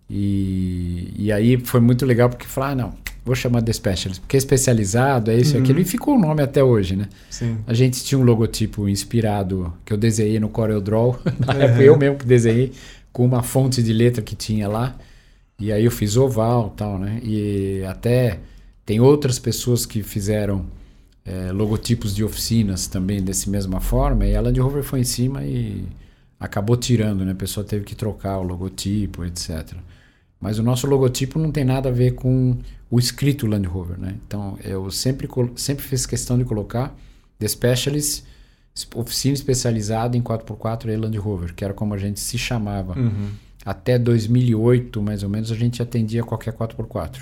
E, 0.10 1.14
e 1.18 1.32
aí 1.32 1.58
foi 1.64 1.80
muito 1.80 2.06
legal 2.06 2.30
porque 2.30 2.48
falar, 2.48 2.72
ah, 2.72 2.76
não, 2.76 2.94
vou 3.24 3.36
chamar 3.36 3.62
de 3.62 3.72
specialist, 3.74 4.22
porque 4.22 4.38
é 4.38 4.40
especializado, 4.40 5.32
é 5.32 5.36
isso 5.36 5.54
e 5.54 5.58
uhum. 5.58 5.64
aquilo, 5.64 5.80
e 5.80 5.86
ficou 5.86 6.16
o 6.16 6.20
nome 6.20 6.42
até 6.42 6.64
hoje, 6.64 6.96
né? 6.96 7.08
Sim. 7.30 7.58
A 7.68 7.74
gente 7.74 8.04
tinha 8.04 8.18
um 8.18 8.24
logotipo 8.24 8.88
inspirado, 8.88 9.74
que 9.86 9.94
eu 9.94 9.98
desenhei 9.98 10.40
no 10.40 10.50
CorelDRAW, 10.50 11.20
na 11.46 11.54
uhum. 11.54 11.62
época 11.62 11.84
eu 11.84 11.98
mesmo 11.98 12.18
que 12.18 12.26
desenhei, 12.26 12.72
com 13.12 13.26
uma 13.26 13.44
fonte 13.44 13.84
de 13.84 13.94
letra 13.94 14.22
que 14.22 14.36
tinha 14.36 14.68
lá, 14.68 14.96
e 15.60 15.72
aí 15.72 15.84
eu 15.86 15.92
fiz 15.92 16.16
oval 16.16 16.70
tal, 16.70 16.98
né? 16.98 17.20
E 17.24 17.84
até 17.88 18.40
tem 18.86 19.00
outras 19.00 19.38
pessoas 19.38 19.86
que 19.86 20.02
fizeram 20.02 20.66
é, 21.26 21.52
logotipos 21.52 22.16
de 22.16 22.24
oficinas 22.24 22.88
também 22.88 23.22
dessa 23.22 23.50
mesma 23.50 23.80
forma, 23.80 24.26
e 24.26 24.36
a 24.36 24.42
Land 24.42 24.60
Rover 24.60 24.84
foi 24.84 25.02
em 25.02 25.04
cima 25.04 25.44
e 25.44 25.86
acabou 26.40 26.78
tirando, 26.78 27.26
né? 27.26 27.34
A 27.34 27.36
pessoa 27.36 27.64
teve 27.64 27.84
que 27.84 27.96
trocar 27.96 28.40
o 28.40 28.44
logotipo, 28.44 29.26
etc. 29.26 29.74
Mas 30.40 30.58
o 30.58 30.64
nosso 30.64 30.88
logotipo 30.88 31.38
não 31.38 31.52
tem 31.52 31.66
nada 31.66 31.90
a 31.90 31.92
ver 31.92 32.12
com 32.12 32.58
o 32.90 32.98
escrito 32.98 33.46
Land 33.46 33.68
Rover, 33.68 34.00
né? 34.00 34.16
Então 34.26 34.58
eu 34.64 34.90
sempre, 34.90 35.28
sempre 35.56 35.84
fiz 35.84 36.06
questão 36.06 36.38
de 36.38 36.44
colocar 36.44 36.96
The 37.38 37.48
Specialist, 37.48 38.24
oficina 38.96 39.34
especializada 39.34 40.18
em 40.18 40.22
4x4 40.22 40.88
e 40.90 40.96
Land 40.96 41.18
Rover, 41.18 41.54
que 41.54 41.64
era 41.64 41.74
como 41.74 41.94
a 41.94 41.98
gente 41.98 42.20
se 42.20 42.38
chamava. 42.38 42.98
Uhum. 42.98 43.30
Até 43.66 44.00
2008, 44.00 45.02
mais 45.02 45.22
ou 45.22 45.30
menos, 45.30 45.52
a 45.52 45.56
gente 45.56 45.82
atendia 45.82 46.24
qualquer 46.24 46.54
4x4. 46.54 47.22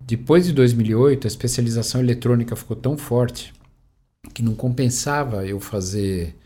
Depois 0.00 0.46
de 0.46 0.52
2008, 0.52 1.26
a 1.26 1.28
especialização 1.28 2.00
eletrônica 2.00 2.54
ficou 2.56 2.76
tão 2.76 2.96
forte 2.96 3.52
que 4.32 4.42
não 4.42 4.54
compensava 4.54 5.46
eu 5.46 5.60
fazer 5.60 6.36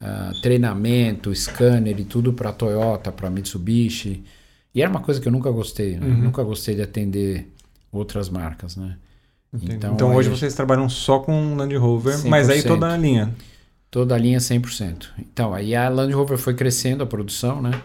uh, 0.00 0.40
treinamento, 0.40 1.34
scanner 1.34 1.98
e 1.98 2.04
tudo 2.04 2.32
para 2.32 2.52
Toyota, 2.52 3.12
para 3.12 3.30
Mitsubishi. 3.30 4.24
E 4.74 4.80
era 4.80 4.90
uma 4.90 5.00
coisa 5.00 5.20
que 5.20 5.28
eu 5.28 5.32
nunca 5.32 5.50
gostei, 5.50 5.96
né? 5.96 6.06
Uhum. 6.06 6.22
Nunca 6.24 6.42
gostei 6.42 6.74
de 6.74 6.82
atender 6.82 7.48
outras 7.96 8.28
marcas, 8.28 8.76
né? 8.76 8.96
Então, 9.52 9.94
então 9.94 10.14
hoje 10.14 10.28
vocês 10.28 10.54
trabalham 10.54 10.88
só 10.88 11.18
com 11.18 11.54
Land 11.54 11.74
Rover, 11.76 12.16
100%. 12.16 12.28
mas 12.28 12.50
aí 12.50 12.62
toda 12.62 12.92
a 12.92 12.96
linha. 12.96 13.34
Toda 13.90 14.14
a 14.14 14.18
linha 14.18 14.38
100%. 14.38 15.06
Então, 15.18 15.54
aí 15.54 15.74
a 15.74 15.88
Land 15.88 16.12
Rover 16.12 16.36
foi 16.36 16.54
crescendo 16.54 17.02
a 17.02 17.06
produção, 17.06 17.62
né? 17.62 17.80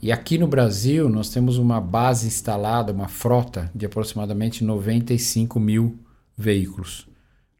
E 0.00 0.12
aqui 0.12 0.38
no 0.38 0.46
Brasil 0.46 1.08
nós 1.08 1.30
temos 1.30 1.58
uma 1.58 1.80
base 1.80 2.26
instalada, 2.26 2.92
uma 2.92 3.08
frota 3.08 3.70
de 3.74 3.86
aproximadamente 3.86 4.62
95 4.62 5.58
mil 5.58 5.98
veículos 6.36 7.08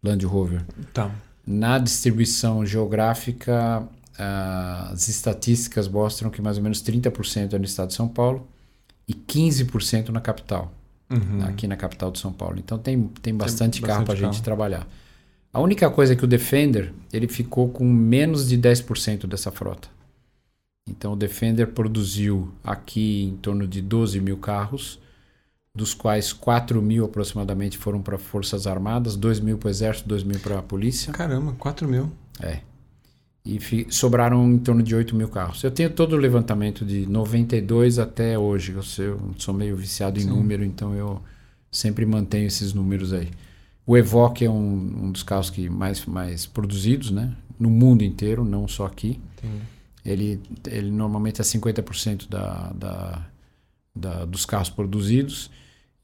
Land 0.03 0.25
Rover. 0.25 0.65
Tá. 0.93 1.11
Na 1.45 1.79
distribuição 1.79 2.65
geográfica, 2.65 3.89
as 4.19 5.09
estatísticas 5.09 5.89
mostram 5.89 6.31
que 6.31 6.43
mais 6.43 6.57
ou 6.57 6.63
menos 6.63 6.83
30% 6.83 7.55
é 7.55 7.59
no 7.59 7.65
estado 7.65 7.89
de 7.89 7.95
São 7.95 8.07
Paulo 8.07 8.47
e 9.07 9.15
15% 9.15 10.11
na 10.11 10.21
capital, 10.21 10.73
uhum. 11.11 11.45
aqui 11.45 11.67
na 11.67 11.77
capital 11.77 12.11
de 12.11 12.19
São 12.19 12.33
Paulo. 12.33 12.57
Então 12.59 12.79
tem, 12.79 13.03
tem 13.23 13.35
bastante 13.35 13.81
tem 13.81 13.89
carro 13.89 14.05
para 14.05 14.15
a 14.15 14.17
gente 14.17 14.43
trabalhar. 14.43 14.87
A 15.53 15.61
única 15.61 15.91
coisa 15.91 16.13
é 16.13 16.17
que 16.17 16.25
o 16.25 16.29
Defender 16.29 16.93
ele 17.13 17.27
ficou 17.27 17.69
com 17.69 17.85
menos 17.85 18.49
de 18.49 18.59
10% 18.59 19.27
dessa 19.27 19.51
frota. 19.51 19.89
Então 20.89 21.13
o 21.13 21.17
Defender 21.17 21.69
produziu 21.69 22.53
aqui 22.63 23.25
em 23.25 23.37
torno 23.37 23.67
de 23.67 23.81
12 23.81 24.21
mil 24.21 24.39
carros, 24.39 24.99
dos 25.75 25.95
quais 25.95 26.33
4 26.33 26.81
mil 26.81 27.05
aproximadamente 27.05 27.79
foram 27.79 28.01
para 28.01 28.19
Forças 28.19 28.67
Armadas, 28.67 29.17
2 29.17 29.41
mil 29.41 29.59
para 29.59 29.69
o 29.69 29.71
Exército, 29.71 30.09
2 30.09 30.25
mil 30.25 30.41
para 30.41 30.59
a 30.59 30.63
Polícia. 30.63 31.13
Caramba, 31.13 31.55
4 31.59 31.89
mil. 31.89 32.11
É 32.41 32.61
e 33.45 33.87
sobraram 33.91 34.47
em 34.53 34.59
torno 34.59 34.83
de 34.83 34.95
8 34.95 35.17
mil 35.17 35.29
carros. 35.29 35.63
Eu 35.63 35.71
tenho 35.71 35.91
todo 35.91 36.13
o 36.13 36.17
levantamento 36.17 36.85
de 36.85 37.07
92 37.07 37.99
até 37.99 38.39
hoje. 38.39 38.73
Eu 38.73 38.83
sou, 38.83 39.05
eu 39.05 39.21
sou 39.39 39.55
meio 39.55 39.77
viciado 39.77 40.19
em 40.19 40.23
Sim. 40.23 40.29
número, 40.29 40.65
então 40.65 40.95
eu 40.95 41.21
sempre 41.71 42.05
mantenho 42.05 42.47
esses 42.47 42.75
números 42.75 43.13
aí. 43.13 43.29
O 43.87 43.97
Evoque 43.97 44.45
é 44.45 44.51
um, 44.51 45.05
um 45.05 45.13
dos 45.13 45.23
carros 45.23 45.49
que 45.49 45.69
mais, 45.71 46.05
mais 46.05 46.45
produzidos, 46.45 47.11
né? 47.11 47.35
No 47.59 47.71
mundo 47.71 48.05
inteiro, 48.05 48.45
não 48.45 48.69
só 48.69 48.85
aqui. 48.85 49.19
Ele, 50.05 50.41
ele 50.67 50.91
normalmente 50.91 51.41
é 51.41 51.45
50% 51.45 52.29
da, 52.29 52.71
da, 52.73 53.27
da, 53.97 54.25
dos 54.27 54.45
carros 54.45 54.69
produzidos. 54.69 55.51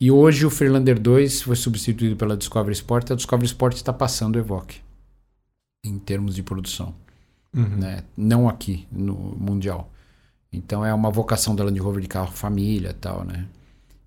E 0.01 0.11
hoje 0.11 0.47
o 0.47 0.51
Freelander 0.51 0.99
2 0.99 1.43
foi 1.43 1.57
substituído 1.57 2.16
pela 2.16 2.37
Discovery 2.37 2.72
Sport. 2.72 3.11
A 3.11 3.14
Discovery 3.14 3.47
Sport 3.47 3.76
está 3.76 3.93
passando 3.93 4.37
o 4.37 4.39
Evoque 4.39 4.78
em 5.85 5.99
termos 5.99 6.35
de 6.35 6.43
produção 6.43 7.04
uhum. 7.55 7.77
né? 7.77 8.05
não 8.17 8.49
aqui 8.49 8.87
no 8.91 9.15
mundial. 9.15 9.91
Então 10.53 10.85
é 10.85 10.93
uma 10.93 11.11
vocação 11.11 11.55
da 11.55 11.65
Land 11.65 11.81
Rover 11.81 12.03
de 12.03 12.09
carro 12.09 12.33
família 12.33 12.93
tal, 12.93 13.25
né? 13.25 13.47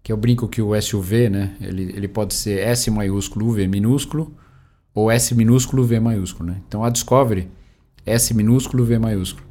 que 0.08 0.14
eu 0.14 0.16
brinco 0.16 0.48
que 0.48 0.62
o 0.62 0.82
SUV, 0.82 1.30
né? 1.30 1.58
Ele, 1.60 1.84
ele 1.84 2.08
pode 2.08 2.34
ser 2.34 2.60
S 2.60 2.90
maiúsculo, 2.90 3.52
V 3.52 3.68
minúsculo, 3.68 4.34
ou 4.94 5.12
S 5.12 5.36
minúsculo, 5.36 5.84
V 5.84 6.00
maiúsculo, 6.00 6.50
né? 6.50 6.62
Então 6.66 6.82
a 6.82 6.90
Discovery, 6.90 7.50
S 8.06 8.34
minúsculo, 8.34 8.86
V 8.86 8.98
maiúsculo. 9.00 9.46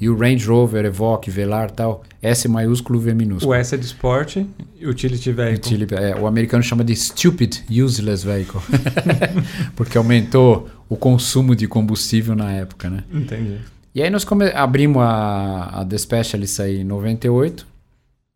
E 0.00 0.08
o 0.08 0.16
Range 0.16 0.46
Rover, 0.46 0.84
Evoque, 0.84 1.30
Velar 1.30 1.70
tal, 1.70 2.02
S 2.20 2.46
maiúsculo, 2.48 3.00
V 3.00 3.14
minúsculo. 3.14 3.52
O 3.52 3.54
S 3.54 3.74
é 3.74 3.78
de 3.78 3.86
esporte 3.86 4.46
e 4.78 4.86
Utility 4.86 5.32
Vehicle. 5.32 5.56
Utility, 5.56 5.94
é, 5.94 6.14
o 6.16 6.26
americano 6.26 6.62
chama 6.62 6.84
de 6.84 6.94
Stupid 6.94 7.60
Useless 7.70 8.24
Vehicle. 8.24 8.60
Porque 9.74 9.96
aumentou 9.96 10.68
o 10.88 10.96
consumo 10.96 11.56
de 11.56 11.66
combustível 11.66 12.34
na 12.34 12.52
época, 12.52 12.90
né? 12.90 13.04
Entendi. 13.12 13.58
E 13.94 14.02
aí 14.02 14.10
nós 14.10 14.26
abrimos 14.54 15.02
a, 15.02 15.80
a 15.80 15.84
The 15.84 15.96
Specialist 15.96 16.60
aí 16.60 16.82
em 16.82 16.84
98. 16.84 17.66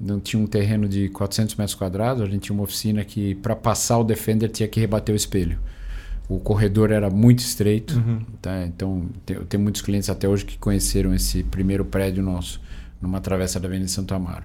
Não 0.01 0.19
tinha 0.19 0.43
um 0.43 0.47
terreno 0.47 0.89
de 0.89 1.11
400 1.11 1.55
metros 1.57 1.75
quadrados. 1.75 2.23
A 2.23 2.27
gente 2.27 2.45
tinha 2.45 2.55
uma 2.55 2.65
oficina 2.65 3.05
que, 3.05 3.35
para 3.35 3.55
passar 3.55 3.99
o 3.99 4.05
Defender, 4.05 4.49
tinha 4.49 4.67
que 4.67 4.81
rebater 4.81 5.13
o 5.13 5.17
espelho. 5.17 5.59
O 6.31 6.39
corredor 6.39 6.93
era 6.93 7.11
muito 7.11 7.41
estreito. 7.41 7.99
Uhum. 7.99 8.21
Tá? 8.41 8.65
Então, 8.65 9.09
eu 9.29 9.45
tenho 9.45 9.61
muitos 9.61 9.83
clientes 9.83 10.09
até 10.09 10.29
hoje 10.29 10.45
que 10.45 10.57
conheceram 10.57 11.13
esse 11.13 11.43
primeiro 11.43 11.85
prédio 11.85 12.23
nosso, 12.23 12.61
numa 13.03 13.21
travessa 13.21 13.59
da 13.59 13.67
Avenida 13.67 13.89
Santo 13.89 14.15
Amaro. 14.15 14.45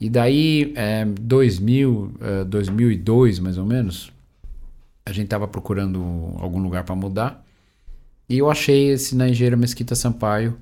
E 0.00 0.08
daí, 0.08 0.72
é, 0.74 1.04
2000, 1.04 2.14
é, 2.22 2.44
2002 2.44 3.38
mais 3.38 3.58
ou 3.58 3.66
menos, 3.66 4.10
a 5.04 5.12
gente 5.12 5.26
estava 5.26 5.46
procurando 5.46 6.00
algum 6.38 6.62
lugar 6.62 6.84
para 6.84 6.94
mudar. 6.94 7.44
E 8.26 8.38
eu 8.38 8.50
achei 8.50 8.88
esse 8.88 9.14
na 9.14 9.28
Engenheiro 9.28 9.58
Mesquita 9.58 9.94
Sampaio, 9.94 10.56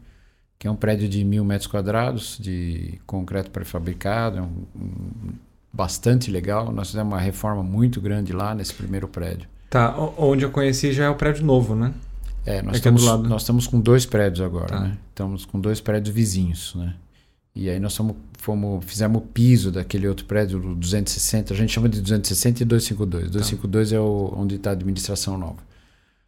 que 0.59 0.67
é 0.67 0.71
um 0.71 0.75
prédio 0.75 1.09
de 1.09 1.23
mil 1.25 1.45
metros 1.45 1.69
quadrados 1.69 2.37
de 2.41 3.01
concreto 3.07 3.49
pré-fabricado, 3.53 4.39
é 4.39 4.43
um, 4.43 4.65
um, 4.75 5.33
bastante 5.73 6.33
legal. 6.33 6.73
Nós 6.73 6.89
fizemos 6.89 7.13
uma 7.13 7.21
reforma 7.21 7.63
muito 7.63 8.01
grande 8.01 8.33
lá 8.33 8.57
nesse 8.57 8.75
primeiro 8.75 9.07
prédio. 9.07 9.49
Tá, 9.73 9.97
onde 10.19 10.45
eu 10.45 10.51
conheci 10.51 10.93
já 10.93 11.05
é 11.05 11.09
o 11.09 11.15
prédio 11.15 11.47
novo, 11.47 11.75
né? 11.75 11.95
É, 12.45 12.61
nós, 12.61 12.75
é 12.75 12.77
estamos, 12.77 13.07
é 13.07 13.17
nós 13.17 13.41
estamos 13.41 13.67
com 13.67 13.81
dois 13.81 14.05
prédios 14.05 14.45
agora, 14.45 14.67
tá. 14.67 14.81
né? 14.81 14.99
Estamos 15.09 15.47
com 15.47 15.59
dois 15.59 15.81
prédios 15.81 16.15
vizinhos, 16.15 16.75
né? 16.75 16.93
E 17.57 17.71
aí 17.71 17.81
nós 17.81 17.97
fomos, 17.97 18.17
fomos, 18.37 18.85
fizemos 18.85 19.23
o 19.23 19.25
piso 19.25 19.73
daquele 19.73 20.07
outro 20.07 20.27
prédio, 20.27 20.59
o 20.59 20.75
260, 20.75 21.55
a 21.55 21.57
gente 21.57 21.73
chama 21.73 21.89
de 21.89 22.03
260 22.03 22.63
e 22.63 22.67
252. 22.67 23.25
Tá. 23.25 23.31
252 23.31 23.93
é 23.95 23.99
o, 23.99 24.35
onde 24.37 24.57
está 24.57 24.69
a 24.69 24.73
administração 24.75 25.39
nova. 25.39 25.57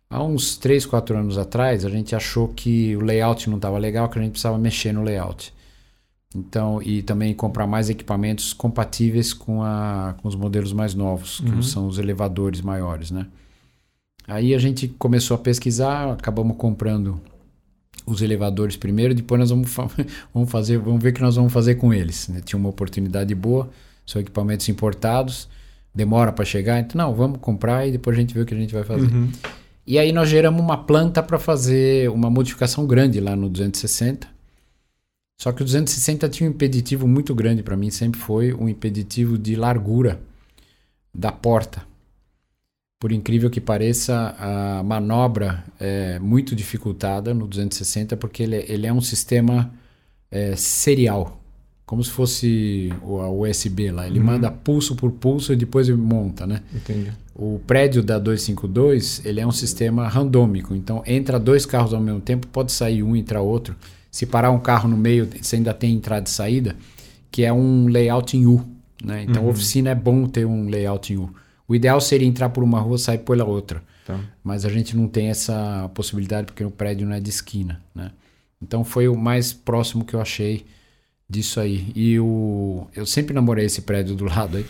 Há 0.09 0.23
uns 0.23 0.57
3, 0.57 0.87
4 0.87 1.15
anos 1.15 1.37
atrás, 1.37 1.85
a 1.85 1.91
gente 1.91 2.17
achou 2.17 2.49
que 2.49 2.97
o 2.97 3.01
layout 3.01 3.51
não 3.51 3.57
estava 3.57 3.77
legal, 3.77 4.09
que 4.09 4.19
a 4.19 4.23
gente 4.23 4.33
precisava 4.33 4.57
mexer 4.57 4.95
no 4.95 5.03
layout. 5.03 5.53
Então, 6.35 6.82
e 6.82 7.01
também 7.01 7.32
comprar 7.32 7.66
mais 7.66 7.89
equipamentos 7.89 8.53
compatíveis 8.53 9.32
com, 9.32 9.62
a, 9.62 10.16
com 10.20 10.26
os 10.26 10.35
modelos 10.35 10.72
mais 10.72 10.95
novos, 10.95 11.41
que 11.41 11.51
uhum. 11.51 11.62
são 11.62 11.87
os 11.87 11.97
elevadores 11.97 12.61
maiores, 12.61 13.12
né? 13.12 13.26
Aí 14.26 14.55
a 14.55 14.59
gente 14.59 14.89
começou 14.89 15.37
a 15.37 15.39
pesquisar, 15.39 16.12
acabamos 16.12 16.57
comprando 16.57 17.20
os 18.07 18.20
elevadores 18.20 18.76
primeiro, 18.76 19.14
depois 19.14 19.39
nós 19.39 19.51
vamos, 19.51 19.70
fa 19.70 19.89
vamos 20.35 20.51
fazer, 20.51 20.78
vamos 20.78 21.03
ver 21.03 21.11
o 21.11 21.12
que 21.12 21.22
nós 21.22 21.37
vamos 21.37 21.53
fazer 21.53 21.76
com 21.76 21.93
eles. 21.93 22.28
Né? 22.28 22.41
Tinha 22.45 22.59
uma 22.59 22.68
oportunidade 22.68 23.35
boa, 23.35 23.70
são 24.05 24.20
equipamentos 24.20 24.68
importados, 24.68 25.49
demora 25.95 26.32
para 26.32 26.45
chegar, 26.45 26.80
então 26.80 27.01
não, 27.01 27.14
vamos 27.14 27.39
comprar 27.39 27.87
e 27.87 27.93
depois 27.93 28.16
a 28.16 28.20
gente 28.20 28.35
vê 28.35 28.41
o 28.41 28.47
que 28.47 28.55
a 28.55 28.59
gente 28.59 28.74
vai 28.74 28.82
fazer. 28.82 29.07
Uhum. 29.07 29.30
E 29.87 29.99
aí 29.99 30.12
nós 30.12 30.28
geramos 30.28 30.61
uma 30.61 30.78
planta 30.78 31.22
para 31.22 31.39
fazer 31.39 32.11
uma 32.11 32.30
modificação 32.30 32.87
grande 32.87 33.20
lá 33.20 33.37
no 33.37 33.49
260. 33.49 34.34
Só 35.37 35.53
que 35.53 35.62
o 35.62 35.64
260 35.64 36.28
tinha 36.28 36.49
um 36.49 36.53
impeditivo 36.53 37.07
muito 37.07 37.35
grande 37.35 37.62
para 37.62 37.76
mim, 37.76 37.91
sempre 37.91 38.20
foi 38.20 38.53
um 38.53 38.68
impeditivo 38.68 39.37
de 39.37 39.57
largura 39.57 40.20
da 41.12 41.32
porta. 41.32 41.82
Por 42.99 43.12
incrível 43.12 43.51
que 43.51 43.61
pareça, 43.61 44.35
a 44.39 44.82
manobra 44.82 45.64
é 45.78 46.18
muito 46.18 46.57
dificultada 46.57 47.35
no 47.35 47.47
260 47.47 48.16
porque 48.16 48.43
ele, 48.43 48.57
é, 48.57 48.72
ele 48.72 48.87
é 48.87 48.93
um 48.93 49.01
sistema 49.01 49.72
é, 50.30 50.57
serial 50.57 51.41
como 51.87 52.03
se 52.03 52.11
fosse 52.11 52.91
a 53.03 53.28
USB 53.28 53.91
lá. 53.91 54.07
Ele 54.07 54.18
uhum. 54.18 54.26
manda 54.26 54.51
pulso 54.51 54.97
por 54.97 55.12
pulso 55.12 55.53
e 55.53 55.57
depois 55.57 55.89
ele 55.89 55.99
monta, 55.99 56.47
né? 56.47 56.62
Entendi. 56.74 57.12
O 57.35 57.61
prédio 57.66 58.03
da 58.03 58.18
252, 58.18 59.22
ele 59.24 59.41
é 59.41 59.47
um 59.47 59.53
sistema 59.53 60.09
randômico. 60.09 60.74
Então, 60.74 61.03
entra 61.07 61.39
dois 61.39 61.66
carros 61.66 61.93
ao 61.93 62.01
mesmo 62.01 62.20
tempo, 62.20 62.47
pode 62.47 62.72
sair 62.72 63.03
um 63.03 63.14
e 63.14 63.20
entrar 63.20 63.43
outro. 63.43 63.76
Se 64.15 64.27
parar 64.27 64.53
um 64.53 64.61
carro 64.61 64.89
no 64.89 64.97
meio, 64.97 65.29
você 65.43 65.57
ainda 65.57 65.75
tem 65.75 65.93
entrada 65.93 66.29
e 66.29 66.31
saída, 66.31 66.77
que 67.33 67.43
é 67.43 67.53
um 67.53 67.89
layout 67.89 68.37
em 68.37 68.47
U. 68.47 68.65
Né? 69.03 69.25
Então, 69.25 69.43
uhum. 69.43 69.49
oficina 69.49 69.91
é 69.91 69.95
bom 69.97 70.29
ter 70.29 70.47
um 70.47 70.69
layout 70.69 71.12
em 71.12 71.17
U. 71.17 71.35
O 71.67 71.75
ideal 71.75 72.01
seria 72.01 72.29
entrar 72.29 72.51
por 72.51 72.62
uma 72.62 72.79
rua, 72.79 72.97
sair 72.97 73.19
pela 73.19 73.45
outra. 73.45 73.83
Tá. 74.07 74.21
Mas 74.45 74.65
a 74.65 74.69
gente 74.69 74.97
não 74.97 75.09
tem 75.09 75.31
essa 75.31 75.91
possibilidade 75.95 76.47
porque 76.47 76.62
o 76.62 76.71
prédio 76.71 77.09
não 77.09 77.17
é 77.17 77.19
de 77.19 77.29
esquina, 77.29 77.83
né? 77.93 78.12
Então, 78.62 78.85
foi 78.85 79.09
o 79.09 79.17
mais 79.17 79.53
próximo 79.53 80.05
que 80.05 80.15
eu 80.15 80.21
achei 80.21 80.65
disso 81.29 81.59
aí. 81.59 81.91
E 81.93 82.17
o, 82.21 82.87
eu 82.95 83.07
sempre 83.07 83.35
namorei 83.35 83.67
esse 83.67 83.83
prédio 83.83 84.15
do 84.15 84.27
lado 84.27 84.59
aí, 84.59 84.67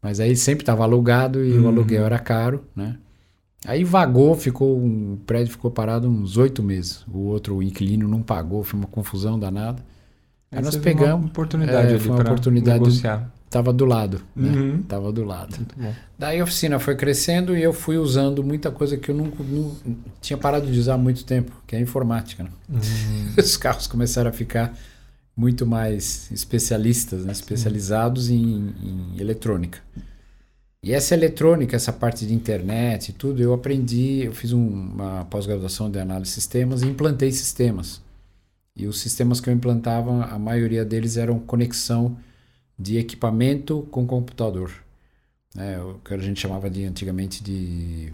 mas 0.00 0.20
aí 0.20 0.36
sempre 0.36 0.62
estava 0.62 0.84
alugado 0.84 1.44
e 1.44 1.54
uhum. 1.54 1.64
o 1.64 1.66
aluguel 1.66 2.06
era 2.06 2.20
caro, 2.20 2.64
né? 2.76 2.96
Aí 3.66 3.84
vagou, 3.84 4.34
ficou 4.34 4.78
um 4.78 5.14
o 5.14 5.16
prédio 5.18 5.52
ficou 5.52 5.70
parado 5.70 6.08
uns 6.08 6.36
oito 6.36 6.62
meses. 6.62 7.04
O 7.12 7.18
outro 7.18 7.56
o 7.56 7.62
inquilino 7.62 8.06
não 8.06 8.22
pagou, 8.22 8.62
foi 8.62 8.78
uma 8.78 8.88
confusão 8.88 9.38
danada. 9.38 9.82
Aí, 10.50 10.58
aí 10.58 10.64
nós 10.64 10.76
pegamos 10.76 11.20
uma 11.20 11.26
oportunidade 11.26 11.94
é, 11.94 11.98
foi 11.98 12.10
uma 12.10 12.20
oportunidade 12.20 12.78
negociar. 12.78 13.32
Tava 13.48 13.72
do 13.72 13.84
lado, 13.84 14.20
né? 14.34 14.50
Uhum. 14.50 14.82
Tava 14.82 15.12
do 15.12 15.24
lado. 15.24 15.56
Daí 16.18 16.40
a 16.40 16.44
oficina 16.44 16.78
foi 16.78 16.96
crescendo 16.96 17.56
e 17.56 17.62
eu 17.62 17.72
fui 17.72 17.96
usando 17.96 18.42
muita 18.42 18.70
coisa 18.70 18.96
que 18.96 19.10
eu 19.10 19.14
não, 19.14 19.26
não 19.26 19.76
tinha 20.20 20.36
parado 20.36 20.70
de 20.70 20.78
usar 20.78 20.94
há 20.94 20.98
muito 20.98 21.24
tempo, 21.24 21.52
que 21.66 21.76
é 21.76 21.78
a 21.78 21.82
informática. 21.82 22.42
Né? 22.42 22.50
Uhum. 22.68 23.34
Os 23.38 23.56
carros 23.56 23.86
começaram 23.86 24.30
a 24.30 24.32
ficar 24.32 24.76
muito 25.36 25.64
mais 25.64 26.30
especialistas, 26.32 27.24
né? 27.24 27.32
especializados 27.32 28.30
em, 28.30 28.74
em, 28.82 29.20
eletrônica. 29.20 29.78
E 30.86 30.92
essa 30.92 31.14
eletrônica, 31.14 31.74
essa 31.74 31.92
parte 31.92 32.24
de 32.24 32.32
internet 32.32 33.08
e 33.08 33.12
tudo, 33.12 33.42
eu 33.42 33.52
aprendi, 33.52 34.22
eu 34.22 34.32
fiz 34.32 34.52
um, 34.52 34.68
uma 34.68 35.24
pós-graduação 35.24 35.90
de 35.90 35.98
análise 35.98 36.30
de 36.30 36.34
sistemas 36.36 36.80
e 36.80 36.86
implantei 36.86 37.32
sistemas. 37.32 38.00
E 38.76 38.86
os 38.86 39.00
sistemas 39.00 39.40
que 39.40 39.50
eu 39.50 39.52
implantava, 39.52 40.26
a 40.26 40.38
maioria 40.38 40.84
deles 40.84 41.16
eram 41.16 41.40
conexão 41.40 42.16
de 42.78 42.98
equipamento 42.98 43.82
com 43.90 44.06
computador. 44.06 44.70
É, 45.58 45.76
o 45.80 45.94
que 46.04 46.14
a 46.14 46.18
gente 46.18 46.38
chamava 46.38 46.70
de 46.70 46.84
antigamente 46.84 47.42
de 47.42 48.12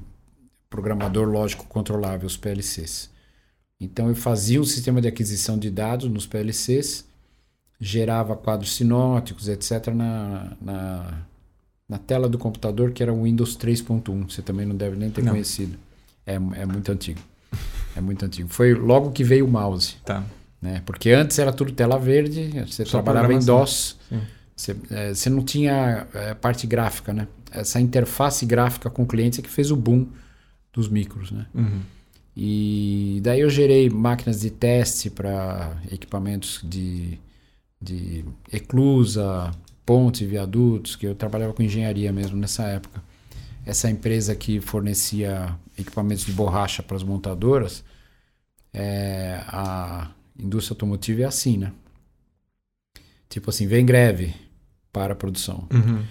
programador 0.71 1.29
lógico 1.29 1.67
controlável, 1.67 2.27
os 2.27 2.39
PLCs. 2.39 3.11
Então 3.79 4.09
eu 4.09 4.15
fazia 4.15 4.59
um 4.59 4.65
sistema 4.65 4.99
de 4.99 5.09
aquisição 5.09 5.59
de 5.59 5.71
dados 5.71 6.09
nos 6.09 6.27
PLCs 6.27 7.05
gerava 7.83 8.37
quadros 8.37 8.77
sinóticos, 8.77 9.49
etc., 9.49 9.89
na, 9.89 10.57
na, 10.61 11.27
na, 11.93 11.99
tela 11.99 12.29
do 12.29 12.39
computador, 12.39 12.93
que 12.93 13.03
era 13.03 13.13
o 13.13 13.25
Windows 13.25 13.57
3.1. 13.57 14.31
Você 14.31 14.43
também 14.43 14.67
não 14.67 14.77
deve 14.77 14.97
nem 14.97 15.11
ter 15.11 15.23
não. 15.23 15.33
conhecido. 15.33 15.77
É, 16.27 16.35
é 16.35 16.67
muito 16.67 16.91
antigo. 16.91 17.21
É 17.97 18.01
muito 18.01 18.25
antigo. 18.25 18.49
Foi 18.49 18.75
logo 18.75 19.11
que 19.11 19.23
veio 19.23 19.47
o 19.47 19.49
mouse. 19.51 19.97
Tá. 20.05 20.25
Né? 20.61 20.83
Porque 20.87 21.11
antes 21.11 21.39
era 21.39 21.53
tudo 21.53 21.73
tela 21.73 21.99
verde, 21.99 22.51
você 22.67 22.85
Só 22.85 23.03
trabalhava 23.03 23.33
em 23.33 23.39
DOS. 23.39 23.99
Você, 24.57 24.77
é, 24.91 25.15
você, 25.15 25.29
não 25.29 25.43
tinha 25.43 26.07
é, 26.15 26.35
parte 26.35 26.67
gráfica, 26.67 27.13
né? 27.13 27.27
Essa 27.51 27.81
interface 27.81 28.47
gráfica 28.47 28.89
com 28.89 29.05
clientes 29.05 29.39
é 29.39 29.43
que 29.43 29.51
fez 29.51 29.71
o 29.71 29.77
boom 29.77 30.07
dos 30.73 30.89
micros, 30.89 31.33
né? 31.33 31.47
Uhum. 31.55 31.81
E 32.37 33.21
daí 33.23 33.41
eu 33.41 33.51
gerei 33.51 33.91
máquinas 33.91 34.41
de 34.41 34.51
teste 34.51 35.11
para 35.11 35.77
equipamentos 35.91 36.61
de 36.63 37.19
de 37.83 38.25
eclusa, 38.53 39.51
pontes, 39.85 40.29
viadutos, 40.29 40.97
que 40.97 41.07
eu 41.07 41.15
trabalhava 41.15 41.53
com 41.53 41.63
engenharia 41.63 42.13
mesmo 42.13 42.37
nessa 42.37 42.65
época. 42.65 43.03
Essa 43.65 43.91
empresa 43.91 44.35
que 44.35 44.61
fornecia 44.61 45.57
equipamentos 45.79 46.25
de 46.25 46.33
borracha 46.33 46.83
para 46.83 46.97
as 46.97 47.03
montadoras, 47.03 47.85
é, 48.73 49.41
a 49.47 50.11
indústria 50.39 50.75
automotiva 50.75 51.23
é 51.23 51.25
assim, 51.25 51.59
né? 51.59 51.73
Tipo 53.29 53.51
assim, 53.51 53.67
vem 53.67 53.85
greve 53.85 54.35
para 54.93 55.13
a 55.13 55.17
produção. 55.17 55.67
Uhum. 55.73 56.03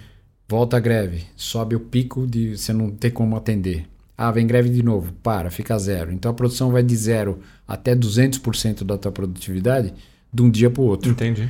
Volta 0.48 0.76
a 0.76 0.80
greve, 0.80 1.24
sobe 1.36 1.76
o 1.76 1.80
pico 1.80 2.26
de 2.26 2.56
você 2.56 2.72
não 2.72 2.90
ter 2.90 3.10
como 3.10 3.36
atender. 3.36 3.86
Ah, 4.16 4.30
vem 4.30 4.46
greve 4.46 4.68
de 4.68 4.82
novo, 4.82 5.12
para, 5.22 5.50
fica 5.50 5.78
zero. 5.78 6.12
Então 6.12 6.30
a 6.30 6.34
produção 6.34 6.70
vai 6.70 6.82
de 6.82 6.94
zero 6.96 7.40
até 7.66 7.94
200% 7.94 8.84
da 8.84 8.98
tua 8.98 9.10
produtividade 9.10 9.94
de 10.32 10.42
um 10.42 10.50
dia 10.50 10.70
para 10.70 10.82
o 10.82 10.86
outro. 10.86 11.10
Entendi. 11.10 11.48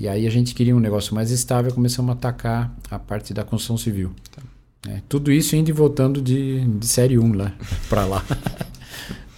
E 0.00 0.08
aí 0.08 0.26
a 0.26 0.30
gente 0.30 0.54
queria 0.54 0.74
um 0.74 0.80
negócio 0.80 1.14
mais 1.14 1.30
estável, 1.30 1.74
começamos 1.74 2.08
a 2.08 2.14
atacar 2.14 2.74
a 2.90 2.98
parte 2.98 3.34
da 3.34 3.44
construção 3.44 3.76
civil. 3.76 4.10
Tá. 4.34 4.40
É, 4.88 5.02
tudo 5.06 5.30
isso 5.30 5.54
indo 5.54 5.68
e 5.68 5.72
voltando 5.72 6.22
de, 6.22 6.64
de 6.78 6.86
série 6.86 7.18
1 7.18 7.34
lá 7.34 7.54
para 7.86 8.06
lá. 8.06 8.24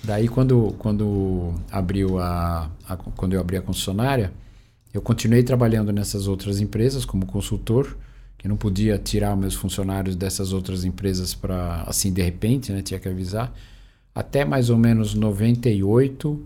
Daí 0.05 0.29
quando, 0.29 0.73
quando 0.79 1.53
abriu 1.69 2.17
a, 2.21 2.71
a, 2.89 2.97
quando 2.97 3.33
eu 3.33 3.41
abri 3.41 3.57
a 3.57 3.61
concessionária, 3.61 4.33
eu 4.95 5.03
continuei 5.03 5.43
trabalhando 5.43 5.93
nessas 5.93 6.29
outras 6.29 6.61
empresas 6.61 7.05
como 7.05 7.27
consultor, 7.27 7.97
que 8.39 8.47
não 8.47 8.57
podia 8.57 8.97
tirar 8.99 9.37
meus 9.37 9.57
funcionários 9.57 10.15
dessas 10.15 10.53
outras 10.53 10.85
empresas 10.85 11.35
para 11.35 11.83
assim 11.89 12.13
de 12.13 12.23
repente, 12.23 12.71
né? 12.71 12.83
Tinha 12.83 13.01
que 13.01 13.09
avisar. 13.09 13.53
Até 14.15 14.45
mais 14.45 14.71
ou 14.71 14.79
menos 14.79 15.13
98, 15.13 16.41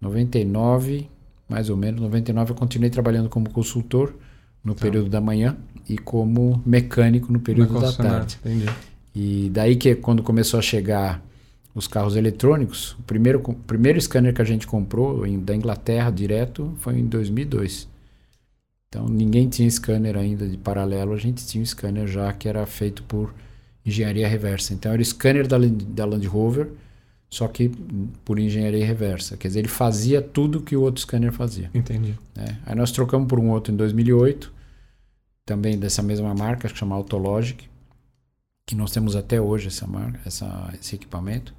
99, 0.00 1.08
mais 1.48 1.70
ou 1.70 1.76
menos 1.76 2.00
99 2.00 2.52
eu 2.52 2.56
continuei 2.56 2.90
trabalhando 2.90 3.28
como 3.28 3.50
consultor 3.50 4.14
no 4.64 4.74
tá. 4.74 4.82
período 4.82 5.08
da 5.08 5.20
manhã 5.20 5.56
e 5.88 5.96
como 5.96 6.60
mecânico 6.66 7.32
no 7.32 7.38
período 7.40 7.80
da 7.80 7.92
tarde. 7.92 8.38
Entendi. 8.44 8.66
E 9.14 9.48
daí 9.52 9.76
que 9.76 9.94
quando 9.94 10.22
começou 10.22 10.58
a 10.58 10.62
chegar 10.62 11.22
os 11.74 11.86
carros 11.86 12.16
eletrônicos, 12.16 12.92
o 12.98 13.02
primeiro, 13.02 13.40
o 13.44 13.54
primeiro 13.54 14.00
scanner 14.00 14.34
que 14.34 14.42
a 14.42 14.44
gente 14.44 14.66
comprou 14.66 15.26
em, 15.26 15.38
da 15.38 15.54
Inglaterra 15.54 16.10
direto 16.10 16.74
foi 16.80 16.98
em 16.98 17.06
2002. 17.06 17.88
Então 18.88 19.08
ninguém 19.08 19.48
tinha 19.48 19.70
scanner 19.70 20.16
ainda 20.16 20.48
de 20.48 20.56
paralelo, 20.56 21.12
a 21.12 21.18
gente 21.18 21.46
tinha 21.46 21.62
um 21.62 21.66
scanner 21.66 22.06
já 22.06 22.32
que 22.32 22.48
era 22.48 22.64
feito 22.66 23.02
por 23.04 23.32
engenharia 23.84 24.26
reversa. 24.26 24.74
Então 24.74 24.92
era 24.92 25.00
o 25.00 25.04
scanner 25.04 25.46
da, 25.46 25.56
da 25.58 26.04
Land 26.04 26.26
Rover, 26.26 26.70
só 27.28 27.48
que 27.48 27.70
por 28.24 28.38
engenharia 28.38 28.86
reversa. 28.86 29.36
Quer 29.36 29.48
dizer, 29.48 29.60
ele 29.60 29.68
fazia 29.68 30.22
tudo 30.22 30.60
que 30.60 30.76
o 30.76 30.82
outro 30.82 31.00
scanner 31.02 31.32
fazia. 31.32 31.70
Entendi. 31.74 32.14
É. 32.36 32.56
Aí 32.64 32.74
nós 32.74 32.92
trocamos 32.92 33.28
por 33.28 33.38
um 33.38 33.50
outro 33.50 33.72
em 33.72 33.76
2008, 33.76 34.52
também 35.44 35.78
dessa 35.78 36.02
mesma 36.02 36.34
marca, 36.34 36.68
que 36.68 36.78
chama 36.78 36.94
Autologic, 36.94 37.68
que 38.66 38.74
nós 38.74 38.90
temos 38.90 39.14
até 39.14 39.40
hoje 39.40 39.68
essa 39.68 39.86
marca, 39.86 40.20
essa, 40.24 40.74
esse 40.80 40.94
equipamento. 40.94 41.54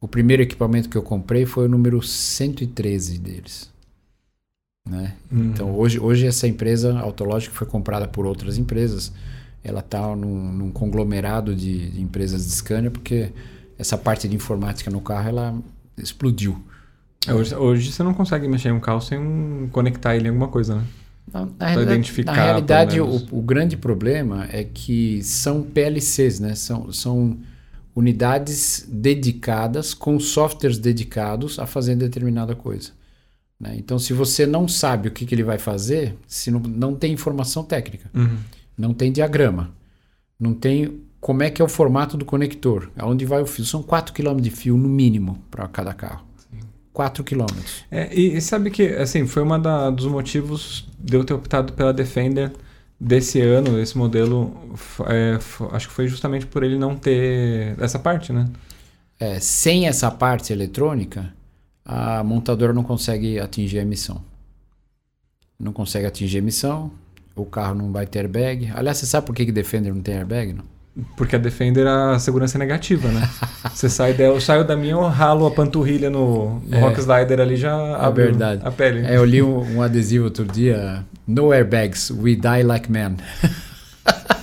O 0.00 0.06
primeiro 0.06 0.42
equipamento 0.42 0.88
que 0.88 0.96
eu 0.96 1.02
comprei 1.02 1.46
foi 1.46 1.64
o 1.64 1.68
número 1.68 2.02
113 2.02 3.18
deles. 3.18 3.72
Né? 4.88 5.16
Uhum. 5.32 5.44
Então 5.46 5.74
hoje, 5.76 5.98
hoje 5.98 6.26
essa 6.26 6.46
empresa 6.46 6.98
Autologic 6.98 7.54
foi 7.54 7.66
comprada 7.66 8.06
por 8.06 8.26
outras 8.26 8.58
empresas. 8.58 9.12
Ela 9.62 9.80
está 9.80 10.14
num, 10.14 10.52
num, 10.52 10.70
conglomerado 10.70 11.54
de, 11.54 11.90
de, 11.90 12.02
empresas 12.02 12.44
de 12.44 12.52
scanner 12.52 12.90
porque 12.90 13.32
essa 13.78 13.96
parte 13.98 14.28
de 14.28 14.36
informática 14.36 14.90
no 14.90 15.00
carro 15.00 15.28
ela 15.28 15.58
explodiu. 15.96 16.62
É, 17.26 17.32
hoje, 17.32 17.54
hoje 17.54 17.92
você 17.92 18.02
não 18.02 18.14
consegue 18.14 18.46
mexer 18.48 18.68
em 18.68 18.72
um 18.72 18.80
carro 18.80 19.00
sem 19.00 19.68
conectar 19.72 20.16
ele 20.16 20.26
em 20.26 20.28
alguma 20.28 20.48
coisa, 20.48 20.76
né? 20.76 20.84
Na, 21.32 21.48
na, 21.58 21.66
realidade, 21.68 22.24
na 22.24 22.32
realidade 22.32 23.00
o, 23.00 23.26
o, 23.30 23.40
grande 23.40 23.78
problema 23.78 24.46
é 24.52 24.62
que 24.62 25.22
são 25.22 25.62
PLCs, 25.62 26.38
né? 26.38 26.54
São, 26.54 26.92
são 26.92 27.38
unidades 27.96 28.86
dedicadas 28.88 29.94
com 29.94 30.20
softwares 30.20 30.78
dedicados 30.78 31.58
a 31.58 31.66
fazer 31.66 31.96
determinada 31.96 32.54
coisa. 32.54 32.90
Né? 33.58 33.74
Então, 33.78 33.98
se 33.98 34.12
você 34.12 34.46
não 34.46 34.66
sabe 34.66 35.08
o 35.08 35.10
que, 35.12 35.24
que 35.24 35.34
ele 35.34 35.44
vai 35.44 35.58
fazer, 35.58 36.16
se 36.26 36.50
não, 36.50 36.60
não 36.60 36.94
tem 36.94 37.12
informação 37.12 37.64
técnica, 37.64 38.10
uhum. 38.12 38.36
não 38.76 38.92
tem 38.92 39.10
diagrama, 39.10 39.70
não 40.38 40.52
tem 40.52 41.00
como 41.24 41.42
é 41.42 41.48
que 41.48 41.62
é 41.62 41.64
o 41.64 41.68
formato 41.68 42.18
do 42.18 42.24
conector, 42.26 42.90
aonde 42.98 43.24
vai 43.24 43.40
o 43.40 43.46
fio. 43.46 43.64
São 43.64 43.82
4 43.82 44.12
km 44.12 44.36
de 44.36 44.50
fio 44.50 44.76
no 44.76 44.86
mínimo 44.86 45.42
para 45.50 45.66
cada 45.66 45.94
carro. 45.94 46.26
4 46.92 47.24
km. 47.24 47.46
É, 47.90 48.14
e, 48.14 48.36
e, 48.36 48.40
sabe 48.42 48.70
que 48.70 48.88
assim 48.88 49.26
foi 49.26 49.42
um 49.42 49.48
dos 49.90 50.04
motivos 50.04 50.86
de 50.98 51.16
eu 51.16 51.24
ter 51.24 51.32
optado 51.32 51.72
pela 51.72 51.94
Defender 51.94 52.52
desse 53.00 53.40
ano, 53.40 53.80
esse 53.80 53.96
modelo, 53.96 54.54
é, 55.06 55.38
acho 55.72 55.88
que 55.88 55.94
foi 55.94 56.08
justamente 56.08 56.44
por 56.44 56.62
ele 56.62 56.76
não 56.76 56.94
ter 56.94 57.74
essa 57.80 57.98
parte, 57.98 58.30
né? 58.30 58.46
É, 59.18 59.40
sem 59.40 59.88
essa 59.88 60.10
parte 60.10 60.52
eletrônica, 60.52 61.32
a 61.86 62.22
montadora 62.22 62.74
não 62.74 62.82
consegue 62.82 63.40
atingir 63.40 63.78
a 63.78 63.82
emissão. 63.82 64.22
Não 65.58 65.72
consegue 65.72 66.04
atingir 66.04 66.36
a 66.36 66.40
emissão, 66.40 66.92
o 67.34 67.46
carro 67.46 67.74
não 67.74 67.90
vai 67.90 68.06
ter 68.06 68.18
airbag. 68.18 68.70
Aliás, 68.74 68.98
você 68.98 69.06
sabe 69.06 69.26
por 69.26 69.34
que, 69.34 69.46
que 69.46 69.52
Defender 69.52 69.94
não 69.94 70.02
tem 70.02 70.16
airbag? 70.16 70.52
Não? 70.52 70.73
Porque 71.16 71.34
a 71.34 71.38
Defender 71.38 71.86
a 71.86 72.18
segurança 72.20 72.56
é 72.56 72.60
negativa, 72.60 73.08
né? 73.08 73.28
você 73.74 73.88
sai 73.88 74.12
dela, 74.12 74.34
eu 74.36 74.40
saio 74.40 74.64
da 74.64 74.76
minha, 74.76 74.92
eu 74.92 75.02
ralo 75.02 75.44
a 75.46 75.50
panturrilha 75.50 76.08
no, 76.08 76.60
no 76.60 76.76
é, 76.76 76.80
Rock 76.80 77.00
Slider 77.00 77.40
ali 77.40 77.56
já 77.56 77.76
é 77.76 78.10
verdade. 78.10 78.62
a 78.64 78.70
pele. 78.70 79.04
É, 79.04 79.16
eu 79.16 79.24
li 79.24 79.42
um, 79.42 79.76
um, 79.76 79.82
adesivo 79.82 80.26
outro 80.26 80.44
dia, 80.44 81.04
no 81.26 81.52
airbags, 81.52 82.10
we 82.10 82.36
die 82.36 82.62
like 82.62 82.90
men. 82.90 83.16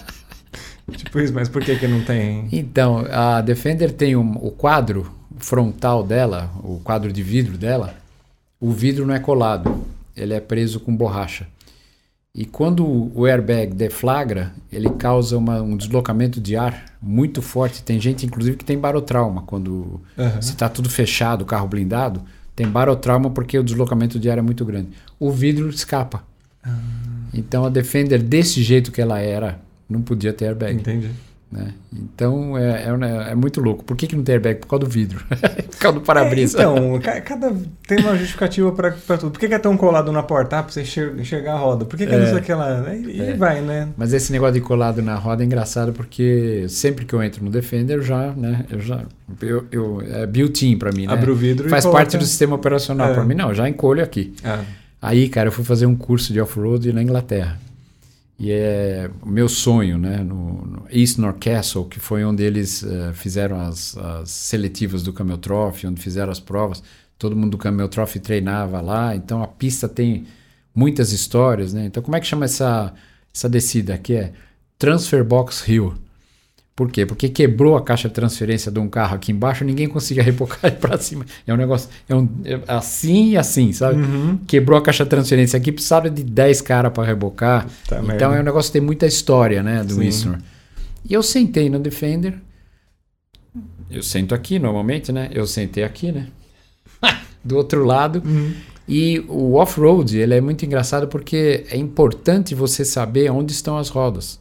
tipo 0.97 1.19
isso, 1.21 1.33
mas 1.33 1.47
por 1.47 1.63
que 1.63 1.77
que 1.77 1.87
não 1.87 2.01
tem? 2.01 2.49
Então, 2.51 3.05
a 3.09 3.39
Defender 3.39 3.91
tem 3.91 4.17
um, 4.17 4.33
o 4.41 4.51
quadro 4.51 5.09
frontal 5.37 6.03
dela, 6.03 6.51
o 6.63 6.81
quadro 6.83 7.13
de 7.13 7.23
vidro 7.23 7.57
dela, 7.57 7.95
o 8.59 8.71
vidro 8.71 9.05
não 9.05 9.15
é 9.15 9.19
colado, 9.19 9.85
ele 10.17 10.33
é 10.33 10.39
preso 10.41 10.81
com 10.81 10.93
borracha. 10.93 11.47
E 12.33 12.45
quando 12.45 13.11
o 13.13 13.25
airbag 13.25 13.73
deflagra, 13.73 14.53
ele 14.71 14.89
causa 14.91 15.37
uma, 15.37 15.61
um 15.61 15.75
deslocamento 15.75 16.39
de 16.39 16.55
ar 16.55 16.85
muito 17.01 17.41
forte. 17.41 17.83
Tem 17.83 17.99
gente, 17.99 18.25
inclusive, 18.25 18.55
que 18.55 18.63
tem 18.63 18.77
barotrauma. 18.77 19.41
Quando 19.41 19.99
uhum. 20.17 20.41
se 20.41 20.51
está 20.51 20.69
tudo 20.69 20.89
fechado, 20.89 21.41
o 21.41 21.45
carro 21.45 21.67
blindado, 21.67 22.21
tem 22.55 22.65
barotrauma 22.65 23.29
porque 23.29 23.59
o 23.59 23.63
deslocamento 23.63 24.17
de 24.17 24.29
ar 24.29 24.37
é 24.37 24.41
muito 24.41 24.63
grande. 24.63 24.89
O 25.19 25.29
vidro 25.29 25.69
escapa. 25.69 26.23
Uhum. 26.65 26.71
Então 27.33 27.65
a 27.65 27.69
Defender, 27.69 28.21
desse 28.21 28.63
jeito 28.63 28.93
que 28.93 29.01
ela 29.01 29.19
era, 29.19 29.59
não 29.89 30.01
podia 30.01 30.31
ter 30.31 30.45
airbag. 30.45 30.75
Entendi. 30.75 31.11
Né? 31.51 31.73
Então 31.91 32.57
é, 32.57 32.85
é, 32.85 33.31
é, 33.31 33.35
muito 33.35 33.59
louco. 33.59 33.83
Por 33.83 33.97
que, 33.97 34.07
que 34.07 34.15
não 34.15 34.23
tem 34.23 34.35
airbag? 34.35 34.61
Por 34.61 34.67
causa 34.67 34.85
do 34.85 34.89
vidro. 34.89 35.21
Por 35.71 35.77
causa 35.77 35.99
do 35.99 36.05
para-brisa. 36.05 36.59
É, 36.59 36.61
então, 36.61 36.99
cada 37.25 37.53
tem 37.87 37.99
uma 37.99 38.15
justificativa 38.15 38.71
para 38.71 38.91
tudo. 38.91 39.31
Por 39.31 39.39
que, 39.39 39.47
que, 39.47 39.53
é 39.53 39.59
tão 39.59 39.75
colado 39.75 40.11
na 40.11 40.23
porta? 40.23 40.59
Ah, 40.59 40.63
para 40.63 40.71
você 40.71 40.81
enxergar 41.17 41.53
a 41.53 41.57
roda. 41.57 41.83
Por 41.83 41.97
que, 41.97 42.05
que 42.05 42.13
é, 42.13 42.17
é 42.17 42.35
aquela. 42.35 42.95
E 42.95 43.19
é. 43.19 43.33
vai, 43.35 43.61
né? 43.61 43.89
Mas 43.97 44.13
esse 44.13 44.31
negócio 44.31 44.53
de 44.53 44.61
colado 44.61 45.01
na 45.01 45.15
roda 45.15 45.43
é 45.43 45.45
engraçado 45.45 45.91
porque 45.91 46.65
sempre 46.69 47.03
que 47.03 47.13
eu 47.13 47.21
entro 47.21 47.43
no 47.43 47.49
Defender, 47.49 47.97
eu 47.97 48.03
já. 48.03 48.31
Né, 48.31 48.65
eu 48.69 48.79
já 48.79 49.01
eu, 49.41 49.65
eu, 49.71 50.01
é 50.01 50.25
built-in 50.25 50.77
para 50.77 50.91
mim. 50.91 51.07
Né? 51.07 51.13
Abre 51.13 51.31
o 51.31 51.35
vidro 51.35 51.67
Faz 51.67 51.85
parte 51.85 52.17
do 52.17 52.25
sistema 52.25 52.55
operacional. 52.55 53.09
É. 53.09 53.13
Para 53.13 53.25
mim, 53.25 53.35
não, 53.35 53.53
já 53.53 53.67
encolho 53.67 54.03
aqui. 54.03 54.33
Aí, 55.01 55.27
cara, 55.27 55.47
eu 55.47 55.51
fui 55.51 55.65
fazer 55.65 55.87
um 55.87 55.95
curso 55.95 56.31
de 56.31 56.39
off-road 56.39 56.93
na 56.93 57.01
Inglaterra. 57.01 57.57
E 58.43 58.51
é 58.51 59.07
o 59.21 59.29
meu 59.29 59.47
sonho, 59.47 59.99
né? 59.99 60.17
No, 60.17 60.65
no 60.65 60.87
East 60.89 61.19
Castle, 61.39 61.85
que 61.85 61.99
foi 61.99 62.25
onde 62.25 62.41
eles 62.41 62.81
uh, 62.81 63.13
fizeram 63.13 63.59
as, 63.61 63.95
as, 63.95 64.31
seletivas 64.31 65.03
do 65.03 65.13
Camel 65.13 65.37
Trophy, 65.37 65.85
onde 65.85 66.01
fizeram 66.01 66.31
as 66.31 66.39
provas. 66.39 66.81
Todo 67.19 67.35
mundo 67.35 67.51
do 67.51 67.57
Camel 67.59 67.87
Trophy 67.87 68.19
treinava 68.19 68.81
lá. 68.81 69.15
Então 69.15 69.43
a 69.43 69.47
pista 69.47 69.87
tem 69.87 70.25
muitas 70.73 71.11
histórias, 71.11 71.71
né? 71.71 71.85
Então 71.85 72.01
como 72.01 72.15
é 72.15 72.19
que 72.19 72.25
chama 72.25 72.45
essa, 72.45 72.91
essa 73.31 73.47
descida 73.47 73.93
aqui? 73.93 74.15
É 74.15 74.33
Transfer 74.79 75.23
Box 75.23 75.63
Hill. 75.69 75.93
Por 76.81 76.91
quê? 76.91 77.05
Porque 77.05 77.29
quebrou 77.29 77.77
a 77.77 77.81
caixa 77.83 78.07
de 78.07 78.15
transferência 78.15 78.71
de 78.71 78.79
um 78.79 78.89
carro 78.89 79.13
aqui 79.13 79.31
embaixo, 79.31 79.63
ninguém 79.63 79.87
conseguia 79.87 80.23
rebocar 80.23 80.73
para 80.81 80.97
cima. 80.97 81.23
É 81.45 81.53
um 81.53 81.55
negócio, 81.55 81.87
é, 82.09 82.15
um, 82.15 82.27
é 82.43 82.59
assim 82.67 83.33
e 83.33 83.37
assim, 83.37 83.71
sabe? 83.71 84.01
Uhum. 84.01 84.39
Quebrou 84.47 84.79
a 84.79 84.81
caixa 84.81 85.03
de 85.03 85.11
transferência 85.11 85.57
aqui, 85.57 85.71
precisava 85.71 86.09
de 86.09 86.23
10 86.23 86.59
caras 86.61 86.91
para 86.91 87.03
rebocar. 87.03 87.67
Tá 87.87 87.97
então 87.97 88.07
merda. 88.07 88.25
é 88.25 88.41
um 88.41 88.43
negócio 88.43 88.71
que 88.71 88.79
tem 88.79 88.81
muita 88.81 89.05
história, 89.05 89.61
né, 89.61 89.83
do 89.83 89.97
Wisner. 89.97 90.39
E 91.07 91.13
eu 91.13 91.21
sentei 91.21 91.69
no 91.69 91.77
Defender. 91.77 92.33
Eu 93.87 94.01
sento 94.01 94.33
aqui 94.33 94.57
normalmente, 94.57 95.11
né? 95.11 95.29
Eu 95.31 95.45
sentei 95.45 95.83
aqui, 95.83 96.11
né? 96.11 96.29
do 97.45 97.57
outro 97.57 97.85
lado. 97.85 98.23
Uhum. 98.25 98.55
E 98.89 99.23
o 99.29 99.53
off-road, 99.53 100.17
ele 100.17 100.33
é 100.33 100.41
muito 100.41 100.65
engraçado 100.65 101.07
porque 101.07 101.63
é 101.69 101.77
importante 101.77 102.55
você 102.55 102.83
saber 102.83 103.29
onde 103.31 103.51
estão 103.51 103.77
as 103.77 103.89
rodas. 103.89 104.40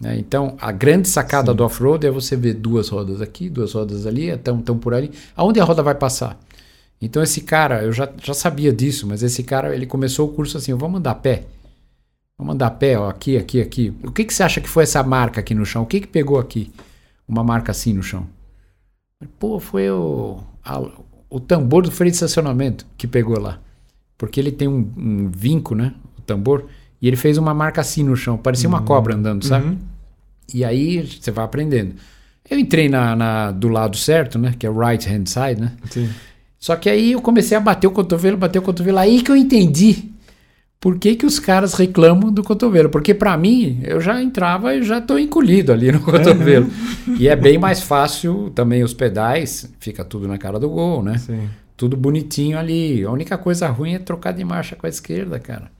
Né? 0.00 0.18
Então, 0.18 0.56
a 0.58 0.72
grande 0.72 1.06
sacada 1.08 1.52
Sim. 1.52 1.56
do 1.56 1.64
off-road 1.64 2.06
é 2.06 2.10
você 2.10 2.34
ver 2.34 2.54
duas 2.54 2.88
rodas 2.88 3.20
aqui, 3.20 3.50
duas 3.50 3.74
rodas 3.74 4.06
ali, 4.06 4.30
estão 4.30 4.60
tão 4.62 4.78
por 4.78 4.94
ali. 4.94 5.10
Aonde 5.36 5.60
a 5.60 5.64
roda 5.64 5.82
vai 5.82 5.94
passar? 5.94 6.40
Então, 7.00 7.22
esse 7.22 7.42
cara, 7.42 7.82
eu 7.82 7.92
já, 7.92 8.10
já 8.22 8.32
sabia 8.32 8.72
disso, 8.72 9.06
mas 9.06 9.22
esse 9.22 9.42
cara, 9.42 9.74
ele 9.74 9.86
começou 9.86 10.28
o 10.28 10.32
curso 10.32 10.56
assim, 10.56 10.72
vamos 10.74 10.98
andar 10.98 11.10
a 11.12 11.14
pé. 11.14 11.44
Vamos 12.38 12.54
andar 12.54 12.68
a 12.68 12.70
pé, 12.70 12.98
ó, 12.98 13.08
aqui, 13.10 13.36
aqui, 13.36 13.60
aqui. 13.60 13.92
O 14.02 14.10
que, 14.10 14.24
que 14.24 14.32
você 14.32 14.42
acha 14.42 14.60
que 14.60 14.68
foi 14.68 14.84
essa 14.84 15.02
marca 15.02 15.40
aqui 15.40 15.54
no 15.54 15.66
chão? 15.66 15.82
O 15.82 15.86
que, 15.86 16.00
que 16.00 16.06
pegou 16.06 16.38
aqui? 16.38 16.72
Uma 17.28 17.44
marca 17.44 17.70
assim 17.70 17.92
no 17.92 18.02
chão. 18.02 18.26
Pô, 19.38 19.60
foi 19.60 19.90
o, 19.90 20.38
a, 20.64 20.80
o 21.28 21.38
tambor 21.38 21.82
do 21.82 21.90
freio 21.90 22.10
de 22.10 22.16
estacionamento 22.16 22.86
que 22.96 23.06
pegou 23.06 23.38
lá. 23.38 23.60
Porque 24.16 24.40
ele 24.40 24.50
tem 24.50 24.66
um, 24.66 24.90
um 24.96 25.30
vinco, 25.30 25.74
né? 25.74 25.94
O 26.18 26.22
tambor. 26.22 26.64
E 27.00 27.08
ele 27.08 27.16
fez 27.16 27.36
uma 27.36 27.52
marca 27.52 27.80
assim 27.80 28.02
no 28.02 28.16
chão, 28.16 28.36
parecia 28.36 28.68
uma 28.68 28.80
uhum. 28.80 28.84
cobra 28.84 29.14
andando, 29.14 29.44
sabe? 29.44 29.66
Uhum. 29.66 29.78
E 30.54 30.64
aí 30.64 31.06
você 31.06 31.30
vai 31.30 31.44
aprendendo. 31.44 31.94
Eu 32.48 32.58
entrei 32.58 32.88
na, 32.88 33.14
na, 33.14 33.50
do 33.50 33.68
lado 33.68 33.96
certo, 33.96 34.38
né? 34.38 34.54
Que 34.58 34.66
é 34.66 34.70
o 34.70 34.78
right 34.78 35.08
hand 35.08 35.26
side, 35.26 35.60
né? 35.60 35.72
Sim. 35.90 36.10
Só 36.58 36.76
que 36.76 36.90
aí 36.90 37.12
eu 37.12 37.22
comecei 37.22 37.56
a 37.56 37.60
bater 37.60 37.86
o 37.86 37.90
cotovelo, 37.90 38.36
bater 38.36 38.58
o 38.58 38.62
cotovelo. 38.62 38.98
Aí 38.98 39.22
que 39.22 39.30
eu 39.30 39.36
entendi 39.36 40.10
por 40.80 40.98
que, 40.98 41.14
que 41.14 41.26
os 41.26 41.38
caras 41.38 41.74
reclamam 41.74 42.32
do 42.32 42.42
cotovelo. 42.42 42.88
Porque 42.88 43.14
para 43.14 43.36
mim, 43.36 43.80
eu 43.84 44.00
já 44.00 44.20
entrava 44.22 44.74
e 44.74 44.82
já 44.82 44.98
estou 44.98 45.18
encolhido 45.18 45.72
ali 45.72 45.92
no 45.92 46.00
cotovelo. 46.04 46.70
Uhum. 47.06 47.16
E 47.18 47.28
é 47.28 47.36
bem 47.36 47.58
mais 47.58 47.82
fácil 47.82 48.50
também 48.54 48.82
os 48.82 48.94
pedais, 48.94 49.70
fica 49.78 50.04
tudo 50.04 50.26
na 50.26 50.38
cara 50.38 50.58
do 50.58 50.68
gol, 50.68 51.02
né? 51.02 51.18
Sim. 51.18 51.48
Tudo 51.76 51.96
bonitinho 51.96 52.58
ali. 52.58 53.04
A 53.04 53.10
única 53.10 53.38
coisa 53.38 53.68
ruim 53.68 53.94
é 53.94 53.98
trocar 53.98 54.32
de 54.32 54.44
marcha 54.44 54.74
com 54.74 54.86
a 54.86 54.90
esquerda, 54.90 55.38
cara. 55.38 55.70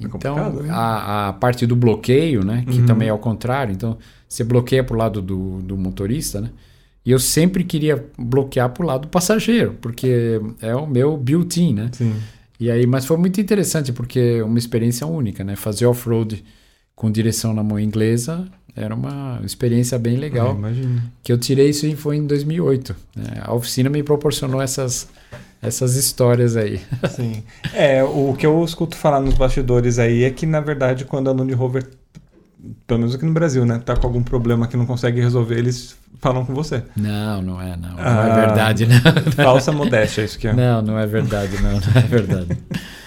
É 0.00 0.04
então, 0.06 0.52
né? 0.54 0.68
a, 0.70 1.28
a 1.28 1.32
parte 1.34 1.66
do 1.66 1.76
bloqueio, 1.76 2.44
né? 2.44 2.64
Que 2.68 2.80
Uhum. 2.80 2.86
também 2.86 3.08
é 3.08 3.10
ao 3.10 3.18
contrário. 3.18 3.72
Então, 3.72 3.96
você 4.28 4.42
bloqueia 4.44 4.82
pro 4.82 4.96
lado 4.96 5.22
do, 5.22 5.60
do 5.62 5.76
motorista, 5.76 6.40
né? 6.40 6.50
E 7.06 7.10
eu 7.10 7.18
sempre 7.18 7.64
queria 7.64 8.04
bloquear 8.18 8.70
pro 8.70 8.86
lado 8.86 9.02
do 9.02 9.08
passageiro, 9.08 9.74
porque 9.80 10.40
é 10.60 10.74
o 10.74 10.86
meu 10.86 11.16
built-in, 11.16 11.74
né? 11.74 11.90
Sim. 11.92 12.14
E 12.58 12.70
aí, 12.70 12.86
mas 12.86 13.04
foi 13.04 13.16
muito 13.18 13.40
interessante, 13.40 13.92
porque 13.92 14.38
é 14.40 14.44
uma 14.44 14.58
experiência 14.58 15.06
única, 15.06 15.44
né? 15.44 15.54
Fazer 15.54 15.86
off-road 15.86 16.42
com 16.96 17.10
direção 17.10 17.52
na 17.52 17.62
mão 17.62 17.78
inglesa 17.78 18.46
era 18.76 18.94
uma 18.94 19.40
experiência 19.44 19.98
bem 19.98 20.16
legal. 20.16 20.48
É, 20.54 20.58
imagino. 20.58 21.02
Que 21.22 21.30
eu 21.32 21.38
tirei 21.38 21.68
isso 21.68 21.86
e 21.86 21.94
foi 21.94 22.16
em 22.16 22.26
2008. 22.26 22.96
né? 23.14 23.24
A 23.42 23.52
oficina 23.54 23.88
me 23.90 24.02
proporcionou 24.02 24.60
essas, 24.62 25.08
essas 25.64 25.96
histórias 25.96 26.56
aí. 26.56 26.80
Sim. 27.10 27.42
É, 27.72 28.02
o 28.04 28.34
que 28.38 28.46
eu 28.46 28.62
escuto 28.64 28.96
falar 28.96 29.20
nos 29.20 29.34
bastidores 29.34 29.98
aí 29.98 30.24
é 30.24 30.30
que, 30.30 30.46
na 30.46 30.60
verdade, 30.60 31.04
quando 31.04 31.28
a 31.28 31.32
Land 31.32 31.52
Rover, 31.54 31.86
pelo 32.86 33.00
menos 33.00 33.14
aqui 33.14 33.24
no 33.24 33.32
Brasil, 33.32 33.64
né, 33.64 33.80
tá 33.84 33.96
com 33.96 34.06
algum 34.06 34.22
problema 34.22 34.66
que 34.66 34.76
não 34.76 34.86
consegue 34.86 35.20
resolver, 35.20 35.58
eles 35.58 35.96
falam 36.20 36.44
com 36.44 36.54
você. 36.54 36.82
Não, 36.96 37.42
não 37.42 37.60
é, 37.60 37.76
não. 37.76 37.90
Não 37.90 37.98
Ah. 37.98 38.28
é 38.28 38.46
verdade, 38.46 38.86
não. 38.86 39.32
Falsa 39.32 39.72
modéstia, 39.72 40.22
isso 40.22 40.38
que 40.38 40.48
é. 40.48 40.52
Não, 40.52 40.80
não 40.82 40.98
é 40.98 41.06
verdade, 41.06 41.60
não. 41.62 41.72
Não 41.72 41.80
é 41.96 42.00
verdade. 42.02 42.58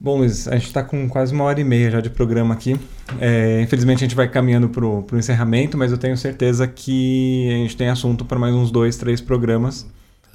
Bom, 0.00 0.18
Luiz, 0.18 0.46
a 0.46 0.52
gente 0.54 0.66
está 0.66 0.80
com 0.84 1.08
quase 1.08 1.34
uma 1.34 1.42
hora 1.42 1.60
e 1.60 1.64
meia 1.64 1.90
já 1.90 2.00
de 2.00 2.08
programa 2.08 2.54
aqui. 2.54 2.78
É, 3.20 3.60
infelizmente 3.62 3.96
a 3.98 4.06
gente 4.06 4.14
vai 4.14 4.28
caminhando 4.28 4.68
para 4.68 4.84
o 4.86 5.04
encerramento, 5.14 5.76
mas 5.76 5.90
eu 5.90 5.98
tenho 5.98 6.16
certeza 6.16 6.68
que 6.68 7.48
a 7.50 7.56
gente 7.56 7.76
tem 7.76 7.88
assunto 7.88 8.24
para 8.24 8.38
mais 8.38 8.54
uns 8.54 8.70
dois, 8.70 8.96
três 8.96 9.20
programas. 9.20 9.84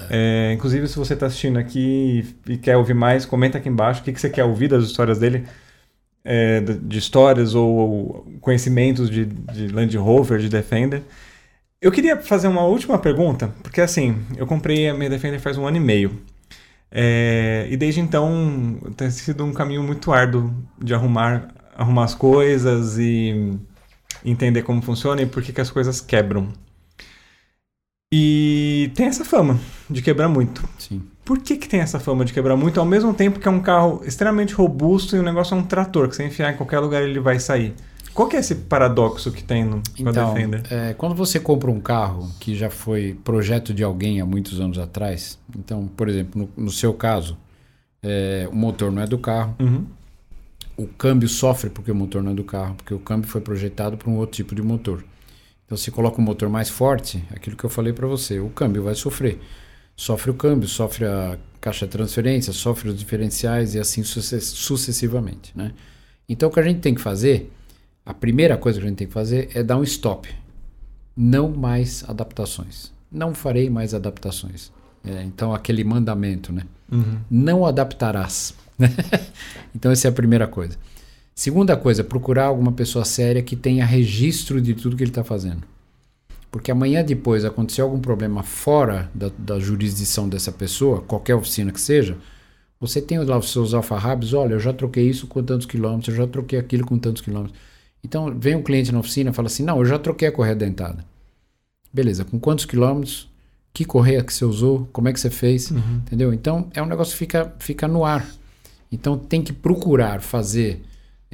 É, 0.10 0.54
inclusive, 0.54 0.88
se 0.88 0.98
você 0.98 1.14
está 1.14 1.26
assistindo 1.26 1.58
aqui 1.58 2.36
e, 2.48 2.58
quer 2.58 2.78
ouvir 2.78 2.94
mais, 2.94 3.26
comenta 3.26 3.58
aqui 3.58 3.70
embaixo 3.70 4.02
o 4.02 4.04
que, 4.04 4.14
que 4.14 4.20
você 4.20 4.30
quer 4.30 4.44
ouvir 4.44 4.68
das 4.68 4.84
histórias 4.84 5.20
dele, 5.20 5.46
é, 6.24 6.62
de, 6.62 6.78
de 6.78 6.98
histórias 6.98 7.56
ou, 7.56 7.70
ou 7.70 8.34
conhecimentos 8.42 9.10
de, 9.10 9.26
de 9.26 9.68
Land 9.68 9.96
Rover, 9.98 10.40
de 10.40 10.50
Defender. 10.50 11.02
Eu 11.82 11.92
queria 11.92 12.18
fazer 12.18 12.48
uma 12.48 12.64
última 12.64 12.98
pergunta, 12.98 13.54
porque 13.62 13.82
assim, 13.82 14.18
eu 14.38 14.48
comprei 14.48 14.88
a 14.88 14.94
minha 14.94 15.10
Defender 15.10 15.40
faz 15.40 15.58
um 15.58 15.68
ano 15.68 15.78
e 15.78 15.82
meio. 15.82 16.22
É, 16.90 17.68
e 17.72 17.76
desde 17.76 18.00
então 18.00 18.80
tem 18.96 19.10
sido 19.10 19.44
um 19.44 19.52
caminho 19.52 19.82
muito 19.82 20.14
árduo 20.14 20.54
de 20.80 20.94
arrumar, 20.94 21.50
arrumar 21.76 22.04
as 22.04 22.14
coisas 22.14 23.00
e 23.00 23.58
entender 24.24 24.62
como 24.62 24.82
funciona 24.82 25.22
e 25.22 25.26
por 25.26 25.42
que, 25.42 25.52
que 25.52 25.60
as 25.60 25.72
coisas 25.72 26.00
quebram. 26.00 26.54
E 28.16 28.92
tem 28.94 29.08
essa 29.08 29.26
fama 29.26 29.60
de 29.90 30.00
quebrar 30.04 30.30
muito. 30.30 30.64
Sim. 30.78 31.02
Por 31.26 31.40
que, 31.40 31.58
que 31.58 31.68
tem 31.68 31.80
essa 31.80 32.00
fama 32.00 32.24
de 32.24 32.32
quebrar 32.32 32.56
muito 32.56 32.80
ao 32.80 32.86
mesmo 32.86 33.12
tempo 33.12 33.40
que 33.40 33.48
é 33.48 33.52
um 33.52 33.60
carro 33.60 34.04
extremamente 34.06 34.54
robusto 34.54 35.16
e 35.16 35.20
o 35.20 35.24
negócio 35.24 35.56
é 35.56 35.58
um 35.58 35.64
trator, 35.64 36.08
que 36.08 36.16
você 36.16 36.24
enfiar 36.28 36.54
em 36.54 36.56
qualquer 36.58 36.78
lugar 36.80 37.02
ele 37.02 37.20
vai 37.20 37.40
sair? 37.40 37.74
Qual 38.14 38.28
que 38.28 38.36
é 38.36 38.40
esse 38.40 38.54
paradoxo 38.54 39.32
que 39.32 39.44
tem 39.44 39.66
no, 39.66 39.78
com 39.98 40.08
a 40.08 40.12
Então, 40.12 40.34
Defender? 40.36 40.62
é, 40.70 40.94
quando 40.94 41.16
você 41.16 41.40
compra 41.40 41.72
um 41.72 41.80
carro 41.80 42.30
que 42.40 42.56
já 42.56 42.70
foi 42.70 43.18
projeto 43.24 43.74
de 43.74 43.84
alguém 43.84 44.22
há 44.22 44.26
muitos 44.28 44.60
anos 44.62 44.78
atrás, 44.78 45.40
então, 45.58 45.88
por 45.98 46.08
exemplo, 46.08 46.48
no, 46.56 46.66
no 46.66 46.72
seu 46.72 46.94
caso, 46.94 47.36
é, 48.04 48.48
o 48.52 48.56
motor 48.56 48.92
não 48.92 49.02
é 49.02 49.08
do 49.08 49.18
carro, 49.18 49.56
Uhum. 49.60 49.86
o 50.78 50.86
câmbio 50.86 51.28
sofre 51.28 51.72
porque 51.72 51.90
o 51.92 51.96
motor 51.96 52.22
não 52.22 52.34
é 52.34 52.36
do 52.36 52.44
carro, 52.44 52.76
porque 52.76 52.94
o 52.94 53.00
câmbio 53.00 53.28
foi 53.28 53.42
projetado 53.42 53.98
para 53.98 54.08
um 54.12 54.18
outro 54.18 54.36
tipo 54.36 54.54
de 54.54 54.62
motor. 54.62 55.04
Então, 55.74 55.82
se 55.82 55.90
coloca 55.90 56.22
um 56.22 56.24
motor 56.24 56.50
mais 56.50 56.70
forte, 56.70 57.24
aquilo 57.32 57.56
que 57.56 57.64
eu 57.64 57.70
falei 57.70 57.92
para 57.92 58.06
você, 58.06 58.40
o 58.40 58.48
câmbio 58.50 58.84
vai 58.84 58.94
sofrer. 58.94 59.40
Sofre 59.96 60.30
o 60.30 60.36
câmbio, 60.36 60.68
sofre 60.68 61.04
a 61.04 61.36
caixa 61.60 61.88
de 61.88 61.92
transferência, 61.92 62.54
sofre 62.54 62.90
os 62.90 63.00
diferenciais 63.00 63.74
e 63.74 63.80
assim 63.80 64.04
suce- 64.04 64.40
sucessivamente. 64.40 65.52
Né? 65.56 65.72
Então, 66.30 66.48
o 66.48 66.52
que 66.52 66.60
a 66.60 66.64
gente 66.64 66.80
tem 66.80 66.94
que 66.94 67.02
fazer, 67.02 67.52
a 68.06 68.14
primeira 68.14 68.56
coisa 68.56 68.80
que 68.80 68.86
a 68.86 68.90
gente 68.90 69.00
tem 69.00 69.08
que 69.08 69.14
fazer 69.14 69.50
é 69.56 69.64
dar 69.64 69.78
um 69.78 69.84
stop. 69.84 70.30
Não 71.18 71.50
mais 71.50 72.08
adaptações. 72.08 72.92
Não 73.12 73.34
farei 73.34 73.68
mais 73.68 73.96
adaptações. 73.96 74.72
É, 75.04 75.24
então, 75.24 75.56
aquele 75.56 75.84
mandamento, 75.84 76.54
né? 76.54 76.62
Uhum. 76.92 77.18
não 77.32 77.66
adaptarás. 77.66 78.54
então, 79.74 79.92
essa 79.92 80.08
é 80.08 80.10
a 80.10 80.14
primeira 80.14 80.46
coisa. 80.46 80.78
Segunda 81.36 81.76
coisa, 81.76 82.04
procurar 82.04 82.46
alguma 82.46 82.72
pessoa 82.72 83.04
séria 83.04 83.42
que 83.42 83.56
tenha 83.56 83.86
registro 83.86 84.62
de 84.62 84.74
tudo 84.74 84.96
que 84.96 85.04
ele 85.04 85.12
está 85.12 85.24
fazendo. 85.24 85.64
Porque 86.52 86.72
amanhã 86.72 87.04
depois 87.04 87.44
acontecer 87.44 87.82
algum 87.82 88.00
problema 88.00 88.44
fora 88.44 89.10
da, 89.14 89.32
da 89.38 89.60
jurisdição 89.60 90.30
dessa 90.30 90.52
pessoa, 90.52 91.02
qualquer 91.02 91.34
oficina 91.34 91.72
que 91.72 91.82
seja, 91.82 92.16
você 92.80 93.02
tem 93.02 93.18
lá 93.18 93.38
os 93.38 93.52
seus 93.52 93.74
alfarrábios, 93.74 94.34
olha, 94.34 94.54
eu 94.54 94.60
já 94.60 94.72
troquei 94.72 95.10
isso 95.10 95.26
com 95.26 95.42
tantos 95.42 95.66
quilômetros, 95.66 96.10
eu 96.10 96.16
já 96.16 96.28
troquei 96.28 96.60
aquilo 96.60 96.86
com 96.86 97.00
tantos 97.00 97.22
quilômetros. 97.22 97.58
Então, 98.04 98.38
vem 98.38 98.56
um 98.56 98.62
cliente 98.62 98.92
na 98.92 99.00
oficina 99.00 99.32
e 99.32 99.34
fala 99.34 99.48
assim, 99.48 99.64
não, 99.64 99.80
eu 99.80 99.86
já 99.86 99.98
troquei 99.98 100.28
a 100.28 100.32
correia 100.32 100.56
dentada. 100.56 101.04
Beleza, 101.92 102.26
com 102.26 102.40
quantos 102.40 102.66
quilômetros? 102.66 103.30
Que 103.74 103.86
correia 103.86 104.24
que 104.24 104.34
você 104.34 104.46
usou? 104.46 104.88
Como 104.92 105.08
é 105.08 105.14
que 105.14 105.20
você 105.20 105.30
fez? 105.30 105.72
Uhum. 105.72 106.02
Entendeu? 106.06 106.34
Então, 106.34 106.70
é 106.74 106.84
um 106.84 106.86
negócio 106.86 107.14
que 107.14 107.20
fica, 107.20 107.56
fica 107.58 107.88
no 107.88 108.06
ar. 108.06 108.28
Então, 108.92 109.18
tem 109.18 109.42
que 109.42 109.54
procurar 109.54 110.22
fazer 110.22 110.84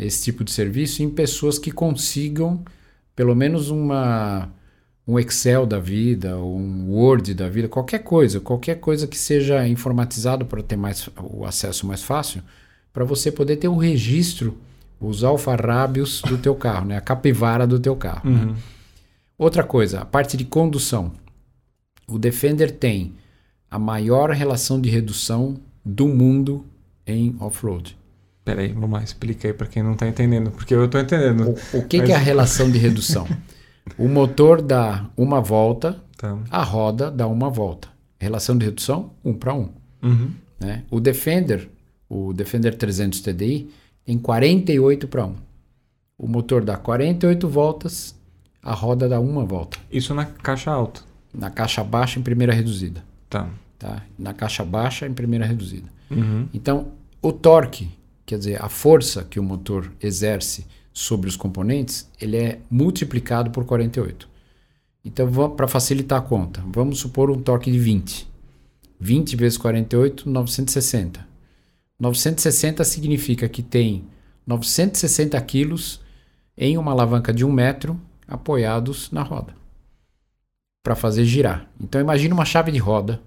esse 0.06 0.24
tipo 0.24 0.44
de 0.44 0.52
serviço 0.52 1.04
em 1.04 1.10
pessoas 1.10 1.60
que 1.60 1.72
consigam, 1.72 2.64
pelo 3.16 3.36
menos, 3.36 3.70
uma, 3.70 4.50
um 5.06 5.20
Excel 5.20 5.66
da 5.66 5.80
vida, 5.80 6.38
um 6.38 6.92
Word 6.92 7.34
da 7.34 7.50
vida, 7.50 7.68
qualquer 7.68 8.00
coisa, 8.00 8.40
qualquer 8.40 8.76
coisa 8.76 9.08
que 9.08 9.18
seja 9.18 9.68
informatizado 9.68 10.46
para 10.46 10.64
ter 10.64 10.76
mais, 10.76 11.10
o 11.18 11.46
acesso 11.46 11.86
mais 11.86 12.04
fácil, 12.04 12.42
para 12.94 13.04
você 13.04 13.32
poder 13.32 13.58
ter 13.58 13.68
um 13.68 13.78
registro, 13.78 14.58
os 15.00 15.24
alfarrábios 15.24 16.22
do 16.22 16.38
teu 16.38 16.56
carro, 16.56 16.88
né? 16.88 16.98
a 16.98 17.02
capivara 17.02 17.66
do 17.66 17.80
teu 17.80 17.96
carro. 17.96 18.30
né? 18.30 18.46
Uhum. 18.46 18.56
Outra 19.38 19.64
coisa, 19.64 20.02
a 20.02 20.06
parte 20.06 20.36
de 20.36 20.44
condução. 20.44 21.14
O 22.08 22.18
Defender 22.18 22.72
tem 22.72 23.14
a 23.72 23.80
maior 23.80 24.32
relação 24.32 24.82
de 24.82 24.90
redução 24.90 25.58
do 25.86 26.08
mundo 26.08 26.66
em 27.06 27.36
off-road. 27.40 27.99
Peraí, 28.50 28.74
vamos 28.74 28.92
lá, 28.92 29.04
explica 29.04 29.48
aí 29.48 29.54
pra 29.54 29.68
quem 29.68 29.84
não 29.84 29.94
tá 29.96 30.08
entendendo, 30.08 30.52
porque 30.52 30.74
eu 30.74 30.88
tô 30.88 31.00
entendendo. 31.00 31.56
O, 31.74 31.78
o 31.80 31.88
que, 31.88 31.98
Mas- 31.98 32.08
que 32.08 32.12
é 32.12 32.16
a 32.16 32.20
relação 32.20 32.70
de 32.72 32.78
redução? 32.78 33.28
o 33.98 34.08
motor 34.08 34.62
dá 34.62 35.06
uma 35.18 35.42
volta, 35.42 35.98
Tá. 36.18 36.38
a 36.50 36.64
roda 36.64 37.10
dá 37.10 37.28
uma 37.28 37.50
volta. 37.50 37.88
Relação 38.20 38.58
de 38.58 38.66
redução, 38.66 39.12
um 39.24 39.34
para 39.34 39.54
um. 39.54 39.70
Uhum. 40.04 40.32
Né? 40.60 40.84
O 40.92 41.00
Defender, 41.00 41.70
o 42.10 42.34
Defender 42.34 42.76
300 42.76 43.22
TDI, 43.22 43.70
tem 44.04 44.18
48 44.18 45.08
para 45.08 45.26
1. 45.26 45.36
O 46.18 46.28
motor 46.28 46.64
dá 46.64 46.76
48 46.76 47.48
voltas, 47.48 48.14
a 48.62 48.74
roda 48.74 49.08
dá 49.08 49.20
uma 49.20 49.46
volta. 49.46 49.78
Isso 49.92 50.14
na 50.14 50.26
caixa 50.26 50.70
alta. 50.72 51.02
Na 51.34 51.50
caixa 51.50 51.84
baixa, 51.84 52.20
em 52.20 52.24
primeira 52.24 52.52
reduzida. 52.54 53.02
Tá. 53.30 53.48
Tá? 53.78 54.02
Na 54.18 54.34
caixa 54.34 54.66
baixa, 54.66 55.08
em 55.08 55.14
primeira 55.14 55.46
reduzida. 55.46 55.88
Uhum. 56.12 56.48
Então, 56.54 56.88
o 57.22 57.32
torque, 57.32 57.88
quer 58.30 58.38
dizer, 58.38 58.64
a 58.64 58.70
força 58.70 59.24
que 59.24 59.40
o 59.40 59.44
motor 59.44 59.92
exerce 60.00 60.64
sobre 60.94 61.28
os 61.28 61.36
componentes, 61.36 62.08
ele 62.22 62.38
é 62.38 62.60
multiplicado 62.70 63.50
por 63.50 63.66
48. 63.66 64.30
Então, 65.04 65.50
para 65.56 65.68
facilitar 65.68 66.20
a 66.20 66.22
conta, 66.22 66.64
vamos 66.68 67.00
supor 67.00 67.32
um 67.32 67.42
torque 67.42 67.72
de 67.72 67.80
20. 67.80 68.30
20 69.00 69.36
vezes 69.36 69.58
48, 69.58 70.30
960. 70.30 71.28
960 72.00 72.84
significa 72.84 73.50
que 73.50 73.64
tem 73.64 74.04
960 74.46 75.42
quilos 75.42 76.00
em 76.56 76.78
uma 76.78 76.92
alavanca 76.92 77.34
de 77.34 77.44
um 77.44 77.52
metro 77.52 78.00
apoiados 78.28 79.10
na 79.12 79.24
roda 79.24 79.56
para 80.84 80.96
fazer 80.96 81.26
girar. 81.26 81.68
Então, 81.82 82.00
imagine 82.00 82.32
uma 82.32 82.46
chave 82.46 82.72
de 82.72 82.78
roda 82.78 83.20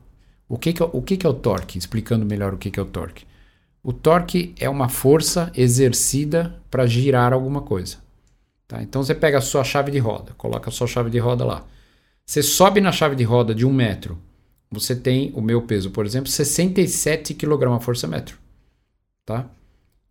o 0.49 0.57
que, 0.57 0.73
que, 0.73 0.83
é, 0.83 0.89
o 0.93 1.03
que, 1.03 1.16
que 1.16 1.27
é 1.27 1.29
o 1.29 1.35
torque? 1.35 1.77
Explicando 1.77 2.24
melhor 2.24 2.55
o 2.55 2.59
que, 2.59 2.70
que 2.70 2.79
é 2.79 2.83
o 2.83 2.87
torque. 2.87 3.24
O 3.82 3.92
torque 3.92 4.54
é 4.59 4.68
uma 4.68 4.88
força 4.88 5.50
exercida 5.54 6.54
para 6.70 6.86
girar 6.86 7.32
alguma 7.32 7.62
coisa. 7.62 7.96
Tá? 8.68 8.82
Então 8.82 9.02
você 9.02 9.14
pega 9.14 9.38
a 9.38 9.40
sua 9.40 9.64
chave 9.64 9.90
de 9.90 9.98
roda, 9.98 10.32
coloca 10.38 10.70
a 10.70 10.72
sua 10.72 10.86
chave 10.86 11.10
de 11.10 11.18
roda 11.18 11.44
lá. 11.44 11.64
Você 12.24 12.42
sobe 12.42 12.80
na 12.80 12.92
chave 12.92 13.16
de 13.16 13.24
roda 13.24 13.54
de 13.54 13.66
um 13.66 13.72
metro. 13.72 14.16
Você 14.70 14.94
tem 14.94 15.32
o 15.34 15.42
meu 15.42 15.62
peso, 15.62 15.90
por 15.90 16.06
exemplo, 16.06 16.30
67 16.30 17.34
kg 17.34 17.78
força 17.80 18.06
metro. 18.06 18.38
Tá? 19.26 19.46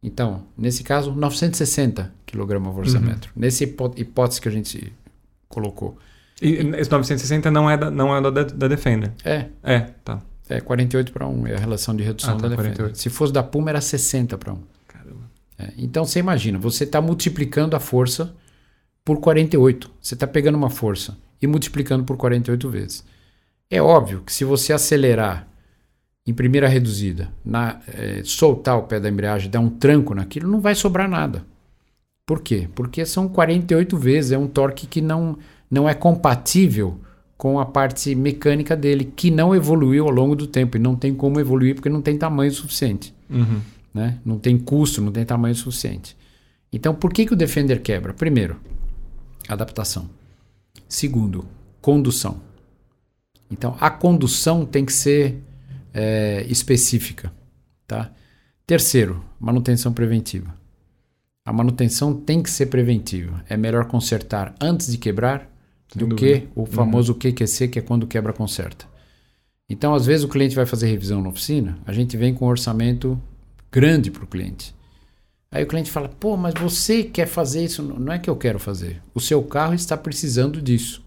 Então, 0.03 0.43
nesse 0.57 0.83
caso, 0.83 1.11
960 1.13 2.13
kg 2.25 2.59
força 2.73 2.97
Uhum. 2.97 3.05
metro. 3.05 3.31
Nessa 3.35 3.63
hipó- 3.63 3.93
hipótese 3.95 4.41
que 4.41 4.49
a 4.49 4.51
gente 4.51 4.93
colocou. 5.47 5.97
E 6.41 6.53
esse 6.75 6.89
960 6.91 7.49
não 7.51 7.69
é 7.69 7.77
da, 7.77 7.89
não 7.89 8.15
é 8.15 8.21
da, 8.21 8.43
da 8.43 8.67
Defender. 8.67 9.11
É, 9.23 9.45
É, 9.63 9.79
tá. 10.03 10.21
É 10.51 10.61
48 10.61 11.11
para 11.11 11.27
1 11.27 11.47
é 11.47 11.55
a 11.55 11.59
relação 11.59 11.95
de 11.95 12.03
redução 12.03 12.35
Ah, 12.35 12.39
tá, 12.39 12.47
da. 12.47 12.55
48. 12.55 12.97
Se 12.97 13.09
fosse 13.09 13.31
da 13.31 13.41
Puma 13.41 13.69
era 13.69 13.81
60 13.81 14.37
para 14.37 14.53
1. 14.53 14.59
Caramba. 14.87 15.31
É, 15.57 15.71
então 15.77 16.05
você 16.05 16.19
imagina, 16.19 16.59
você 16.59 16.83
está 16.83 17.01
multiplicando 17.01 17.75
a 17.75 17.79
força 17.79 18.35
por 19.05 19.19
48. 19.19 19.89
Você 20.01 20.13
está 20.13 20.27
pegando 20.27 20.55
uma 20.55 20.69
força 20.69 21.17
e 21.41 21.47
multiplicando 21.47 22.03
por 22.03 22.17
48 22.17 22.69
vezes. 22.69 23.03
É 23.69 23.81
óbvio 23.81 24.21
que 24.25 24.33
se 24.33 24.43
você 24.43 24.73
acelerar 24.73 25.47
em 26.25 26.33
primeira 26.33 26.67
reduzida, 26.67 27.31
na, 27.43 27.79
é, 27.87 28.21
soltar 28.23 28.77
o 28.77 28.83
pé 28.83 28.99
da 28.99 29.09
embreagem, 29.09 29.49
dar 29.49 29.59
um 29.59 29.69
tranco 29.69 30.13
naquilo, 30.13 30.49
não 30.49 30.61
vai 30.61 30.75
sobrar 30.75 31.09
nada. 31.09 31.43
Por 32.25 32.41
quê? 32.41 32.69
Porque 32.75 33.05
são 33.05 33.27
48 33.27 33.97
vezes, 33.97 34.31
é 34.31 34.37
um 34.37 34.47
torque 34.47 34.85
que 34.85 35.01
não, 35.01 35.37
não 35.69 35.89
é 35.89 35.93
compatível 35.93 36.99
com 37.41 37.59
a 37.59 37.65
parte 37.65 38.13
mecânica 38.13 38.75
dele, 38.75 39.03
que 39.03 39.31
não 39.31 39.55
evoluiu 39.55 40.05
ao 40.05 40.11
longo 40.11 40.35
do 40.35 40.45
tempo. 40.45 40.77
E 40.77 40.79
não 40.79 40.95
tem 40.95 41.11
como 41.11 41.39
evoluir 41.39 41.73
porque 41.73 41.89
não 41.89 41.99
tem 41.99 42.15
tamanho 42.15 42.51
suficiente. 42.51 43.15
Uhum. 43.27 43.59
Né? 43.91 44.19
Não 44.23 44.37
tem 44.37 44.59
custo, 44.59 45.01
não 45.01 45.11
tem 45.11 45.25
tamanho 45.25 45.55
suficiente. 45.55 46.15
Então, 46.71 46.93
por 46.93 47.11
que, 47.11 47.25
que 47.25 47.33
o 47.33 47.35
Defender 47.35 47.81
quebra? 47.81 48.13
Primeiro, 48.13 48.57
adaptação. 49.49 50.07
Segundo, 50.87 51.43
condução. 51.81 52.39
Então, 53.49 53.75
a 53.79 53.89
condução 53.89 54.63
tem 54.63 54.85
que 54.85 54.93
ser 54.93 55.41
é, 55.95 56.45
específica. 56.47 57.33
Tá? 57.87 58.11
Terceiro, 58.67 59.19
manutenção 59.39 59.91
preventiva. 59.91 60.55
A 61.43 61.51
manutenção 61.51 62.13
tem 62.13 62.43
que 62.43 62.51
ser 62.51 62.67
preventiva. 62.67 63.43
É 63.49 63.57
melhor 63.57 63.85
consertar 63.85 64.53
antes 64.61 64.91
de 64.91 64.99
quebrar 64.99 65.50
Sem 65.91 65.99
do 65.99 66.07
dúvida. 66.07 66.39
que 66.39 66.47
o 66.55 66.65
famoso 66.65 67.13
uhum. 67.13 67.19
QQC, 67.19 67.67
que 67.67 67.79
é 67.79 67.81
quando 67.81 68.07
quebra, 68.07 68.33
conserta. 68.33 68.85
Então, 69.69 69.93
às 69.93 70.05
vezes, 70.05 70.23
o 70.23 70.27
cliente 70.27 70.55
vai 70.55 70.65
fazer 70.65 70.87
revisão 70.87 71.21
na 71.21 71.29
oficina, 71.29 71.77
a 71.85 71.93
gente 71.93 72.17
vem 72.17 72.33
com 72.33 72.45
um 72.45 72.49
orçamento 72.49 73.19
grande 73.71 74.11
para 74.11 74.23
o 74.23 74.27
cliente. 74.27 74.75
Aí 75.49 75.63
o 75.63 75.67
cliente 75.67 75.91
fala: 75.91 76.09
pô, 76.09 76.35
mas 76.37 76.53
você 76.53 77.03
quer 77.03 77.27
fazer 77.27 77.63
isso? 77.63 77.81
Não 77.81 78.11
é 78.11 78.19
que 78.19 78.29
eu 78.29 78.35
quero 78.35 78.59
fazer. 78.59 79.01
O 79.13 79.19
seu 79.19 79.41
carro 79.43 79.73
está 79.73 79.97
precisando 79.97 80.61
disso 80.61 81.03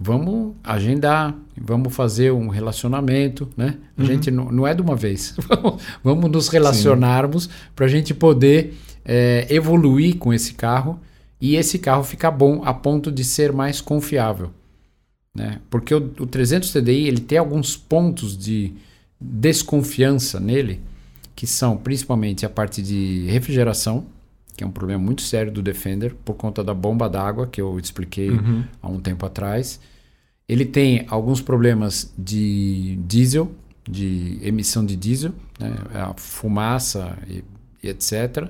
vamos 0.00 0.54
agendar, 0.64 1.36
vamos 1.60 1.94
fazer 1.94 2.32
um 2.32 2.48
relacionamento, 2.48 3.46
né? 3.54 3.76
A 3.98 4.00
uhum. 4.00 4.06
gente 4.06 4.30
não, 4.30 4.50
não, 4.50 4.66
é 4.66 4.74
de 4.74 4.80
uma 4.80 4.96
vez. 4.96 5.36
vamos 6.02 6.30
nos 6.30 6.48
relacionarmos 6.48 7.50
para 7.76 7.84
a 7.84 7.88
gente 7.88 8.14
poder 8.14 8.74
é, 9.04 9.46
evoluir 9.50 10.16
com 10.16 10.32
esse 10.32 10.54
carro 10.54 10.98
e 11.40 11.56
esse 11.56 11.78
carro 11.78 12.04
ficar 12.04 12.30
bom 12.30 12.62
a 12.64 12.74
ponto 12.74 13.10
de 13.10 13.24
ser 13.24 13.52
mais 13.52 13.80
confiável. 13.80 14.50
Né? 15.34 15.60
Porque 15.70 15.94
o, 15.94 16.12
o 16.20 16.26
300 16.26 16.72
TDI 16.72 17.06
ele 17.06 17.20
tem 17.20 17.38
alguns 17.38 17.76
pontos 17.76 18.36
de 18.36 18.72
desconfiança 19.20 20.40
nele, 20.40 20.80
que 21.34 21.46
são 21.46 21.76
principalmente 21.76 22.44
a 22.44 22.50
parte 22.50 22.82
de 22.82 23.26
refrigeração, 23.26 24.06
que 24.56 24.64
é 24.64 24.66
um 24.66 24.70
problema 24.70 25.02
muito 25.02 25.22
sério 25.22 25.50
do 25.50 25.62
Defender 25.62 26.14
por 26.24 26.34
conta 26.34 26.62
da 26.62 26.74
bomba 26.74 27.08
d'água 27.08 27.46
que 27.46 27.60
eu 27.60 27.78
expliquei 27.78 28.30
uhum. 28.30 28.64
há 28.82 28.88
um 28.88 29.00
tempo 29.00 29.24
atrás. 29.24 29.80
Ele 30.48 30.64
tem 30.64 31.06
alguns 31.08 31.40
problemas 31.40 32.12
de 32.18 32.98
diesel, 33.06 33.50
de 33.88 34.38
emissão 34.42 34.84
de 34.84 34.96
diesel, 34.96 35.32
né? 35.58 35.74
a 35.94 36.12
fumaça 36.14 37.16
e, 37.28 37.44
e, 37.82 37.88
etc. 37.88 38.48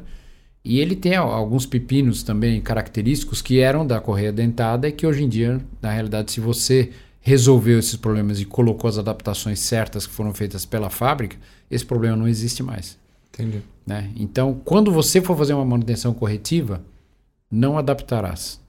E 0.65 0.79
ele 0.79 0.95
tem 0.95 1.17
alguns 1.17 1.65
pepinos 1.65 2.23
também 2.23 2.61
característicos 2.61 3.41
que 3.41 3.61
eram 3.61 3.87
da 3.87 4.01
correia 4.01 4.33
dentada 4.33 4.89
e 4.89 4.93
que 4.93 5.07
hoje 5.07 5.25
em 5.25 5.29
dia, 5.29 5.61
na 5.81 5.91
realidade, 5.91 6.33
se 6.33 6.41
você 6.41 6.91
resolveu 7.21 7.79
esses 7.79 7.97
problemas 7.97 8.41
e 8.41 8.45
colocou 8.45 8.89
as 8.89 8.99
adaptações 8.99 9.61
certas 9.61 10.07
que 10.07 10.13
foram 10.13 10.35
feitas 10.35 10.65
pela 10.65 10.91
fábrica, 10.91 11.37
esse 11.71 11.85
problema 11.85 12.17
não 12.17 12.29
existe 12.29 12.63
mais. 12.63 12.99
Entendi. 13.33 13.63
Né? 13.87 14.11
Então, 14.17 14.61
quando 14.65 14.91
você 14.91 15.21
for 15.21 15.37
fazer 15.37 15.55
uma 15.55 15.65
manutenção 15.65 16.13
corretiva, 16.13 16.83
não 17.51 17.79
adaptarás. 17.79 18.61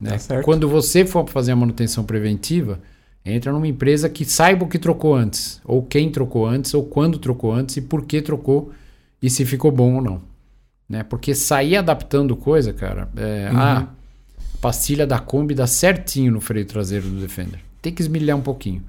Né? 0.00 0.18
Tá 0.18 0.42
quando 0.42 0.68
você 0.68 1.06
for 1.06 1.28
fazer 1.28 1.52
a 1.52 1.56
manutenção 1.56 2.04
preventiva, 2.04 2.80
entra 3.24 3.52
numa 3.52 3.68
empresa 3.68 4.08
que 4.08 4.24
saiba 4.24 4.64
o 4.64 4.68
que 4.68 4.78
trocou 4.78 5.14
antes, 5.14 5.60
ou 5.64 5.82
quem 5.82 6.10
trocou 6.10 6.46
antes, 6.46 6.74
ou 6.74 6.84
quando 6.84 7.18
trocou 7.18 7.52
antes, 7.52 7.76
e 7.78 7.80
por 7.80 8.04
que 8.04 8.20
trocou, 8.20 8.72
e 9.22 9.30
se 9.30 9.44
ficou 9.46 9.72
bom 9.72 9.94
ou 9.94 10.02
não. 10.02 10.33
Né? 10.88 11.02
Porque 11.02 11.34
sair 11.34 11.76
adaptando 11.76 12.36
coisa, 12.36 12.72
cara, 12.72 13.08
é, 13.16 13.50
uhum. 13.50 13.58
ah, 13.58 13.88
pastilha 14.60 15.06
da 15.06 15.18
Kombi 15.18 15.54
dá 15.54 15.66
certinho 15.66 16.32
no 16.32 16.40
freio 16.40 16.66
traseiro 16.66 17.08
do 17.08 17.20
Defender. 17.20 17.60
Tem 17.80 17.92
que 17.92 18.02
esmilhar 18.02 18.36
um 18.36 18.42
pouquinho. 18.42 18.82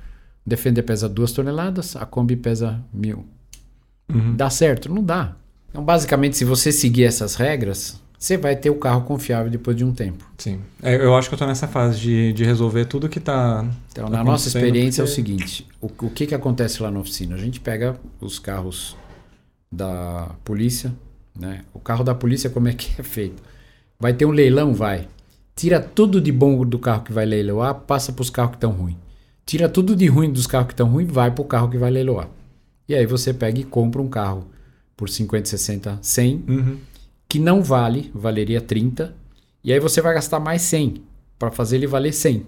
O 0.46 0.50
Defender 0.50 0.84
pesa 0.84 1.10
2 1.10 1.32
toneladas, 1.32 1.96
a 1.96 2.06
Kombi 2.06 2.36
pesa 2.36 2.82
mil. 2.94 3.26
Uhum. 4.14 4.36
Dá 4.36 4.50
certo? 4.50 4.94
Não 4.94 5.04
dá. 5.04 5.36
Então, 5.70 5.84
basicamente, 5.84 6.38
se 6.38 6.46
você 6.46 6.72
seguir 6.72 7.04
essas 7.04 7.36
regras, 7.36 8.00
você 8.18 8.38
vai 8.38 8.56
ter 8.56 8.70
o 8.70 8.76
carro 8.76 9.02
confiável 9.02 9.52
depois 9.52 9.76
de 9.76 9.84
um 9.84 9.94
tempo. 9.94 10.26
Sim. 10.38 10.62
É, 10.82 10.96
eu 10.96 11.16
acho 11.16 11.28
que 11.28 11.34
eu 11.34 11.38
estou 11.38 11.48
nessa 11.48 11.68
fase 11.68 12.00
de, 12.00 12.34
de 12.34 12.44
resolver 12.44 12.86
tudo 12.86 13.10
que 13.10 13.20
está. 13.20 13.66
Então, 13.92 14.08
na 14.10 14.24
nossa 14.24 14.48
experiência 14.48 15.04
porque... 15.04 15.12
é 15.12 15.14
o 15.14 15.16
seguinte: 15.16 15.68
o, 15.82 15.88
o 15.88 16.10
que, 16.10 16.26
que 16.26 16.34
acontece 16.34 16.82
lá 16.82 16.90
na 16.90 17.00
oficina? 17.00 17.36
A 17.36 17.38
gente 17.38 17.60
pega 17.60 18.00
os 18.22 18.40
carros 18.40 18.96
da 19.72 20.32
polícia, 20.44 20.94
né? 21.38 21.62
O 21.74 21.80
carro 21.80 22.04
da 22.04 22.16
polícia, 22.16 22.50
como 22.50 22.68
é 22.68 22.74
que 22.74 23.00
é 23.00 23.04
feito? 23.04 23.42
Vai 24.00 24.14
ter 24.14 24.26
um 24.26 24.32
leilão? 24.32 24.74
Vai. 24.74 25.08
Tira 25.56 25.80
tudo 25.80 26.20
de 26.20 26.32
bom 26.32 26.66
do 26.66 26.78
carro 26.78 27.04
que 27.04 27.14
vai 27.14 27.26
leiloar, 27.26 27.74
passa 27.74 28.12
para 28.12 28.22
os 28.22 28.30
carros 28.30 28.52
que 28.52 28.58
estão 28.58 28.72
ruins. 28.72 28.98
Tira 29.46 29.70
tudo 29.70 29.96
de 29.96 30.08
ruim 30.08 30.32
dos 30.32 30.48
carros 30.48 30.68
que 30.68 30.74
estão 30.74 30.90
ruins, 30.90 31.10
vai 31.10 31.32
para 31.32 31.42
o 31.42 31.46
carro 31.46 31.70
que 31.70 31.78
vai 31.78 31.92
leiloar. 31.92 32.30
E 32.88 32.96
aí 32.96 33.06
você 33.06 33.34
pega 33.34 33.60
e 33.60 33.64
compra 33.64 34.02
um 34.02 34.08
carro 34.08 34.48
por 34.98 35.10
50, 35.10 35.48
60, 35.48 36.00
100, 36.02 36.46
uhum. 36.48 36.78
que 37.28 37.40
não 37.40 37.64
vale, 37.64 38.12
valeria 38.14 38.62
30, 38.62 39.16
e 39.64 39.74
aí 39.74 39.80
você 39.80 40.02
vai 40.02 40.14
gastar 40.14 40.40
mais 40.40 40.62
100 40.64 41.04
para 41.38 41.52
fazer 41.52 41.78
ele 41.78 41.88
valer 41.88 42.14
100. 42.14 42.46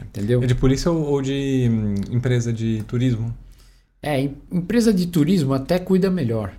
Entendeu? 0.00 0.42
É 0.42 0.46
de 0.46 0.54
polícia 0.54 0.90
ou 0.90 1.20
de 1.20 1.68
hum, 1.70 1.94
empresa 2.10 2.52
de 2.52 2.82
turismo? 2.84 3.34
É, 4.02 4.20
empresa 4.52 4.92
de 4.92 5.06
turismo 5.06 5.54
até 5.54 5.78
cuida 5.78 6.10
melhor. 6.10 6.52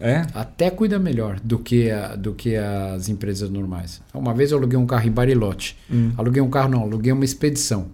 É? 0.00 0.24
Até 0.32 0.70
cuida 0.70 0.98
melhor 0.98 1.40
do 1.40 1.58
que, 1.58 1.90
a, 1.90 2.14
do 2.14 2.32
que 2.32 2.54
as 2.54 3.08
empresas 3.08 3.50
normais. 3.50 4.00
Uma 4.14 4.32
vez 4.32 4.52
eu 4.52 4.58
aluguei 4.58 4.78
um 4.78 4.86
carro 4.86 5.08
em 5.08 5.10
Bariloche. 5.10 5.74
Hum. 5.90 6.12
Aluguei 6.16 6.40
um 6.40 6.48
carro, 6.48 6.70
não, 6.70 6.82
aluguei 6.82 7.10
uma 7.12 7.24
expedição. 7.24 7.88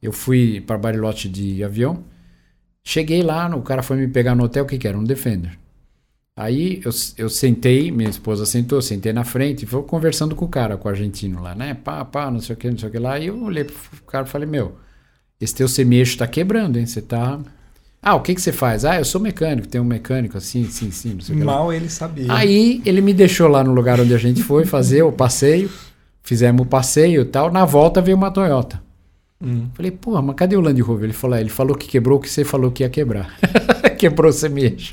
Eu 0.00 0.12
fui 0.12 0.60
para 0.60 0.78
Bariloche 0.78 1.28
de 1.28 1.64
avião. 1.64 2.04
Cheguei 2.84 3.22
lá, 3.22 3.54
o 3.54 3.62
cara 3.62 3.82
foi 3.82 3.96
me 3.96 4.06
pegar 4.06 4.34
no 4.36 4.44
hotel, 4.44 4.64
o 4.64 4.66
que, 4.66 4.78
que 4.78 4.86
era? 4.86 4.96
Um 4.96 5.04
Defender. 5.04 5.58
Aí 6.36 6.80
eu, 6.84 6.92
eu 7.16 7.28
sentei, 7.28 7.90
minha 7.90 8.08
esposa 8.08 8.46
sentou, 8.46 8.80
sentei 8.80 9.12
na 9.12 9.24
frente 9.24 9.64
e 9.64 9.66
foi 9.66 9.82
conversando 9.82 10.36
com 10.36 10.44
o 10.44 10.48
cara, 10.48 10.76
com 10.76 10.86
o 10.86 10.90
argentino 10.90 11.42
lá, 11.42 11.52
né? 11.52 11.74
Pá, 11.74 12.04
pá, 12.04 12.30
não 12.30 12.40
sei 12.40 12.54
o 12.54 12.56
que, 12.56 12.70
não 12.70 12.78
sei 12.78 12.88
o 12.88 12.92
que 12.92 12.98
lá. 12.98 13.18
E 13.18 13.26
eu 13.26 13.42
olhei 13.42 13.64
pro 13.64 13.74
cara 14.06 14.24
e 14.24 14.30
falei, 14.30 14.48
meu, 14.48 14.76
esse 15.40 15.56
teu 15.56 15.66
semi-eixo 15.66 16.16
tá 16.16 16.28
quebrando, 16.28 16.78
hein? 16.78 16.86
Você 16.86 17.02
tá 17.02 17.40
ah, 18.00 18.14
o 18.14 18.20
que, 18.20 18.34
que 18.34 18.40
você 18.40 18.52
faz? 18.52 18.84
Ah, 18.84 18.98
eu 18.98 19.04
sou 19.04 19.20
mecânico, 19.20 19.66
tenho 19.66 19.82
um 19.82 19.86
mecânico 19.86 20.38
assim, 20.38 20.64
sim, 20.64 20.90
sim. 20.90 21.14
Não 21.14 21.20
sei 21.20 21.36
Mal 21.36 21.72
ele 21.72 21.88
sabia. 21.88 22.32
Aí 22.32 22.80
ele 22.86 23.00
me 23.00 23.12
deixou 23.12 23.48
lá 23.48 23.64
no 23.64 23.72
lugar 23.72 24.00
onde 24.00 24.14
a 24.14 24.18
gente 24.18 24.42
foi 24.42 24.64
fazer 24.64 25.02
o 25.02 25.10
passeio, 25.10 25.68
fizemos 26.22 26.62
o 26.62 26.66
passeio 26.66 27.22
e 27.22 27.24
tal. 27.24 27.50
Na 27.50 27.64
volta 27.64 28.00
veio 28.00 28.16
uma 28.16 28.30
Toyota. 28.30 28.80
Hum. 29.40 29.66
Falei, 29.74 29.90
porra, 29.90 30.22
mas 30.22 30.36
cadê 30.36 30.56
o 30.56 30.60
Land 30.60 30.80
Rover? 30.80 31.04
Ele 31.04 31.12
falou, 31.12 31.36
é, 31.36 31.40
ele 31.40 31.48
falou 31.48 31.76
que 31.76 31.86
quebrou 31.86 32.18
o 32.18 32.20
que 32.20 32.28
você 32.28 32.44
falou 32.44 32.70
que 32.70 32.82
ia 32.82 32.88
quebrar. 32.88 33.36
Quebrou 33.98 34.30
o 34.30 34.32
semi-eixo. 34.32 34.92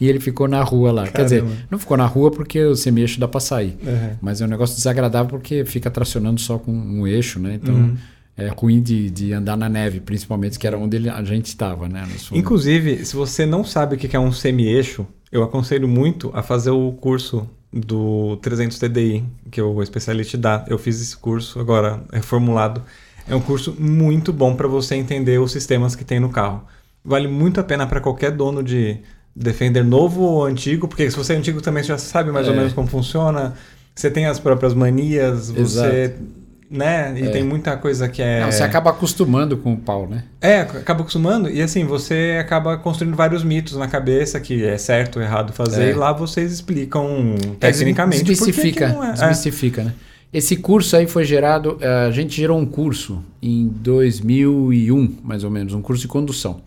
E 0.00 0.08
ele 0.08 0.18
ficou 0.18 0.48
na 0.48 0.62
rua 0.62 0.90
lá. 0.90 1.02
Caramba. 1.02 1.16
Quer 1.18 1.24
dizer, 1.24 1.44
não 1.70 1.78
ficou 1.78 1.94
na 1.94 2.06
rua 2.06 2.30
porque 2.30 2.58
o 2.64 2.74
semi-eixo 2.74 3.20
dá 3.20 3.28
pra 3.28 3.38
sair. 3.38 3.76
Uhum. 3.82 4.16
Mas 4.22 4.40
é 4.40 4.46
um 4.46 4.48
negócio 4.48 4.74
desagradável 4.76 5.28
porque 5.28 5.62
fica 5.66 5.90
tracionando 5.90 6.40
só 6.40 6.58
com 6.58 6.72
um 6.72 7.06
eixo, 7.06 7.38
né? 7.38 7.58
Então. 7.62 7.74
Uhum 7.74 7.96
é 8.36 8.48
ruim 8.48 8.82
de, 8.82 9.10
de 9.10 9.32
andar 9.32 9.56
na 9.56 9.68
neve, 9.68 9.98
principalmente, 9.98 10.58
que 10.58 10.66
era 10.66 10.76
onde 10.76 11.08
a 11.08 11.24
gente 11.24 11.46
estava, 11.46 11.88
né? 11.88 12.06
Inclusive, 12.32 13.04
se 13.04 13.16
você 13.16 13.46
não 13.46 13.64
sabe 13.64 13.96
o 13.96 13.98
que 13.98 14.14
é 14.14 14.20
um 14.20 14.30
semi-eixo, 14.30 15.06
eu 15.32 15.42
aconselho 15.42 15.88
muito 15.88 16.30
a 16.34 16.42
fazer 16.42 16.70
o 16.70 16.92
curso 16.92 17.48
do 17.72 18.36
300 18.42 18.78
TDI, 18.78 19.24
que 19.50 19.60
o 19.60 19.82
especialista 19.82 20.36
dá. 20.36 20.64
Eu 20.68 20.78
fiz 20.78 21.00
esse 21.00 21.16
curso 21.16 21.58
agora 21.58 22.02
reformulado. 22.12 22.82
É 23.26 23.34
um 23.34 23.40
curso 23.40 23.74
muito 23.78 24.32
bom 24.32 24.54
para 24.54 24.68
você 24.68 24.94
entender 24.94 25.40
os 25.40 25.50
sistemas 25.50 25.96
que 25.96 26.04
tem 26.04 26.20
no 26.20 26.28
carro. 26.28 26.62
Vale 27.02 27.28
muito 27.28 27.58
a 27.58 27.64
pena 27.64 27.86
para 27.86 28.00
qualquer 28.00 28.32
dono 28.32 28.62
de 28.62 28.98
Defender 29.38 29.84
novo 29.84 30.22
ou 30.22 30.46
antigo, 30.46 30.88
porque 30.88 31.10
se 31.10 31.16
você 31.16 31.34
é 31.34 31.36
antigo 31.36 31.60
também 31.60 31.84
já 31.84 31.98
sabe 31.98 32.32
mais 32.32 32.46
é. 32.46 32.50
ou 32.50 32.56
menos 32.56 32.72
como 32.72 32.88
funciona. 32.88 33.52
Você 33.94 34.10
tem 34.10 34.24
as 34.24 34.38
próprias 34.38 34.72
manias, 34.72 35.50
você 35.50 36.04
Exato 36.04 36.45
né? 36.70 37.14
E 37.18 37.26
é. 37.26 37.30
tem 37.30 37.44
muita 37.44 37.76
coisa 37.76 38.08
que 38.08 38.22
é. 38.22 38.40
Não, 38.40 38.52
você 38.52 38.62
acaba 38.62 38.90
acostumando 38.90 39.56
com 39.56 39.72
o 39.72 39.76
pau, 39.76 40.08
né? 40.08 40.24
É, 40.40 40.60
acaba 40.60 41.00
acostumando 41.00 41.48
e 41.50 41.62
assim, 41.62 41.84
você 41.84 42.38
acaba 42.40 42.76
construindo 42.76 43.14
vários 43.14 43.44
mitos 43.44 43.76
na 43.76 43.88
cabeça 43.88 44.40
que 44.40 44.64
é 44.64 44.76
certo 44.78 45.16
ou 45.16 45.22
errado 45.22 45.52
fazer, 45.52 45.84
é. 45.84 45.90
e 45.90 45.94
lá 45.94 46.12
vocês 46.12 46.52
explicam 46.52 47.34
é, 47.34 47.56
tecnicamente. 47.60 48.24
Desmistifica, 48.24 48.86
é. 48.86 49.12
desmistifica, 49.12 49.84
né? 49.84 49.94
Esse 50.32 50.56
curso 50.56 50.96
aí 50.96 51.06
foi 51.06 51.24
gerado, 51.24 51.78
eh, 51.80 52.06
a 52.08 52.10
gente 52.10 52.36
gerou 52.36 52.58
um 52.58 52.66
curso 52.66 53.22
em 53.40 53.68
2001, 53.68 55.18
mais 55.22 55.44
ou 55.44 55.50
menos, 55.50 55.72
um 55.72 55.80
curso 55.80 56.02
de 56.02 56.08
condução. 56.08 56.60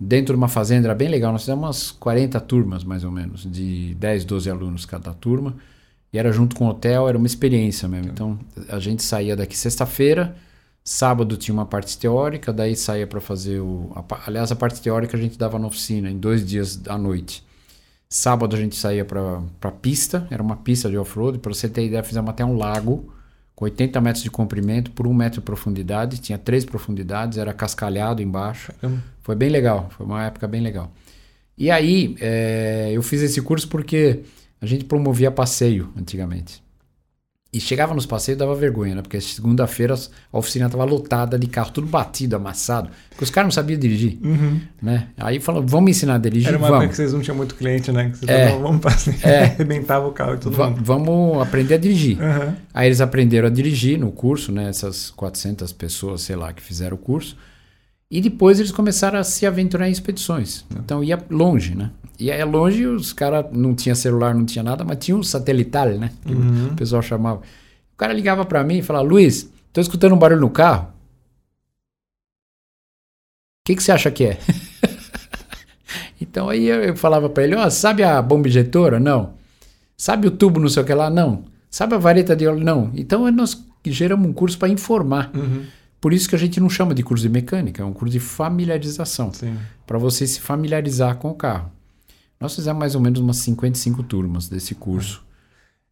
Dentro 0.00 0.34
de 0.34 0.38
uma 0.38 0.48
fazenda 0.48 0.88
era 0.88 0.94
bem 0.94 1.08
legal, 1.08 1.30
nós 1.30 1.42
fizemos 1.42 1.62
umas 1.62 1.90
40 1.92 2.40
turmas, 2.40 2.82
mais 2.82 3.04
ou 3.04 3.10
menos, 3.12 3.46
de 3.48 3.94
10, 3.94 4.24
12 4.24 4.50
alunos 4.50 4.84
cada 4.84 5.12
turma. 5.12 5.54
E 6.12 6.18
era 6.18 6.30
junto 6.30 6.54
com 6.54 6.66
o 6.66 6.68
hotel, 6.68 7.08
era 7.08 7.16
uma 7.16 7.26
experiência 7.26 7.88
mesmo. 7.88 8.10
Então 8.10 8.38
a 8.68 8.78
gente 8.78 9.02
saía 9.02 9.34
daqui 9.34 9.56
sexta-feira, 9.56 10.36
Sábado 10.84 11.36
tinha 11.36 11.54
uma 11.54 11.64
parte 11.64 11.96
teórica, 11.96 12.52
daí 12.52 12.74
saía 12.74 13.06
para 13.06 13.20
fazer 13.20 13.60
o. 13.60 13.92
A, 13.94 14.26
aliás, 14.26 14.50
a 14.50 14.56
parte 14.56 14.80
teórica 14.80 15.16
a 15.16 15.20
gente 15.20 15.38
dava 15.38 15.56
na 15.58 15.68
oficina, 15.68 16.10
em 16.10 16.18
dois 16.18 16.44
dias 16.44 16.80
à 16.88 16.98
noite. 16.98 17.44
Sábado 18.08 18.56
a 18.56 18.58
gente 18.58 18.74
saía 18.74 19.04
para 19.04 19.70
pista, 19.80 20.26
era 20.28 20.42
uma 20.42 20.56
pista 20.56 20.90
de 20.90 20.98
off-road. 20.98 21.38
Para 21.38 21.54
você 21.54 21.68
ter 21.68 21.86
ideia, 21.86 22.02
fizemos 22.02 22.28
até 22.28 22.44
um 22.44 22.56
lago 22.56 23.14
com 23.54 23.64
80 23.64 24.00
metros 24.00 24.24
de 24.24 24.30
comprimento 24.30 24.90
por 24.90 25.06
um 25.06 25.14
metro 25.14 25.40
de 25.40 25.46
profundidade. 25.46 26.18
Tinha 26.18 26.36
três 26.36 26.64
profundidades, 26.64 27.38
era 27.38 27.54
cascalhado 27.54 28.20
embaixo. 28.20 28.72
Foi 29.22 29.36
bem 29.36 29.50
legal, 29.50 29.88
foi 29.96 30.04
uma 30.04 30.24
época 30.24 30.48
bem 30.48 30.60
legal. 30.60 30.92
E 31.56 31.70
aí, 31.70 32.16
é, 32.20 32.90
eu 32.92 33.02
fiz 33.02 33.22
esse 33.22 33.40
curso 33.40 33.68
porque 33.68 34.24
a 34.62 34.66
gente 34.66 34.84
promovia 34.84 35.30
passeio 35.30 35.90
antigamente. 35.98 36.62
E 37.54 37.60
chegava 37.60 37.92
nos 37.92 38.06
passeios 38.06 38.38
dava 38.38 38.54
vergonha, 38.54 38.94
né? 38.94 39.02
Porque 39.02 39.20
segunda-feira 39.20 39.94
a 40.32 40.38
oficina 40.38 40.70
tava 40.70 40.84
lotada 40.84 41.38
de 41.38 41.46
carro, 41.46 41.70
tudo 41.70 41.86
batido, 41.86 42.34
amassado. 42.34 42.88
Porque 43.10 43.24
os 43.24 43.30
caras 43.30 43.48
não 43.48 43.50
sabiam 43.50 43.78
dirigir, 43.78 44.18
uhum. 44.24 44.58
né? 44.80 45.08
Aí 45.18 45.38
falou, 45.38 45.62
vamos 45.66 45.90
ensinar 45.90 46.14
a 46.14 46.18
dirigir, 46.18 46.48
Era 46.48 46.56
uma 46.56 46.68
vamos. 46.68 46.84
época 46.84 46.90
que 46.92 46.96
vocês 46.96 47.12
não 47.12 47.20
tinham 47.20 47.36
muito 47.36 47.54
cliente, 47.54 47.92
né? 47.92 48.08
Que 48.08 48.16
vocês 48.16 48.30
É. 48.30 48.46
falavam, 48.46 48.62
vamos 48.68 48.80
passar, 48.80 49.14
É. 49.22 49.44
arrebentava 49.52 50.08
o 50.08 50.12
carro 50.12 50.36
e 50.36 50.38
tudo 50.38 50.56
Va- 50.56 50.70
mundo. 50.70 50.80
vamos 50.82 51.42
aprender 51.42 51.74
a 51.74 51.76
dirigir. 51.76 52.18
Uhum. 52.18 52.54
Aí 52.72 52.88
eles 52.88 53.02
aprenderam 53.02 53.48
a 53.48 53.50
dirigir 53.50 53.98
no 53.98 54.10
curso, 54.10 54.50
né? 54.50 54.70
Essas 54.70 55.10
400 55.10 55.72
pessoas, 55.74 56.22
sei 56.22 56.36
lá, 56.36 56.54
que 56.54 56.62
fizeram 56.62 56.94
o 56.94 56.98
curso. 56.98 57.36
E 58.10 58.22
depois 58.22 58.60
eles 58.60 58.72
começaram 58.72 59.18
a 59.18 59.24
se 59.24 59.44
aventurar 59.44 59.88
em 59.90 59.92
expedições. 59.92 60.64
Então 60.74 61.04
ia 61.04 61.22
longe, 61.28 61.74
né? 61.74 61.90
E 62.18 62.30
aí 62.30 62.44
longe 62.44 62.86
os 62.86 63.12
caras 63.12 63.46
não 63.52 63.74
tinha 63.74 63.94
celular, 63.94 64.34
não 64.34 64.44
tinha 64.44 64.62
nada, 64.62 64.84
mas 64.84 64.98
tinha 64.98 65.16
um 65.16 65.22
satelital, 65.22 65.88
né? 65.90 66.10
Que 66.24 66.32
Uhum. 66.32 66.68
o 66.68 66.76
pessoal 66.76 67.02
chamava. 67.02 67.40
O 67.40 67.96
cara 67.96 68.12
ligava 68.12 68.44
pra 68.44 68.62
mim 68.64 68.78
e 68.78 68.82
falava: 68.82 69.04
Luiz, 69.06 69.50
tô 69.72 69.80
escutando 69.80 70.14
um 70.14 70.18
barulho 70.18 70.40
no 70.40 70.50
carro. 70.50 70.88
O 73.60 73.64
que, 73.66 73.76
que 73.76 73.82
você 73.82 73.92
acha 73.92 74.10
que 74.10 74.24
é? 74.24 74.38
então 76.20 76.48
aí 76.48 76.66
eu 76.66 76.96
falava 76.96 77.28
pra 77.28 77.44
ele: 77.44 77.54
Ó, 77.56 77.68
sabe 77.70 78.02
a 78.02 78.20
bomba 78.20 78.48
injetora? 78.48 78.98
Não. 79.00 79.34
Sabe 79.96 80.26
o 80.26 80.30
tubo, 80.30 80.58
não 80.60 80.68
sei 80.68 80.82
o 80.82 80.86
que 80.86 80.94
lá? 80.94 81.08
Não. 81.10 81.44
Sabe 81.70 81.94
a 81.94 81.98
vareta 81.98 82.34
de 82.36 82.46
óleo? 82.46 82.64
Não. 82.64 82.90
Então 82.94 83.30
nós 83.30 83.64
geramos 83.86 84.28
um 84.28 84.32
curso 84.32 84.58
para 84.58 84.68
informar. 84.68 85.30
Uhum. 85.34 85.64
Por 86.00 86.12
isso 86.12 86.28
que 86.28 86.34
a 86.34 86.38
gente 86.38 86.58
não 86.60 86.68
chama 86.68 86.94
de 86.94 87.02
curso 87.04 87.22
de 87.22 87.28
mecânica, 87.28 87.80
é 87.82 87.86
um 87.86 87.92
curso 87.92 88.12
de 88.12 88.18
familiarização 88.18 89.30
para 89.86 89.98
você 89.98 90.26
se 90.26 90.40
familiarizar 90.40 91.16
com 91.16 91.30
o 91.30 91.34
carro. 91.34 91.70
Nós 92.42 92.56
fizemos 92.56 92.80
mais 92.80 92.96
ou 92.96 93.00
menos 93.00 93.20
umas 93.20 93.36
55 93.36 94.02
turmas 94.02 94.48
desse 94.48 94.74
curso. 94.74 95.24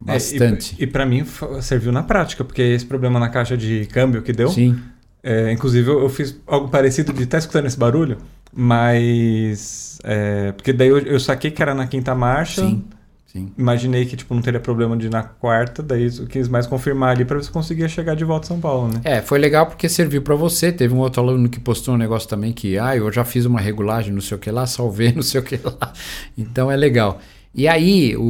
É, 0.05 0.13
Bastante. 0.13 0.75
e 0.77 0.83
e 0.83 0.87
para 0.87 1.05
mim 1.05 1.23
serviu 1.61 1.93
na 1.93 2.03
prática, 2.03 2.43
porque 2.43 2.61
esse 2.61 2.85
problema 2.85 3.17
na 3.19 3.29
caixa 3.29 3.55
de 3.55 3.85
câmbio 3.85 4.21
que 4.21 4.33
deu. 4.33 4.49
Sim. 4.49 4.77
É, 5.23 5.49
inclusive, 5.49 5.89
eu, 5.89 6.01
eu 6.01 6.09
fiz 6.09 6.37
algo 6.45 6.67
parecido 6.67 7.13
de 7.13 7.23
estar 7.23 7.37
escutando 7.37 7.67
esse 7.67 7.77
barulho, 7.77 8.17
mas. 8.53 9.97
é, 10.03 10.51
porque 10.51 10.73
daí 10.73 10.89
eu, 10.89 10.97
eu 10.99 11.19
saquei 11.21 11.51
que 11.51 11.61
era 11.61 11.73
na 11.73 11.87
quinta 11.87 12.13
marcha. 12.13 12.61
Sim. 12.61 12.83
Sim. 13.31 13.49
Imaginei 13.57 14.05
que 14.05 14.17
tipo, 14.17 14.33
não 14.35 14.41
teria 14.41 14.59
problema 14.59 14.97
de 14.97 15.05
ir 15.05 15.09
na 15.09 15.23
quarta, 15.23 15.81
daí 15.81 16.09
eu 16.17 16.27
quis 16.27 16.49
mais 16.49 16.67
confirmar 16.67 17.11
ali 17.15 17.23
para 17.23 17.37
ver 17.37 17.43
se 17.45 17.49
conseguia 17.51 17.87
chegar 17.87 18.13
de 18.13 18.25
volta 18.25 18.45
a 18.45 18.47
São 18.49 18.59
Paulo, 18.59 18.89
né? 18.89 18.99
É, 19.05 19.21
foi 19.21 19.39
legal 19.39 19.65
porque 19.67 19.87
serviu 19.87 20.21
para 20.21 20.35
você. 20.35 20.69
Teve 20.69 20.93
um 20.93 20.97
outro 20.99 21.21
aluno 21.21 21.47
que 21.47 21.59
postou 21.59 21.93
um 21.93 21.97
negócio 21.97 22.27
também 22.27 22.51
que, 22.51 22.77
ah, 22.77 22.95
eu 22.95 23.09
já 23.09 23.23
fiz 23.23 23.45
uma 23.45 23.59
regulagem, 23.61 24.13
não 24.13 24.19
sei 24.19 24.35
o 24.35 24.39
que 24.39 24.51
lá, 24.51 24.65
salvei, 24.67 25.13
não 25.15 25.21
sei 25.23 25.39
o 25.39 25.43
que 25.43 25.57
lá. 25.63 25.93
Então 26.37 26.69
é 26.69 26.75
legal. 26.75 27.21
E 27.55 27.67
aí, 27.67 28.15
o, 28.17 28.21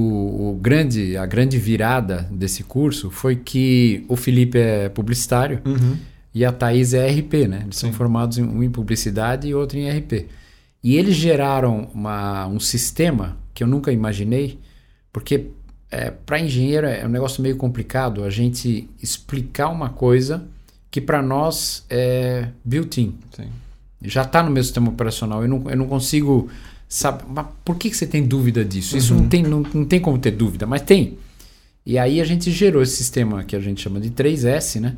o 0.51 0.59
grande, 0.61 1.17
a 1.17 1.25
grande 1.25 1.57
virada 1.57 2.27
desse 2.31 2.63
curso 2.63 3.09
foi 3.09 3.35
que 3.35 4.05
o 4.07 4.15
Felipe 4.15 4.57
é 4.59 4.87
publicitário 4.89 5.61
Uhum. 5.65 5.95
e 6.33 6.45
a 6.45 6.51
Thaís 6.51 6.93
é 6.93 7.07
RP, 7.07 7.47
né? 7.47 7.61
Eles 7.63 7.77
são 7.77 7.89
Sim. 7.91 7.95
formados 7.95 8.37
em, 8.37 8.43
um 8.43 8.61
em 8.63 8.69
publicidade 8.69 9.47
e 9.47 9.53
outro 9.55 9.77
em 9.79 9.89
RP. 9.89 10.27
E 10.83 10.95
eles 10.95 11.15
geraram 11.15 11.87
uma, 11.93 12.45
um 12.47 12.59
sistema 12.59 13.37
que 13.53 13.63
eu 13.63 13.67
nunca 13.67 13.91
imaginei, 13.91 14.59
porque 15.11 15.47
para 16.25 16.39
engenheiro 16.39 16.87
é 16.87 17.05
um 17.05 17.09
negócio 17.09 17.43
meio 17.43 17.57
complicado 17.57 18.23
a 18.23 18.29
gente 18.29 18.89
explicar 19.01 19.67
uma 19.69 19.89
coisa 19.89 20.47
que 20.89 20.99
para 20.99 21.21
nós 21.21 21.85
é 21.89 22.47
built-in. 22.63 23.15
Já 24.01 24.23
está 24.23 24.41
no 24.43 24.51
meu 24.51 24.63
sistema 24.63 24.89
operacional. 24.89 25.41
Eu 25.43 25.47
não, 25.47 25.69
eu 25.69 25.77
não 25.77 25.87
consigo. 25.87 26.49
Sabe, 26.87 27.23
mas 27.27 27.45
por 27.63 27.77
que, 27.77 27.89
que 27.89 27.95
você 27.95 28.05
tem 28.05 28.23
dúvida 28.23 28.65
disso? 28.65 28.97
Isso 28.97 29.13
não, 29.13 29.29
tem, 29.29 29.43
não, 29.43 29.61
não 29.73 29.85
tem 29.85 29.99
como 30.01 30.17
ter 30.17 30.31
dúvida, 30.31 30.65
mas 30.65 30.81
tem. 30.81 31.17
E 31.85 31.97
aí 31.97 32.19
a 32.19 32.25
gente 32.25 32.51
gerou 32.51 32.81
esse 32.81 32.97
sistema 32.97 33.43
que 33.43 33.55
a 33.55 33.59
gente 33.59 33.81
chama 33.81 33.99
de 33.99 34.09
3S, 34.09 34.81
né? 34.81 34.97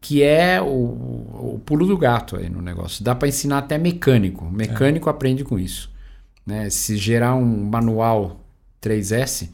Que 0.00 0.22
é 0.22 0.60
o, 0.60 0.66
o 0.66 1.60
pulo 1.64 1.86
do 1.86 1.96
gato 1.96 2.36
aí 2.36 2.50
no 2.50 2.60
negócio. 2.60 3.02
Dá 3.02 3.14
para 3.14 3.28
ensinar 3.28 3.58
até 3.58 3.78
mecânico. 3.78 4.44
Mecânico 4.50 5.08
aprende 5.08 5.44
com 5.44 5.58
isso. 5.58 5.90
Né? 6.44 6.68
Se 6.68 6.96
gerar 6.96 7.34
um 7.36 7.64
manual 7.64 8.41
3S, 8.82 9.48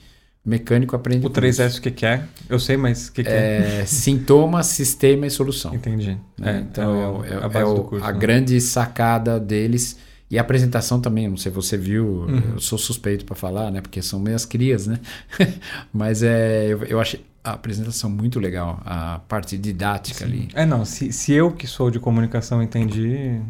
mecânico 0.45 0.97
aprende 0.97 1.27
O 1.27 1.31
com 1.31 1.45
isso. 1.47 1.61
3S 1.63 1.79
o 1.79 1.83
que, 1.83 1.91
que 1.91 2.07
é? 2.07 2.25
Eu 2.49 2.59
sei, 2.59 2.77
mas 2.77 3.09
o 3.09 3.13
que, 3.13 3.23
que 3.23 3.29
é? 3.31 3.81
É 3.81 3.87
sintoma, 3.87 4.63
sistema 4.63 5.27
e 5.27 5.31
solução. 5.31 5.75
Entendi. 5.75 6.17
né? 6.39 6.67
então 6.71 6.95
é, 6.95 7.09
o- 7.09 7.25
é- 7.25 7.45
a 7.45 7.49
base 7.49 7.59
é 7.59 7.65
o- 7.65 7.75
do 7.75 7.85
curso. 7.85 8.05
a 8.07 8.13
né? 8.13 8.19
grande 8.19 8.61
sacada 8.61 9.39
deles. 9.39 9.99
E 10.31 10.37
a 10.39 10.43
apresentação 10.43 11.01
também, 11.01 11.27
não 11.27 11.39
sei 11.39 11.51
se 11.51 11.57
você 11.57 11.77
viu, 11.77 12.05
Uhum. 12.29 12.43
eu 12.55 12.61
sou 12.61 12.77
suspeito 12.79 13.25
para 13.25 13.35
falar, 13.35 13.71
né? 13.71 13.81
Porque 13.81 14.03
são 14.03 14.21
meias 14.21 14.45
crias, 14.45 14.87
né? 14.87 14.99
Mas 15.93 16.23
é, 16.23 16.67
eu, 16.67 16.83
eu 16.85 17.01
achei 17.01 17.25
a 17.43 17.53
apresentação 17.53 18.11
muito 18.11 18.39
legal, 18.39 18.79
a 18.85 19.21
parte 19.27 19.57
didática 19.57 20.27
ali. 20.27 20.49
É, 20.53 20.67
não, 20.67 20.85
se, 20.85 21.13
se 21.13 21.33
eu 21.33 21.51
que 21.53 21.67
sou 21.67 21.91
de 21.91 21.99
comunicação 21.99 22.63
entendi, 22.63 23.41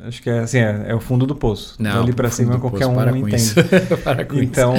acho 0.00 0.22
que 0.22 0.30
é 0.30 0.40
assim, 0.40 0.58
é, 0.58 0.86
é 0.88 0.94
o 0.94 1.00
fundo 1.00 1.26
do 1.26 1.34
poço. 1.34 1.76
ali 2.02 2.12
pra 2.12 2.28
fundo 2.30 2.36
cima 2.36 2.58
qualquer 2.60 2.86
poço, 2.86 2.90
um 2.90 2.94
para 2.94 3.18
entende. 3.18 3.36
isso. 3.36 3.54
para 4.04 4.26
Então, 4.42 4.74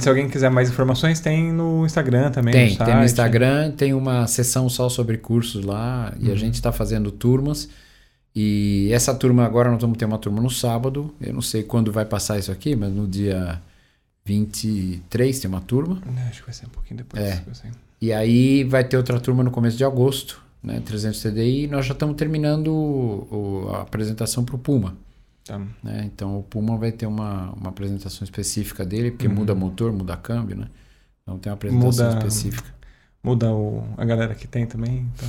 se 0.00 0.08
alguém 0.08 0.28
quiser 0.28 0.50
mais 0.50 0.68
informações, 0.68 1.20
tem 1.20 1.52
no 1.52 1.84
Instagram 1.84 2.30
também. 2.30 2.52
Tem, 2.52 2.70
no 2.70 2.84
tem 2.84 2.94
no. 2.94 3.04
Instagram, 3.04 3.70
tem 3.72 3.94
uma 3.94 4.26
sessão 4.26 4.68
só 4.68 4.88
sobre 4.88 5.18
cursos 5.18 5.64
lá 5.64 6.12
e 6.18 6.26
Uhum. 6.28 6.32
a 6.32 6.36
gente 6.36 6.54
está 6.54 6.72
fazendo 6.72 7.10
turmas. 7.10 7.68
E 8.36 8.90
essa 8.92 9.14
turma 9.14 9.44
agora 9.44 9.70
nós 9.70 9.80
vamos 9.80 9.96
ter 9.96 10.04
uma 10.04 10.18
turma 10.18 10.40
no 10.42 10.50
sábado. 10.50 11.14
Eu 11.20 11.32
não 11.32 11.42
sei 11.42 11.62
quando 11.62 11.92
vai 11.92 12.04
passar 12.04 12.38
isso 12.38 12.50
aqui, 12.50 12.74
mas 12.74 12.92
no 12.92 13.06
dia 13.06 13.60
23 14.24 15.38
tem 15.38 15.48
uma 15.48 15.60
turma. 15.60 16.00
Acho 16.28 16.40
que 16.40 16.46
vai 16.46 16.54
ser 16.54 16.66
um 16.66 16.70
pouquinho 16.70 16.98
depois. 16.98 17.22
É. 17.22 17.42
E 18.00 18.12
aí 18.12 18.64
vai 18.64 18.84
ter 18.84 18.96
outra 18.96 19.20
turma 19.20 19.42
no 19.44 19.50
começo 19.50 19.76
de 19.76 19.84
agosto, 19.84 20.42
né? 20.64 20.80
300 20.80 21.20
TDI. 21.22 21.66
Nós 21.68 21.86
já 21.86 21.92
estamos 21.92 22.16
terminando 22.16 22.68
o- 22.68 23.64
o- 23.66 23.74
a 23.74 23.82
apresentação 23.82 24.44
para 24.44 24.56
o 24.56 24.58
Puma. 24.58 24.96
Tá. 25.44 25.60
Né? 25.82 26.02
Então 26.12 26.38
o 26.38 26.42
Puma 26.42 26.76
vai 26.78 26.90
ter 26.90 27.06
uma, 27.06 27.52
uma 27.52 27.68
apresentação 27.68 28.24
específica 28.24 28.84
dele, 28.84 29.10
porque 29.10 29.28
Uhum. 29.28 29.34
muda 29.34 29.54
motor, 29.54 29.92
muda 29.92 30.16
câmbio, 30.16 30.56
né? 30.56 30.68
Então 31.22 31.38
tem 31.38 31.50
uma 31.50 31.54
apresentação 31.54 32.06
Muda- 32.06 32.18
específica. 32.18 32.74
Muda 33.22 33.52
o, 33.52 33.84
a 33.96 34.04
galera 34.04 34.34
que 34.34 34.46
tem 34.46 34.66
também, 34.66 35.06
então. 35.14 35.28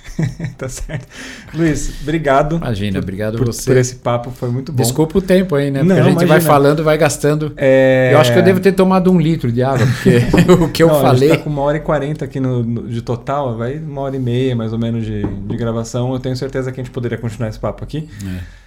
tá 0.58 0.68
certo. 0.68 1.06
Luiz, 1.54 2.00
obrigado. 2.02 2.56
Imagina, 2.56 2.92
por- 2.98 3.02
obrigado 3.04 3.38
por, 3.38 3.46
você. 3.46 3.64
por 3.70 3.76
esse 3.76 3.96
papo, 3.96 4.30
foi 4.30 4.50
muito 4.50 4.72
bom. 4.72 4.82
Desculpa 4.82 5.18
o 5.18 5.22
tempo 5.22 5.54
aí, 5.54 5.70
né? 5.70 5.80
Porque 5.80 5.92
Não, 5.94 6.00
a 6.00 6.04
gente 6.04 6.14
vai 6.18 6.26
imagina. 6.26 6.52
falando, 6.52 6.84
vai 6.84 6.98
gastando. 6.98 7.52
É... 7.56 8.10
Eu 8.12 8.18
acho 8.18 8.32
que 8.32 8.38
eu 8.38 8.42
devo 8.42 8.60
ter 8.60 8.72
tomado 8.72 9.10
um 9.10 9.18
litro 9.20 9.50
de 9.50 9.62
água, 9.62 9.86
porque 9.86 10.18
o 10.64 10.68
que 10.68 10.82
eu 10.82 10.88
Não, 10.88 10.98
A 10.98 11.00
falei. 11.02 11.28
gente 11.28 11.38
tá 11.38 11.44
com 11.44 11.50
uma 11.50 11.62
hora 11.62 11.76
e 11.76 11.80
quarenta 11.80 12.24
aqui 12.24 12.38
no, 12.40 12.62
no- 12.62 12.88
de 12.88 13.00
total, 13.02 13.56
vai 13.56 13.78
uma 13.78 14.02
hora 14.02 14.16
e 14.16 14.20
meia 14.20 14.54
mais 14.54 14.72
ou 14.72 14.78
menos 14.78 15.04
de, 15.04 15.22
de 15.24 15.56
gravação. 15.56 16.12
Eu 16.12 16.20
tenho 16.20 16.36
certeza 16.36 16.70
que 16.70 16.80
a 16.80 16.84
gente 16.84 16.92
poderia 16.92 17.16
continuar 17.18 17.48
esse 17.48 17.58
papo 17.58 17.82
aqui. 17.84 18.08
É. 18.26 18.62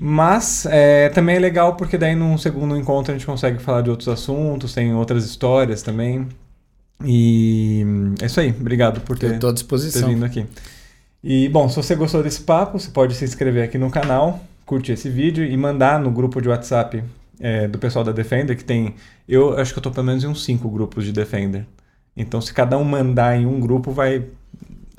Mas 0.00 0.64
é, 0.70 1.08
também 1.08 1.36
é 1.36 1.38
legal 1.40 1.74
porque 1.74 1.98
daí 1.98 2.14
num 2.14 2.38
segundo 2.38 2.76
encontro 2.76 3.12
a 3.12 3.16
gente 3.16 3.26
consegue 3.26 3.58
falar 3.58 3.82
de 3.82 3.90
outros 3.90 4.08
assuntos, 4.08 4.72
tem 4.72 4.94
outras 4.94 5.24
histórias 5.24 5.82
também. 5.82 6.28
E 7.04 7.84
é 8.20 8.26
isso 8.26 8.40
aí. 8.40 8.50
Obrigado 8.50 9.00
por 9.00 9.18
ter, 9.18 9.34
à 9.34 9.38
ter 9.38 9.52
disposição. 9.52 10.08
vindo 10.08 10.24
aqui. 10.24 10.44
E 11.22 11.48
bom, 11.48 11.68
se 11.68 11.76
você 11.76 11.94
gostou 11.94 12.22
desse 12.22 12.40
papo, 12.40 12.78
você 12.78 12.90
pode 12.90 13.14
se 13.14 13.24
inscrever 13.24 13.64
aqui 13.64 13.76
no 13.78 13.90
canal, 13.90 14.42
curtir 14.66 14.92
esse 14.92 15.08
vídeo 15.08 15.44
e 15.44 15.56
mandar 15.56 16.00
no 16.00 16.10
grupo 16.10 16.40
de 16.40 16.48
WhatsApp 16.48 17.02
é, 17.40 17.66
do 17.68 17.78
pessoal 17.78 18.04
da 18.04 18.12
Defender, 18.12 18.56
que 18.56 18.64
tem. 18.64 18.94
Eu 19.28 19.58
acho 19.58 19.72
que 19.72 19.78
eu 19.78 19.82
tô 19.82 19.90
pelo 19.90 20.06
menos 20.06 20.24
em 20.24 20.26
uns 20.26 20.44
cinco 20.44 20.68
grupos 20.68 21.04
de 21.04 21.12
Defender. 21.12 21.66
Então, 22.16 22.40
se 22.40 22.52
cada 22.52 22.76
um 22.76 22.84
mandar 22.84 23.36
em 23.40 23.46
um 23.46 23.60
grupo, 23.60 23.92
vai 23.92 24.24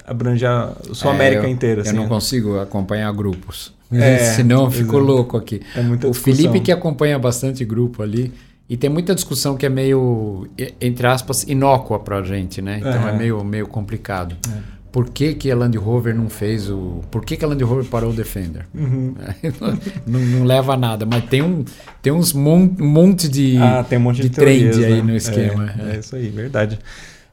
abranger 0.06 0.50
a 0.50 0.74
sua 0.94 1.12
É, 1.12 1.16
América 1.16 1.44
eu- 1.44 1.50
inteira. 1.50 1.82
Eu 1.82 1.86
assim, 1.86 1.96
não 1.96 2.04
né? 2.04 2.10
consigo 2.10 2.60
acompanhar 2.60 3.12
grupos. 3.14 3.74
É, 3.92 4.18
Senão 4.36 4.66
eu 4.66 4.72
fico 4.72 4.98
louco 4.98 5.36
aqui. 5.36 5.62
É 5.76 5.82
muita 5.82 6.08
o. 6.08 6.14
Felipe 6.14 6.60
que 6.62 6.72
acompanha 6.72 7.20
bastante 7.20 7.66
grupo 7.66 8.02
ali. 8.04 8.32
E 8.70 8.78
tem 8.78 8.90
muita 8.90 9.16
discussão 9.16 9.58
que 9.58 9.66
é 9.66 9.70
meio, 9.70 10.48
entre 10.80 11.08
aspas, 11.08 11.44
inócua 11.44 12.00
pra 12.00 12.22
gente, 12.22 12.62
né? 12.62 12.78
Então 12.80 13.08
é, 13.08 13.12
É. 13.12 13.18
meio, 13.18 13.44
meio 13.44 13.68
complicado. 13.68 14.36
É. 14.48 14.80
Por 14.92 15.10
que, 15.10 15.36
que 15.36 15.52
a 15.52 15.56
Land 15.56 15.78
Rover 15.78 16.16
não 16.16 16.30
fez 16.30 16.70
o. 16.70 17.02
Por 17.12 17.24
que, 17.24 17.38
que 17.38 17.46
a 17.46 17.48
Land 17.48 17.64
Rover 17.64 17.86
parou 17.86 18.10
o 18.12 18.14
Defender? 18.14 18.66
Uhum. 18.74 19.14
não, 20.06 20.20
não 20.20 20.44
leva 20.46 20.74
a 20.74 20.78
nada, 20.78 21.06
mas 21.06 21.24
tem, 21.26 21.42
um, 21.44 21.64
tem 22.02 22.12
uns 22.14 22.34
mon, 22.34 22.68
monte 22.80 23.28
de, 23.30 23.58
Ah, 23.58 23.84
tem 23.88 23.98
um 24.00 24.02
monte 24.02 24.18
de, 24.22 24.30
de 24.30 24.36
trend 24.36 24.60
teorias, 24.72 24.78
aí 24.84 24.96
né? 24.96 25.02
no 25.04 25.16
esquema. 25.16 25.74
É, 25.78 25.92
É. 25.92 25.96
é 25.96 26.00
isso 26.00 26.16
aí, 26.16 26.30
verdade. 26.30 26.80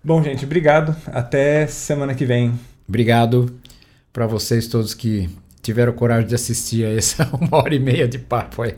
Bom, 0.04 0.22
gente, 0.22 0.44
obrigado. 0.44 0.94
Até 1.06 1.66
semana 1.66 2.14
que 2.14 2.24
vem. 2.26 2.52
Obrigado. 2.88 3.54
para 4.12 4.26
vocês 4.26 4.66
todos 4.68 4.94
que 4.94 5.28
tiveram 5.62 5.92
coragem 5.92 6.26
de 6.28 6.34
assistir 6.34 6.84
a 6.86 6.90
essa 6.94 7.28
uma 7.40 7.56
hora 7.58 7.74
e 7.74 7.78
meia 7.78 8.06
de 8.06 8.18
papo 8.18 8.62
aí. 8.62 8.74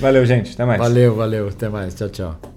Valeu, 0.00 0.24
gente. 0.26 0.54
Até 0.54 0.64
mais. 0.64 0.78
Valeu, 0.78 1.14
valeu. 1.14 1.48
Até 1.48 1.68
mais. 1.68 1.94
Tchau, 1.94 2.08
tchau. 2.08 2.51